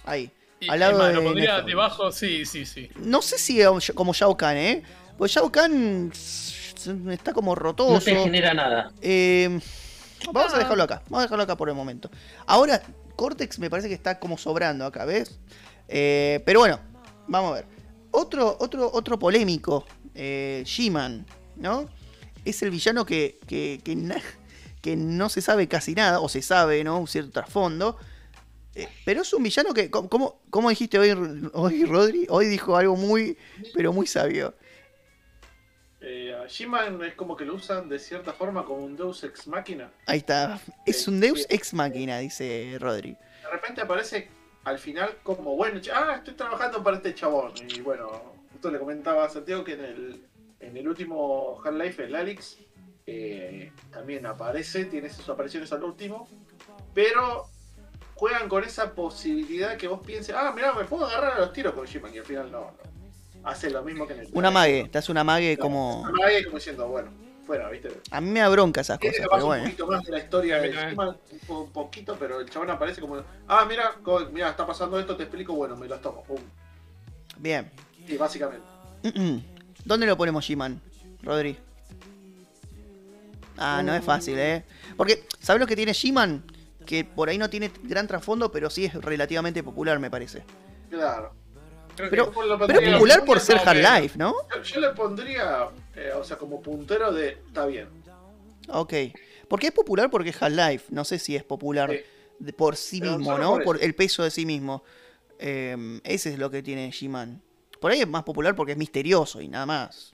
Ahí. 0.06 0.32
Y, 0.60 0.70
al 0.70 0.80
lado 0.80 0.92
es 0.92 0.98
más, 1.00 1.08
de 1.08 1.14
lo 1.16 1.24
pondría 1.24 1.62
debajo, 1.62 2.12
sí, 2.12 2.46
sí, 2.46 2.66
sí. 2.66 2.90
No 2.98 3.22
sé 3.22 3.40
si 3.40 3.62
como 3.96 4.14
Shao 4.14 4.38
Kahn, 4.38 4.58
¿eh? 4.58 4.84
Pues 5.18 5.32
Shao 5.32 5.52
Kahn 5.52 6.12
está 7.10 7.34
como 7.34 7.56
rotoso. 7.56 7.94
No 7.94 8.00
te 8.00 8.16
genera 8.16 8.54
nada. 8.54 8.92
Eh, 9.02 9.60
vamos 10.32 10.54
a 10.54 10.60
dejarlo 10.60 10.84
acá. 10.84 11.02
Vamos 11.06 11.20
a 11.20 11.24
dejarlo 11.24 11.44
acá 11.44 11.58
por 11.58 11.70
el 11.70 11.76
momento. 11.76 12.12
Ahora, 12.46 12.82
Cortex 13.16 13.58
me 13.58 13.70
parece 13.70 13.88
que 13.88 13.96
está 13.96 14.20
como 14.20 14.38
sobrando 14.38 14.86
acá, 14.86 15.06
¿ves? 15.06 15.40
Eh, 15.92 16.42
pero 16.46 16.60
bueno, 16.60 16.80
vamos 17.28 17.52
a 17.52 17.56
ver. 17.56 17.66
Otro, 18.12 18.56
otro, 18.60 18.90
otro 18.94 19.18
polémico, 19.20 19.86
eh, 20.16 20.64
She-Man, 20.66 21.26
¿no? 21.56 21.90
Es 22.46 22.62
el 22.64 22.72
villano 22.72 23.06
que, 23.06 23.40
que, 23.48 23.82
que, 23.84 23.96
na- 23.96 24.22
que 24.82 24.96
no 24.96 25.30
se 25.30 25.42
sabe 25.42 25.68
casi 25.68 25.94
nada, 25.96 26.20
o 26.20 26.30
se 26.30 26.42
sabe, 26.42 26.84
¿no? 26.84 27.00
Un 27.00 27.08
cierto 27.08 27.32
trasfondo. 27.32 27.98
Eh, 28.76 28.88
pero 29.04 29.24
es 29.24 29.34
un 29.34 29.44
villano 29.44 29.74
que, 29.74 29.90
¿cómo- 29.90 30.10
¿cómo, 30.10 30.42
cómo 30.50 30.70
dijiste 30.70 30.98
hoy, 31.00 31.10
hoy, 31.54 31.86
Rodri? 31.86 32.28
Hoy 32.30 32.46
dijo 32.46 32.76
algo 32.78 32.96
muy, 32.96 33.38
pero 33.74 33.92
muy 33.92 34.06
sabio. 34.08 34.56
Eh, 36.02 36.34
a 36.34 36.48
She-Man 36.48 37.04
es 37.04 37.14
como 37.16 37.36
que 37.36 37.44
lo 37.46 37.56
usan 37.56 37.90
de 37.90 38.00
cierta 38.00 38.32
forma 38.32 38.64
como 38.64 38.86
un 38.86 38.96
Deus 38.96 39.24
Ex 39.24 39.48
Máquina. 39.48 39.92
Ahí 40.06 40.20
está. 40.20 40.60
Es 40.86 41.08
un 41.08 41.20
Deus 41.20 41.46
ex 41.50 41.74
máquina, 41.74 42.20
dice 42.20 42.78
Rodri. 42.80 43.12
De 43.12 43.50
repente 43.52 43.82
aparece 43.82 44.30
al 44.70 44.78
final 44.78 45.17
como, 45.24 45.55
bueno, 45.55 45.82
ah, 45.93 46.15
estoy 46.17 46.36
trabajando 46.36 46.84
para 46.84 46.97
este 46.97 47.15
chabón. 47.15 47.53
Y 47.67 47.82
bueno, 47.82 48.34
justo 48.51 48.70
le 48.70 48.78
comentaba 48.78 49.26
a 49.26 49.30
Santiago 49.30 49.63
que 49.63 49.74
en 49.74 49.84
el, 49.84 50.24
en 50.59 50.78
el 50.78 50.88
último 50.88 51.59
Half-Life, 51.63 52.03
el 52.03 52.15
Alex, 52.15 52.57
eh, 53.07 53.72
también 53.91 54.28
aparece, 54.28 54.86
tiene 54.86 55.09
sus 55.09 55.28
apariciones 55.28 55.74
al 55.74 55.84
último, 55.84 56.30
pero 56.93 57.47
juegan 58.13 58.47
con 58.47 58.63
esa 58.63 58.93
posibilidad 58.93 59.76
que 59.76 59.88
vos 59.88 60.01
pienses, 60.05 60.36
ah, 60.38 60.51
mirá, 60.55 60.74
me 60.74 60.84
puedo 60.84 61.05
agarrar 61.05 61.34
a 61.34 61.39
los 61.39 61.51
tiros 61.51 61.74
con 61.74 61.88
She-Man, 61.88 62.13
y 62.13 62.20
al 62.20 62.26
final 62.26 62.51
no, 62.51 62.59
no. 62.59 62.99
Hace 63.49 63.72
lo 63.72 63.82
mismo 63.84 64.05
que 64.05 64.13
en 64.13 64.20
el 64.20 64.30
Una 64.34 64.51
mague, 64.51 64.88
te 64.91 64.97
hace 64.99 65.11
una 65.11 65.24
mague 65.24 65.57
como... 65.57 66.01
Una 66.01 66.11
mague 66.11 66.43
como 66.43 66.57
diciendo, 66.57 66.88
bueno, 66.89 67.09
fuera, 67.50 67.68
viste. 67.70 67.89
A 68.12 68.22
mí 68.22 68.30
me 68.30 68.41
da 68.41 68.50
bronca 68.50 68.82
esas 68.82 69.00
cosas, 69.00 69.16
pero 69.18 69.36
un 69.38 69.41
bueno. 69.45 69.64
poquito 69.64 69.88
más 69.88 70.04
de 70.04 70.12
la 70.12 70.20
historia 70.20 70.60
de 70.62 70.70
un, 70.70 70.95
po- 71.47 71.62
un 71.64 71.72
poquito, 71.72 72.16
pero 72.20 72.39
el 72.39 72.47
chabón 72.47 72.70
aparece 72.70 73.02
como, 73.02 73.18
ah, 73.47 73.66
mira, 73.68 73.95
mira, 74.32 74.50
está 74.52 74.68
pasando 74.68 75.00
esto, 75.00 75.16
te 75.16 75.24
explico, 75.24 75.54
bueno, 75.54 75.76
me 75.76 75.88
los 75.88 76.00
tomo. 76.00 76.24
Pum. 76.26 76.38
Bien. 77.38 77.72
Y 78.08 78.18
básicamente. 78.18 78.64
¿Dónde 79.84 80.06
lo 80.06 80.16
ponemos 80.16 80.47
G-Man, 80.47 80.80
Rodri? 81.24 81.58
Ah, 83.58 83.82
no 83.84 83.93
es 83.95 84.04
fácil, 84.04 84.38
¿eh? 84.38 84.64
Porque, 84.95 85.24
¿sabes 85.39 85.60
lo 85.60 85.66
que 85.66 85.76
tiene 85.76 85.93
G-Man? 85.93 86.43
Que 86.86 87.04
por 87.04 87.30
ahí 87.30 87.38
no 87.39 87.50
tiene 87.50 87.72
gran 87.84 88.08
trasfondo, 88.08 88.52
pero 88.52 88.70
sí 88.70 88.86
es 88.86 88.93
relativamente 88.93 89.64
popular, 89.64 89.97
me 90.00 90.12
parece. 90.12 90.43
Claro. 90.89 91.34
Pero- 91.95 92.32
lo 92.45 92.58
Pero 92.66 92.91
popular 92.93 93.26
por 93.26 93.39
ser 93.41 93.58
o 93.58 93.66
menos. 93.66 93.84
Half-Life, 93.86 94.18
¿no? 94.18 94.34
Yo, 94.56 94.62
yo 94.62 94.80
le 94.80 94.89
pondría, 94.91 95.68
eh, 96.00 96.14
o 96.14 96.24
sea, 96.24 96.38
como 96.38 96.62
puntero 96.62 97.12
de, 97.12 97.30
está 97.47 97.66
bien. 97.66 97.88
Ok. 98.70 98.93
¿Por 99.47 99.60
qué 99.60 99.68
es 99.68 99.74
popular? 99.74 100.10
Porque 100.10 100.30
es 100.30 100.41
Half-Life. 100.41 100.86
No 100.91 101.04
sé 101.04 101.18
si 101.20 101.36
es 101.36 101.43
popular 101.43 101.89
Sí. 101.91 102.00
de- 102.39 102.54
por 102.54 102.76
sí 102.76 103.02
mismo, 103.02 103.38
¿no? 103.38 103.60
por 103.62 103.84
el 103.84 103.95
peso 103.95 104.24
de 104.24 104.32
sí 104.32 104.45
mismo. 104.45 104.84
Eh, 105.39 106.00
ese 106.04 106.30
es 106.34 106.39
lo 106.39 106.50
que 106.52 106.62
tiene 106.62 106.89
G-Man. 106.91 107.41
Por 107.80 107.91
ahí 107.91 108.02
es 108.02 108.08
más 108.08 108.24
popular 108.24 108.56
porque 108.56 108.74
es 108.74 108.78
misterioso 108.78 109.41
y 109.41 109.47
nada 109.47 109.66
más. 109.66 110.14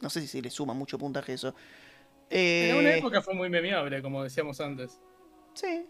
No 0.00 0.10
sé 0.10 0.20
si 0.20 0.26
se 0.26 0.42
le 0.42 0.50
suma 0.50 0.74
mucho 0.74 0.98
puntaje 0.98 1.32
eso. 1.34 1.54
Eh, 2.28 2.70
En 2.70 2.76
una 2.76 2.94
época 2.96 3.22
fue 3.22 3.34
muy 3.34 3.48
memeable, 3.48 4.02
como 4.02 4.22
decíamos 4.24 4.60
antes. 4.60 4.98
Sí. 5.54 5.86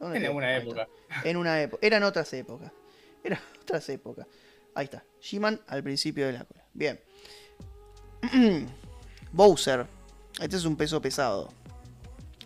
¿Dónde 0.00 0.24
En 0.24 0.34
una 0.34 0.56
época. 0.56 0.88
En 1.24 1.36
una 1.36 1.60
época. 1.62 1.86
Eran 1.86 2.02
otras 2.02 2.32
épocas. 2.32 2.72
Eran 3.22 3.38
otras 3.62 3.88
épocas. 3.90 4.26
Ahí 4.74 4.84
está. 4.86 5.04
She-Man 5.20 5.60
al 5.68 5.82
principio 5.84 6.26
de 6.26 6.32
la 6.32 6.44
cola. 6.44 6.64
Bien. 6.72 6.98
Bowser. 9.32 9.86
Este 10.40 10.56
es 10.56 10.64
un 10.64 10.76
peso 10.76 11.00
pesado. 11.00 11.50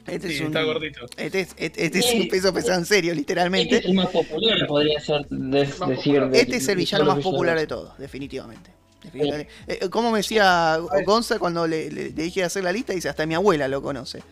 Este 0.06 0.28
Sí, 0.28 0.34
es 0.36 0.40
un. 0.40 0.46
está 0.48 0.62
gordito. 0.62 1.00
Este 1.16 1.40
es, 1.40 1.48
este- 1.56 1.84
este 1.84 1.98
es 1.98 2.14
un 2.14 2.28
peso 2.28 2.52
pesado 2.54 2.78
en 2.78 2.86
serio, 2.86 3.10
Este 3.12 3.20
literalmente. 3.20 3.76
es 3.78 3.84
el 3.86 3.94
más 3.94 4.08
popular, 4.08 4.66
podría 4.68 5.00
ser 5.00 5.26
de- 5.28 5.36
Más 5.66 5.88
decir. 5.88 6.14
popular. 6.14 6.30
de- 6.30 6.40
Este 6.40 6.56
es 6.56 6.68
el 6.68 6.76
villano 6.76 7.04
más 7.06 7.18
popular 7.22 7.58
de 7.58 7.66
todos, 7.66 7.98
definitivamente. 7.98 8.70
Definitivamente. 9.02 9.52
Eh, 9.66 9.78
eh, 9.82 9.88
como 9.90 10.10
me 10.12 10.18
decía 10.18 10.78
Gonza 11.04 11.38
cuando 11.38 11.66
le, 11.66 11.90
le- 11.90 12.04
le 12.10 12.22
dije 12.22 12.44
hacer 12.44 12.62
la 12.64 12.72
lista, 12.72 12.92
dice, 12.92 13.08
hasta 13.08 13.26
mi 13.26 13.34
abuela 13.34 13.66
lo 13.68 13.82
conoce. 13.82 14.22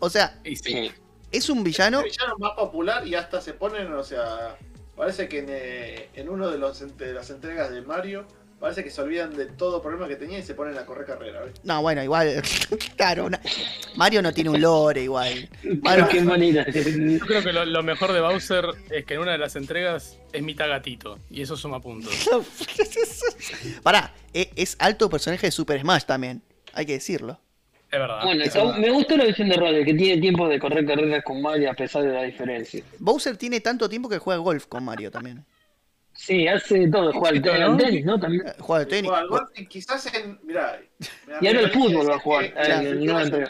O 0.00 0.10
sea, 0.10 0.38
sí. 0.44 0.90
Es 1.30 1.48
un 1.48 1.64
villano. 1.64 2.00
El 2.00 2.06
villano 2.10 2.34
más 2.38 2.52
popular 2.52 3.06
y 3.06 3.14
hasta 3.14 3.40
se 3.40 3.54
ponen, 3.54 3.90
o 3.94 4.04
sea, 4.04 4.56
parece 4.96 5.28
que 5.28 5.38
en, 5.38 5.46
eh, 5.48 6.08
en 6.14 6.28
uno 6.28 6.50
de, 6.50 6.58
los, 6.58 6.96
de 6.98 7.12
las 7.14 7.30
entregas 7.30 7.70
de 7.70 7.80
Mario 7.80 8.26
parece 8.62 8.84
que 8.84 8.90
se 8.90 9.00
olvidan 9.02 9.34
de 9.36 9.46
todo 9.46 9.82
problema 9.82 10.06
que 10.06 10.14
tenía 10.16 10.38
y 10.38 10.42
se 10.42 10.54
ponen 10.54 10.78
a 10.78 10.86
correr 10.86 11.04
carrera. 11.04 11.40
¿ves? 11.42 11.52
No, 11.64 11.82
bueno, 11.82 12.02
igual. 12.02 12.40
claro, 12.96 13.26
una- 13.26 13.40
Mario 13.96 14.22
no 14.22 14.32
tiene 14.32 14.50
un 14.50 14.60
lore 14.60 15.02
igual. 15.02 15.48
Mario- 15.82 16.08
qué 16.10 16.20
manera. 16.22 16.64
Yo 16.70 17.18
creo 17.26 17.42
que 17.42 17.52
lo, 17.52 17.64
lo 17.64 17.82
mejor 17.82 18.12
de 18.12 18.20
Bowser 18.20 18.66
es 18.90 19.04
que 19.04 19.14
en 19.14 19.20
una 19.20 19.32
de 19.32 19.38
las 19.38 19.56
entregas 19.56 20.16
es 20.32 20.42
mitad 20.42 20.68
gatito. 20.68 21.18
Y 21.28 21.42
eso 21.42 21.56
suma 21.56 21.80
puntos. 21.80 22.14
Pará, 23.82 24.14
e- 24.32 24.50
es 24.56 24.76
alto 24.78 25.10
personaje 25.10 25.48
de 25.48 25.50
Super 25.50 25.80
Smash 25.80 26.04
también. 26.04 26.40
Hay 26.72 26.86
que 26.86 26.92
decirlo. 26.94 27.38
Es 27.90 27.98
verdad. 27.98 28.22
Bueno, 28.24 28.44
me 28.78 28.90
gustó 28.90 29.16
la 29.18 29.24
visión 29.26 29.48
de 29.50 29.56
Rodri, 29.56 29.84
que 29.84 29.92
tiene 29.92 30.18
tiempo 30.20 30.48
de 30.48 30.58
correr 30.58 30.86
carreras 30.86 31.22
con 31.24 31.42
Mario 31.42 31.70
a 31.70 31.74
pesar 31.74 32.02
de 32.02 32.12
la 32.12 32.22
diferencia. 32.22 32.82
Bowser 32.98 33.36
tiene 33.36 33.60
tanto 33.60 33.86
tiempo 33.88 34.08
que 34.08 34.16
juega 34.18 34.38
golf 34.40 34.64
con 34.66 34.82
Mario 34.84 35.10
también. 35.10 35.44
Sí, 36.24 36.46
hace 36.46 36.78
de 36.78 36.88
todo, 36.88 37.12
juega 37.12 37.30
al 37.30 37.42
tenis, 37.42 37.58
¿no? 37.58 37.72
al 37.72 37.76
tenis, 37.78 38.04
¿no? 38.04 38.20
También. 38.20 38.46
Eh, 38.46 38.52
Juega 38.60 38.82
al 38.82 38.86
tenis. 38.88 39.08
Juega 39.10 39.22
al 39.22 39.28
golf 39.28 39.50
y 39.56 39.66
quizás 39.66 40.14
en. 40.14 40.38
Mirá. 40.44 40.80
Y 41.40 41.46
ahora 41.48 41.60
el 41.62 41.70
fútbol 41.72 42.08
va 42.08 42.14
a 42.14 42.18
que 42.18 42.22
jugar, 42.22 42.44
en 42.44 42.52
eh, 43.02 43.44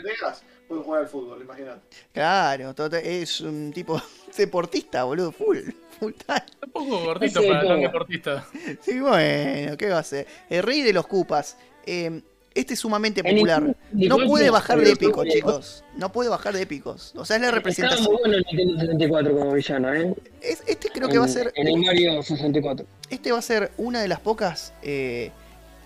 Puede 0.69 0.83
jugar 0.83 1.01
al 1.03 1.09
fútbol, 1.09 1.43
imagínate. 1.43 1.81
Claro, 2.15 2.75
todo- 2.75 2.97
es 2.97 3.43
un 3.43 3.73
tipo 3.75 4.01
deportista, 4.39 5.05
boludo, 5.05 5.33
full. 5.33 5.59
Full 6.01 6.13
time. 6.15 6.43
Un 6.65 6.71
poco 6.73 7.05
gordito 7.05 7.43
para 7.47 7.69
tan 7.69 7.81
deportista. 7.83 8.47
Sí, 8.81 9.01
bueno, 9.01 9.77
¿qué 9.77 9.91
va 9.91 9.97
a 9.97 10.01
hacer? 10.01 10.27
El 10.49 10.63
rey 10.63 10.81
de 10.81 10.95
los 10.95 11.07
cupas. 11.07 11.59
Eh, 11.85 12.23
este 12.55 12.75
es 12.75 12.81
sumamente 12.81 13.21
En 13.25 13.35
popular. 13.37 13.77
No 13.93 14.17
puede 14.27 14.51
bajar 14.51 14.81
de 14.81 14.93
épicos, 14.93 15.27
chicos. 15.29 15.85
No 15.97 16.13
puede 16.13 16.29
bajar 16.31 16.55
de 16.55 16.63
épicos. 16.63 17.13
O 17.17 17.25
sea, 17.25 17.37
es 17.37 17.43
la 17.43 17.49
Estaba 17.49 17.59
representación. 17.59 18.05
muy 18.05 18.17
bueno 18.21 18.37
el 18.37 18.45
Nintendo 18.51 18.81
64 18.81 19.33
como 19.39 19.53
villano, 19.53 19.95
¿eh? 19.95 20.15
Es- 20.41 20.63
este 20.67 20.89
creo 20.91 21.09
que 21.09 21.19
va 21.19 21.25
a 21.25 21.29
ser. 21.29 21.53
En 21.57 21.69
el 21.69 21.77
Mario 21.79 22.23
64. 22.23 22.87
Este 23.11 23.33
va 23.33 23.39
a 23.39 23.43
ser 23.43 23.73
una 23.77 24.01
de 24.03 24.09
las 24.09 24.21
pocas. 24.21 24.73
eh, 24.83 25.31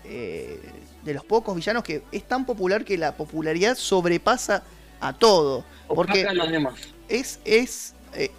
eh, 0.05 0.59
de 1.03 1.13
los 1.13 1.23
pocos 1.23 1.55
villanos 1.55 1.83
que 1.83 2.01
es 2.11 2.23
tan 2.23 2.45
popular 2.45 2.83
que 2.83 2.97
la 2.97 3.15
popularidad 3.15 3.75
sobrepasa 3.77 4.63
a 4.99 5.13
todo. 5.13 5.63
Porque 5.87 6.25
a 6.25 6.33
los 6.33 6.51
demás. 6.51 6.73
es. 7.07 7.39
es 7.45 7.93
eh, 8.13 8.31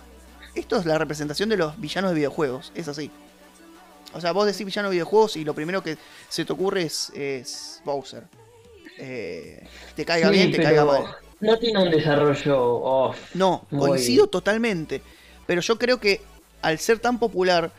esto 0.55 0.77
es 0.77 0.85
la 0.87 0.99
representación 0.99 1.49
de 1.49 1.57
los 1.57 1.81
villanos 1.81 2.11
de 2.11 2.17
videojuegos. 2.17 2.73
Es 2.75 2.89
así. 2.89 3.11
O 4.15 4.21
sea, 4.21 4.33
vos 4.33 4.47
decís 4.47 4.65
villano 4.65 4.89
de 4.89 4.95
videojuegos 4.95 5.37
y 5.37 5.45
lo 5.45 5.55
primero 5.55 5.83
que 5.83 5.97
se 6.29 6.45
te 6.45 6.53
ocurre 6.53 6.83
es, 6.83 7.11
es 7.15 7.83
Bowser. 7.85 8.25
Eh, 8.99 9.67
te 9.95 10.05
caiga 10.05 10.29
Sí, 10.29 10.35
bien, 10.35 10.51
te 10.51 10.63
caiga 10.63 10.85
mal. 10.85 11.05
No 11.41 11.59
tiene 11.59 11.83
un 11.83 11.91
desarrollo 11.91 12.59
off. 12.81 13.17
No, 13.35 13.67
Muy- 13.71 13.91
coincido 13.91 14.27
totalmente. 14.27 15.03
Pero 15.47 15.61
yo 15.61 15.79
creo 15.79 16.01
que 16.01 16.21
al 16.63 16.79
ser 16.79 16.99
tan 16.99 17.19
popular 17.19 17.71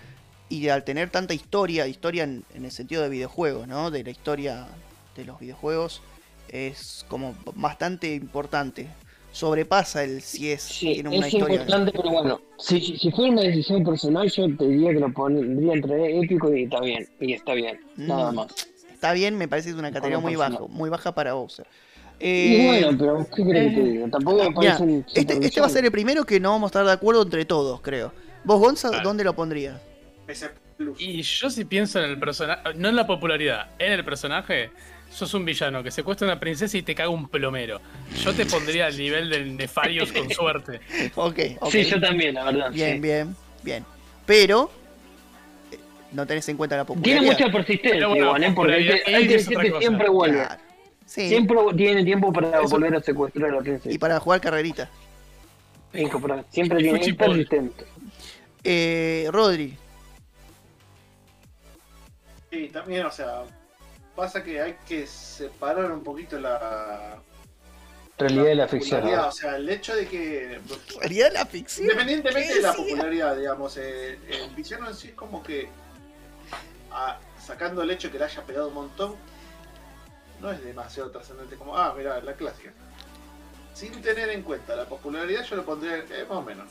y 0.48 0.70
al 0.70 0.84
tener 0.84 1.10
tanta 1.10 1.34
historia, 1.34 1.86
historia 1.88 2.24
en, 2.24 2.44
en 2.54 2.66
el 2.66 2.72
sentido 2.72 3.02
de 3.04 3.10
videojuegos, 3.10 3.68
¿no? 3.68 3.92
De 3.92 4.04
la 4.04 4.10
historia 4.12 4.68
de 5.16 5.26
los 5.26 5.40
videojuegos, 5.40 6.02
es 6.48 7.06
como 7.10 7.36
bastante 7.56 8.14
importante. 8.14 8.88
Sobrepasa 9.40 10.04
el 10.04 10.22
si 10.22 10.52
es 10.52 10.62
Sí, 10.64 10.94
tiene 10.96 11.10
una 11.10 11.26
es 11.28 11.34
historia. 11.34 11.56
importante, 11.56 11.92
pero 11.96 12.10
bueno, 12.10 12.42
si, 12.58 12.82
si 12.82 13.12
fuera 13.12 13.32
una 13.32 13.42
decisión 13.44 13.84
personal, 13.86 14.30
yo 14.30 14.56
te 14.58 14.68
diría 14.68 14.92
que 14.94 15.00
lo 15.00 15.14
pondría 15.14 15.74
entre 15.74 16.20
épico 16.20 16.54
y 16.54 16.64
está 16.64 16.82
bien, 16.82 17.08
y 17.22 17.34
está 17.34 17.54
bien, 17.54 17.80
nada 17.96 18.32
Mm, 18.32 18.36
más. 18.36 18.48
Está 18.94 19.14
bien, 19.14 19.38
me 19.38 19.48
parece 19.48 19.70
que 19.70 19.74
es 19.76 19.80
una 19.80 19.92
categoría 19.92 20.20
muy 20.20 20.34
personal. 20.34 20.62
baja, 20.64 20.74
muy 20.74 20.90
baja 20.90 21.16
para 21.16 21.34
Bowser. 21.34 21.66
Y 22.20 22.56
Eh, 22.56 22.66
bueno, 22.66 22.98
pero 23.00 23.28
¿qué 23.34 23.44
crees 23.46 23.74
que 23.76 23.82
te 23.82 23.88
diga? 23.88 24.10
Tampoco 24.10 24.38
me 24.38 24.50
Mira, 24.50 24.54
parece 24.54 24.84
un 24.84 25.06
este, 25.14 25.46
este 25.46 25.62
va 25.62 25.68
a 25.68 25.70
ser 25.70 25.86
el 25.86 25.92
primero 25.92 26.26
que 26.26 26.40
no 26.42 26.50
vamos 26.52 26.68
a 26.68 26.70
estar 26.70 26.86
de 26.86 26.92
acuerdo 26.92 27.22
entre 27.22 27.46
todos, 27.46 27.80
creo. 27.80 28.12
¿Vos, 28.44 28.60
Gonza, 28.60 28.90
dónde 29.02 29.24
lo 29.24 29.34
pondrías? 29.34 29.80
Y 30.98 31.22
yo 31.22 31.50
si 31.50 31.66
pienso 31.66 32.00
en 32.00 32.10
el 32.10 32.20
personaje, 32.20 32.62
no 32.76 32.90
en 32.90 32.96
la 32.96 33.08
popularidad, 33.08 33.70
en 33.80 33.94
el 33.94 34.04
personaje, 34.06 34.70
sos 35.12 35.34
un 35.34 35.44
villano 35.46 35.82
que 35.84 35.92
secuestra 35.92 36.28
a 36.28 36.32
una 36.32 36.40
princesa 36.40 36.78
y 36.78 36.82
te 36.82 36.94
caga 36.96 37.10
un 37.10 37.28
plomero. 37.28 37.82
Yo 38.24 38.34
te 38.34 38.46
pondría 38.46 38.86
al 38.88 38.98
nivel 38.98 39.30
del 39.30 39.56
Nefarios 39.58 40.12
con 40.12 40.30
suerte. 40.30 40.80
Ok, 41.16 41.40
ok. 41.60 41.72
Sí, 41.72 41.84
yo 41.84 42.00
también, 42.00 42.36
la 42.36 42.46
verdad. 42.46 42.72
Bien, 42.72 42.96
sí. 42.96 43.00
bien, 43.02 43.36
bien. 43.64 43.86
Pero 44.26 44.72
eh, 45.72 45.78
no 46.12 46.26
tenés 46.26 46.48
en 46.50 46.58
cuenta 46.58 46.78
la 46.78 46.86
popularidad. 46.86 47.22
Tiene 47.22 47.34
mucha 47.36 47.52
persistencia, 47.52 48.08
bueno, 48.08 48.26
igual, 48.26 48.44
¿eh? 48.44 48.52
porque 48.56 48.74
hay 48.74 48.86
que, 48.88 48.92
popularidad 48.98 49.20
hay 49.20 49.28
que 49.28 49.36
es 49.36 49.42
decir 49.46 49.58
otra 49.58 49.64
que 49.64 49.70
cosa. 49.72 49.82
siempre 49.82 50.10
vuelve. 50.10 50.38
Claro. 50.46 50.62
Sí. 51.06 51.28
Siempre 51.28 51.58
tiene 51.76 52.04
tiempo 52.06 52.32
para 52.32 52.60
Eso- 52.60 52.70
volver 52.70 52.96
a 52.96 53.02
secuestrar 53.02 53.50
a 53.50 53.56
la 53.56 53.62
princesa. 53.62 53.92
Y 53.92 53.98
para 53.98 54.20
jugar 54.20 54.40
carrerita. 54.42 54.90
Hijo, 55.94 56.22
pero 56.22 56.46
siempre 56.52 56.80
Y 56.80 56.84
tiene 56.84 57.00
es 57.02 57.16
persistente. 57.16 57.86
Eh, 58.64 59.28
Rodri, 59.32 59.76
Sí, 62.52 62.70
también, 62.74 63.06
o 63.06 63.12
sea, 63.12 63.44
pasa 64.20 64.44
que 64.44 64.62
hay 64.62 64.78
que 64.86 65.08
separar 65.08 65.92
un 65.92 66.04
poquito 66.04 66.38
la. 66.40 67.20
Realidad 68.18 68.46
de 68.46 68.56
la 68.56 68.68
ficción. 68.68 69.08
O 69.08 69.32
sea, 69.32 69.56
el 69.56 69.70
hecho 69.70 69.96
de 69.96 70.08
que. 70.08 70.60
¿haría 71.02 71.30
la 71.30 71.46
ficción? 71.46 71.86
Independientemente 71.86 72.50
¿Qué 72.50 72.56
de 72.56 72.62
la 72.62 72.74
popularidad, 72.74 73.38
digamos, 73.38 73.78
eh, 73.78 74.20
el 74.28 74.54
villano 74.56 74.90
en 74.90 74.96
sí 74.96 75.08
es 75.10 75.14
como 75.14 75.42
que. 75.42 75.70
ah, 76.92 77.18
sacando 77.42 77.82
el 77.82 77.92
hecho 77.92 78.12
que 78.12 78.20
le 78.20 78.26
haya 78.26 78.44
pegado 78.44 78.68
un 78.68 78.74
montón, 78.74 79.16
no 80.42 80.52
es 80.52 80.62
demasiado 80.64 81.10
trascendente 81.12 81.56
como, 81.56 81.78
ah, 81.78 81.94
mira, 81.98 82.20
la 82.20 82.34
clásica. 82.34 82.74
Sin 83.74 84.02
tener 84.02 84.30
en 84.30 84.44
cuenta 84.44 84.76
la 84.76 84.86
popularidad, 84.86 85.46
yo 85.46 85.56
lo 85.56 85.64
pondría 85.64 86.00
eh, 86.00 86.26
más 86.28 86.38
o 86.38 86.42
menos. 86.42 86.68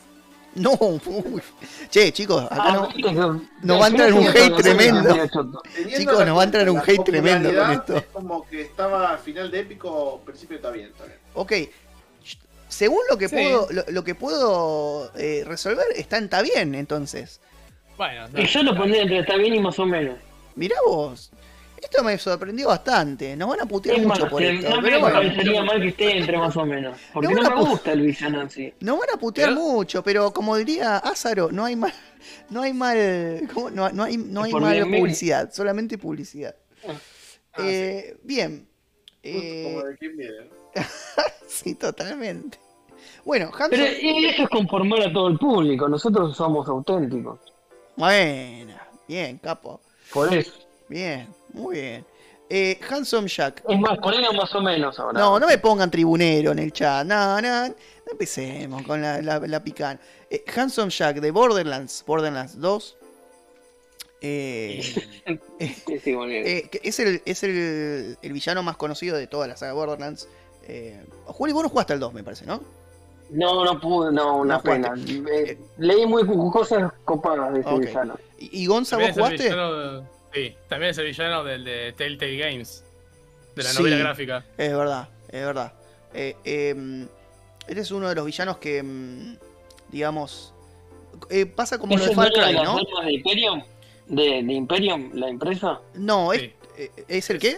No, 0.55 0.71
uy. 0.79 1.41
Che, 1.89 2.11
chicos, 2.11 2.43
acá 2.43 2.55
Ah, 2.57 2.89
no. 3.13 3.41
nos 3.61 3.81
va 3.81 3.85
a 3.85 3.87
entrar 3.89 4.13
un 4.13 4.27
hate 4.27 4.55
tremendo. 4.57 5.15
Chicos, 5.95 6.25
nos 6.25 6.37
va 6.37 6.41
a 6.41 6.45
entrar 6.45 6.69
un 6.69 6.79
hate 6.79 7.03
tremendo 7.03 7.53
con 7.55 7.71
esto. 7.71 7.97
Es 7.97 8.05
como 8.11 8.47
que 8.47 8.61
estaba 8.61 9.11
al 9.11 9.19
final 9.19 9.51
de 9.51 9.59
épico, 9.59 10.21
principio 10.25 10.57
está 10.57 10.71
bien, 10.71 10.87
está 10.87 11.05
bien. 11.05 11.17
Ok. 11.35 11.53
Según 12.67 12.99
lo 13.09 13.17
que 13.17 13.29
Sí. 13.29 13.35
puedo, 13.35 13.67
lo, 13.71 13.83
lo 13.89 14.03
que 14.03 14.15
puedo 14.15 15.11
eh, 15.15 15.43
resolver, 15.45 15.85
está 15.95 16.17
en 16.17 16.25
está 16.25 16.41
bien, 16.41 16.75
entonces. 16.75 17.39
Bueno, 17.97 18.27
no, 18.29 18.39
Y 18.41 18.45
yo 18.45 18.63
lo 18.63 18.75
pondría 18.75 19.01
entre 19.03 19.19
está 19.19 19.35
bien 19.37 19.55
y 19.55 19.59
más 19.59 19.77
o 19.79 19.85
menos. 19.85 20.17
Mirá 20.55 20.75
vos. 20.85 21.31
Esto 21.81 22.03
me 22.03 22.17
sorprendió 22.17 22.67
bastante. 22.67 23.35
Nos 23.35 23.49
van 23.49 23.61
a 23.61 23.65
putear 23.65 23.97
Es 23.97 24.05
mucho 24.05 24.21
más, 24.21 24.29
por 24.29 24.43
esto. 24.43 24.69
no 24.69 24.81
me 24.81 24.89
Pero 24.89 24.99
bueno, 24.99 25.15
parecería 25.15 25.63
mal 25.63 25.81
que 25.81 25.87
esté 25.89 26.17
entre 26.17 26.37
más 26.37 26.55
o 26.57 26.65
menos. 26.65 26.97
Porque 27.13 27.29
No, 27.33 27.41
me 27.41 27.61
gusta 27.69 27.91
el 27.93 28.01
villano 28.01 28.41
en 28.41 28.49
sí. 28.49 28.73
nos 28.81 28.99
van 28.99 29.09
a 29.13 29.17
putear 29.17 29.49
Pero- 29.49 29.61
mucho, 29.61 30.03
pero 30.03 30.31
como 30.33 30.55
diría 30.57 30.97
Ázaro, 30.97 31.49
no 31.51 31.65
hay 31.65 31.75
mal, 31.75 31.93
no 32.49 32.61
hay 32.63 32.73
mal, 32.73 33.41
¿cómo? 33.53 33.69
No, 33.69 33.89
no 33.89 34.03
hay, 34.03 34.17
no 34.17 34.43
hay 34.43 34.51
mal 34.53 34.81
publicidad, 34.83 35.51
solamente 35.53 35.97
publicidad. 35.97 36.55
Ah, 36.87 36.93
Eh, 37.59 38.17
Bien. 38.23 38.67
Como 39.21 39.33
Eh, 39.35 39.83
de 39.89 39.97
quién 39.97 40.17
viene. 40.17 40.49
sí, 41.47 41.75
totalmente. 41.75 42.57
Bueno, 43.25 43.47
Hanson. 43.53 43.69
Pero 43.71 43.85
y 44.01 44.25
eso 44.27 44.43
es 44.43 44.49
conformar 44.49 45.01
a 45.01 45.11
todo 45.13 45.27
el 45.27 45.37
público. 45.37 45.87
Nosotros 45.89 46.35
somos 46.37 46.67
auténticos. 46.69 47.39
Bueno, 47.97 48.75
bien, 49.07 49.37
capo. 49.39 49.81
Por 50.13 50.33
eso. 50.33 50.53
Bien, 50.87 51.27
muy 51.53 51.79
bien. 51.79 52.05
Eh, 52.49 52.79
Handsome 52.89 53.27
Jack. 53.27 53.63
Es 53.67 53.79
más, 53.79 53.97
ponelo 53.99 54.33
más 54.33 54.53
o 54.55 54.61
menos 54.61 54.99
ahora. 54.99 55.19
No, 55.19 55.39
no 55.39 55.45
me 55.47 55.59
pongan 55.59 55.91
tribunero 55.91 56.51
en 56.51 56.59
el 56.59 56.73
chat. 56.73 57.05
No, 57.05 57.39
no, 57.39 57.67
no 57.67 57.73
empecemos 58.11 58.81
con 58.83 59.01
la, 59.01 59.21
la, 59.21 59.39
la 59.39 59.63
picana. 59.63 59.99
Eh, 60.29 60.43
Handsome 60.55 60.89
Jack 60.89 61.17
de 61.17 61.29
Borderlands, 61.29 62.03
Borderlands 62.07 62.59
2. 62.59 62.97
Eh, 64.21 64.81
eh, 65.59 66.69
es 66.83 66.99
el, 66.99 67.21
es 67.23 67.43
el, 67.43 68.17
el 68.21 68.33
villano 68.33 68.63
más 68.63 68.77
conocido 68.77 69.15
de 69.15 69.27
toda 69.27 69.47
la 69.47 69.55
saga 69.55 69.73
Borderlands. 69.73 70.27
Eh, 70.67 71.03
Juli, 71.25 71.53
vos 71.53 71.63
no 71.63 71.69
jugaste 71.69 71.93
al 71.93 71.99
2, 71.99 72.13
me 72.13 72.23
parece, 72.23 72.45
¿no? 72.45 72.61
No, 73.29 73.63
no 73.63 73.79
pude, 73.79 74.11
no, 74.11 74.37
una 74.37 74.55
No 74.55 74.63
pena. 74.63 74.93
Eh, 74.97 75.57
leí 75.77 76.05
muy 76.07 76.25
cosas 76.51 76.91
copadas 77.05 77.53
de 77.53 77.59
ese 77.59 77.77
villano. 77.77 78.15
¿Y, 78.39 78.63
y 78.63 78.65
Gonza, 78.65 78.97
vos 78.97 79.11
jugaste? 79.11 79.43
villano 79.43 80.18
sí, 80.33 80.55
también 80.67 80.91
es 80.91 80.97
el 80.97 81.05
villano 81.05 81.43
del 81.43 81.63
de 81.63 81.93
Telltale 81.93 82.37
Games. 82.37 82.83
De 83.55 83.63
la 83.63 83.69
Sí. 83.69 83.77
novela 83.79 83.97
gráfica. 83.97 84.45
Es 84.57 84.75
verdad, 84.75 85.09
es 85.27 85.45
verdad. 85.45 85.73
Eh, 86.13 86.35
eh, 86.45 87.07
este 87.67 87.81
es 87.81 87.91
uno 87.91 88.07
de 88.09 88.15
los 88.15 88.25
villanos 88.25 88.57
que, 88.57 88.81
mm, 88.81 89.35
digamos, 89.91 90.53
eh, 91.29 91.45
pasa 91.45 91.77
como 91.77 91.93
¿Es 91.95 91.99
lo 91.99 92.05
de 92.05 92.11
el 92.11 92.15
Far 92.15 92.29
dueño 92.31 92.45
de 92.47 92.53
Cry, 92.53 92.55
las 92.55 92.65
¿no? 92.65 93.01
de 93.05 93.11
Imperium? 93.13 93.63
¿De, 94.07 94.23
de 94.43 94.53
Imperium, 94.53 95.11
la 95.13 95.29
empresa? 95.29 95.79
No, 95.95 96.31
es, 96.33 96.41
Sí. 96.41 96.53
eh, 96.77 96.91
¿es 97.07 97.29
el 97.29 97.39
qué? 97.39 97.57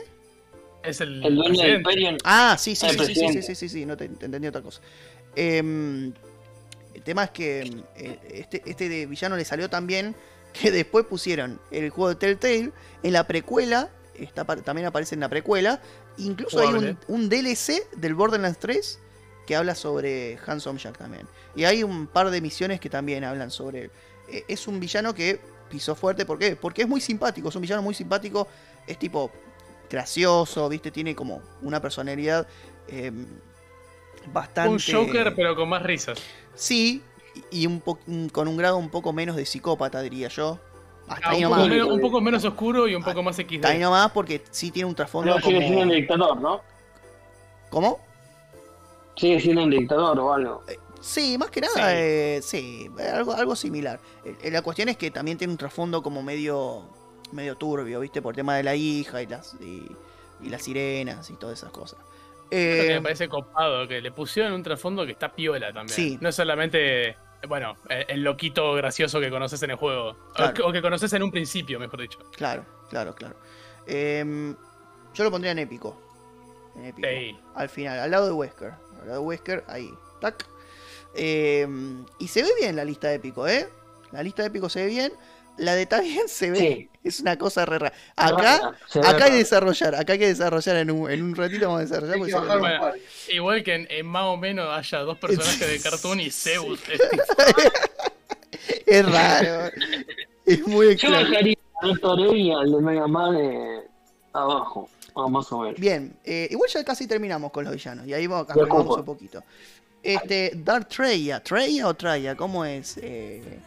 Es 0.84 1.00
el, 1.02 1.24
¿El 1.24 1.36
dueño 1.36 1.42
de 1.44 1.48
presidente. 1.50 1.78
Imperium? 1.78 2.18
Ah, 2.24 2.56
sí, 2.58 2.76
sí, 2.76 2.88
sí, 2.88 2.88
el 2.88 2.92
sí, 2.92 2.98
sí, 2.98 3.06
sí, 3.06 3.06
presidente. 3.22 3.42
sí, 3.44 3.56
sí, 3.56 3.70
sí, 3.70 3.86
no 3.86 3.96
te, 3.96 4.10
te 4.10 4.26
entendí 4.26 4.48
otra 4.48 4.62
cosa. 4.62 4.82
Em, 5.36 6.12
el 6.94 7.02
tema 7.04 7.26
es 7.26 7.30
que 7.32 7.62
em, 7.62 7.84
eh, 7.96 8.20
este, 8.34 8.62
este 8.66 8.90
de 8.90 9.06
villano 9.06 9.38
le 9.38 9.46
salió 9.46 9.70
tan 9.70 9.86
bien 9.88 10.16
que 10.54 10.72
después 10.72 11.06
pusieron 11.06 11.60
el 11.72 11.90
juego 11.90 12.10
de 12.10 12.16
Telltale 12.16 12.72
en 13.04 13.14
la 13.14 13.26
precuela, 13.26 13.90
está, 14.16 14.46
también 14.46 14.88
aparece 14.88 15.16
en 15.16 15.22
la 15.22 15.30
precuela, 15.30 15.82
incluso 16.18 16.60
hay 16.60 16.96
un, 17.08 17.30
DLC 17.30 17.90
del 17.96 18.16
Borderlands 18.16 18.60
3 18.60 19.00
que 19.48 19.56
habla 19.56 19.76
sobre 19.76 20.38
Handsome 20.46 20.80
Jack 20.80 20.98
también. 20.98 21.28
Y 21.56 21.64
hay 21.64 21.84
un 21.84 22.08
par 22.08 22.30
de 22.30 22.42
misiones 22.42 22.80
que 22.80 22.90
también 22.90 23.24
hablan 23.24 23.52
sobre 23.52 23.86
él. 23.86 23.92
Eh, 24.30 24.46
es 24.48 24.68
un 24.68 24.80
villano 24.80 25.14
que 25.14 25.40
pisó 25.70 25.96
fuerte, 25.96 26.26
¿por 26.26 26.38
qué? 26.38 26.56
Porque 26.56 26.84
es 26.84 26.88
muy 26.88 27.02
simpático, 27.02 27.50
es 27.50 27.56
un 27.56 27.62
villano 27.62 27.82
muy 27.82 27.94
simpático, 27.94 28.48
es 28.86 28.98
tipo 29.00 29.32
gracioso, 29.90 30.70
¿viste? 30.70 30.92
Tiene 30.92 31.16
como 31.16 31.42
una 31.62 31.82
personalidad 31.82 32.48
eh, 32.88 33.12
bastante... 34.32 34.96
Un 34.96 35.06
Joker, 35.06 35.34
pero 35.36 35.56
con 35.56 35.70
más 35.70 35.84
risas. 35.84 36.20
Sí, 36.56 37.02
y 37.52 37.66
un 37.68 37.82
po- 37.82 38.00
con 38.32 38.48
un 38.48 38.58
grado 38.58 38.78
un 38.78 38.90
poco 38.90 39.14
menos 39.14 39.36
de 39.36 39.46
psicópata, 39.46 40.02
diría 40.02 40.28
yo. 40.28 40.60
Hasta 41.08 41.28
Ah, 41.28 41.32
ahí 41.32 41.44
un, 41.44 41.50
poco 41.50 41.56
nomás. 41.58 41.70
menos, 41.70 41.88
un 41.90 42.02
poco 42.02 42.22
menos 42.22 42.46
oscuro 42.46 42.88
y 42.88 42.96
un 42.96 43.04
poco 43.04 43.22
más 43.24 43.36
XD. 43.36 43.56
Hasta 43.56 43.68
ahí 43.70 43.80
nomás 43.80 44.12
porque 44.12 44.44
sí 44.52 44.72
tiene 44.72 44.88
un 44.88 44.96
trasfondo 44.96 45.34
Pero 45.36 45.46
sigue 45.46 45.56
como... 45.58 45.68
siendo 45.68 45.84
un 45.84 45.90
dictador, 46.00 46.42
¿no? 46.42 46.62
¿Cómo? 47.70 48.00
Sigue 49.16 49.40
siendo 49.40 49.64
un 49.64 49.70
dictador 49.70 50.20
o 50.20 50.34
algo. 50.34 50.64
Sí, 51.02 51.38
más 51.38 51.50
que 51.50 51.62
nada, 51.62 51.74
Sí. 51.74 51.82
eh, 51.84 52.40
sí, 52.44 52.90
algo, 53.14 53.34
algo 53.34 53.56
similar. 53.56 54.00
Eh, 54.24 54.52
la 54.52 54.62
cuestión 54.62 54.90
es 54.90 54.98
que 54.98 55.10
también 55.12 55.38
tiene 55.38 55.52
un 55.52 55.58
trasfondo 55.58 56.02
como 56.04 56.22
medio 56.22 56.84
medio 57.32 57.56
turbio, 57.56 58.02
¿viste? 58.02 58.22
Por 58.22 58.36
tema 58.36 58.56
de 58.58 58.64
la 58.64 58.76
hija 58.76 59.22
y 59.22 59.26
las 59.28 59.54
y, 59.62 59.90
y 60.42 60.50
las 60.50 60.62
sirenas 60.64 61.30
y 61.30 61.34
todas 61.34 61.58
esas 61.60 61.72
cosas. 61.72 61.98
Que 62.52 62.92
Eh, 62.92 62.96
me 62.96 63.02
parece 63.02 63.30
copado, 63.30 63.88
que 63.88 64.02
le 64.02 64.12
pusieron 64.12 64.52
un 64.52 64.62
trasfondo 64.62 65.06
que 65.06 65.14
está 65.14 65.32
piola 65.34 65.68
también. 65.72 65.96
Sí. 65.96 66.18
No 66.22 66.28
es 66.30 66.36
solamente, 66.36 67.16
bueno, 67.48 67.78
el, 67.90 68.22
loquito 68.24 68.74
gracioso 68.74 69.20
que 69.22 69.30
conoces 69.30 69.64
en 69.64 69.72
el 69.72 69.78
juego. 69.78 70.10
O 70.10 70.34
Claro. 70.34 70.54
que- 70.54 70.62
O, 70.62 70.72
que, 70.74 70.82
conoces 70.82 71.14
en 71.14 71.24
un 71.24 71.32
principio, 71.32 71.80
mejor 71.80 72.02
dicho. 72.02 72.20
claro, 72.36 72.66
claro, 72.90 73.16
claro. 73.16 73.36
Em, 73.88 74.54
yo 75.14 75.24
lo 75.24 75.32
pondría 75.32 75.54
en 75.54 75.60
épico. 75.60 76.00
En 76.76 76.86
épico. 76.86 77.08
Sí. 77.08 77.40
Al 77.56 77.70
final, 77.70 78.00
al 78.00 78.12
lado 78.12 78.26
de 78.26 78.34
Wesker. 78.34 78.74
Al 79.02 79.08
lado 79.08 79.22
de 79.22 79.26
Wesker, 79.26 79.64
ahí. 79.68 79.90
Tac. 80.20 80.46
Em, 81.16 82.06
y 82.20 82.28
se 82.28 82.44
ve 82.44 82.50
bien 82.60 82.76
la 82.76 82.84
lista 82.86 83.08
de 83.10 83.16
épico, 83.16 83.48
¿eh? 83.48 83.68
La 84.12 84.24
lista 84.24 84.42
de 84.44 84.50
épico 84.50 84.70
se 84.70 84.82
ve 84.84 84.88
bien. 84.88 85.14
La 85.58 85.76
de 85.76 85.86
también 85.86 86.24
se 86.28 86.52
ve. 86.52 86.58
Sí. 86.58 86.88
Es 87.04 87.20
una 87.20 87.36
cosa 87.38 87.66
re 87.66 87.80
rara. 87.80 87.96
Acá, 88.16 88.74
acá 89.04 89.26
hay 89.26 89.32
que 89.32 89.38
desarrollar. 89.38 89.96
Acá 89.96 90.14
hay 90.14 90.20
que 90.20 90.28
desarrollar 90.28 90.76
en 90.78 90.92
un, 90.92 91.10
en 91.10 91.24
un 91.24 91.36
ratito. 91.36 91.66
Vamos 91.68 91.80
a 91.80 91.84
desarrollar. 91.86 92.46
Que 92.48 92.58
Bueno. 92.60 92.92
Igual 93.30 93.64
que 93.64 93.74
en, 93.74 93.88
en 93.90 94.06
más 94.06 94.26
o 94.26 94.38
menos 94.38 94.68
haya 94.70 95.00
dos 95.00 95.18
personajes 95.20 95.68
de 95.68 95.80
cartoon 95.82 96.20
y 96.20 96.30
Zeus. 96.30 96.80
es 96.90 97.00
tipo, 97.10 97.24
Es 98.86 99.12
raro. 99.12 99.72
Es 100.46 100.68
muy 100.68 100.86
Yo 100.88 100.92
extraño. 100.92 101.30
bajaría 101.30 101.58
al 101.82 102.00
Toré 102.00 102.38
y 102.38 102.52
al 102.52 102.72
de 102.72 102.82
Mega 102.82 103.08
Man 103.08 103.36
eh, 103.36 103.82
abajo, 104.34 104.88
o 105.14 105.28
más 105.30 105.52
o 105.52 105.60
menos. 105.62 105.80
Bien, 105.80 106.14
eh, 106.24 106.48
igual 106.52 106.70
ya 106.70 106.84
casi 106.84 107.08
terminamos 107.08 107.52
con 107.52 107.64
los 107.64 107.74
villanos. 107.74 108.06
Y 108.06 108.14
ahí 108.14 108.28
vamos, 108.28 108.48
ocupa. 108.56 108.96
un 109.00 109.06
poquito. 109.06 109.44
Este, 110.04 110.52
Dark 110.56 110.88
Treya. 110.88 111.42
¿Treya 111.42 111.88
o 111.88 111.94
Traya? 111.96 112.36
¿Cómo 112.36 112.64
es? 112.64 112.98
Eh? 113.02 113.60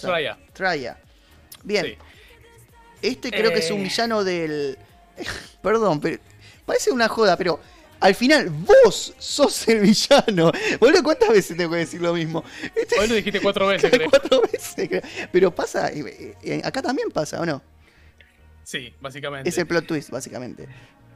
Traya. 0.00 0.38
Traya. 0.52 0.98
Bien. 1.62 1.86
Sí. 1.86 1.96
Este 3.02 3.30
creo 3.30 3.50
que 3.52 3.58
es 3.60 3.70
un 3.70 3.80
Eh. 3.80 3.84
villano 3.84 4.24
del. 4.24 4.78
Perdón, 5.62 6.00
pero. 6.00 6.18
Parece 6.66 6.90
una 6.90 7.08
joda, 7.08 7.36
pero. 7.36 7.60
Al 8.00 8.14
final, 8.14 8.48
vos 8.48 9.12
sos 9.18 9.68
el 9.68 9.80
villano. 9.80 10.50
Boludo, 10.80 11.02
¿cuántas 11.02 11.28
veces 11.28 11.54
tengo 11.54 11.72
que 11.72 11.78
decir 11.80 12.00
lo 12.00 12.14
mismo? 12.14 12.42
Este- 12.74 12.98
Hoy 12.98 13.08
lo 13.08 13.14
dijiste 13.14 13.40
cuatro 13.42 13.66
veces, 13.68 13.90
creo. 13.90 14.08
cuatro 14.08 14.40
veces. 14.50 14.88
creo. 14.88 15.02
Pero 15.30 15.54
pasa. 15.54 15.88
eh, 15.92 16.34
eh, 16.42 16.62
acá 16.64 16.80
también 16.80 17.10
pasa, 17.10 17.38
¿o 17.40 17.44
no? 17.44 17.60
Sí, 18.64 18.94
básicamente. 19.02 19.50
Es 19.50 19.58
el 19.58 19.66
plot 19.66 19.86
twist, 19.86 20.08
básicamente. 20.08 20.66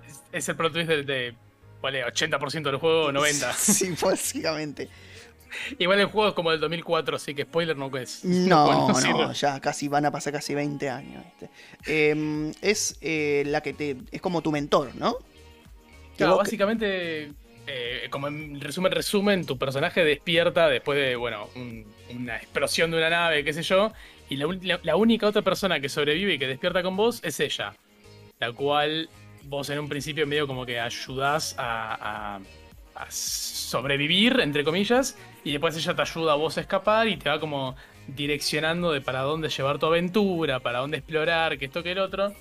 Es, 0.06 0.20
es 0.32 0.48
el 0.50 0.56
plot 0.56 0.74
twist 0.74 0.88
de, 0.90 1.02
de 1.04 1.34
vale, 1.80 2.04
80% 2.04 2.62
del 2.64 2.76
juego, 2.76 3.10
90%. 3.12 3.54
Sí, 3.56 3.94
básicamente. 4.02 4.88
Igual 5.78 6.00
el 6.00 6.06
juego 6.06 6.28
es 6.28 6.34
como 6.34 6.50
del 6.50 6.60
2004, 6.60 7.16
así 7.16 7.34
que 7.34 7.42
spoiler 7.42 7.76
no 7.76 7.94
es. 7.96 8.24
No, 8.24 8.88
no, 8.88 8.94
sí, 8.94 9.08
ya 9.40 9.60
casi 9.60 9.88
van 9.88 10.06
a 10.06 10.10
pasar 10.10 10.32
casi 10.32 10.54
20 10.54 10.88
años. 10.90 11.24
¿viste? 11.24 11.50
Eh, 11.86 12.52
es 12.62 12.96
eh, 13.00 13.44
la 13.46 13.60
que 13.62 13.72
te. 13.72 13.96
Es 14.12 14.20
como 14.20 14.42
tu 14.42 14.50
mentor, 14.52 14.94
¿no? 14.96 15.16
Claro, 16.16 16.36
básicamente, 16.36 17.32
eh, 17.66 18.06
como 18.10 18.28
en 18.28 18.60
resumen, 18.60 18.92
resumen, 18.92 19.44
tu 19.46 19.58
personaje 19.58 20.04
despierta 20.04 20.68
después 20.68 20.96
de, 20.98 21.16
bueno, 21.16 21.48
un- 21.56 21.84
una 22.14 22.36
explosión 22.36 22.90
de 22.92 22.98
una 22.98 23.10
nave, 23.10 23.42
qué 23.44 23.52
sé 23.52 23.62
yo, 23.62 23.92
y 24.28 24.36
la, 24.36 24.46
ul- 24.46 24.62
la- 24.62 24.78
la 24.84 24.94
única 24.96 25.26
otra 25.26 25.42
persona 25.42 25.80
que 25.80 25.88
sobrevive 25.88 26.34
y 26.34 26.38
que 26.38 26.46
despierta 26.46 26.82
con 26.84 26.96
vos 26.96 27.20
es 27.24 27.40
ella, 27.40 27.74
la 28.38 28.52
cual 28.52 29.08
vos 29.44 29.68
en 29.70 29.78
un 29.80 29.88
principio 29.88 30.24
medio 30.26 30.46
como 30.46 30.64
que 30.64 30.78
ayudás 30.78 31.56
a, 31.58 32.36
a- 32.36 32.40
a 32.94 33.06
sobrevivir, 33.10 34.40
entre 34.40 34.64
comillas, 34.64 35.16
y 35.42 35.52
después 35.52 35.76
ella 35.76 35.94
te 35.94 36.02
ayuda 36.02 36.32
a 36.32 36.36
vos 36.36 36.56
a 36.58 36.60
escapar 36.60 37.08
y 37.08 37.16
te 37.16 37.28
va 37.28 37.40
como 37.40 37.76
direccionando 38.06 38.92
de 38.92 39.00
para 39.00 39.20
dónde 39.22 39.48
llevar 39.48 39.78
tu 39.78 39.86
aventura, 39.86 40.60
para 40.60 40.80
dónde 40.80 40.98
explorar, 40.98 41.58
que 41.58 41.64
esto 41.66 41.82
que 41.82 41.92
el 41.92 41.98
otro 41.98 42.32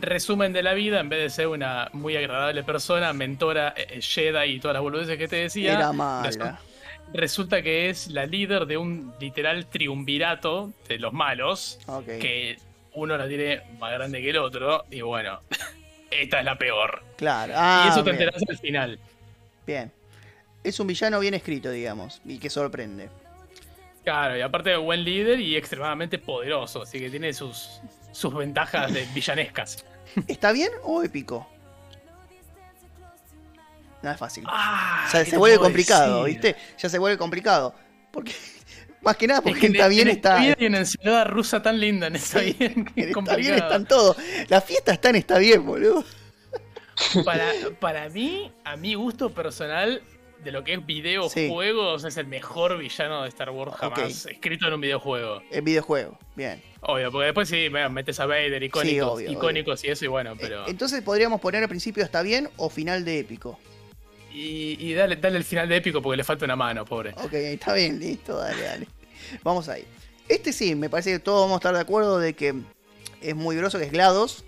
resumen 0.00 0.52
de 0.52 0.62
la 0.62 0.74
vida, 0.74 1.00
en 1.00 1.08
vez 1.08 1.20
de 1.20 1.30
ser 1.30 1.48
una 1.48 1.88
muy 1.92 2.16
agradable 2.16 2.62
persona, 2.62 3.12
mentora, 3.12 3.74
eh, 3.76 3.86
eh, 3.90 4.02
Jedi 4.02 4.52
y 4.52 4.60
todas 4.60 4.74
las 4.74 4.82
boludeces 4.82 5.18
que 5.18 5.28
te 5.28 5.36
decía, 5.36 5.74
Era 5.74 5.92
mala. 5.92 6.60
resulta 7.12 7.62
que 7.62 7.90
es 7.90 8.08
la 8.08 8.26
líder 8.26 8.66
de 8.66 8.76
un 8.76 9.12
literal 9.20 9.66
triunvirato 9.66 10.72
de 10.88 10.98
los 10.98 11.12
malos, 11.12 11.78
que 12.06 12.58
uno 12.94 13.16
la 13.16 13.28
tiene 13.28 13.62
más 13.78 13.92
grande 13.92 14.20
que 14.22 14.30
el 14.30 14.38
otro, 14.38 14.84
y 14.90 15.00
bueno, 15.00 15.40
esta 16.10 16.38
es 16.38 16.44
la 16.44 16.56
peor. 16.56 17.02
Claro. 17.16 17.54
Ah, 17.56 17.84
y 17.86 17.90
eso 17.90 18.04
te 18.04 18.10
enterás 18.10 18.42
al 18.48 18.58
final. 18.58 18.98
Bien. 19.68 19.92
Es 20.64 20.80
un 20.80 20.86
villano 20.86 21.20
bien 21.20 21.34
escrito, 21.34 21.70
digamos. 21.70 22.20
Y 22.24 22.38
que 22.38 22.50
sorprende. 22.50 23.08
Claro, 24.02 24.36
y 24.36 24.40
aparte 24.40 24.70
de 24.70 24.76
buen 24.78 25.04
líder 25.04 25.38
y 25.38 25.56
extremadamente 25.56 26.18
poderoso, 26.18 26.82
así 26.82 26.98
que 26.98 27.10
tiene 27.10 27.32
sus, 27.34 27.80
sus 28.10 28.34
ventajas 28.34 28.92
de 28.92 29.04
villanescas. 29.14 29.84
¿Está 30.26 30.50
bien 30.52 30.70
o 30.82 31.02
épico? 31.02 31.46
No 34.02 34.10
es 34.10 34.16
fácil. 34.18 34.44
Ah, 34.46 35.04
O 35.06 35.10
sea, 35.10 35.24
¿qué 35.24 35.30
se 35.30 35.36
vuelve 35.36 35.58
complicado, 35.58 36.24
decir? 36.24 36.40
¿viste? 36.40 36.60
Ya 36.78 36.88
se 36.88 36.98
vuelve 36.98 37.18
complicado. 37.18 37.74
Porque. 38.10 38.32
Más 39.00 39.16
que 39.16 39.28
nada 39.28 39.38
Es 39.38 39.44
porque 39.44 39.60
que 39.60 39.66
en- 39.66 39.74
está 39.76 39.88
bien 39.88 40.08
en 40.08 40.16
está. 40.16 40.38
Está 40.44 40.56
bien 40.56 40.72
una 40.72 40.78
ensalada 40.80 41.24
rusa 41.24 41.62
tan 41.62 41.78
linda 41.78 42.06
en 42.08 42.16
Está 42.16 42.40
Sí, 42.40 42.56
bien, 42.58 42.84
que 42.94 43.00
es 43.02 43.16
Está 43.16 43.36
bien, 43.36 43.54
están 43.54 43.86
todos. 43.86 44.16
La 44.48 44.60
fiesta 44.60 44.92
está 44.92 45.10
en 45.10 45.16
está 45.16 45.38
bien, 45.38 45.64
boludo. 45.64 46.04
Para, 47.24 47.52
para 47.80 48.08
mí, 48.08 48.52
a 48.64 48.76
mi 48.76 48.94
gusto 48.94 49.30
personal, 49.30 50.02
de 50.42 50.52
lo 50.52 50.62
que 50.64 50.74
es 50.74 50.86
videojuegos, 50.86 52.04
es 52.04 52.16
el 52.16 52.26
mejor 52.26 52.78
villano 52.78 53.22
de 53.22 53.28
Star 53.28 53.50
Wars 53.50 53.74
jamás 53.76 54.26
escrito 54.26 54.66
en 54.68 54.74
un 54.74 54.80
videojuego. 54.80 55.42
El 55.50 55.62
videojuego. 55.62 56.18
Bien. 56.36 56.62
Obvio, 56.80 57.10
porque 57.10 57.26
después 57.26 57.48
sí, 57.48 57.68
metes 57.90 58.20
a 58.20 58.26
Vader, 58.26 58.62
icónicos, 58.62 59.08
obvio, 59.08 59.32
icónicos 59.32 59.82
y 59.84 59.88
eso, 59.88 60.04
y 60.04 60.08
bueno, 60.08 60.36
pero. 60.38 60.62
Eh, 60.62 60.70
Entonces 60.70 61.02
podríamos 61.02 61.40
poner 61.40 61.62
al 61.62 61.68
principio 61.68 62.04
está 62.04 62.22
bien 62.22 62.48
o 62.56 62.70
final 62.70 63.04
de 63.04 63.18
épico. 63.20 63.58
Y, 64.32 64.76
y 64.78 64.94
dale, 64.94 65.16
dale 65.16 65.38
el 65.38 65.44
final 65.44 65.68
de 65.68 65.76
épico 65.76 66.00
porque 66.00 66.16
le 66.18 66.24
falta 66.24 66.44
una 66.44 66.54
mano, 66.54 66.84
pobre. 66.84 67.14
Ok, 67.16 67.32
está 67.32 67.74
bien, 67.74 67.98
listo, 67.98 68.36
dale, 68.36 68.62
dale. 68.62 68.86
Vamos 69.42 69.68
ahí. 69.68 69.84
Este 70.28 70.52
sí, 70.52 70.74
me 70.74 70.88
parece 70.88 71.12
que 71.12 71.18
todos 71.18 71.40
vamos 71.40 71.56
a 71.56 71.58
estar 71.58 71.74
de 71.74 71.80
acuerdo 71.80 72.18
de 72.18 72.34
que 72.34 72.54
es 73.20 73.34
muy 73.34 73.56
groso, 73.56 73.78
que 73.78 73.86
es 73.86 73.92
GLaDOS. 73.92 74.44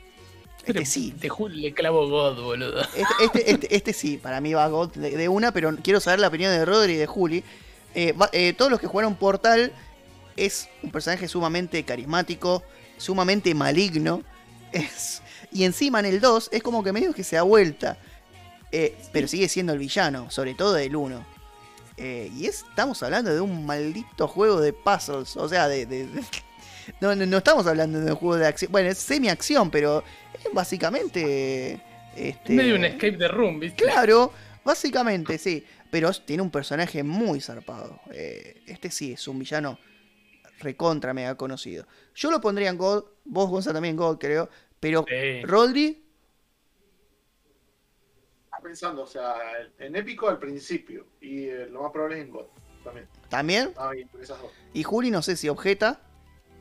Este 0.67 0.85
sí. 0.85 1.13
Te 1.19 1.29
le 1.51 1.73
clavo 1.75 2.09
God, 2.09 2.43
boludo. 2.43 2.81
Este, 2.83 3.05
este, 3.25 3.51
este, 3.51 3.77
este 3.77 3.93
sí, 3.93 4.17
para 4.19 4.41
mí 4.41 4.53
va 4.53 4.69
God 4.69 4.91
de, 4.95 5.17
de 5.17 5.29
una, 5.29 5.53
pero 5.53 5.75
quiero 5.83 6.01
saber 6.01 6.21
la 6.21 6.29
opinión 6.29 6.53
de 6.53 6.65
Rodri 6.65 6.93
y 6.95 6.97
de 6.97 7.07
Juli. 7.07 7.43
Eh, 7.95 8.13
va- 8.13 8.31
eh, 8.33 8.53
todos 8.53 8.71
los 8.71 8.81
que 8.81 8.87
jugaron 8.87 9.17
Portal 9.17 9.73
es 10.37 10.69
un 10.83 10.91
personaje 10.91 11.27
sumamente 11.29 11.85
carismático, 11.85 12.63
sumamente 12.99 13.55
maligno. 13.55 14.23
Es, 14.73 15.21
y 15.51 15.65
encima 15.65 15.99
en 15.99 16.07
el 16.07 16.21
2 16.21 16.51
es 16.53 16.63
como 16.63 16.85
que 16.85 16.93
medio 16.93 17.13
que 17.13 17.25
se 17.25 17.35
da 17.35 17.43
vuelta. 17.43 17.99
Eh, 18.71 18.97
pero 19.13 19.27
sigue 19.27 19.49
siendo 19.49 19.73
el 19.73 19.81
villano, 19.81 20.31
sobre 20.31 20.55
todo 20.55 20.75
del 20.75 20.95
1. 20.95 21.27
Eh, 21.97 22.31
y 22.37 22.47
es- 22.47 22.65
estamos 22.69 23.03
hablando 23.03 23.35
de 23.35 23.41
un 23.41 23.67
maldito 23.67 24.29
juego 24.29 24.61
de 24.61 24.73
puzzles. 24.73 25.37
O 25.37 25.49
sea, 25.49 25.67
de. 25.67 25.87
de- 25.87 26.07
de- 26.07 26.23
no, 27.01 27.17
no, 27.17 27.27
no 27.27 27.39
estamos 27.39 27.67
hablando 27.67 27.99
de 28.01 28.13
un 28.13 28.17
juego 28.17 28.37
de 28.37 28.47
acción. 28.47 28.71
Bueno, 28.71 28.91
es 28.91 28.99
semi-acción, 28.99 29.71
pero 29.73 30.05
básicamente. 30.53 31.81
Este, 32.17 32.53
Medio 32.53 32.75
un 32.75 32.85
escape 32.85 33.17
de 33.17 33.29
room, 33.29 33.61
¿viste? 33.61 33.85
Claro, 33.85 34.33
básicamente 34.65 35.39
sí. 35.39 35.65
Pero 35.91 36.13
tiene 36.13 36.43
un 36.43 36.51
personaje 36.51 37.03
muy 37.03 37.41
zarpado. 37.41 38.01
Eh, 38.13 38.63
este 38.67 38.91
sí 38.91 39.13
es 39.13 39.27
un 39.27 39.39
villano 39.39 39.79
recontra 40.61 41.15
mega 41.15 41.35
conocido. 41.37 41.87
Yo 42.15 42.31
lo 42.31 42.41
pondría 42.41 42.69
en 42.69 42.79
God. 42.79 43.05
Vos, 43.25 43.49
Gonza, 43.51 43.73
también 43.73 43.97
God, 43.97 44.19
creo. 44.19 44.49
Pero 44.79 45.05
Sí. 45.09 45.43
Rodri, 45.43 46.11
pensando, 48.61 49.03
o 49.03 49.07
sea, 49.07 49.35
en 49.79 49.97
épico 49.97 50.29
al 50.29 50.39
principio. 50.39 51.07
Y 51.21 51.45
eh, 51.45 51.67
lo 51.67 51.83
más 51.83 51.93
probable 51.93 52.19
es 52.19 52.27
en 52.27 52.31
God. 52.31 52.47
También. 52.85 53.09
también. 53.29 53.69
Estaba 53.69 53.93
bien 53.93 54.09
esas 54.21 54.41
dos. 54.41 54.51
Y 54.73 54.83
Juli, 54.83 55.11
no 55.11 55.23
sé 55.23 55.37
si 55.37 55.49
objeta. 55.49 56.01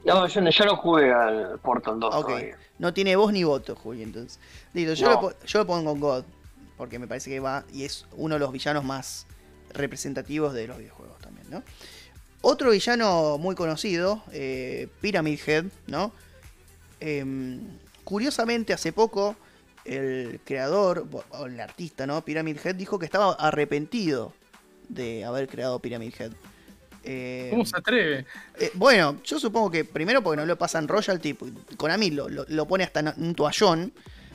No, 0.05 0.27
yo, 0.27 0.41
no- 0.41 0.49
yo 0.49 0.65
no 0.65 0.75
jugué 0.77 1.11
al 1.11 1.59
Portal 1.59 1.99
2 1.99 2.15
Ok. 2.15 2.27
todavía. 2.27 2.57
No 2.77 2.93
tiene 2.93 3.15
voz 3.15 3.33
ni 3.33 3.43
voto, 3.43 3.75
Juli, 3.75 4.03
entonces. 4.03 4.39
Listo, 4.73 4.93
yo, 4.93 5.09
No. 5.09 5.21
lo, 5.21 5.39
yo 5.45 5.59
lo 5.59 5.67
pongo 5.67 5.91
con 5.91 5.99
God. 5.99 6.23
Porque 6.77 6.97
me 6.97 7.07
parece 7.07 7.29
que 7.29 7.41
va. 7.41 7.65
Y 7.73 7.83
es 7.83 8.05
uno 8.13 8.35
de 8.35 8.39
los 8.39 8.51
villanos 8.53 8.85
más 8.85 9.27
representativos 9.73 10.53
de 10.53 10.67
los 10.67 10.77
videojuegos 10.77 11.19
también, 11.19 11.49
¿no? 11.49 11.61
Otro 12.41 12.71
villano 12.71 13.37
muy 13.37 13.53
conocido, 13.55 14.23
eh, 14.31 14.87
Pyramid 15.01 15.39
Head, 15.45 15.65
¿no? 15.87 16.13
Em, 17.01 17.59
curiosamente, 18.05 18.71
hace 18.73 18.93
poco, 18.93 19.35
el 19.83 20.39
creador, 20.45 21.05
o 21.31 21.45
el 21.45 21.59
artista, 21.59 22.07
¿no? 22.07 22.23
Pyramid 22.23 22.57
Head, 22.63 22.75
dijo 22.75 22.97
que 22.97 23.05
estaba 23.05 23.33
arrepentido 23.33 24.33
de 24.87 25.25
haber 25.25 25.47
creado 25.49 25.79
Pyramid 25.79 26.13
Head. 26.17 26.31
Eh, 27.03 27.47
¿Cómo 27.51 27.65
se 27.65 27.77
atreve? 27.77 28.25
eh, 28.59 28.71
bueno, 28.73 29.17
yo 29.23 29.39
supongo 29.39 29.71
que 29.71 29.85
primero 29.85 30.21
porque 30.21 30.37
no 30.37 30.45
lo 30.45 30.57
pasan 30.57 30.87
royalty, 30.87 31.35
Konami 31.77 32.11
lo, 32.11 32.27
lo, 32.29 32.45
lo 32.47 32.67
pone 32.67 32.83
hasta 32.83 32.99
en 32.99 33.13
un 33.17 33.35
toallón 33.35 33.93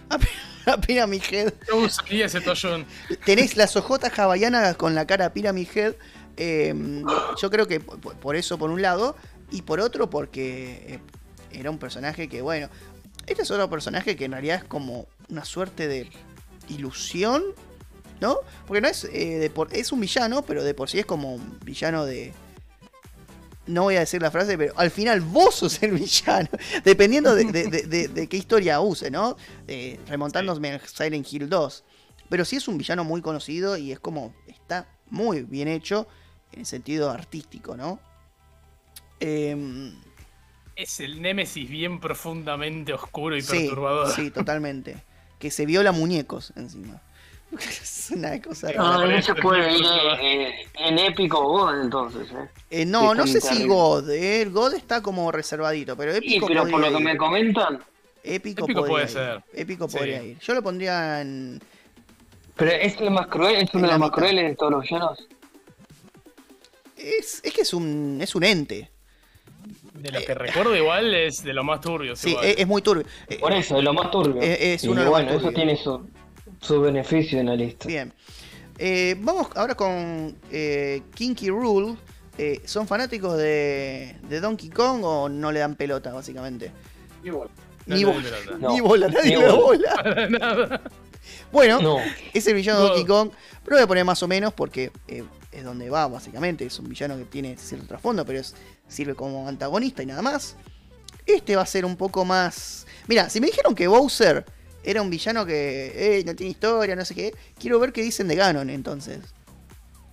a, 0.66 0.76
Pyramid 0.78 1.22
Head. 1.30 1.52
Yo 1.68 1.76
usaría 1.76 2.26
ese 2.26 2.40
toallón. 2.40 2.86
Tenés 3.24 3.56
las 3.56 3.76
ojotas 3.76 4.18
hawaianas 4.18 4.76
con 4.76 4.94
la 4.94 5.06
cara 5.06 5.32
Pyramid 5.32 5.68
Head. 5.74 5.94
eh, 6.36 6.74
yo 7.40 7.50
creo 7.50 7.66
que 7.66 7.80
por, 7.80 8.36
eso 8.36 8.58
por 8.58 8.70
un 8.70 8.82
lado. 8.82 9.16
Y 9.50 9.62
por 9.62 9.78
otro 9.80 10.10
porque 10.10 10.84
eh, 10.88 10.98
era 11.52 11.70
un 11.70 11.78
personaje 11.78 12.28
que, 12.28 12.40
bueno. 12.42 12.68
Este 13.26 13.42
es 13.42 13.50
otro 13.50 13.70
personaje 13.70 14.16
que 14.16 14.26
en 14.26 14.32
realidad 14.32 14.58
es 14.58 14.64
como 14.64 15.06
una 15.28 15.44
suerte 15.44 15.86
de 15.88 16.10
ilusión. 16.68 17.42
¿No? 18.20 18.38
Porque 18.66 18.80
no 18.80 18.88
es. 18.88 19.04
eh, 19.04 19.38
de 19.38 19.50
por, 19.50 19.74
es 19.74 19.92
un 19.92 20.00
villano, 20.00 20.42
pero 20.42 20.62
de 20.64 20.72
por 20.72 20.88
sí 20.88 20.98
es 20.98 21.06
como 21.06 21.34
un 21.34 21.58
villano 21.60 22.04
de. 22.04 22.32
No 23.66 23.84
voy 23.84 23.96
a 23.96 24.00
decir 24.00 24.20
la 24.20 24.30
frase, 24.30 24.58
pero 24.58 24.74
al 24.76 24.90
final 24.90 25.20
vos 25.22 25.54
sos 25.54 25.82
el 25.82 25.92
villano. 25.92 26.48
Dependiendo 26.84 27.34
de, 27.34 27.44
de- 27.44 27.66
de- 27.68 27.82
de- 27.86 28.08
de 28.08 28.26
qué 28.28 28.36
historia 28.36 28.80
use, 28.80 29.10
¿no? 29.10 29.36
Eh, 29.68 29.98
remontándome 30.06 30.72
a 30.72 30.80
Silent 30.86 31.26
Hill 31.32 31.48
2. 31.48 31.84
Pero 32.28 32.44
sí 32.44 32.56
es 32.56 32.68
un 32.68 32.76
villano 32.78 33.04
muy 33.04 33.20
conocido 33.22 33.76
y 33.76 33.92
es 33.92 34.00
como. 34.00 34.34
Está 34.46 34.86
muy 35.10 35.42
bien 35.42 35.68
hecho 35.68 36.06
en 36.52 36.60
el 36.60 36.66
sentido 36.66 37.10
artístico, 37.10 37.76
¿no? 37.76 38.00
Em, 39.20 39.94
Es 40.76 41.00
el 41.00 41.22
némesis 41.22 41.68
bien 41.68 42.00
profundamente 42.00 42.92
oscuro 42.92 43.36
y 43.36 43.42
sí, 43.42 43.50
perturbador. 43.66 44.10
sí, 44.12 44.30
totalmente. 44.30 44.96
Que 45.38 45.50
se 45.50 45.66
viola 45.66 45.92
muñecos 45.92 46.52
encima. 46.56 47.00
es 47.82 48.10
una 48.14 48.40
cosa 48.42 48.68
Sí, 48.68 48.74
rara. 48.74 48.94
Ah, 48.96 49.06
no 49.06 49.22
se 49.22 49.34
puede 49.34 49.72
ir 49.78 49.84
eh, 50.20 50.54
en 50.74 50.98
épico 50.98 51.42
God 51.42 51.80
entonces, 51.82 52.28
¿eh? 52.32 52.48
Eh, 52.70 52.84
no, 52.86 53.12
Sí, 53.12 53.16
no 53.18 53.26
sé 53.26 53.40
si. 53.40 53.66
God, 53.66 54.10
eh, 54.10 54.42
el 54.42 54.50
God 54.50 54.74
está 54.74 55.02
como 55.02 55.30
reservadito, 55.32 55.96
pero 55.96 56.12
épico 56.12 56.46
pero 56.46 56.66
por 56.68 56.80
lo 56.80 56.96
que 56.98 57.02
me 57.04 57.16
comentan, 57.16 57.82
Épico, 58.26 58.64
Épico 58.64 58.80
podría 58.80 58.90
puede 58.90 59.04
ir. 59.04 59.10
ser. 59.10 59.42
Épico 59.52 59.88
Sí. 59.88 59.96
podría 59.98 60.22
ir. 60.22 60.38
Yo 60.38 60.54
lo 60.54 60.62
pondría 60.62 61.20
en. 61.20 61.60
pero 62.56 62.70
es 62.70 62.98
el 63.00 63.10
más 63.10 63.26
cruel, 63.26 63.56
es 63.56 63.74
uno 63.74 63.82
de 63.86 63.92
los 63.92 64.00
más 64.00 64.10
crueles 64.10 64.48
de 64.50 64.56
todos 64.56 64.72
los 64.72 64.82
villanos. 64.82 65.26
Es, 66.96 67.40
es 67.44 67.52
que 67.52 67.62
es 67.62 67.74
un, 67.74 68.18
es 68.22 68.34
un 68.34 68.44
ente. 68.44 68.90
De 69.94 70.10
lo 70.10 70.20
que 70.24 70.34
recuerdo 70.34 70.74
igual 70.76 71.14
es 71.14 71.42
de 71.42 71.52
lo 71.52 71.64
más 71.64 71.80
turbio. 71.80 72.14
Sí, 72.16 72.36
es, 72.42 72.58
es 72.58 72.66
muy 72.66 72.82
turbio. 72.82 73.04
Por 73.40 73.52
eso, 73.52 73.78
es 73.78 73.84
lo 73.84 73.92
más 73.94 74.10
turbio. 74.10 74.40
Es- 74.42 74.60
es 74.60 74.84
y 74.84 74.88
uno 74.88 75.00
de 75.00 75.04
los 75.06 75.12
más 75.12 75.24
bueno, 75.24 75.38
eso 75.38 75.52
tiene 75.52 75.76
su, 75.76 76.06
su 76.64 76.80
beneficio 76.80 77.38
en 77.38 77.46
la 77.46 77.56
lista. 77.56 77.86
Bien. 77.86 78.12
Eh, 78.78 79.16
vamos 79.20 79.48
ahora 79.54 79.74
con 79.74 80.36
eh, 80.50 81.02
Kinky 81.14 81.48
Rule. 81.50 81.96
Eh, 82.36 82.60
¿Son 82.64 82.88
fanáticos 82.88 83.36
de, 83.38 84.16
de 84.28 84.40
Donkey 84.40 84.70
Kong 84.70 85.02
o 85.04 85.28
no 85.28 85.52
le 85.52 85.60
dan 85.60 85.76
pelota, 85.76 86.12
básicamente? 86.12 86.72
No 87.22 87.48
ni, 87.86 87.96
le 88.00 88.04
bo- 88.06 88.12
dan 88.12 88.22
pelota. 88.22 88.58
No, 88.58 88.72
ni 88.72 88.80
bola, 88.80 89.08
nadie 89.08 89.30
ni 89.30 89.36
le 89.36 89.46
da 89.46 89.52
bola. 89.52 89.62
bola. 89.62 89.94
Para 90.02 90.28
nada. 90.28 90.80
Bueno, 91.52 91.80
No, 91.80 91.98
es 92.32 92.46
el 92.46 92.54
villano 92.54 92.80
de 92.80 92.84
No. 92.84 92.88
Donkey 92.94 93.06
Kong. 93.06 93.30
Pero 93.64 93.76
voy 93.76 93.84
a 93.84 93.86
poner 93.86 94.04
más 94.04 94.22
o 94.22 94.28
menos 94.28 94.52
porque 94.52 94.90
eh, 95.06 95.22
es 95.52 95.64
donde 95.64 95.88
va, 95.90 96.08
básicamente. 96.08 96.66
Es 96.66 96.78
un 96.80 96.88
villano 96.88 97.16
que 97.16 97.24
tiene 97.24 97.56
cierto 97.56 97.86
trasfondo, 97.86 98.26
pero 98.26 98.40
es, 98.40 98.54
sirve 98.88 99.14
como 99.14 99.46
antagonista 99.48 100.02
y 100.02 100.06
nada 100.06 100.22
más. 100.22 100.56
Este 101.26 101.54
va 101.56 101.62
a 101.62 101.66
ser 101.66 101.84
un 101.84 101.96
poco 101.96 102.24
más. 102.24 102.86
Mira, 103.06 103.30
si 103.30 103.40
me 103.40 103.46
dijeron 103.46 103.74
que 103.74 103.86
Bowser 103.86 104.44
era 104.84 105.02
un 105.02 105.10
villano 105.10 105.44
que 105.46 106.18
eh, 106.18 106.24
no 106.24 106.34
tiene 106.34 106.50
historia, 106.52 106.94
no 106.96 107.04
sé 107.04 107.14
qué, 107.14 107.32
quiero 107.58 107.78
ver 107.80 107.92
qué 107.92 108.02
dicen 108.02 108.28
de 108.28 108.36
Ganon 108.36 108.70
entonces. 108.70 109.18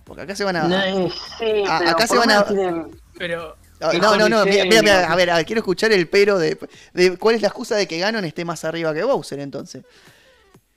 Porque 0.04 0.22
acá 0.22 0.34
se 0.34 0.44
van 0.44 0.56
a. 0.56 0.64
no, 0.64 1.10
sí, 1.10 1.14
pero 1.38 1.66
acá 1.70 2.06
se 2.06 2.16
van 2.16 2.30
a- 2.30 2.44
tienen- 2.46 3.00
Pero 3.18 3.56
Ah, 3.84 3.90
No, 4.00 4.16
no, 4.16 4.28
no, 4.28 4.44
mira, 4.44 4.64
mira, 4.64 4.80
mira, 4.80 5.12
a 5.12 5.16
ver, 5.16 5.28
a 5.30 5.36
ver, 5.38 5.44
quiero 5.44 5.58
escuchar 5.58 5.90
el 5.92 6.06
pero 6.08 6.38
de, 6.38 6.56
de 6.94 7.16
cuál 7.16 7.34
es 7.34 7.42
la 7.42 7.48
excusa 7.48 7.74
de 7.74 7.88
que 7.88 7.98
Ganon 7.98 8.24
esté 8.24 8.44
más 8.44 8.64
arriba 8.64 8.94
que 8.94 9.02
Bowser 9.02 9.40
entonces. 9.40 9.82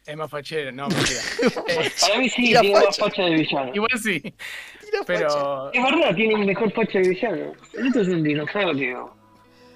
es 0.07 0.17
más 0.17 0.29
fachero. 0.29 0.71
No, 0.71 0.87
mentira. 0.89 1.21
Eh, 1.67 1.91
Para 2.01 2.17
mí 2.17 2.29
sí, 2.29 2.43
Tira 2.45 2.61
tiene 2.61 2.75
más 2.75 2.85
facha. 2.97 3.03
facha 3.03 3.23
de 3.25 3.29
villano. 3.35 3.71
igual 3.75 3.89
sí. 4.01 4.19
Tira 4.21 4.33
facha. 5.05 5.05
Pero. 5.05 5.71
Es 5.73 5.83
verdad, 5.83 6.15
tiene 6.15 6.45
mejor 6.45 6.71
facha 6.73 6.97
de 6.99 7.09
villano. 7.09 7.51
Esto 7.73 8.01
es 8.01 8.07
un 8.07 8.23
dinosaurio. 8.23 9.13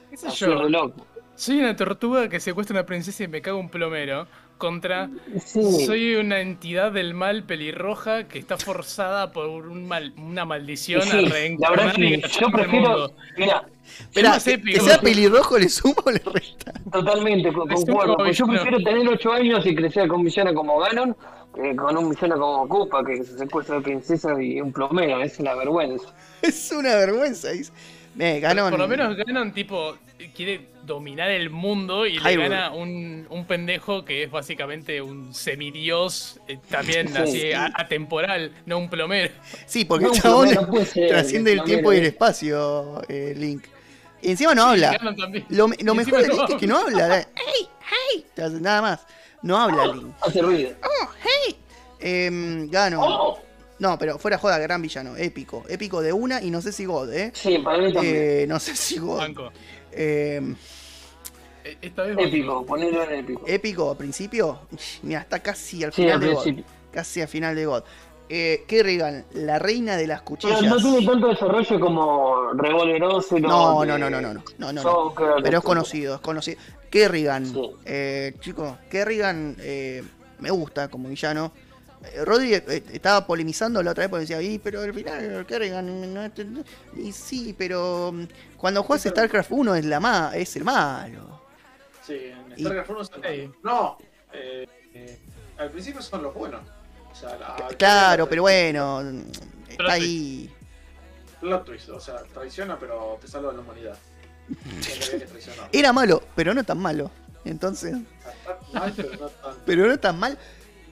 ¿Qué 0.09 0.17
sé 0.17 0.27
Así 0.27 0.39
yo? 0.45 0.63
loco. 0.67 1.05
Soy 1.39 1.59
una 1.59 1.73
tortuga 1.75 2.27
que 2.27 2.39
secuestra 2.41 2.75
a 2.77 2.81
una 2.81 2.85
princesa 2.85 3.23
y 3.23 3.27
me 3.29 3.41
cago 3.41 3.59
un 3.59 3.69
plomero. 3.69 4.27
Contra. 4.57 5.09
Sí. 5.45 5.85
Soy 5.85 6.15
una 6.15 6.41
entidad 6.41 6.91
del 6.91 7.13
mal 7.13 7.43
pelirroja 7.45 8.27
que 8.27 8.39
está 8.39 8.57
forzada 8.57 9.31
por 9.31 9.47
un 9.67 9.87
mal, 9.87 10.13
una 10.17 10.43
maldición 10.43 11.01
Sí, 11.01 11.17
a 11.17 11.21
la 11.21 11.29
reencarnar 11.29 11.97
verdad 11.97 11.97
y 11.97 12.15
sí, 12.15 12.21
cachar 12.21 12.41
yo 12.41 12.51
prefiero, 12.51 13.13
mira, 13.37 13.69
más 14.21 14.43
que, 14.43 14.53
épico. 14.55 14.77
que 14.83 14.89
sea 14.89 14.99
pelirrojo 14.99 15.57
le 15.57 15.69
suma 15.69 15.95
o 16.05 16.11
le 16.11 16.19
resta. 16.25 16.73
totalmente, 16.91 17.47
Es 17.69 17.85
concuerdo. 17.85 18.17
Pues 18.17 18.37
yo 18.37 18.45
prefiero 18.47 18.77
tener 18.83 19.07
8 19.07 19.31
años 19.31 19.65
y 19.65 19.73
crecer 19.75 20.09
con 20.09 20.19
un 20.19 20.25
villano 20.25 20.53
como 20.53 20.77
Ganon 20.79 21.15
que 21.55 21.75
con 21.75 21.97
un 21.97 22.09
villano 22.09 22.37
como 22.37 22.67
Koopa 22.67 23.03
que 23.05 23.23
se 23.23 23.37
secuestra 23.37 23.77
a 23.77 23.81
princesa 23.81 24.41
y 24.41 24.59
un 24.59 24.73
plomero. 24.73 25.21
Es 25.21 25.39
una 25.39 25.55
vergüenza. 25.55 26.09
Es 26.41 26.71
una 26.73 26.95
vergüenza. 26.95 27.51
dice. 27.51 27.71
Eh, 28.19 28.39
Ganon. 28.41 28.69
Por 28.69 28.79
lo 28.79 28.87
menos 28.87 29.15
ganan 29.15 29.53
tipo. 29.53 29.97
Quiere 30.35 30.67
dominar 30.83 31.29
el 31.31 31.49
mundo 31.49 32.05
y 32.05 32.19
le 32.19 32.35
gana 32.35 32.71
un, 32.71 33.25
un 33.29 33.45
pendejo 33.45 34.03
que 34.03 34.23
es 34.23 34.31
básicamente 34.31 35.01
un 35.01 35.33
semidios, 35.33 36.39
eh, 36.47 36.57
también 36.69 37.07
Sí. 37.07 37.17
así 37.17 37.51
a- 37.53 37.71
atemporal, 37.73 38.51
no 38.65 38.79
un 38.79 38.89
plomero. 38.89 39.31
Sí, 39.65 39.85
porque 39.85 40.05
No, 40.05 40.11
el 40.13 40.19
chabón 40.21 40.49
trasciende 41.07 41.53
el 41.53 41.63
tiempo 41.63 41.93
y 41.93 41.97
el 41.97 42.03
eh. 42.03 42.07
espacio, 42.07 43.01
eh, 43.07 43.33
Link. 43.37 43.63
Y 44.21 44.31
encima 44.31 44.53
no 44.53 44.63
habla. 44.63 44.91
Ganon 44.91 45.15
también. 45.15 45.45
Lo, 45.49 45.67
mejor 45.69 46.21
de 46.21 46.27
Link 46.27 46.49
es 46.49 46.55
que 46.55 46.67
no 46.67 46.77
habla. 46.79 47.25
¡Hey! 47.35 47.67
¡Hey! 48.11 48.25
Nada 48.59 48.81
más. 48.81 49.07
No 49.41 49.57
habla 49.57 49.87
Link. 49.93 50.13
Hace 50.21 50.41
ruido. 50.41 50.71
Em, 52.01 52.69
Ganon. 52.69 53.01
Oh, 53.03 53.39
No, 53.79 53.97
pero 53.97 54.17
fuera 54.19 54.37
joda, 54.37 54.57
gran 54.59 54.81
villano. 54.81 55.15
Épico. 55.15 55.63
Épico 55.69 56.01
de 56.01 56.11
una 56.13 56.41
y 56.41 56.51
no 56.51 56.61
sé 56.61 56.71
si 56.71 56.85
God, 56.85 57.13
¿eh? 57.13 57.31
sí, 57.33 57.57
para 57.59 57.77
mí 57.79 57.93
también. 57.93 58.15
Eh, 58.17 58.45
no 58.47 58.59
sé 58.59 58.75
si 58.75 58.97
God. 58.99 59.17
Banco. 59.19 59.51
Em, 59.91 60.55
Eh, 61.63 61.77
Esta 61.81 62.03
vez 62.03 62.17
épico, 62.19 62.65
ponerlo 62.65 63.03
en 63.03 63.19
épico. 63.19 63.43
épico, 63.45 63.91
al 63.91 63.97
principio. 63.97 64.59
Mira, 65.03 65.19
está 65.21 65.39
casi 65.39 65.83
al 65.83 65.91
Sí, 65.91 66.01
final 66.03 66.13
al 66.15 66.19
de 66.21 66.33
God. 66.33 66.63
Casi 66.91 67.21
al 67.21 67.27
final 67.27 67.55
de 67.55 67.65
God. 67.65 67.83
Eh, 68.29 68.63
Kerrigan, 68.67 69.25
la 69.33 69.59
reina 69.59 69.97
de 69.97 70.07
las 70.07 70.19
Pero 70.19 70.25
cuchillas. 70.25 70.61
no 70.63 70.77
tiene 70.77 71.05
tanto 71.05 71.27
desarrollo 71.27 71.79
como 71.79 72.53
Revolver 72.53 73.03
Ocelot, 73.03 73.41
No, 73.49 73.83
no, 73.85 73.97
no, 73.97 74.09
no, 74.09 74.21
no, 74.21 74.33
no, 74.33 74.43
no, 74.57 74.73
no. 74.73 74.81
Joker, 74.83 75.27
Pero 75.43 75.57
es 75.57 75.63
conocido, 75.63 76.15
es 76.15 76.21
conocido. 76.21 76.59
Kerrigan, 76.89 77.45
Sí. 77.45 77.61
eh, 77.85 78.33
chicos, 78.39 78.77
Kerrigan 78.89 79.55
eh, 79.59 80.03
me 80.39 80.51
gusta 80.51 80.87
como 80.89 81.09
villano. 81.09 81.51
Eh, 82.05 82.23
Rodri 82.25 82.53
eh, 82.53 82.83
estaba 82.93 83.25
polemizando 83.27 83.83
la 83.83 83.91
otra 83.91 84.03
vez 84.03 84.09
porque 84.09 84.21
decía, 84.21 84.41
y 84.41 84.57
pero 84.59 84.81
al 84.81 84.93
final 84.93 85.45
Kerrigan 85.45 86.13
no 86.13 86.23
es- 86.23 86.31
Y 86.95 87.11
sí, 87.11 87.53
pero 87.57 88.11
mm, 88.13 88.23
cuando 88.57 88.83
juegas 88.83 89.01
Sí, 89.03 89.09
pero- 89.09 89.21
StarCraft 89.27 89.51
1 89.51 89.75
es, 89.75 89.85
la 89.85 89.99
ma 89.99 90.31
es 90.35 90.55
el 90.55 90.63
malo. 90.63 91.41
Sí, 92.05 92.15
en 92.15 92.53
Y- 92.57 92.61
StarCraft 92.61 92.89
1 92.89 93.03
son 93.05 93.21
Sí. 93.23 93.51
No, 93.63 93.97
eh, 94.33 94.67
eh, 94.93 95.19
al 95.57 95.69
principio 95.71 96.01
son 96.01 96.23
los 96.23 96.33
buenos. 96.33 96.61
O 97.11 97.15
sea, 97.15 97.35
la- 97.37 97.67
Claro, 97.77 98.29
pero 98.29 98.43
bueno, 98.43 99.01
mm, 99.03 99.21
está 99.69 99.91
ahí. 99.93 100.49
Plot 101.41 101.65
twist, 101.65 101.89
o 101.89 101.99
sea, 101.99 102.17
traiciona, 102.33 102.77
pero 102.79 103.17
te 103.21 103.27
salva 103.27 103.51
la 103.53 103.59
humanidad. 103.59 103.97
No. 105.57 105.63
Era 105.71 105.93
malo, 105.93 106.23
pero 106.35 106.53
no 106.53 106.63
tan 106.63 106.79
malo. 106.79 107.11
Entonces, 107.45 107.95
Está 107.95 108.57
mal, 108.79 108.93
pero 108.95 109.09
no 109.11 109.27
tan. 109.29 109.53
pero 109.65 109.87
no 109.87 109.99
tan 109.99 110.19
mal. 110.19 110.37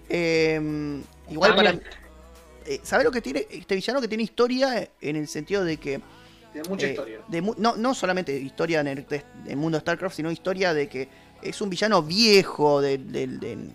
Eh, 0.10 1.02
igual 1.30 1.56
para... 1.56 1.72
Eh, 2.66 2.80
¿Sabes 2.84 3.06
lo 3.06 3.12
que 3.12 3.22
tiene 3.22 3.48
este 3.50 3.76
villano 3.76 4.02
que 4.02 4.08
tiene 4.08 4.24
historia 4.24 4.90
en 5.00 5.16
el 5.16 5.28
sentido 5.28 5.64
de 5.64 5.78
que 5.78 6.02
Tiene 6.52 6.68
mucha 6.70 6.86
Eh, 6.88 6.90
historia. 6.92 7.20
de 7.28 7.42
mu- 7.42 7.56
no, 7.58 7.76
no 7.78 7.94
solamente 7.94 8.38
historia 8.38 8.82
en 8.82 8.88
el, 8.88 9.06
de- 9.08 9.24
del 9.46 9.56
mundo 9.58 9.78
de 9.78 9.82
StarCraft, 9.82 10.16
sino 10.16 10.32
historia 10.32 10.74
de 10.74 10.88
que 10.90 11.08
es 11.42 11.62
un 11.62 11.70
villano 11.70 12.02
viejo. 12.04 12.82
De, 12.82 12.98
de- 12.98 13.28
de- 13.28 13.56
de- 13.56 13.70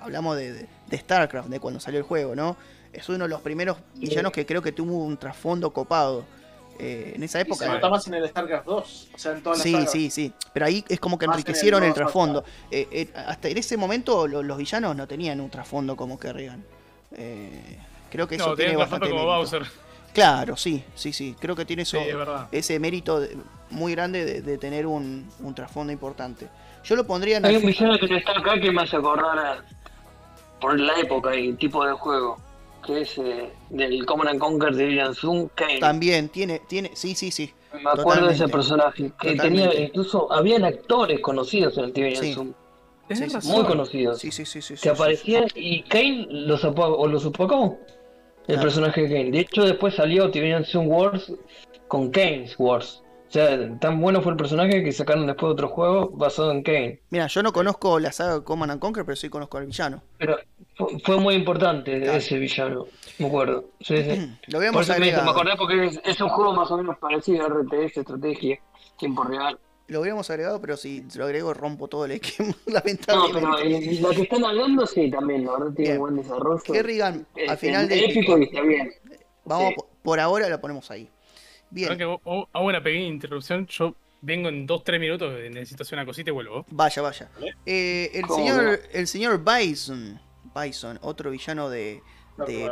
hablamos 0.00 0.36
de, 0.36 0.52
de- 0.52 0.66
de 0.88 0.98
StarCraft, 0.98 1.48
de 1.48 1.60
cuando 1.60 1.78
salió 1.80 1.98
el 1.98 2.04
juego, 2.04 2.34
¿no? 2.34 2.56
Es 2.92 3.08
uno 3.08 3.24
de 3.24 3.28
los 3.28 3.40
primeros 3.40 3.78
villanos 3.94 4.32
que 4.32 4.44
creo 4.46 4.62
que 4.62 4.72
tuvo 4.72 5.04
un 5.04 5.16
trasfondo 5.16 5.72
copado. 5.72 6.24
Eh, 6.84 7.12
en 7.14 7.22
esa 7.22 7.38
Y 7.40 7.44
se 7.44 7.48
época. 7.48 7.66
nota 7.68 7.88
más 7.88 8.06
en 8.08 8.14
el 8.14 8.28
StarCraft 8.28 8.66
2. 8.66 9.08
O 9.14 9.18
sea, 9.18 9.32
en 9.32 9.42
todas 9.42 9.58
las 9.58 9.62
Sí, 9.62 9.72
sagas. 9.72 9.92
sí, 9.92 10.10
sí. 10.10 10.32
Pero 10.52 10.66
ahí 10.66 10.84
es 10.88 10.98
como 10.98 11.16
que 11.16 11.28
Más 11.28 11.36
en 11.36 11.38
el 11.38 11.44
enriquecieron 11.46 11.84
el, 11.84 11.94
trasfondo. 11.94 12.44
Eh, 12.72 12.88
eh, 12.90 13.08
hasta 13.14 13.48
en 13.48 13.56
ese 13.58 13.76
momento 13.76 14.26
lo- 14.26 14.42
los 14.42 14.58
villanos 14.58 14.96
no 14.96 15.06
tenían 15.06 15.40
un 15.40 15.48
trasfondo 15.48 15.94
como 15.96 16.18
Kerrigan. 16.18 16.64
Eh, 17.12 17.78
creo 18.10 18.26
que 18.26 18.34
eso 18.34 18.48
No, 18.48 18.56
tiene 18.56 18.74
bastante 18.76 19.08
como 19.08 19.20
mérito. 19.20 19.36
Bowser. 19.36 19.62
Claro, 20.12 20.56
sí, 20.56 20.82
sí, 20.96 21.12
sí. 21.12 21.36
Creo 21.38 21.54
que 21.54 21.64
tiene 21.64 21.82
eso, 21.82 21.98
Sí, 21.98 22.08
es 22.08 22.16
verdad. 22.16 22.48
ese 22.50 22.78
mérito 22.80 23.20
de- 23.20 23.36
muy 23.70 23.92
grande 23.92 24.24
de, 24.24 24.42
de 24.42 24.58
tener 24.58 24.86
un, 24.86 25.28
un 25.40 25.54
trasfondo 25.54 25.92
importante. 25.92 26.48
Yo 26.84 26.96
lo 26.96 27.06
pondría 27.06 27.36
en 27.36 27.46
Hay 27.46 27.54
el- 27.54 27.60
un 27.62 27.68
villano 27.68 27.96
que 27.98 28.08
no 28.08 28.16
está 28.16 28.32
acá 28.32 28.60
que 28.60 28.72
me 28.72 28.82
hace 28.82 28.96
acordar 28.96 29.38
a- 29.38 29.64
por 30.60 30.78
la 30.78 30.98
época 30.98 31.34
y 31.36 31.50
el 31.50 31.56
tipo 31.56 31.84
de 31.86 31.92
juego, 31.92 32.38
que 32.84 33.00
es 33.02 33.16
eh, 33.18 33.50
del 33.70 34.04
Command 34.06 34.30
and 34.30 34.40
Conquer 34.40 34.74
de 34.74 34.84
William 34.86 35.14
Zoom, 35.14 35.48
Kane. 35.54 35.78
También 35.78 36.28
tiene, 36.28 36.60
tiene, 36.68 36.90
sí, 36.94 37.14
sí, 37.14 37.30
sí. 37.30 37.52
Me 37.72 37.90
acuerdo 37.90 38.26
de 38.26 38.34
ese 38.34 38.48
personaje, 38.48 39.04
que 39.20 39.34
Totalmente. 39.34 39.42
tenía 39.68 39.80
incluso, 39.86 40.30
habían 40.32 40.64
actores 40.64 41.20
conocidos 41.20 41.78
en 41.78 41.84
el 41.84 41.92
TV 41.92 42.16
Sí. 42.16 42.34
Zoom, 42.34 42.52
Sí, 43.10 43.24
muy 43.48 43.64
conocidos, 43.64 44.18
Sí, 44.20 44.30
sí, 44.30 44.44
sí, 44.46 44.62
sí. 44.62 44.74
sí, 44.74 44.74
que 44.74 44.80
sí. 44.80 44.88
aparecían 44.88 45.46
y 45.54 45.82
Kane 45.82 46.26
los 46.30 46.64
apagó, 46.64 46.96
o 46.96 47.06
los 47.06 47.24
opacó, 47.26 47.78
el 48.40 48.46
Claro. 48.46 48.62
personaje 48.62 49.02
de 49.02 49.08
Kane. 49.08 49.30
De 49.30 49.40
hecho, 49.40 49.64
después 49.64 49.94
salió 49.94 50.30
TV 50.30 50.64
Zoom 50.64 50.88
Wars 50.88 51.32
con 51.88 52.10
Kane's 52.10 52.54
Wars. 52.58 53.02
O 53.32 53.34
sea, 53.34 53.78
tan 53.78 53.98
bueno 53.98 54.20
fue 54.20 54.32
el 54.32 54.36
personaje 54.36 54.84
que 54.84 54.92
sacaron 54.92 55.26
después 55.26 55.52
otro 55.54 55.68
juego 55.68 56.10
basado 56.10 56.52
en 56.52 56.62
Kane. 56.62 57.00
Mira, 57.08 57.28
yo 57.28 57.42
no 57.42 57.50
conozco 57.50 57.98
la 57.98 58.12
saga 58.12 58.44
Command 58.44 58.72
and 58.72 58.80
Conquer, 58.82 59.06
pero 59.06 59.16
sí 59.16 59.30
conozco 59.30 59.56
al 59.56 59.64
villano. 59.64 60.02
Pero 60.18 60.36
fue, 61.02 61.16
muy 61.18 61.34
importante 61.34 61.98
Claro. 61.98 62.18
ese 62.18 62.36
villano, 62.38 62.84
me 63.18 63.28
acuerdo. 63.28 63.70
Sí, 63.80 63.96
sí. 63.96 64.30
Lo 64.48 64.52
Por 64.52 64.56
habíamos 64.58 64.76
me, 64.76 64.82
hizo- 64.82 65.00
me 65.00 65.06
agregado. 65.06 65.30
acordé 65.30 65.52
porque 65.56 65.86
es, 65.86 66.00
es 66.04 66.20
un 66.20 66.28
juego 66.28 66.52
más 66.52 66.70
o 66.72 66.76
menos 66.76 66.98
parecido 66.98 67.46
a 67.46 67.48
RTS, 67.48 67.96
estrategia, 68.00 68.58
tiempo 68.98 69.24
real. 69.24 69.58
Lo 69.88 70.00
habríamos 70.00 70.28
agregado, 70.28 70.60
pero 70.60 70.76
si 70.76 71.02
lo 71.16 71.24
agrego 71.24 71.54
rompo 71.54 71.88
todo 71.88 72.04
el 72.04 72.10
esquema, 72.12 72.54
No, 72.66 72.80
pero 73.32 73.58
eh, 73.60 73.98
la 73.98 74.10
que 74.10 74.22
están 74.22 74.44
hablando 74.44 74.86
sí, 74.86 75.10
también, 75.10 75.46
la 75.46 75.52
verdad 75.52 75.72
tiene 75.74 75.92
Bien. 75.92 76.00
buen 76.00 76.16
desarrollo. 76.16 76.62
Kerrigan, 76.70 77.26
al 77.48 77.56
final 77.56 77.84
es 77.84 77.88
de 77.88 78.04
épico 78.04 78.36
y 78.36 78.42
está 78.44 78.60
bien. 78.60 78.92
Vamos, 79.46 79.68
sí. 79.70 79.74
por- 79.76 79.86
por 80.02 80.20
ahora 80.20 80.50
lo 80.50 80.60
ponemos 80.60 80.90
ahí. 80.90 81.08
Bien, 81.72 81.96
que 81.96 82.04
hago- 82.04 82.48
una 82.54 82.82
pequeña 82.82 83.06
interrupción. 83.06 83.66
Yo 83.66 83.94
vengo 84.20 84.48
en 84.48 84.66
2-3 84.66 85.00
minutos, 85.00 85.32
necesito 85.50 85.82
hacer 85.82 85.98
una 85.98 86.06
cosita 86.06 86.30
y 86.30 86.32
vuelvo. 86.32 86.64
vaya, 86.70 87.02
vaya. 87.02 87.28
Eh, 87.66 88.10
el 88.14 88.22
¿Cómo 88.26 88.36
señor, 88.46 88.80
el 88.92 89.06
señor 89.06 89.42
Bison, 89.44 90.20
Bison, 90.54 90.98
otro 91.02 91.30
villano 91.30 91.68
de, 91.70 92.02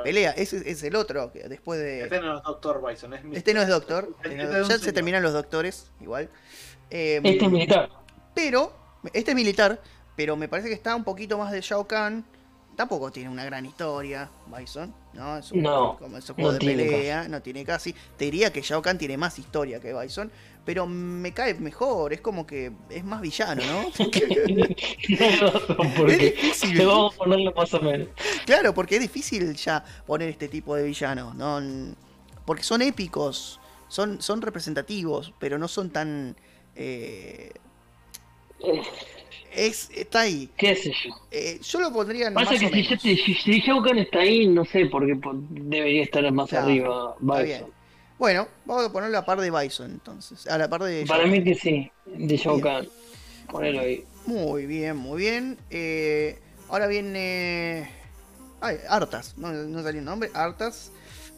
pelea. 0.04 0.30
Ese 0.32 0.68
es 0.70 0.82
el 0.82 0.94
otro, 0.96 1.32
después 1.48 1.80
de. 1.80 2.02
Este 2.02 2.20
no 2.20 2.36
es 2.38 2.42
Doctor 2.44 2.82
Bison, 2.86 3.14
es 3.14 3.22
Este 3.32 3.54
no 3.54 3.62
es 3.62 3.68
doctor. 3.68 4.08
Este 4.22 4.42
este 4.42 4.52
no- 4.52 4.62
un 4.62 4.68
ya 4.68 4.74
se 4.74 4.78
señor. 4.80 4.94
terminan 4.94 5.22
los 5.22 5.32
doctores, 5.32 5.90
igual. 6.00 6.28
Eh, 6.90 7.20
Este 7.24 7.44
es 7.46 7.50
militar. 7.50 7.88
Pero, 8.34 8.72
este 9.12 9.30
es 9.30 9.34
militar, 9.34 9.80
pero 10.16 10.36
me 10.36 10.48
parece 10.48 10.68
que 10.68 10.74
está 10.74 10.94
un 10.94 11.04
poquito 11.04 11.38
más 11.38 11.52
de 11.52 11.60
Shao 11.60 11.86
Kahn. 11.86 12.24
Tampoco 12.80 13.12
tiene 13.12 13.28
una 13.28 13.44
gran 13.44 13.66
historia, 13.66 14.30
Bison, 14.46 14.94
¿no? 15.12 15.36
Es 15.36 15.52
un, 15.52 15.60
No, 15.60 15.98
como 15.98 16.16
es 16.16 16.26
un 16.30 16.34
juego 16.34 16.52
no 16.52 16.58
de 16.58 16.64
pelea, 16.64 17.28
no 17.28 17.42
tiene 17.42 17.62
casi. 17.62 17.94
Te 18.16 18.24
diría 18.24 18.50
que 18.50 18.62
Shao 18.62 18.80
Kahn 18.80 18.96
tiene 18.96 19.18
más 19.18 19.38
historia 19.38 19.78
que 19.80 19.92
Bison, 19.92 20.32
pero 20.64 20.86
me 20.86 21.34
cae 21.34 21.52
mejor, 21.60 22.14
es 22.14 22.22
como 22.22 22.46
que 22.46 22.72
es 22.88 23.04
más 23.04 23.20
villano, 23.20 23.62
¿no? 23.66 23.82
Razón, 25.18 25.76
es 25.78 25.94
porque 25.94 26.16
difícil. 26.16 26.78
te 26.78 26.86
vamos 26.86 27.12
a 27.12 27.18
ponerlo 27.18 27.52
más 27.52 27.74
o 27.74 27.80
menos. 27.82 28.08
Claro, 28.46 28.72
porque 28.72 28.94
es 28.94 29.02
difícil 29.02 29.54
ya 29.56 29.84
poner 30.06 30.30
este 30.30 30.48
tipo 30.48 30.74
de 30.74 30.84
villanos, 30.84 31.34
¿no? 31.34 31.60
Porque 32.46 32.62
son 32.62 32.80
épicos, 32.80 33.60
son, 33.88 34.22
son 34.22 34.40
representativos, 34.40 35.34
pero 35.38 35.58
no 35.58 35.68
son 35.68 35.90
tan... 35.90 36.34
Eh, 36.74 37.52
es, 39.54 39.90
está 39.94 40.20
ahí. 40.20 40.48
¿Qué 40.56 40.74
sé 40.76 40.92
yo? 41.04 41.10
Eh, 41.30 41.58
yo 41.62 41.80
lo 41.80 41.92
pondría 41.92 42.28
en 42.28 42.34
Pasa 42.34 42.52
más 42.52 42.60
que 42.60 42.66
o 42.66 42.68
si, 42.70 42.74
menos. 42.76 43.02
si, 43.02 43.34
si 43.34 43.62
Kahn 43.62 43.98
está 43.98 44.20
ahí, 44.20 44.46
no 44.46 44.64
sé 44.64 44.86
por 44.86 45.06
qué 45.06 45.16
po- 45.16 45.34
debería 45.50 46.02
estar 46.04 46.30
más 46.32 46.48
Claro, 46.48 46.66
arriba. 46.66 47.16
Está 47.20 47.42
bien. 47.42 47.64
Bueno, 48.18 48.48
vamos 48.66 48.86
a 48.86 48.92
ponerlo 48.92 49.16
a 49.16 49.20
la 49.20 49.26
par 49.26 49.40
de 49.40 49.50
Bison 49.50 49.90
entonces. 49.90 50.46
A 50.46 50.58
la 50.58 50.68
par 50.68 50.82
de... 50.82 51.04
Para 51.06 51.26
mí 51.26 51.42
que 51.42 51.54
sí, 51.54 51.90
de 52.06 52.36
Bien. 52.36 52.88
Ponelo 53.50 53.80
ahí. 53.80 54.04
Muy 54.26 54.66
bien, 54.66 54.96
muy 54.96 55.20
bien. 55.22 55.58
Eh, 55.70 56.38
ahora 56.68 56.86
viene... 56.86 57.90
Ay, 58.60 58.76
Arthas, 58.88 59.38
no, 59.38 59.50
no 59.52 59.82
salió 59.82 60.00
el 60.00 60.04
nombre. 60.04 60.30
Arthas, 60.34 60.92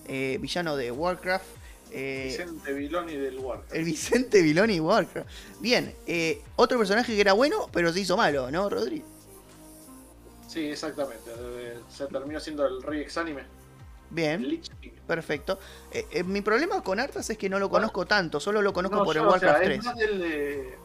eh, 0.09 0.39
villano 0.40 0.77
de 0.77 0.90
Warcraft. 0.90 1.47
Eh, 1.93 2.24
Vicente 2.28 2.73
Viloni 2.73 3.16
del 3.16 3.39
Warcraft. 3.39 3.74
El 3.74 3.85
Vicente 3.85 4.43
Viloni 4.43 4.81
Warcraft. 4.81 5.28
Bien, 5.60 5.94
eh, 6.06 6.40
otro 6.56 6.78
personaje 6.78 7.14
que 7.14 7.20
era 7.20 7.32
bueno, 7.35 7.69
pero 7.73 7.93
se 7.93 8.01
hizo 8.01 8.16
malo, 8.16 8.51
¿no, 8.51 8.69
Rodri? 8.70 9.05
Sí, 10.48 10.66
exactamente. 10.66 11.31
eh, 11.36 11.78
Se 11.89 12.06
terminó 12.06 12.39
siendo 12.40 12.66
el 12.66 12.82
Rey 12.82 13.01
Exánime. 13.01 13.44
Bien, 14.10 14.47
Lich 14.47 14.70
King. 14.81 14.90
perfecto. 15.06 15.59
Eh, 15.90 16.23
mi 16.24 16.43
problema 16.43 16.82
con 16.82 17.01
Arthas 17.01 17.31
es 17.31 17.39
que 17.39 17.48
no 17.48 17.59
lo 17.59 17.69
Bueno. 17.70 17.86
conozco 17.86 18.05
tanto, 18.06 18.40
solo 18.40 18.60
lo 18.60 18.73
conozco 18.74 18.97
No, 18.98 19.05
por 19.05 19.14
yo, 19.14 19.23
el 19.23 19.28
o 19.28 19.39
sea, 19.39 19.52
Warcraft 19.52 19.62
es 19.62 19.69
3. 19.81 19.85
más 19.85 19.97
del 19.97 20.19
de- 20.20 20.69
eh, 20.69 20.77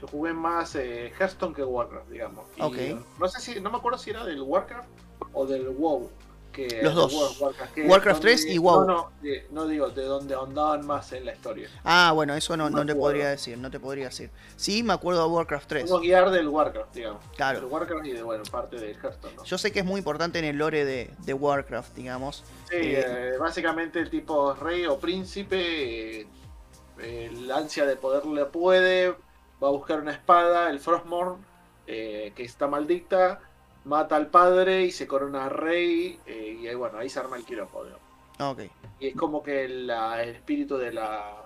Yo 0.00 0.06
jugué 0.08 0.32
más 0.34 0.74
Hearthstone 0.74 1.54
que 1.54 1.62
Warcraft, 1.64 2.10
digamos. 2.10 2.44
Y, 2.56 2.62
Ok. 2.62 2.76
No 3.18 3.28
sé 3.28 3.40
si, 3.40 3.60
no 3.60 3.70
me 3.70 3.78
acuerdo 3.78 3.98
si 3.98 4.10
era 4.10 4.24
del 4.24 4.42
Warcraft 4.42 4.88
o 5.32 5.46
del 5.46 5.68
WoW. 5.70 6.10
Que 6.54 6.80
Los 6.82 6.94
dos. 6.94 7.12
World 7.12 7.36
Warcraft, 7.40 7.74
que 7.74 7.82
Warcraft 7.82 8.22
donde- 8.22 8.36
3 8.36 8.46
y 8.54 8.58
WoW. 8.58 8.80
No, 8.82 8.86
no, 8.86 9.10
de- 9.22 9.46
no 9.50 9.66
digo 9.66 9.88
de 9.90 10.04
donde 10.04 10.34
ahondaban 10.34 10.86
más 10.86 11.12
en 11.12 11.24
la 11.26 11.32
historia. 11.34 11.68
Ah, 11.82 12.12
bueno, 12.14 12.32
eso 12.36 12.56
no, 12.56 12.70
No 12.70 12.86
te 12.86 12.94
podría 12.94 13.28
decir, 13.30 13.58
no 13.58 13.70
te 13.72 13.80
podría 13.80 14.04
decir. 14.06 14.30
Sí, 14.56 14.84
me 14.84 14.92
acuerdo 14.92 15.26
de 15.26 15.34
Warcraft 15.34 15.68
3. 15.68 15.82
Puedo 15.90 16.00
guiar 16.00 16.30
del 16.30 16.46
Warcraft, 16.46 16.94
digamos. 16.94 17.20
Claro. 17.36 17.60
Del 17.60 17.68
Warcraft 17.68 18.06
y 18.06 18.12
de, 18.12 18.22
bueno, 18.22 18.44
parte 18.50 18.76
del 18.78 18.94
Hearthstone, 18.94 19.34
¿no? 19.34 19.44
Yo 19.44 19.58
sé 19.58 19.72
que 19.72 19.80
es 19.80 19.84
muy 19.84 19.98
importante 19.98 20.38
en 20.38 20.44
el 20.44 20.56
lore 20.56 20.84
de, 20.84 21.10
de 21.18 21.34
Warcraft, 21.34 21.94
digamos. 21.96 22.44
Sí, 22.70 22.76
Eh, 22.76 23.04
eh, 23.04 23.32
básicamente 23.40 23.98
el 23.98 24.08
tipo 24.08 24.54
rey 24.54 24.86
o 24.86 24.98
príncipe, 24.98 26.20
eh, 26.20 26.26
el 26.98 27.50
ansia 27.50 27.84
de 27.84 27.96
poder 27.96 28.24
le 28.26 28.44
puede, 28.44 29.10
va 29.62 29.68
a 29.68 29.70
buscar 29.70 29.98
una 30.00 30.12
espada, 30.12 30.70
el 30.70 30.78
Frostmourne, 30.78 31.42
eh, 31.88 32.32
que 32.36 32.44
está 32.44 32.68
maldita, 32.68 33.40
mata 33.84 34.16
al 34.16 34.28
padre 34.28 34.82
y 34.84 34.90
se 34.92 35.06
corona 35.06 35.48
rey, 35.48 36.18
eh, 36.26 36.58
y 36.62 36.66
ahí, 36.68 36.74
bueno, 36.74 36.98
ahí 36.98 37.08
se 37.08 37.18
arma 37.20 37.36
el 37.36 37.44
quilombo. 37.44 37.84
digamos. 37.84 38.02
Ok, 38.40 38.62
Y 39.00 39.08
es 39.08 39.16
como 39.16 39.42
que 39.42 39.68
la- 39.68 40.22
el 40.22 40.30
espíritu 40.30 40.76
de 40.76 40.92
la, 40.92 41.44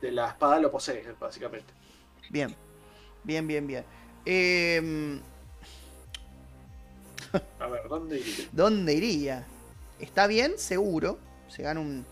de 0.00 0.10
la 0.12 0.28
espada 0.28 0.58
lo 0.60 0.70
posee, 0.70 1.04
básicamente. 1.20 1.72
bien. 2.30 2.54
Bien, 3.24 3.46
bien, 3.46 3.66
bien. 3.66 3.84
Em, 4.24 5.20
A 7.60 7.66
ver, 7.66 7.88
¿dónde 7.88 8.18
iría? 8.18 8.48
¿Dónde 8.52 8.94
iría? 8.94 9.46
Está 10.00 10.26
bien, 10.26 10.58
seguro. 10.58 11.18
Se 11.48 11.62
gana 11.62 11.80
un, 11.80 12.04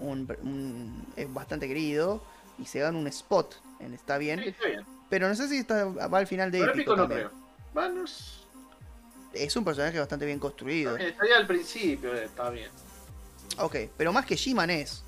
un- 0.00 0.36
un- 0.42 1.06
Es 1.16 1.32
bastante 1.32 1.68
querido. 1.68 2.20
Y 2.58 2.64
se 2.66 2.80
gana 2.80 2.98
un 2.98 3.06
spot 3.06 3.54
en 3.80 3.94
Está 3.94 4.14
Sí, 4.18 4.24
bien. 4.24 4.40
está 4.40 4.66
bien. 4.66 4.84
Pero 5.08 5.28
no 5.28 5.34
sé 5.34 5.48
si 5.48 5.58
está, 5.58 5.84
va 5.84 6.18
al 6.18 6.26
final 6.26 6.50
de 6.50 6.64
épico 6.64 6.96
no 6.96 7.06
creo. 7.08 7.30
Es- 9.44 9.56
un 9.56 9.64
personaje 9.64 9.98
bastante 9.98 10.26
bien 10.26 10.38
construido. 10.38 10.96
estaría 10.96 11.36
al 11.36 11.46
principio, 11.46 12.14
eh, 12.14 12.24
está 12.24 12.50
bien. 12.50 12.70
Ok, 13.58 13.76
pero 13.96 14.12
más 14.12 14.26
que 14.26 14.36
She-Man 14.36 14.70
es. 14.70 15.02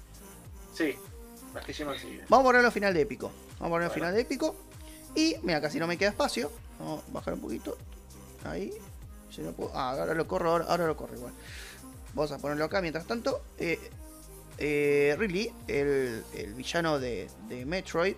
Sí, 0.75 0.95
más 1.55 1.65
que 1.65 1.73
She-Man 1.73 1.97
sí. 1.99 2.21
Vamos 2.29 2.45
a 2.45 2.49
ponerlo 2.49 2.69
al 2.69 2.73
final 2.73 2.95
de 2.95 3.01
épico. 3.03 3.27
Vamos 3.29 3.37
a 3.55 3.59
ponerlo 3.59 3.75
al 3.75 3.81
Bueno. 3.89 3.95
final 3.95 4.15
de 4.15 4.21
épico. 4.21 4.55
Y 5.15 5.37
mira, 5.43 5.61
casi 5.61 5.79
no 5.79 5.87
me 5.87 5.99
queda 5.99 6.11
espacio. 6.11 6.51
Vamos 6.79 7.03
a 7.09 7.13
bajar 7.13 7.35
un 7.35 7.41
poquito. 7.41 7.77
Ahí. 8.45 8.73
Si 9.31 9.41
no 9.43 9.53
puedo- 9.53 9.73
Ah, 9.75 9.91
ahora 9.91 10.15
lo 10.15 10.27
corro, 10.29 10.51
ahora, 10.53 10.65
ahora 10.67 10.87
lo 10.87 10.97
corro 10.97 11.15
igual. 11.17 11.33
Vamos 12.15 12.33
a 12.33 12.39
ponerlo 12.39 12.65
acá 12.65 12.81
mientras 12.81 13.07
tanto. 13.07 13.43
Eh, 13.59 13.79
eh, 14.59 15.15
Ridley, 15.19 15.53
el, 15.67 16.25
el 16.35 16.55
villano 16.55 16.99
de, 16.99 17.29
de 17.49 17.67
Metroid. 17.67 18.15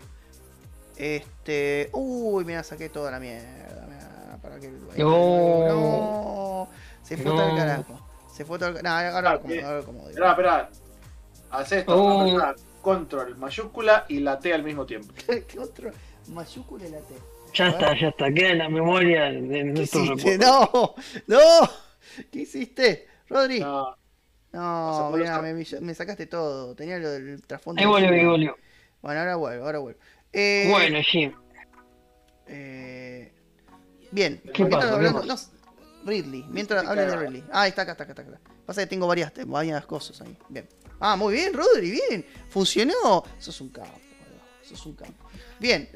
Este. 0.96 1.88
Uy, 1.92 2.44
mira, 2.44 2.62
saqué 2.62 2.88
toda 2.88 3.10
la 3.10 3.18
mierda. 3.20 4.09
Que, 4.60 4.68
No. 5.02 5.68
No. 5.68 6.68
Se 7.02 7.16
fue 7.16 7.24
todo 7.26 7.42
el 7.42 7.48
No. 7.50 7.56
carajo. 7.56 8.00
Se 8.32 8.44
fue 8.44 8.58
todo 8.58 8.68
el 8.70 8.74
carajo. 8.76 8.94
Nah, 8.96 9.08
ahora 9.16 9.30
lo 9.30 9.36
acomodo, 9.36 9.60
ahora 9.60 9.76
lo 9.76 9.82
acomodo. 9.82 10.08
Espera, 10.10 10.30
espera. 10.30 10.70
Haz 11.50 11.72
esto, 11.72 11.94
Oh. 11.96 12.54
control 12.82 13.36
mayúscula 13.36 14.04
y 14.08 14.20
la 14.20 14.38
T 14.38 14.52
al 14.54 14.62
mismo 14.62 14.86
tiempo. 14.86 15.12
¿Qué 15.48 15.58
otro? 15.58 15.90
Mayúscula 16.28 16.86
y 16.86 16.90
la 16.90 16.98
T. 16.98 17.14
Ya 17.54 17.68
está, 17.68 17.98
ya 17.98 18.08
está. 18.08 18.30
Queda 18.32 18.50
en 18.50 18.58
la 18.58 18.68
memoria 18.68 19.24
de 19.24 19.48
¿Qué 19.48 19.64
nuestros 19.64 20.08
recuerdos. 20.08 20.46
No, 20.46 20.94
no. 21.26 21.38
¿Qué 22.30 22.38
hiciste? 22.40 23.08
Rodri. 23.28 23.58
No, 23.60 23.96
No, 24.52 25.16
eso- 25.16 25.42
me, 25.42 25.52
me 25.80 25.94
sacaste 25.94 26.26
todo. 26.26 26.74
Tenía 26.76 26.98
lo 26.98 27.10
del 27.10 27.42
trasfondo. 27.46 27.80
Ahí 27.80 27.86
volvió, 27.86 28.08
ahí 28.10 28.24
volvió. 28.24 28.56
Bueno, 29.02 29.20
ahora 29.20 29.36
vuelvo, 29.36 29.64
ahora 29.66 29.78
vuelvo. 29.80 30.00
Eh, 30.32 30.68
Bueno, 30.70 30.98
Jim. 31.02 31.32
eh, 32.46 32.99
bien. 34.10 34.40
¿Qué 34.52 34.62
mientras 34.64 34.84
pasa? 34.84 34.94
hablando- 34.94 35.20
¿Qué 35.22 35.26
no, 35.28 35.36
Ridley, 36.04 36.44
mientras 36.48 36.80
Sí, 36.82 36.86
hablen 36.88 37.10
de. 37.10 37.16
Ridley. 37.16 37.44
Ah, 37.52 37.62
ahí 37.62 37.68
está 37.70 37.82
acá, 37.82 37.92
está 37.92 38.04
acá, 38.04 38.12
está 38.12 38.22
acá. 38.22 38.40
Pasa 38.64 38.80
que 38.82 38.86
tengo 38.86 39.06
varias, 39.06 39.32
varias 39.46 39.84
cosas 39.86 40.20
ahí. 40.22 40.36
Bien. 40.48 40.66
Ah, 40.98 41.16
muy 41.16 41.34
bien, 41.34 41.52
Rodri, 41.52 41.90
bien. 41.90 42.24
Funcionó. 42.48 43.22
Sos 43.38 43.60
un 43.60 43.68
capo. 43.70 43.98
Sos 44.62 44.84
un 44.86 44.94
capo. 44.94 45.12
Bien. 45.58 45.88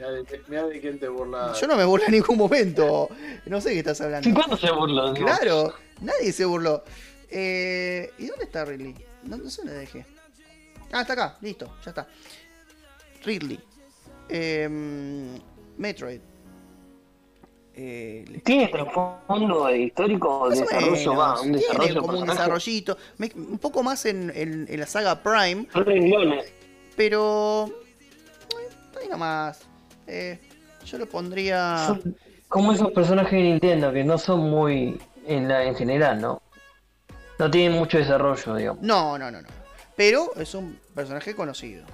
Mirá 0.49 0.66
de, 0.66 0.81
quién 0.81 0.99
te 0.99 1.09
burla. 1.09 1.55
Yo 1.59 1.66
no 1.66 1.77
me 1.77 1.85
burlo 1.85 2.05
en 2.07 2.12
ningún 2.12 2.36
momento. 2.36 3.09
No 3.47 3.61
sé 3.61 3.70
qué 3.73 3.78
estás 3.78 4.01
hablando. 4.03 4.28
¿Cuándo 4.35 4.57
se 4.59 4.70
burló? 4.70 5.15
Claro, 5.15 5.74
nadie 6.01 6.32
se 6.32 6.45
burló. 6.45 6.85
Eh, 7.31 8.12
¿Y 8.19 8.27
dónde 8.27 8.45
está 8.45 8.65
Ridley? 8.65 8.95
No, 9.23 9.39
no 9.39 9.49
sé 9.49 9.62
dónde 9.62 9.78
dejé. 9.78 10.05
Ah, 10.93 11.01
está 11.01 11.15
acá, 11.15 11.39
listo, 11.41 11.77
ya 11.85 11.91
está. 11.91 12.07
Ridley. 13.24 13.59
Em, 14.28 15.39
Metroid. 15.78 16.20
Eh, 17.76 18.40
¿Tiene 18.44 18.68
trasfondo 18.68 19.74
histórico 19.74 20.48
de 20.48 20.60
desarrollo? 20.60 20.92
menos, 20.92 21.18
Va, 21.18 21.32
un 21.40 21.42
tiene 21.42 21.59
desarrollo 21.59 22.01
como 22.02 22.18
un 22.20 22.26
desarrollito. 22.26 22.96
Me- 23.18 23.32
un 23.34 23.59
poco 23.59 23.82
más 23.82 24.05
en, 24.06 24.30
en- 24.34 24.66
en 24.68 24.80
la 24.80 24.86
saga 24.86 25.20
Prime, 25.22 25.66
Son 25.72 25.84
renglones. 25.84 26.52
pero. 26.96 27.66
eh, 28.51 29.01
ahí 29.02 29.09
nomás. 29.09 29.62
Eh, 30.06 30.38
yo 30.84 30.98
lo 30.98 31.06
pondría. 31.06 31.84
Son 31.88 32.16
como 32.48 32.72
esos 32.72 32.92
personajes 32.92 33.32
de 33.32 33.42
Nintendo 33.42 33.92
que 33.92 34.05
no 34.05 34.18
son 34.18 34.48
muy 34.51 35.01
en 35.26 35.48
la 35.48 35.64
en 35.64 35.74
general, 35.74 36.20
¿no? 36.20 36.42
No 37.40 37.51
tienen 37.51 37.72
mucho 37.76 37.98
desarrollo, 37.98 38.55
digamos. 38.55 38.82
No, 38.82 39.18
no, 39.18 39.30
no, 39.32 39.42
no. 39.42 39.48
Pero 39.96 40.30
es 40.36 40.55
un 40.55 40.78
personaje 40.94 41.34
conocido. 41.34 41.84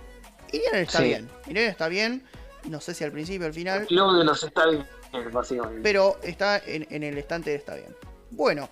Irian 0.52 0.74
está 0.76 0.98
Sí. 0.98 1.04
bien. 1.04 1.28
Irian 1.46 1.66
está 1.70 1.88
bien. 1.88 2.22
No 2.68 2.80
sé 2.82 2.92
si 2.92 3.04
al 3.04 3.12
principio 3.12 3.44
o 3.44 3.48
al 3.48 3.54
final. 3.54 3.86
Luego 3.88 4.12
de 4.18 4.24
los 4.24 4.42
está 4.42 4.66
bien, 4.66 4.84
básicamente. 5.32 5.80
Pero 5.82 6.18
está 6.22 6.58
en, 6.64 6.86
en 6.90 7.02
el 7.02 7.18
estante 7.18 7.54
está 7.54 7.74
bien. 7.74 7.94
Bueno. 8.30 8.68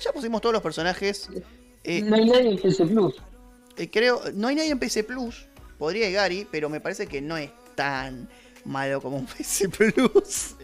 Ya 0.00 0.12
pusimos 0.12 0.42
todos 0.42 0.52
los 0.52 0.62
personajes. 0.62 1.28
Eh, 1.82 2.02
No 2.02 2.16
hay 2.16 2.26
nadie 2.26 2.50
en 2.50 2.58
PS 2.58 2.82
Plus. 2.86 3.14
eh, 3.78 3.88
creo. 3.90 4.20
No 4.34 4.48
hay 4.48 4.56
nadie 4.56 4.70
en 4.70 4.78
PC 4.78 5.04
Plus. 5.04 5.46
Podría 5.78 6.08
ir 6.08 6.14
Gary, 6.14 6.46
pero 6.50 6.68
me 6.68 6.80
parece 6.80 7.06
que 7.06 7.20
no 7.22 7.36
es 7.36 7.50
tan 7.74 8.28
malo 8.64 9.00
como 9.00 9.16
un 9.18 9.26
PC 9.38 9.68
Plus. 9.70 10.54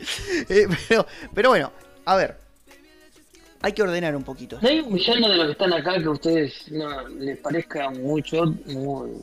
Eh, 0.48 0.66
pero, 0.88 1.06
pero 1.34 1.48
bueno, 1.50 1.72
a 2.04 2.16
ver. 2.16 2.36
Hay 3.64 3.72
que 3.72 3.82
ordenar 3.82 4.16
un 4.16 4.24
poquito. 4.24 4.58
¿No 4.60 4.68
hay 4.68 4.80
un 4.80 4.92
villano 4.92 5.28
de 5.28 5.36
los 5.36 5.46
que 5.46 5.52
están 5.52 5.72
acá 5.72 5.96
que 5.98 6.04
a 6.04 6.10
ustedes 6.10 6.70
no 6.72 7.08
les 7.08 7.38
parezca 7.38 7.90
mucho, 7.90 8.44
muy 8.66 9.22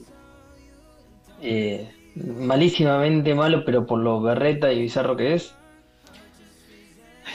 eh, 1.41 1.91
malísimamente 2.25 3.33
malo, 3.35 3.63
pero 3.65 3.85
por 3.85 3.99
lo 3.99 4.21
berreta 4.21 4.71
y 4.71 4.81
bizarro 4.81 5.15
que 5.17 5.35
es? 5.35 5.53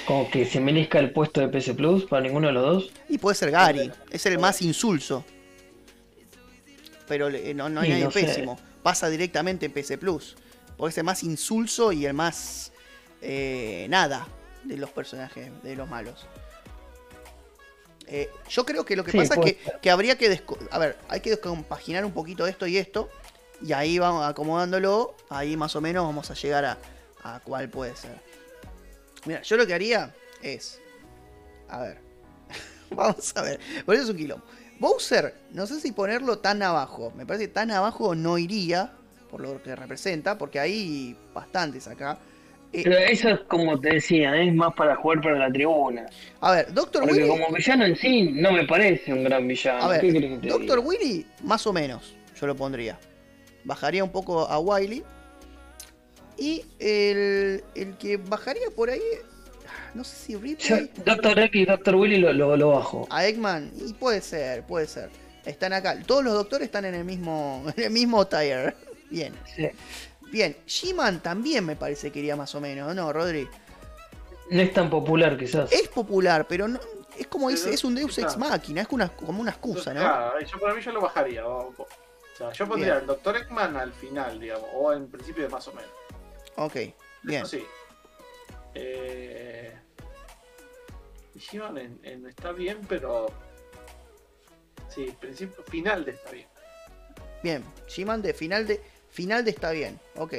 Como 0.06 0.30
que 0.30 0.44
se 0.44 0.60
merezca 0.60 0.98
el 0.98 1.12
puesto 1.12 1.40
de 1.40 1.48
PS 1.48 1.74
Plus 1.74 2.04
para 2.04 2.22
ninguno 2.22 2.48
de 2.48 2.52
los 2.52 2.62
dos. 2.64 2.90
Y 3.08 3.18
puede 3.18 3.34
ser 3.36 3.50
Gary, 3.50 3.90
es 4.10 4.26
el 4.26 4.38
más 4.38 4.60
insulso. 4.62 5.24
Pero 7.08 7.30
le- 7.30 7.54
no, 7.54 7.68
no 7.68 7.80
hay 7.80 7.86
Sí, 7.86 7.92
nadie 7.92 8.04
no 8.04 8.10
sé. 8.10 8.24
pésimo. 8.24 8.58
Pasa 8.82 9.08
directamente 9.08 9.66
en 9.66 9.72
PC 9.72 9.98
Plus. 9.98 10.36
Porque 10.76 10.90
es 10.90 10.98
el 10.98 11.04
más 11.04 11.22
insulso 11.22 11.92
y 11.92 12.04
el 12.06 12.14
más 12.14 12.72
eh, 13.22 13.86
nada 13.88 14.26
de 14.64 14.76
los 14.76 14.90
personajes, 14.90 15.50
de 15.62 15.76
los 15.76 15.88
malos. 15.88 16.26
Eh, 18.06 18.28
yo 18.50 18.66
creo 18.66 18.84
que 18.84 18.96
lo 18.96 19.04
que 19.04 19.12
Sí, 19.12 19.18
pasa 19.18 19.34
es 19.34 19.40
que, 19.40 19.58
que 19.80 19.90
habría 19.90 20.18
que... 20.18 20.42
A 20.70 20.78
ver, 20.78 20.96
hay 21.08 21.20
que 21.20 21.38
compaginar 21.38 22.04
un 22.04 22.12
poquito 22.12 22.46
esto 22.46 22.66
y 22.66 22.76
esto. 22.76 23.08
Y 23.62 23.72
ahí 23.72 23.98
vamos 23.98 24.24
acomodándolo. 24.24 25.14
Ahí 25.28 25.56
más 25.56 25.74
o 25.76 25.80
menos 25.80 26.04
vamos 26.04 26.30
a 26.30 26.34
llegar 26.34 26.64
a, 26.64 26.78
a 27.22 27.40
cuál 27.40 27.68
puede 27.68 27.96
ser. 27.96 28.16
Mira, 29.26 29.42
yo 29.42 29.56
lo 29.56 29.66
que 29.66 29.74
haría 29.74 30.14
es... 30.42 30.80
A 31.68 31.80
ver. 31.80 31.98
Vamos 32.90 33.32
a 33.36 33.42
ver. 33.42 33.58
Por 33.86 33.94
eso 33.94 34.04
es 34.04 34.10
un 34.10 34.16
quilombo. 34.18 34.44
Bowser, 34.78 35.34
no 35.52 35.66
sé 35.66 35.80
si 35.80 35.92
ponerlo 35.92 36.38
tan 36.38 36.62
abajo. 36.62 37.12
Me 37.16 37.24
parece 37.24 37.46
que 37.46 37.52
tan 37.54 37.70
abajo 37.70 38.14
no 38.14 38.36
iría. 38.36 38.92
Por 39.30 39.40
lo 39.40 39.62
que 39.62 39.74
representa. 39.74 40.36
Porque 40.36 40.60
hay 40.60 41.16
bastantes 41.32 41.88
acá. 41.88 42.18
Eh, 42.72 42.82
Pero 42.84 42.98
eso 42.98 43.28
es 43.30 43.40
como 43.48 43.80
te 43.80 43.94
decía, 43.94 44.36
es 44.36 44.52
más 44.54 44.74
para 44.74 44.94
jugar 44.96 45.22
para 45.22 45.38
la 45.38 45.50
tribuna. 45.50 46.06
a 46.40 46.52
ver, 46.52 46.74
Doctor 46.74 47.02
Porque 47.04 47.22
Willy. 47.22 47.28
como 47.28 47.48
villano 47.54 47.84
en 47.86 47.96
sí 47.96 48.22
no 48.32 48.52
me 48.52 48.66
parece 48.66 49.12
un 49.12 49.24
gran 49.24 49.48
villano. 49.48 49.84
A 49.84 49.88
ver, 49.88 50.00
¿Qué 50.00 50.12
querés 50.12 50.30
que 50.32 50.38
te 50.38 50.48
Doctor? 50.48 50.80
Willy, 50.80 51.24
más 51.44 51.66
o 51.66 51.72
menos. 51.72 52.14
Yo 52.38 52.46
lo 52.46 52.54
pondría. 52.54 52.98
Bajaría 53.64 54.04
un 54.04 54.10
poco 54.10 54.40
a 54.40 54.58
Wiley. 54.58 55.02
Y 56.36 56.64
el, 56.78 57.62
el 57.74 57.96
que 57.96 58.16
bajaría 58.16 58.70
por 58.74 58.90
ahí. 58.90 59.02
No 59.94 60.02
sé 60.02 60.16
si 60.16 60.32
Yo, 60.32 60.40
Ripley. 60.40 60.90
Doctor 61.04 61.38
X 61.38 61.62
y 61.62 61.64
Doctor 61.64 61.94
Willy 61.94 62.18
lo, 62.18 62.32
lo, 62.32 62.56
lo 62.56 62.70
bajo. 62.70 63.06
A 63.10 63.26
Eggman. 63.26 63.70
Y 63.76 63.92
puede 63.92 64.20
ser, 64.20 64.64
puede 64.66 64.86
ser. 64.86 65.10
Están 65.44 65.72
acá. 65.72 66.00
Todos 66.04 66.24
los 66.24 66.34
doctores 66.34 66.66
están 66.66 66.84
en 66.84 66.94
el 66.94 67.04
mismo. 67.04 67.64
En 67.76 67.84
el 67.84 67.90
mismo 67.90 68.26
tier. 68.26 68.74
Bien. 69.10 69.32
Sí. 69.54 69.68
Bien. 70.32 70.56
She-Man 70.66 71.20
también 71.20 71.64
me 71.64 71.76
parece 71.76 72.10
que 72.10 72.18
iría 72.18 72.34
más 72.34 72.54
o 72.54 72.60
menos, 72.60 72.94
¿no, 72.94 73.12
Rodri? 73.12 73.48
No 74.50 74.60
es 74.60 74.72
tan 74.72 74.90
popular 74.90 75.38
quizás. 75.38 75.70
Es 75.72 75.88
popular, 75.88 76.46
pero 76.48 76.66
no. 76.66 76.80
Es 77.16 77.28
como 77.28 77.48
dice, 77.48 77.72
es 77.72 77.84
un 77.84 77.94
Deus. 77.94 78.18
Ex 78.18 78.36
Machina, 78.36 78.82
es 78.82 78.88
como 78.88 79.04
una, 79.04 79.08
como 79.08 79.40
una 79.40 79.52
excusa, 79.52 79.94
¿no? 79.94 80.00
Claro, 80.00 80.40
yo 80.40 80.58
para 80.58 80.74
mí 80.74 80.82
yo 80.82 80.92
lo 80.92 81.00
bajaría. 81.00 81.46
O, 81.46 81.72
o 82.34 82.36
sea, 82.36 82.52
yo 82.52 82.66
pondría 82.68 82.94
Bien. 82.98 83.00
al 83.00 83.06
Dr. 83.06 83.36
Eggman 83.36 83.76
al 83.76 83.92
final, 83.92 84.38
digamos, 84.40 84.68
o 84.74 84.92
en 84.92 85.08
principio 85.08 85.48
más 85.48 85.66
o 85.68 85.72
menos. 85.72 85.90
Ok, 86.56 86.74
bien. 87.22 87.42
Eso 87.42 87.46
sí. 87.56 87.64
Eh... 88.74 89.72
Y 91.34 91.38
Shivan 91.38 91.78
en, 91.78 92.00
en- 92.02 92.26
está 92.26 92.52
bien, 92.52 92.80
pero. 92.88 93.26
Sí, 94.88 95.14
principio, 95.20 95.64
final 95.64 96.04
de 96.04 96.12
está 96.12 96.30
bien. 96.30 96.48
Bien. 97.42 97.64
She-Man 97.88 98.22
de 98.22 98.32
final 98.34 98.66
de. 98.66 98.80
Final 99.10 99.44
de 99.44 99.50
está 99.50 99.70
bien. 99.72 99.98
Ok. 100.16 100.34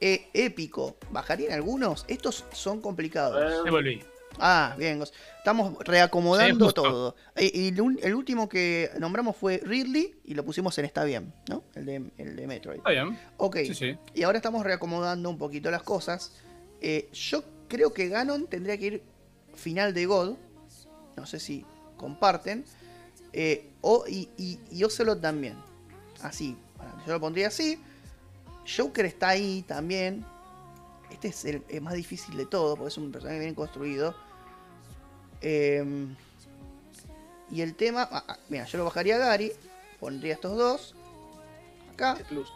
Eh, 0.00 0.28
épico. 0.32 0.96
¿Bajarían 1.10 1.52
algunos? 1.52 2.04
Estos 2.08 2.44
son 2.52 2.80
complicados. 2.80 3.52
Eh, 3.52 3.62
Me 3.64 3.70
volví. 3.70 4.02
Ah, 4.40 4.74
bien. 4.78 5.02
Estamos 5.38 5.76
reacomodando 5.84 6.68
Sí, 6.68 6.74
todo. 6.74 7.16
Y 7.38 7.68
el, 7.68 7.98
el 8.02 8.14
último 8.14 8.48
que 8.48 8.90
nombramos 8.98 9.36
fue 9.36 9.60
Ridley 9.64 10.20
y 10.24 10.34
lo 10.34 10.44
pusimos 10.44 10.76
en 10.78 10.84
Está 10.84 11.04
bien, 11.04 11.32
¿no? 11.48 11.62
El 11.74 11.86
de, 11.86 12.10
el 12.18 12.36
de 12.36 12.46
Metroid. 12.46 12.78
Está 12.78 12.90
bien. 12.90 13.18
Ok. 13.36 13.56
Sí, 13.66 13.74
sí. 13.74 13.98
Y 14.14 14.22
ahora 14.22 14.38
estamos 14.38 14.64
reacomodando 14.64 15.30
un 15.30 15.38
poquito 15.38 15.70
las 15.70 15.82
cosas. 15.82 16.32
Eh, 16.80 17.08
yo 17.12 17.44
creo 17.68 17.92
que 17.92 18.08
Ganon 18.08 18.46
tendría 18.46 18.76
que 18.78 18.86
ir 18.86 19.02
final 19.54 19.94
de 19.94 20.06
God. 20.06 20.36
No 21.16 21.26
sé 21.26 21.38
si 21.38 21.64
comparten. 21.96 22.64
Eh, 23.32 23.70
o, 23.80 24.04
y, 24.08 24.28
y, 24.36 24.58
y 24.70 24.84
Ocelot 24.84 25.20
también. 25.20 25.56
Así. 26.22 26.56
Yo 27.06 27.12
lo 27.12 27.20
pondría 27.20 27.48
así. 27.48 27.78
Joker 28.76 29.06
está 29.06 29.28
ahí 29.28 29.62
también. 29.66 30.24
Este 31.10 31.28
es 31.28 31.44
el, 31.44 31.62
el 31.68 31.80
más 31.80 31.94
difícil 31.94 32.36
de 32.36 32.46
todo 32.46 32.76
porque 32.76 32.88
es 32.88 32.98
un 32.98 33.10
personaje 33.10 33.40
bien 33.40 33.54
construido. 33.54 34.14
Eh, 35.40 36.06
y 37.50 37.60
el 37.62 37.74
tema. 37.74 38.08
ah, 38.10 38.24
ah, 38.28 38.38
mira, 38.48 38.64
yo 38.66 38.78
lo 38.78 38.84
bajaría 38.84 39.16
a 39.16 39.18
Gary. 39.18 39.52
Pondría 39.98 40.34
estos 40.34 40.56
dos. 40.56 40.94
Acá. 41.92 42.16
plus. 42.28 42.48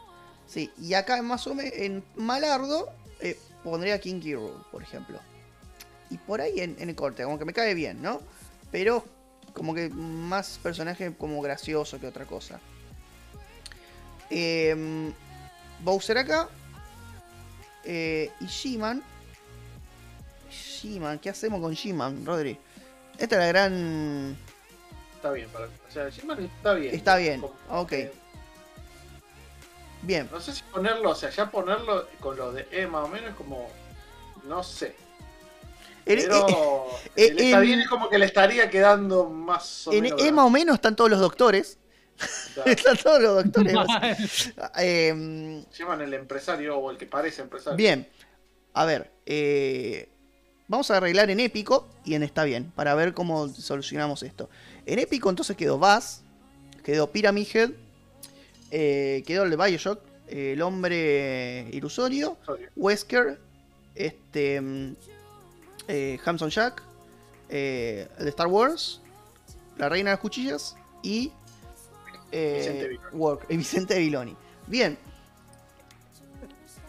Sí, 0.47 0.71
y 0.79 0.95
acá 0.95 1.21
más 1.23 1.47
o 1.47 1.55
menos 1.55 1.73
en 1.75 2.05
Malardo 2.17 2.91
eh, 3.21 3.39
pondría 3.63 3.99
Kinky 3.99 4.35
Rool, 4.35 4.65
por 4.71 4.83
ejemplo. 4.83 5.19
Y 6.11 6.19
por 6.19 6.41
ahí 6.41 6.61
en, 6.61 6.77
en 6.79 6.91
el 6.91 6.95
corte, 6.95 7.25
como 7.25 7.39
que 7.39 7.45
me 7.45 7.53
cae 7.53 7.75
bien, 7.75 8.03
¿no? 8.03 8.21
Pero 8.71 9.05
como 9.55 9.75
que 9.75 9.89
más 9.89 10.59
personaje 10.63 11.15
como 11.17 11.41
gracioso 11.41 11.99
que 11.99 12.07
otra 12.07 12.27
cosa. 12.27 12.61
Em, 14.31 15.13
Bowser 15.83 16.19
acá. 16.19 16.49
Eh, 17.85 18.31
y 18.41 18.47
She-Man. 18.47 19.03
She-Man, 20.51 21.19
¿qué 21.19 21.31
hacemos 21.31 21.61
con 21.61 21.73
She-Man, 21.75 22.25
Rodri? 22.27 22.59
Esta 23.19 23.35
es 23.37 23.41
la 23.41 23.47
gran... 23.47 24.37
Está 25.17 25.31
bien, 25.33 25.49
para 25.51 25.67
O 25.67 25.71
sea, 25.91 26.09
está 26.09 26.75
bien. 26.75 26.95
Está 26.95 27.17
bien, 27.17 27.41
Como- 27.41 27.55
ok. 27.71 27.93
eh, 27.93 28.13
Bien. 30.03 30.29
no 30.31 30.39
sé 30.41 30.53
si 30.53 30.63
ponerlo, 30.65 31.11
o 31.11 31.15
sea, 31.15 31.31
ya 31.31 31.51
ponerlo 31.51 32.07
con 32.21 32.37
lo 32.37 32.53
de 32.53 32.69
E 32.71 32.87
más 32.87 33.05
o 33.07 33.09
menos 33.09 33.31
es 33.31 33.37
como. 33.37 33.71
No 34.45 34.63
sé. 34.63 34.95
En- 36.05 36.19
Pero. 36.19 36.87
eh, 37.17 37.29
el 37.29 37.39
está 37.39 37.57
en- 37.57 37.63
bien 37.63 37.81
es 37.81 37.89
como 37.89 38.11
que 38.11 38.19
le 38.19 38.27
estaría 38.27 38.69
quedando 38.69 39.31
más 39.31 39.87
o 39.87 39.93
En 39.95 40.03
menos. 40.03 40.21
E 40.23 40.31
más 40.31 40.45
o 40.45 40.51
menos 40.51 40.75
están 40.75 40.95
todos 40.95 41.09
los 41.11 41.21
doctores. 41.21 41.79
Están 42.67 42.97
todos 42.99 43.21
los 43.23 43.45
doctores. 43.45 44.53
Em, 44.77 45.65
Llaman 45.73 46.03
el 46.03 46.15
empresario 46.15 46.77
o 46.79 46.91
el 46.91 46.97
que 46.99 47.07
parece 47.07 47.41
empresario. 47.43 47.77
bien. 47.77 48.07
A 48.75 48.85
ver. 48.85 49.11
eh, 49.27 50.11
vamos 50.69 50.91
a 50.91 50.97
arreglar 50.99 51.31
en 51.31 51.41
épico 51.41 51.89
y 52.05 52.15
en 52.15 52.23
está 52.23 52.45
bien. 52.45 52.73
Para 52.75 52.95
ver 52.95 53.15
cómo 53.15 53.49
solucionamos 53.49 54.23
esto. 54.23 54.49
En 54.87 54.99
épico 54.99 55.31
entonces 55.31 55.57
quedó 55.57 55.79
Bass. 55.79 56.23
Quedó 56.83 57.11
Pyramid 57.11 57.47
Head. 57.55 57.71
eh, 58.71 59.23
quedó 59.27 59.45
el 59.45 59.51
de 59.51 59.57
Bioshock. 59.57 60.01
eh, 60.29 60.53
el 60.53 60.63
hombre 60.63 61.69
ilusorio. 61.73 62.37
Sorry. 62.45 62.67
Wesker. 62.77 63.39
Este. 63.95 64.61
mm, 64.61 64.97
eh, 65.89 66.19
Hamson 66.25 66.51
Jack. 66.51 66.83
eh, 67.49 68.09
el 68.19 68.25
de 68.25 68.31
Star 68.31 68.47
Wars. 68.49 69.01
La 69.79 69.89
Reina 69.89 70.11
de 70.11 70.15
las 70.15 70.21
Cuchillas. 70.21 70.77
Y. 71.03 71.31
Vicente 72.33 72.89
Viloni. 72.89 73.09
Work- 73.13 73.47
Vicente 73.49 73.99
Viloni. 73.99 74.37
Bien. 74.67 74.99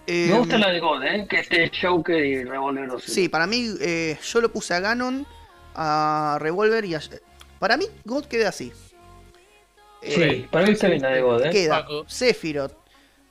Me 0.07 0.25
Em, 0.31 0.37
gusta 0.37 0.57
la 0.57 0.69
de 0.71 0.79
God, 0.79 1.03
¿eh? 1.03 1.27
Que 1.29 1.39
este 1.39 1.71
Joker 1.81 2.23
y 2.23 2.43
Revolver 2.43 2.89
Sí, 3.01 3.27
para 3.29 3.47
mí 3.47 3.69
eh, 3.81 4.17
yo 4.23 4.41
lo 4.41 4.51
puse 4.51 4.73
a 4.73 4.79
Ganon, 4.79 5.25
a 5.73 6.37
Revolver 6.39 6.85
y 6.85 6.93
a, 6.95 7.01
Para 7.59 7.75
mí, 7.77 7.85
God 8.03 8.25
queda 8.25 8.49
así. 8.49 8.71
Sí, 10.03 10.21
Eh, 10.21 10.47
para 10.51 10.67
mí 10.67 10.73
está 10.73 10.87
bien 10.87 11.01
la 11.01 11.09
de 11.09 11.21
God, 11.21 11.45
¿eh? 11.45 11.49
queda. 11.49 11.85
Sephiroth, 12.07 12.73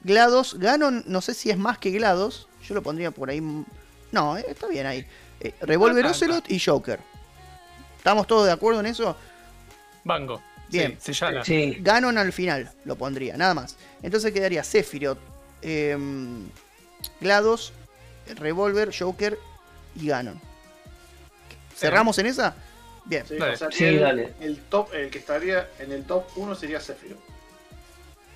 GLaDOS, 0.03 0.59
Ganon, 0.59 1.05
no 1.07 1.21
sé 1.21 1.35
si 1.35 1.51
es 1.51 1.57
más 1.57 1.79
que 1.79 1.91
GLaDOS. 1.93 2.49
Yo 2.67 2.75
lo 2.75 2.83
pondría 2.83 3.11
por 3.13 3.31
ahí. 3.31 3.41
No, 4.11 4.37
eh, 4.37 4.45
está 4.49 4.67
bien 4.67 4.87
ahí. 4.87 5.07
Eh, 5.41 5.55
Revolver 5.61 6.07
Ocelot 6.07 6.51
y 6.51 6.59
Joker. 6.59 6.99
¿Estamos 7.99 8.27
todos 8.27 8.47
de 8.47 8.53
acuerdo 8.53 8.81
en 8.81 8.87
eso? 8.87 9.17
Banco. 10.03 10.43
Bien. 10.69 10.97
Sí, 11.01 11.15
se 11.15 11.25
llama. 11.27 11.45
Sí, 11.45 11.77
Ganon 11.81 12.19
al 12.19 12.33
final 12.33 12.71
lo 12.85 12.97
pondría, 12.97 13.37
nada 13.37 13.55
más. 13.55 13.77
Entonces 14.03 14.33
quedaría 14.33 14.65
Sephiroth, 14.65 15.19
em, 15.63 16.47
GLaDOS, 17.21 17.73
Revolver, 18.37 18.95
Joker 18.97 19.39
y 19.97 20.09
Ganon. 20.09 20.41
¿Cerramos 21.75 22.19
en 22.19 22.27
esa? 22.27 22.55
Bien. 23.05 23.25
Sí, 23.27 23.37
Dale. 23.37 23.53
o 23.55 23.57
sea, 23.57 23.71
Sí, 23.71 23.85
el, 23.85 24.01
dale. 24.01 24.33
el 24.41 24.59
top, 24.63 24.95
el 24.95 25.11
que 25.11 25.19
estaría 25.19 25.69
en 25.79 25.93
el 25.93 26.05
top 26.05 26.25
1 26.37 26.55
sería 26.55 26.81
Sephiroth. 26.81 27.19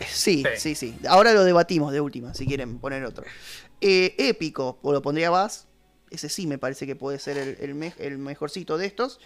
Sí, 0.07 0.45
sí, 0.57 0.74
Sí. 0.74 0.74
sí. 0.74 0.99
Ahora 1.09 1.32
lo 1.32 1.43
debatimos 1.45 1.93
de 1.93 2.01
última, 2.01 2.35
si 2.35 2.47
quieren 2.47 2.78
poner 2.78 3.05
otro. 3.05 3.24
Eh, 3.81 4.15
épico, 4.19 4.78
o 4.82 4.93
lo 4.93 5.03
pondría 5.03 5.31
Bass. 5.31 5.66
Ese 6.11 6.28
sí 6.28 6.47
me 6.47 6.59
parece 6.59 6.86
que 6.86 6.97
puede 6.97 7.19
ser 7.19 7.36
el, 7.36 7.57
el 7.61 7.74
me- 7.74 7.95
el 7.99 8.19
mejorcito 8.19 8.78
de 8.78 8.86
estos. 8.86 9.20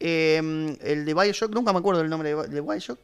Eh, 0.00 0.76
el 0.80 1.04
de 1.04 1.14
Bioshock, 1.14 1.52
nunca 1.54 1.72
me 1.72 1.78
acuerdo 1.78 2.00
el 2.00 2.08
nombre 2.10 2.34
de, 2.34 2.48
de 2.48 2.60
Bioshock. 2.60 2.98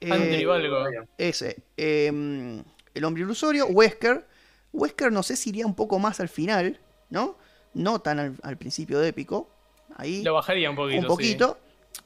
Eh, 0.00 0.12
Andrew 0.12 0.52
algo. 0.52 0.84
ese. 1.18 1.56
eh, 1.76 2.62
el 2.94 3.04
hombre 3.04 3.22
ilusorio, 3.22 3.66
Wesker. 3.66 4.26
Wesker 4.72 5.12
no 5.12 5.22
sé 5.22 5.36
si 5.36 5.50
iría 5.50 5.66
un 5.66 5.74
poco 5.74 5.98
más 5.98 6.20
al 6.20 6.28
final, 6.28 6.80
¿no? 7.10 7.36
No 7.74 8.00
tan 8.00 8.18
al, 8.18 8.36
al 8.42 8.56
principio 8.56 8.98
de 8.98 9.08
épico. 9.08 9.48
Ahí 9.96 10.22
Lo 10.22 10.34
bajaría 10.34 10.68
un 10.70 10.76
poquito. 10.76 11.00
un 11.00 11.06
poquito. 11.06 11.58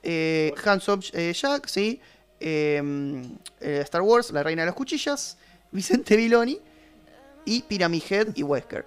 Eh, 0.03 0.53
Hands 0.65 0.89
Up 0.89 1.05
eh, 1.13 1.33
Jack, 1.35 1.67
sí. 1.67 2.01
Eh, 2.39 2.81
eh, 3.61 3.81
Star 3.83 4.03
Wars, 4.03 4.31
La 4.31 4.43
Reina 4.43 4.63
de 4.63 4.67
las 4.67 4.75
Cuchillas. 4.75 5.37
Vicente 5.73 6.17
Viloni. 6.17 6.59
Y 7.45 7.63
Pyramid 7.63 8.03
Head 8.09 8.29
y 8.37 8.43
Wesker. 8.43 8.85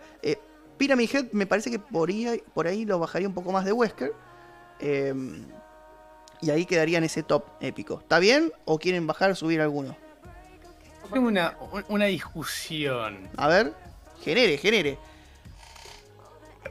Pyramid 0.78 1.10
Head 1.14 1.26
me 1.32 1.46
parece 1.46 1.72
que 1.72 1.80
por 1.80 2.10
ahí, 2.10 2.42
por 2.54 2.68
ahí 2.68 2.86
lo 2.86 3.00
bajaría 3.00 3.28
un 3.28 3.34
poco 3.34 3.52
más 3.52 3.66
de 3.66 3.72
Wesker. 3.72 4.14
Eh, 4.80 5.14
y 6.42 6.50
ahí 6.50 6.66
quedaría 6.66 6.98
en 6.98 7.06
ese 7.06 7.24
top 7.24 7.46
épico. 7.62 8.00
¿Está 8.00 8.20
bien? 8.20 8.52
¿O 8.66 8.78
quieren 8.78 9.08
bajar 9.08 9.36
subir 9.36 9.62
alguno? 9.62 9.96
Tengo 11.12 11.28
una, 11.28 11.58
una 11.90 12.06
discusión. 12.06 13.30
A 13.38 13.48
ver. 13.48 13.74
Genere, 14.24 14.58
genere. 14.58 14.98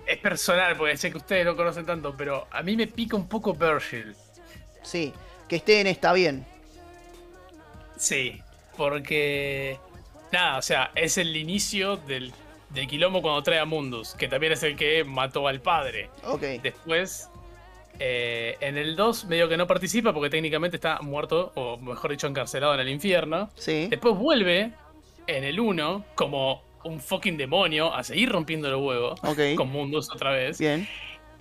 Es 0.06 0.18
personal, 0.18 0.76
porque 0.76 0.96
sé 0.96 1.10
que 1.10 1.18
ustedes 1.18 1.44
no 1.44 1.54
conocen 1.54 1.84
tanto, 1.86 2.16
pero 2.16 2.46
a 2.50 2.62
mí 2.62 2.76
me 2.76 2.86
pica 2.86 3.16
un 3.16 3.28
poco 3.28 3.54
Virgil. 3.54 4.16
Sí. 4.82 5.12
Que 5.48 5.56
esté 5.56 5.80
en 5.80 5.86
Está 5.86 6.12
bien. 6.12 6.46
Sí, 7.96 8.40
porque. 8.76 9.78
Nada, 10.32 10.58
o 10.58 10.62
sea, 10.62 10.90
es 10.94 11.18
el 11.18 11.36
inicio 11.36 11.98
del, 11.98 12.32
del 12.70 12.88
quilombo 12.88 13.20
cuando 13.20 13.42
trae 13.42 13.58
a 13.58 13.66
Mundus, 13.66 14.14
que 14.14 14.28
también 14.28 14.54
es 14.54 14.62
el 14.62 14.76
que 14.76 15.04
mató 15.04 15.46
al 15.46 15.60
padre. 15.60 16.08
Ok. 16.24 16.40
Después, 16.62 17.28
eh, 18.04 18.56
en 18.60 18.76
el 18.76 18.96
2, 18.96 19.26
medio 19.26 19.48
que 19.48 19.56
no 19.56 19.68
participa 19.68 20.12
porque 20.12 20.28
técnicamente 20.28 20.76
está 20.76 20.98
muerto, 21.02 21.52
o 21.54 21.76
mejor 21.78 22.10
dicho, 22.10 22.26
encarcelado 22.26 22.74
en 22.74 22.80
el 22.80 22.88
infierno. 22.88 23.48
Sí. 23.54 23.86
Después 23.88 24.16
vuelve 24.16 24.72
en 25.28 25.44
el 25.44 25.60
1 25.60 26.04
como 26.16 26.62
un 26.82 26.98
fucking 26.98 27.36
demonio 27.36 27.94
a 27.94 28.02
seguir 28.02 28.28
rompiendo 28.32 28.68
los 28.68 28.82
huevos 28.82 29.20
Ok. 29.22 29.54
con 29.56 29.68
Mundus 29.70 30.10
otra 30.10 30.32
vez. 30.32 30.58
Bien. 30.58 30.88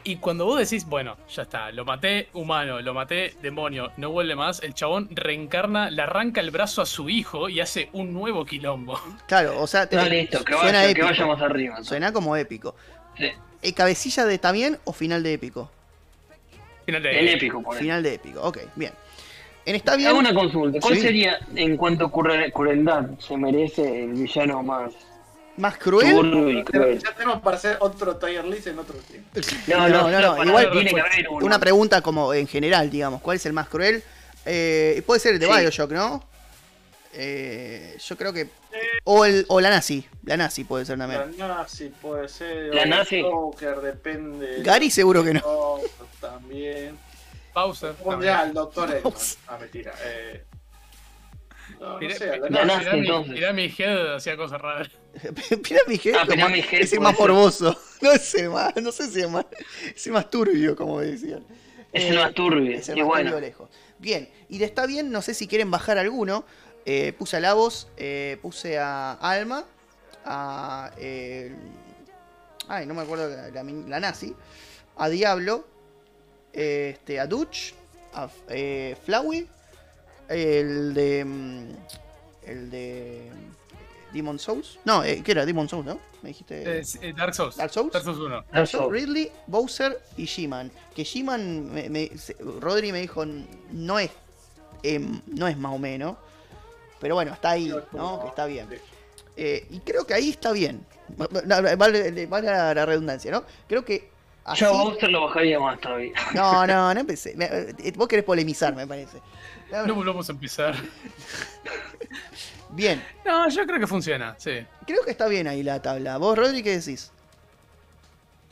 Y 0.04 0.18
cuando 0.18 0.46
vos 0.46 0.60
decís, 0.60 0.86
bueno, 0.86 1.18
ya 1.30 1.42
está, 1.44 1.72
lo 1.72 1.84
maté 1.84 2.30
humano, 2.34 2.80
lo 2.82 2.94
maté 2.94 3.34
demonio, 3.42 3.92
no 3.98 4.12
vuelve 4.12 4.36
más, 4.36 4.62
el 4.62 4.76
chabón 4.76 5.10
reencarna, 5.12 5.90
le 5.90 6.02
arranca 6.04 6.42
el 6.42 6.52
brazo 6.52 6.84
a 6.84 6.86
su 6.86 7.10
hijo 7.10 7.50
y 7.50 7.60
hace 7.60 7.90
un 7.94 8.14
nuevo 8.14 8.46
quilombo. 8.46 9.00
Claro, 9.28 9.60
o 9.60 9.66
sea, 9.66 9.88
te- 9.88 9.98
listo, 10.10 10.44
que 10.46 10.54
suena 10.54 10.68
vaya, 10.80 10.86
que 10.86 10.92
épico. 10.92 11.08
vaya 11.08 11.26
más 11.26 11.42
arriba. 11.42 11.84
Suena 11.84 12.14
como 12.14 12.36
épico. 12.36 12.76
Sí, 13.18 13.30
¿Eh, 13.64 13.74
¿Cabecilla 13.74 14.26
de 14.26 14.40
bien 14.54 14.78
o 14.86 14.94
final 14.94 15.24
de 15.24 15.34
épico? 15.34 15.72
Final 16.92 17.04
de 17.04 17.20
el 17.20 17.28
épico, 17.30 17.62
por 17.62 17.78
Final 17.78 18.04
de 18.04 18.14
épico, 18.16 18.42
ok, 18.42 18.58
bien. 18.76 18.92
En 19.66 19.76
bien. 19.96 20.08
Hago 20.10 20.20
una 20.20 20.34
consulta. 20.34 20.80
¿Cuál 20.82 20.96
Sí. 20.96 21.02
sería, 21.02 21.40
en 21.56 21.78
cuanto 21.78 22.06
a 22.06 22.12
cruel- 22.12 22.52
crueldad, 22.52 23.10
se 23.20 23.38
merece 23.38 24.04
el 24.06 24.14
villano 24.14 24.64
más 24.64 24.92
¿Más 25.58 25.78
cruel? 25.78 26.64
Ya 27.04 27.14
tenemos 27.14 27.42
para 27.42 27.58
hacer 27.58 27.78
otro 27.82 28.16
tier 28.16 28.44
list 28.46 28.68
en 28.68 28.80
otro 28.80 28.96
tiempo. 29.00 29.30
No, 29.68 29.88
no, 29.90 30.10
no, 30.10 30.36
no, 30.36 30.44
igual 30.46 30.72
tiene 30.72 30.92
que 30.94 31.00
haber 31.02 31.28
uno. 31.30 31.46
Una 31.46 31.60
pregunta 31.60 32.02
como 32.02 32.34
en 32.34 32.48
general, 32.48 32.90
digamos, 32.90 33.22
¿cuál 33.22 33.36
es 33.38 33.46
el 33.46 33.54
más 33.54 33.68
cruel? 33.68 34.02
Eh, 34.46 35.04
puede 35.06 35.20
ser 35.20 35.34
el 35.34 35.40
de 35.40 35.46
Sí. 35.48 35.52
Bioshock, 35.54 35.92
¿no? 35.92 36.24
Eh, 37.14 37.98
yo 38.04 38.18
creo 38.18 38.32
que. 38.34 38.48
O, 39.04 39.26
el, 39.26 39.46
o 39.50 39.60
la 39.60 39.70
nazi. 39.70 40.06
La 40.24 40.38
nazi 40.38 40.64
puede 40.64 40.86
ser 40.86 40.98
La 40.98 41.08
también. 41.08 41.38
nazi 41.38 41.90
puede 42.02 42.28
ser. 42.30 42.74
La 42.74 42.86
nazi. 42.86 43.22
Joker, 43.22 43.82
depende. 43.82 44.62
Gary 44.64 44.90
seguro 44.90 45.24
que 45.24 45.34
no. 45.34 45.80
También. 46.20 46.98
Bowser. 47.54 47.94
Pondría 47.96 48.40
al 48.40 48.54
Doctor 48.54 48.96
Eggman. 48.96 49.14
Ah, 49.48 49.58
mentira. 49.60 49.94
Eh... 50.06 50.46
No, 51.80 52.00
no 52.00 52.10
sé, 52.12 52.28
la 52.38 52.50
La 52.50 52.66
nazi. 52.66 52.86
nazi, 53.40 53.74
head 53.84 54.16
hacía 54.16 54.38
cosas 54.38 54.62
raras. 54.62 54.90
Pyramid 55.64 56.00
Head 56.04 56.16
Ah, 56.16 56.20
como- 56.22 56.34
Pyramid 56.36 56.64
Head 56.72 56.82
es 56.82 56.94
el 56.94 57.00
más 57.00 57.18
morboso. 57.18 57.78
No 58.02 58.12
es 58.12 58.34
el 58.34 58.50
más, 58.50 58.76
no 58.82 58.92
sé 58.92 59.12
si 59.12 59.22
es 59.22 59.30
más, 59.30 59.46
es 59.96 60.08
el 60.08 60.14
más 60.14 60.28
turbio, 60.32 60.76
como 60.76 61.00
decían. 61.02 61.46
Es 61.94 62.04
Eh, 62.06 62.10
el 62.10 62.16
más 62.16 62.34
turbio. 62.34 62.76
Es 62.76 62.90
el 62.90 62.98
más 62.98 63.06
bueno, 63.06 63.30
turbio 63.30 63.48
lejos. 63.48 63.70
Bien, 64.00 64.28
y 64.50 64.58
de 64.58 64.66
está 64.66 64.88
bien, 64.88 65.12
no 65.12 65.22
sé 65.22 65.36
si 65.36 65.48
quieren 65.48 65.70
bajar 65.70 66.00
alguno. 66.00 66.44
Eh, 66.86 67.14
puse 67.18 67.38
a 67.38 67.40
Lavos, 67.40 67.88
eh, 67.98 68.38
puse 68.42 68.78
a 68.80 69.14
Alma, 69.14 69.64
a. 70.26 70.92
eh, 70.98 71.54
ay, 72.68 72.86
no 72.86 72.94
me 72.94 73.02
acuerdo 73.02 73.30
la, 73.30 73.50
la 73.50 73.64
min- 73.64 73.90
la 73.90 74.00
nazi. 74.00 74.36
A 74.98 75.08
Diablo, 75.10 75.66
este, 76.54 77.20
a 77.20 77.28
Dutch, 77.28 77.74
a 78.14 78.30
eh, 78.50 78.96
Flowey, 79.06 79.48
el 80.30 80.94
de. 80.94 81.26
mm, 81.26 81.70
El 82.44 82.72
de. 82.72 83.30
Demon 84.14 84.40
Souls. 84.40 84.78
No, 84.84 85.04
eh, 85.06 85.22
¿qué 85.24 85.32
era? 85.32 85.46
Demon 85.46 85.70
Souls, 85.70 85.86
¿no? 85.86 85.98
Me 86.22 86.30
dijiste. 86.30 86.80
Eh, 86.80 86.84
eh, 87.02 87.14
Dark 87.16 87.34
Souls. 87.34 87.56
Dark 87.56 87.72
Souls. 87.72 87.94
Dark 87.94 88.04
Souls 88.04 88.18
1. 88.20 88.44
Dark 88.52 88.68
Souls. 88.68 88.92
Ridley, 88.92 89.32
Bowser 89.48 90.02
y 90.18 90.26
She-Man. 90.26 90.70
Que 90.94 91.04
She-Man, 91.06 91.72
me- 91.72 92.12
Rodri 92.60 92.92
me 92.92 93.00
dijo, 93.00 93.24
no 93.72 94.00
es, 94.00 94.12
em, 94.84 95.22
no 95.28 95.48
es 95.48 95.56
más 95.58 95.74
o 95.74 95.78
menos. 95.78 96.18
Pero 97.02 97.16
bueno, 97.16 97.34
está 97.34 97.50
ahí, 97.52 97.74
¿no? 97.92 98.22
Que 98.22 98.28
está 98.28 98.46
bien. 98.46 98.68
Eh, 99.36 99.66
y 99.70 99.80
creo 99.80 100.06
que 100.06 100.14
ahí 100.14 100.30
está 100.30 100.52
bien. 100.52 100.86
Vale, 101.76 101.76
vale 102.28 102.46
la 102.48 102.86
redundancia, 102.86 103.32
¿no? 103.32 103.44
Creo 103.68 103.84
que 103.84 104.10
así... 104.46 104.62
yo 104.62 104.70
a 104.70 104.84
Bowser 104.84 105.10
lo 105.10 105.22
bajaría 105.26 105.60
más 105.60 105.80
todavía. 105.82 106.14
No, 106.34 106.66
no, 106.66 106.94
no 106.94 107.00
empecé. 107.00 107.36
Eh, 107.38 107.92
Vos 107.96 108.08
querés 108.08 108.24
polemizar, 108.24 108.74
me 108.76 108.88
parece. 108.88 109.18
No 109.86 109.96
volvamos 109.96 110.30
a 110.30 110.32
empezar. 110.32 110.76
Bien, 112.70 113.04
No, 113.26 113.50
yo 113.50 113.66
creo 113.66 113.80
que 113.80 113.88
funciona, 113.88 114.36
sí. 114.38 114.66
creo 114.88 115.04
que 115.04 115.12
está 115.12 115.28
bien 115.28 115.46
ahí 115.48 115.62
la 115.62 115.82
tabla. 115.82 116.18
¿Vos, 116.18 116.38
Rodri, 116.38 116.64
qué 116.64 116.78
decís? 116.78 117.12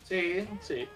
Sí, 0.04 0.46
sí. 0.62 0.90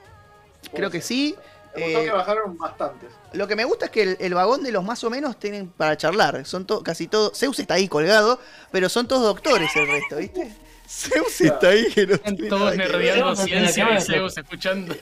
Creo 0.73 0.89
que 0.91 0.99
sí. 1.01 1.35
Me 1.75 1.81
gustó 1.83 1.99
Eh, 1.99 2.05
que 2.05 2.11
bajaron 2.11 2.57
bastantes. 2.57 3.09
Lo 3.33 3.47
que 3.47 3.55
me 3.55 3.65
gusta 3.65 3.85
es 3.85 3.91
que 3.91 4.03
el, 4.03 4.17
el 4.19 4.33
vagón 4.33 4.63
de 4.63 4.71
los 4.71 4.83
más 4.83 5.03
o 5.03 5.09
menos 5.09 5.39
tienen 5.39 5.69
para 5.69 5.97
charlar. 5.97 6.45
Son 6.45 6.65
to- 6.65 6.83
casi 6.83 7.07
todos. 7.07 7.37
Zeus 7.37 7.57
está 7.59 7.75
ahí 7.75 7.87
colgado, 7.87 8.39
pero 8.71 8.89
son 8.89 9.07
todos 9.07 9.23
doctores 9.23 9.69
el 9.75 9.87
resto, 9.87 10.17
¿viste? 10.17 10.53
Zeus 10.87 11.41
está 11.41 11.69
ahí 11.69 11.87
que 11.91 12.05
no 12.05 12.13
Están 12.15 12.35
tiene 12.35 12.49
todos 12.49 12.71
tener 12.71 12.91
ciencia 13.35 13.97
y. 13.97 14.01
Zeus 14.01 14.37
escuchando. 14.37 14.95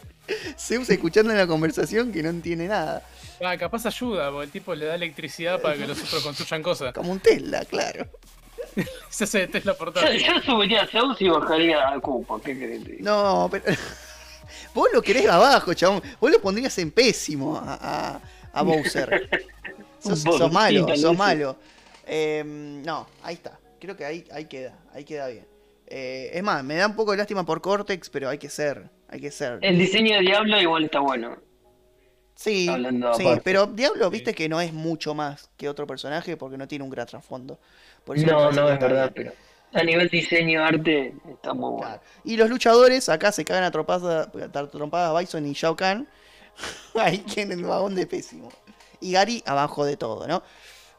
Zeus 0.57 0.89
escuchando 0.89 1.33
la 1.33 1.45
conversación 1.47 2.11
que 2.13 2.23
no 2.23 2.31
tiene 2.41 2.67
nada. 2.67 3.03
Ah, 3.43 3.57
capaz 3.57 3.85
ayuda, 3.87 4.29
porque 4.31 4.45
el 4.45 4.51
tipo 4.51 4.73
le 4.75 4.85
da 4.85 4.95
electricidad 4.95 5.59
para 5.61 5.75
que 5.75 5.87
los 5.87 6.01
otros 6.01 6.23
construyan 6.23 6.61
cosas. 6.63 6.93
Como 6.93 7.11
un 7.11 7.19
Tesla, 7.19 7.65
claro. 7.65 8.07
Se 9.09 9.25
hace 9.25 9.39
de 9.39 9.47
Tesla 9.47 9.73
Yo, 9.73 9.77
portátil. 9.77 10.23
yo 10.23 10.39
subiría 10.45 10.83
a 10.83 10.87
Zeus 10.87 11.19
y 11.19 11.27
bajaría 11.27 11.89
a 11.89 11.99
Cupo. 11.99 12.39
¿Qué 12.41 12.57
querés? 12.57 13.01
No, 13.01 13.49
pero. 13.51 13.65
Vos 14.73 14.87
lo 14.93 15.01
querés 15.01 15.27
abajo, 15.27 15.73
chabón. 15.73 16.01
Vos 16.19 16.31
lo 16.31 16.41
pondrías 16.41 16.77
en 16.77 16.91
pésimo 16.91 17.57
a, 17.57 17.77
a, 18.15 18.21
a 18.53 18.61
Bowser. 18.63 19.29
sos, 19.99 20.21
sos 20.21 20.51
malo, 20.51 20.87
sos 20.95 21.17
malo. 21.17 21.57
Eh, 22.05 22.43
no, 22.45 23.07
ahí 23.23 23.35
está. 23.35 23.59
Creo 23.79 23.95
que 23.95 24.05
ahí, 24.05 24.25
ahí 24.31 24.45
queda, 24.45 24.77
ahí 24.93 25.03
queda 25.03 25.27
bien. 25.27 25.47
Eh, 25.87 26.31
es 26.33 26.43
más, 26.43 26.63
me 26.63 26.75
da 26.75 26.87
un 26.87 26.95
poco 26.95 27.11
de 27.11 27.17
lástima 27.17 27.45
por 27.45 27.61
Cortex, 27.61 28.09
pero 28.09 28.29
hay 28.29 28.37
que 28.37 28.49
ser, 28.49 28.89
hay 29.09 29.19
que 29.19 29.31
ser. 29.31 29.59
El 29.61 29.77
diseño 29.77 30.15
de 30.15 30.21
Diablo 30.21 30.59
igual 30.61 30.85
está 30.85 30.99
bueno. 30.99 31.37
Sí, 32.35 32.67
sí, 33.17 33.25
pero 33.43 33.67
Diablo, 33.67 34.09
viste 34.09 34.33
que 34.33 34.49
no 34.49 34.59
es 34.61 34.73
mucho 34.73 35.13
más 35.13 35.49
que 35.57 35.69
otro 35.69 35.85
personaje 35.85 36.37
porque 36.37 36.57
no 36.57 36.67
tiene 36.67 36.83
un 36.83 36.89
gran 36.89 37.05
trasfondo. 37.05 37.59
Por 38.03 38.17
eso 38.17 38.25
me 38.25 38.31
No, 38.31 38.51
no, 38.51 38.69
es 38.69 38.79
verdad, 38.79 39.11
bien. 39.13 39.13
pero 39.13 39.50
a 39.73 39.83
nivel 39.83 40.09
diseño 40.09 40.63
arte 40.63 41.13
está 41.29 41.53
muy 41.53 41.69
bueno. 41.71 41.85
Claro. 41.85 42.01
Y 42.23 42.37
los 42.37 42.49
luchadores 42.49 43.09
acá 43.09 43.31
se 43.31 43.45
cagan 43.45 43.63
a 43.63 43.71
trompadas, 43.71 44.27
a 44.27 44.67
trompadas 44.69 45.19
Bison 45.19 45.45
y 45.45 45.53
Shao 45.53 45.75
Kahn. 45.75 46.07
Ahí 46.95 47.19
tienen 47.19 47.59
el 47.59 47.65
vagón 47.65 47.95
de 47.95 48.05
pésimo. 48.07 48.49
y 48.99 49.11
Gary 49.13 49.41
abajo 49.45 49.85
de 49.85 49.97
todo, 49.97 50.27
¿no? 50.27 50.43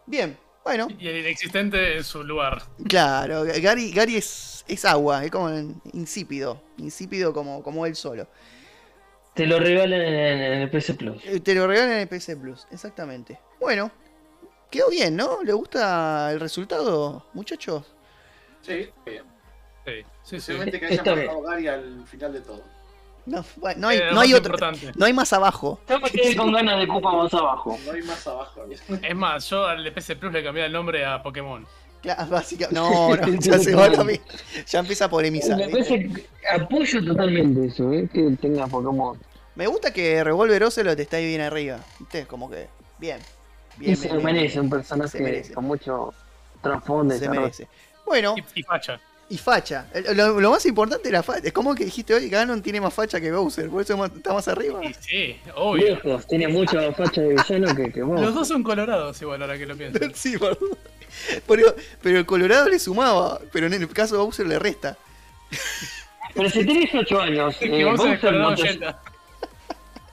Bien, 0.07 0.37
bueno, 0.65 0.89
Y 0.99 1.09
el 1.09 1.19
inexistente 1.19 1.97
en 1.97 2.05
su 2.05 2.25
lugar. 2.25 2.63
claro, 2.89 3.45
Gary, 3.45 3.93
Gary 3.93 4.17
es, 4.17 4.65
es 4.69 4.85
agua, 4.85 5.25
es 5.25 5.31
como 5.31 5.51
insípido, 5.93 6.61
insípido 6.79 7.33
como, 7.33 7.63
como 7.63 7.85
él 7.87 7.95
solo. 7.95 8.27
Te 9.35 9.47
lo 9.47 9.59
regalan 9.59 10.01
en, 10.03 10.15
en 10.15 10.53
el 10.63 10.71
PC 10.71 10.95
Plus. 10.95 11.23
Eh, 11.25 11.41
Te 11.41 11.55
lo 11.55 11.67
regalan 11.67 11.93
en 11.93 11.99
el 12.01 12.09
PC 12.09 12.37
Plus, 12.37 12.67
exactamente. 12.71 13.39
Bueno, 13.61 13.91
quedó 14.71 14.91
bien, 14.91 15.17
¿no? 15.17 15.43
¿Le 15.43 15.53
gusta 15.53 16.31
el 16.33 16.41
resultado, 16.41 17.27
muchachos? 17.33 17.92
Sí, 18.63 18.89
bien. 19.05 19.25
Sí, 20.23 20.41
sí, 20.41 20.53
que 20.71 20.87
hayan 20.87 21.05
bajado 21.05 21.43
Gary 21.43 21.69
al 21.69 22.07
final 22.07 22.33
de 22.33 22.41
todo. 22.41 22.63
No, 23.27 23.45
bueno, 23.57 23.81
no 23.83 23.89
hay, 23.89 23.99
Eh, 23.99 24.03
no 24.13 24.21
hay 24.21 24.31
más 24.31 24.39
otro, 24.41 24.55
importante. 24.55 24.93
no 24.97 25.07
hay 25.07 25.13
más 25.13 25.33
abajo. 25.33 25.81
Yo 25.89 26.01
me 26.01 26.11
quedé 26.11 26.37
con 26.37 26.53
ganas 26.53 26.79
de 26.81 26.89
Copa 26.89 27.13
más 27.13 27.33
abajo. 27.35 27.79
No 27.87 27.93
hay 27.93 28.03
más 28.03 28.27
abajo. 28.27 28.63
Es 29.03 29.15
más, 29.17 29.49
yo 29.49 29.65
al 29.67 29.93
PC 29.93 30.17
Plus 30.17 30.33
le 30.33 30.43
cambié 30.43 30.65
el 30.67 30.73
nombre 30.73 31.05
a 31.05 31.23
Pokémon. 31.23 31.65
Claro, 32.03 32.27
básicamente. 32.31 32.81
No, 32.81 33.15
no, 33.17 33.29
ya 33.39 33.59
se 33.61 33.75
va 33.77 33.89
la 33.89 34.03
mi- 34.03 34.21
Ya 34.67 34.81
empieza 34.81 35.05
a 35.05 35.09
polemizar. 35.11 35.57
Me 35.57 35.69
parece 35.69 36.09
que 36.09 36.27
apoyo 36.53 37.05
totalmente 37.05 37.67
eso, 37.67 37.93
¿eh? 37.93 38.09
que 38.13 38.37
tenga 38.41 38.67
Pokémon. 38.67 39.17
Me 39.55 39.67
gusta 39.69 39.93
que 39.93 40.25
Revolver 40.25 40.65
Ocelot 40.65 40.99
está 40.99 41.19
ahí 41.19 41.27
bien 41.27 41.43
arriba. 41.43 41.79
¿Viste? 42.01 42.27
Como 42.27 42.51
que. 42.51 42.67
Bien. 42.99 43.19
Bien, 43.77 43.93
Y 43.93 43.97
se 43.97 44.09
bien. 44.09 44.23
merece, 44.25 44.59
un 44.59 44.67
Se 44.67 44.71
personaje 44.77 45.21
merece. 45.21 45.55
con 45.55 45.65
mucho 45.65 46.13
trasfondo. 46.61 47.15
Se 47.17 47.29
merece. 47.29 47.69
Bueno, 48.07 48.35
Y, 48.37 48.61
y 48.61 48.63
facha. 48.63 49.01
y 49.29 49.39
facha. 49.39 49.87
Lo, 50.15 50.39
lo 50.41 50.51
más 50.51 50.65
importante 50.67 51.09
es 51.09 51.13
la 51.13 51.23
facha. 51.23 51.47
Es 51.47 51.53
como 51.53 51.75
que 51.75 51.85
dijiste 51.85 52.15
hoy, 52.15 52.29
Ganon 52.29 52.61
tiene 52.63 52.81
más 52.81 52.93
facha 52.93 53.21
que 53.21 53.31
Bowser. 53.33 53.69
Por 53.71 53.83
eso 53.83 54.05
está 54.05 54.33
más 54.35 54.49
arriba. 54.49 54.85
Y 54.85 54.93
sí, 54.95 55.37
obvio. 55.55 55.95
Lejos, 55.95 56.27
tiene 56.27 56.49
mucha 56.49 56.77
más 56.81 56.97
facha 56.97 57.21
de 57.23 57.29
villano 57.35 57.75
que, 57.75 57.93
que 57.93 58.03
vos. 58.03 58.21
Los 58.21 58.35
dos 58.35 58.49
son 58.49 58.63
colorados 58.63 59.21
igual 59.23 59.41
ahora 59.43 59.57
que 59.59 59.67
lo 59.67 59.77
pienso. 59.77 59.99
Sí, 60.15 60.37
perdón. 60.39 60.71
Pero, 61.47 61.75
pero 62.03 62.19
el 62.19 62.27
Colorado 62.27 62.69
le 62.69 62.79
sumaba. 62.79 63.39
Pero 63.53 63.67
en 63.67 63.75
el 63.75 63.89
caso 63.89 64.17
de 64.17 64.23
Bowser 64.23 64.47
le 64.47 64.59
resta. 64.59 64.97
Pero 66.35 66.49
si 66.49 66.65
tenés 66.65 66.95
8 66.95 67.21
años, 67.21 67.57
Que 67.59 67.81
eh, 67.81 67.85
Bowser 67.85 68.33
no 68.35 68.55
te, 68.55 68.63
80. 68.63 69.03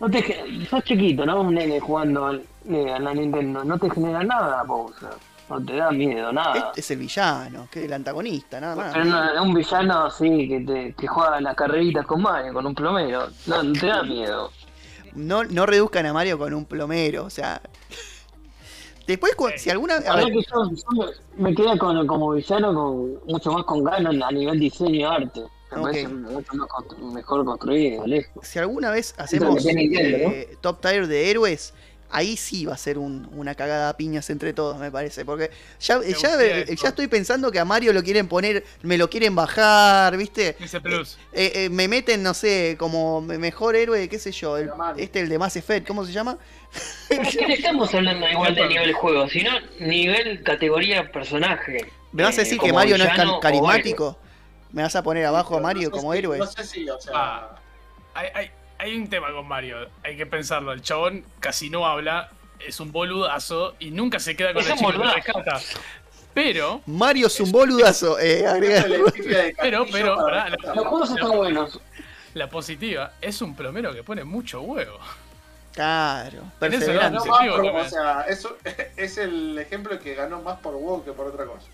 no 0.02 0.10
te 0.11 0.68
sos 0.70 0.84
chiquito, 0.84 1.26
¿no? 1.26 1.41
Un 1.41 1.56
nene 1.56 1.80
jugando 1.80 2.34
eh, 2.70 2.91
a 2.94 2.99
la 2.99 3.14
Nintendo. 3.14 3.64
No 3.64 3.78
te 3.80 3.90
genera 3.90 4.24
nada, 4.24 4.64
Bowser. 4.64 5.10
No 5.50 5.66
te 5.66 5.76
da 5.78 5.92
miedo, 5.92 6.32
nada. 6.32 6.68
Este 6.70 6.82
es 6.82 6.92
el 6.92 7.00
villano, 7.00 7.68
que 7.72 7.80
es 7.80 7.86
el 7.86 7.94
antagonista, 7.94 8.60
nada 8.62 8.92
Pero 8.94 9.06
más. 9.06 9.34
no, 9.36 9.44
un 9.44 9.54
villano 9.54 10.06
así 10.06 10.48
que, 10.48 10.60
te, 10.62 10.94
que 10.94 11.08
juega 11.08 11.42
las 11.42 11.56
carreritas 11.56 12.06
con 12.06 12.22
Mario, 12.22 12.54
con 12.54 12.66
un 12.68 12.76
plomero. 12.76 13.28
No, 13.48 13.64
no 13.64 13.74
te 13.74 13.88
da 13.88 14.04
miedo. 14.04 14.52
No, 15.16 15.44
no 15.44 15.66
reduzcan 15.66 16.06
a 16.06 16.14
Mario 16.14 16.38
con 16.38 16.54
un 16.54 16.66
plomero, 16.66 17.26
o 17.26 17.30
sea. 17.32 17.62
Después, 19.08 19.34
si 19.58 19.72
alguna. 19.72 19.96
a 19.96 20.16
ver, 20.18 20.26
que 20.28 20.34
yo, 20.44 20.70
yo 20.70 21.12
me, 21.38 21.78
con, 21.80 22.06
como 22.06 22.32
villano 22.34 22.74
con, 22.76 23.20
mucho 23.26 23.52
más 23.52 23.64
con 23.64 23.84
ganas 23.84 24.16
a 24.22 24.32
nivel 24.32 24.60
diseño 24.60 24.94
y 24.96 25.04
arte. 25.04 25.42
Me 25.72 25.78
Ok. 25.78 25.84
parece 25.84 26.08
mucho 26.10 26.54
más 26.54 26.68
constru- 26.70 27.12
mejor 27.14 27.46
construido, 27.46 28.06
lejos. 28.06 28.48
si 28.48 28.60
alguna 28.60 28.92
vez 28.92 29.16
hacemos 29.18 29.66
eh, 29.66 30.58
top 30.62 30.80
tier 30.82 31.08
de 31.08 31.30
héroes, 31.32 31.74
ahí 32.11 32.36
sí 32.38 32.65
va 32.65 32.73
a 32.73 32.77
ser 32.77 32.98
un- 32.98 33.30
una 33.34 33.56
cagada 33.56 33.90
a 33.90 33.98
piñas 33.98 34.30
entre 34.30 34.53
todos, 34.53 34.77
me 34.77 34.91
parece. 34.91 35.26
Porque 35.26 35.52
ya, 35.80 35.99
ya, 36.02 36.41
eh, 36.41 36.65
estoy 36.68 37.07
pensando 37.07 37.52
que 37.52 37.60
a 37.60 37.65
Mario 37.65 37.94
lo 37.94 38.03
quieren 38.03 38.27
poner, 38.27 38.64
me 38.81 38.98
lo 38.98 39.10
quieren 39.10 39.36
bajar, 39.36 40.15
¿viste? 40.18 40.56
Dice 40.60 40.81
Plus. 40.81 41.18
Eh, 41.34 41.52
eh, 41.56 41.69
me 41.69 41.88
meten, 41.88 42.23
no 42.23 42.34
sé, 42.34 42.76
como 42.80 43.22
me- 43.22 43.38
mejor 43.38 43.76
héroe, 43.76 44.07
qué 44.10 44.19
sé 44.19 44.31
yo, 44.31 44.57
el- 44.57 44.69
este, 44.98 45.19
el 45.22 45.30
de 45.30 45.38
Mass 45.38 45.56
Effect, 45.56 45.88
¿cómo 45.88 46.06
se 46.06 46.11
llama? 46.11 46.38
Pero 47.07 47.23
es 47.23 47.36
que 47.36 47.48
no 47.48 47.53
estamos 47.53 47.94
hablando 47.94 48.27
igual 48.30 48.53
de 48.56 48.68
nivel 48.68 48.94
juego, 48.94 49.27
sino 49.30 49.52
nivel 49.80 50.44
categoría 50.44 51.11
personaje. 51.11 51.86
¿Me 52.11 52.23
vas 52.23 52.38
a 52.38 52.41
Eh, 52.41 52.44
decir 52.44 52.60
que 52.60 52.73
Mario 52.73 52.98
no 52.98 53.03
es 53.06 53.19
o 53.27 53.40
carismático? 53.40 54.18
¿Me 54.72 54.84
vas 54.84 54.95
a 54.95 55.02
poner 55.03 55.26
abajo 55.26 55.56
a 55.56 55.57
No 55.60 55.64
Mario 55.64 55.86
sé 55.86 55.91
como 55.91 56.11
si- 56.14 56.19
héroe? 56.19 56.38
No 56.38 56.45
sé 56.48 56.64
si, 56.64 56.88
o 56.90 56.99
sea. 56.99 57.11
Ah. 57.15 57.56
Hay, 58.14 58.27
hay, 58.34 58.52
hay 58.80 58.96
un 58.96 59.08
tema 59.10 59.32
con 59.32 59.48
Mario, 59.48 59.88
hay 60.04 60.18
que 60.18 60.26
pensarlo. 60.26 60.72
El 60.72 60.82
chabón 60.82 61.24
casi 61.40 61.70
no 61.70 61.86
habla, 61.86 62.30
es 62.66 62.80
un 62.80 62.92
boludazo 62.92 63.76
y 63.80 63.92
nunca 63.92 64.20
se 64.20 64.36
queda 64.36 64.54
con 64.54 64.62
Es 64.64 64.68
el 64.68 64.74
un 64.74 64.78
chico 64.80 64.92
que 64.92 64.98
lo 64.98 65.04
boludazo. 65.04 65.18
rescata. 65.34 65.60
Pero, 66.34 66.82
Mario 66.86 67.28
es 67.28 67.40
un 67.40 67.52
boludazo, 67.52 68.18
eh, 68.20 68.44
la 68.44 68.54
Pero, 69.60 69.86
pero, 69.92 70.16
pará. 70.16 70.50
Los 70.50 70.88
juegos 70.88 71.12
están 71.12 71.32
buenos. 71.36 71.80
la 72.34 72.50
positiva 72.50 73.14
es 73.22 73.42
un 73.42 73.56
plomero 73.56 73.94
que 73.94 74.04
pone 74.04 74.24
mucho 74.24 74.62
huevo. 74.62 74.98
Claro, 75.74 76.44
eso 76.62 76.92
por- 77.26 77.66
o 77.76 77.90
sea, 77.90 78.22
eso 78.28 78.58
es 78.98 79.18
el 79.18 79.58
ejemplo 79.58 80.00
que 80.00 80.14
ganó 80.16 80.42
más 80.42 80.60
por 80.60 80.74
WoW 80.76 81.04
que 81.06 81.12
por 81.12 81.28
otra 81.28 81.46
cosa. 81.46 81.68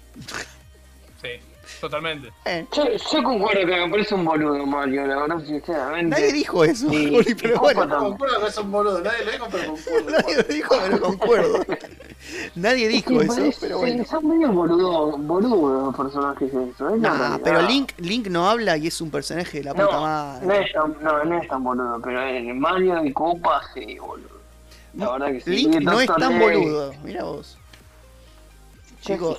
Sí, 1.21 1.39
totalmente. 1.81 2.31
Eh, 2.45 2.65
Yo, 2.75 2.85
yo 2.91 3.23
concuerdo 3.23 3.59
que 3.59 3.65
me 3.65 3.89
parece 3.89 4.15
un 4.15 4.25
boludo 4.25 4.65
Mario, 4.65 5.05
la 5.07 5.15
verdad, 5.21 5.39
sinceramente. 5.45 6.09
Nadie 6.19 6.33
dijo 6.33 6.63
eso, 6.63 6.87
Juli, 6.87 7.35
pero 7.41 7.59
bueno. 7.59 7.81
también. 7.87 8.11
Concuerdo 8.11 8.39
que 8.41 8.47
es 8.47 8.57
un 8.57 8.71
boludo, 8.71 9.01
nadie 9.01 9.25
lo 9.25 9.31
dijo, 9.31 9.47
pero 9.51 9.65
concuerdo. 9.71 10.09
Nadie 10.11 10.35
lo 10.37 10.43
dijo, 10.43 10.75
pero 10.83 10.99
concuerdo. 11.01 11.65
Nadie 12.55 12.85
Es 12.97 13.03
que 13.03 13.11
dijo 13.11 13.21
eso, 13.21 13.35
parece- 13.35 13.57
pero 13.61 13.77
bueno. 13.79 14.05
Son 14.05 14.27
medio 14.27 14.51
boludo, 14.51 15.17
boludo 15.17 15.85
los 15.85 15.95
personajes 15.95 16.49
eso, 16.53 16.89
es 16.95 16.99
Nah, 17.01 17.37
pero 17.43 17.61
Link, 17.63 17.91
Link 17.97 18.27
no 18.27 18.49
habla 18.49 18.77
y 18.77 18.87
es 18.87 18.99
un 19.01 19.11
personaje 19.11 19.59
de 19.59 19.63
la 19.65 19.73
puta 19.73 19.85
No, 19.91 20.01
madre. 20.01 20.45
no 20.47 20.53
es, 20.53 20.73
tan, 20.73 20.95
no, 21.01 21.23
no 21.23 21.41
es 21.41 21.47
tan 21.47 21.63
boludo, 21.63 21.99
pero 22.03 22.21
en 22.21 22.59
Mario 22.59 23.03
y 23.05 23.13
Copa 23.13 23.61
sí, 23.73 23.97
boludo. 23.99 24.35
La 24.95 25.11
verdad 25.11 25.27
que 25.27 25.41
sí. 25.41 25.49
Link 25.51 25.81
no 25.81 25.99
es 25.99 26.07
tan 26.07 26.39
boludo, 26.39 26.93
mira 27.03 27.23
vos. 27.25 27.57
Chicos, 29.05 29.37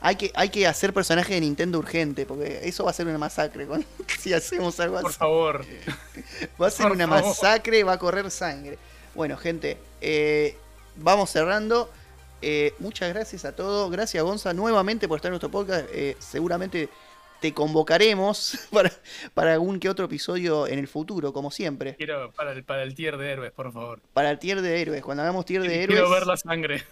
hay 0.00 0.16
que, 0.16 0.32
hay 0.34 0.48
que 0.48 0.66
hacer 0.66 0.92
personaje 0.92 1.34
de 1.34 1.40
Nintendo 1.40 1.78
urgente, 1.78 2.26
porque 2.26 2.60
eso 2.64 2.84
va 2.84 2.90
a 2.90 2.94
ser 2.94 3.06
una 3.06 3.18
masacre 3.18 3.66
con- 3.66 3.84
si 4.18 4.32
hacemos 4.32 4.78
algo 4.80 5.00
Por 5.00 5.10
así. 5.10 5.18
favor. 5.18 5.64
Va 6.60 6.66
a 6.66 6.70
ser 6.70 6.84
por 6.88 6.92
una 6.96 7.06
favor. 7.08 7.24
masacre, 7.28 7.84
va 7.84 7.92
a 7.94 7.98
correr 7.98 8.30
sangre. 8.30 8.78
Bueno, 9.14 9.36
gente, 9.36 9.78
eh, 10.00 10.56
vamos 10.96 11.30
cerrando. 11.30 11.90
Eh, 12.42 12.74
muchas 12.78 13.08
gracias 13.14 13.44
a 13.44 13.54
todos. 13.56 13.90
Gracias, 13.90 14.22
Gonza, 14.22 14.52
nuevamente 14.52 15.06
por 15.08 15.16
estar 15.18 15.28
en 15.30 15.32
nuestro 15.34 15.50
podcast. 15.50 15.86
Eh, 15.92 16.16
seguramente 16.18 16.88
te 17.40 17.52
convocaremos 17.54 18.58
para, 18.72 18.90
para 19.34 19.52
algún 19.54 19.78
que 19.80 19.88
otro 19.88 20.06
episodio 20.06 20.66
en 20.66 20.78
el 20.78 20.88
futuro, 20.88 21.32
como 21.32 21.50
siempre. 21.50 21.94
Quiero 21.96 22.32
para 22.32 22.52
el, 22.52 22.64
para 22.64 22.82
el 22.82 22.94
tier 22.94 23.16
de 23.16 23.30
héroes, 23.32 23.52
por 23.52 23.72
favor. 23.72 24.00
Para 24.12 24.30
el 24.30 24.38
tier 24.38 24.60
de 24.60 24.80
héroes. 24.82 25.02
Cuando 25.02 25.22
hagamos 25.22 25.44
tier 25.46 25.62
de 25.62 25.68
Quiero 25.68 25.92
héroes, 25.94 26.10
ver 26.10 26.26
la 26.26 26.36
sangre. 26.36 26.84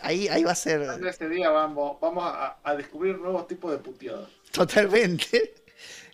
Ahí, 0.00 0.28
ahí 0.28 0.44
va 0.44 0.52
a 0.52 0.54
ser 0.54 0.82
Este 1.06 1.28
día 1.28 1.50
vamos, 1.50 1.98
vamos 2.00 2.24
a, 2.26 2.58
a 2.62 2.74
descubrir 2.76 3.18
nuevos 3.18 3.46
tipos 3.46 3.70
de 3.72 3.78
puteadas. 3.78 4.28
totalmente. 4.52 5.54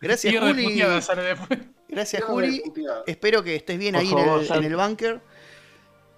Gracias, 0.00 0.32
de 0.34 0.38
Juli. 0.40 0.64
puteada 0.64 1.00
sale 1.00 1.22
después. 1.22 1.58
Gracias, 1.88 2.22
Juli. 2.24 2.62
Espero 3.06 3.42
que 3.42 3.56
estés 3.56 3.78
bien 3.78 3.94
Por 3.94 4.02
ahí 4.02 4.08
favor, 4.08 4.26
en, 4.28 4.40
el, 4.40 4.46
sal- 4.46 4.58
en 4.58 4.64
el 4.64 4.76
bunker. 4.76 5.20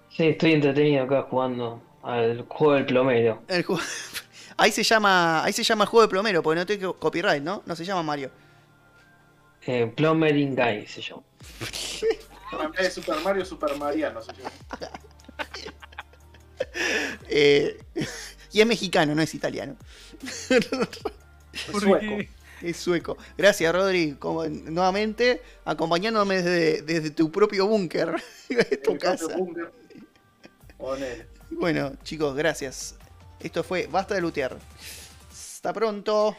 Sí, 0.09 0.27
estoy 0.29 0.53
entretenido 0.53 1.03
acá 1.03 1.23
jugando 1.29 1.81
al 2.03 2.45
juego 2.47 2.73
del 2.73 2.85
plomero. 2.85 3.43
El 3.47 3.65
ju- 3.65 3.81
ahí 4.57 4.71
se 4.71 4.83
llama 4.83 5.43
ahí 5.43 5.53
se 5.53 5.63
llama 5.63 5.85
juego 5.85 6.01
de 6.03 6.09
plomero, 6.09 6.41
porque 6.43 6.59
no 6.59 6.65
tiene 6.65 6.91
copyright, 6.93 7.43
¿no? 7.43 7.63
No 7.65 7.75
se 7.75 7.85
llama 7.85 8.03
Mario. 8.03 8.31
Eh, 9.65 9.91
Plumering 9.95 10.55
Guy 10.55 10.87
se 10.87 11.01
llama. 11.01 11.23
En 12.63 12.71
vez 12.71 12.81
de 12.83 12.91
Super 12.91 13.19
Mario, 13.25 13.43
Super 13.45 13.75
Mariano. 13.77 14.21
se 14.21 14.31
llama. 14.33 14.49
Eh, 17.29 17.77
y 18.51 18.61
es 18.61 18.67
mexicano, 18.67 19.13
no 19.13 19.21
es 19.21 19.33
italiano. 19.35 19.75
Es 20.23 21.79
sueco. 21.79 22.29
Es 22.61 22.77
sueco. 22.77 23.17
Gracias, 23.37 23.73
Rodri, 23.73 24.13
como, 24.13 24.45
nuevamente 24.45 25.41
acompañándome 25.65 26.41
desde, 26.41 26.81
desde 26.81 27.11
tu 27.11 27.31
propio 27.31 27.67
búnker. 27.67 28.15
Tu 28.83 28.97
casa. 28.97 29.35
Bueno, 31.49 31.93
chicos, 32.03 32.35
gracias. 32.35 32.95
Esto 33.39 33.63
fue 33.63 33.87
Basta 33.87 34.15
de 34.15 34.21
Lutear. 34.21 34.57
Hasta 35.29 35.73
pronto. 35.73 36.35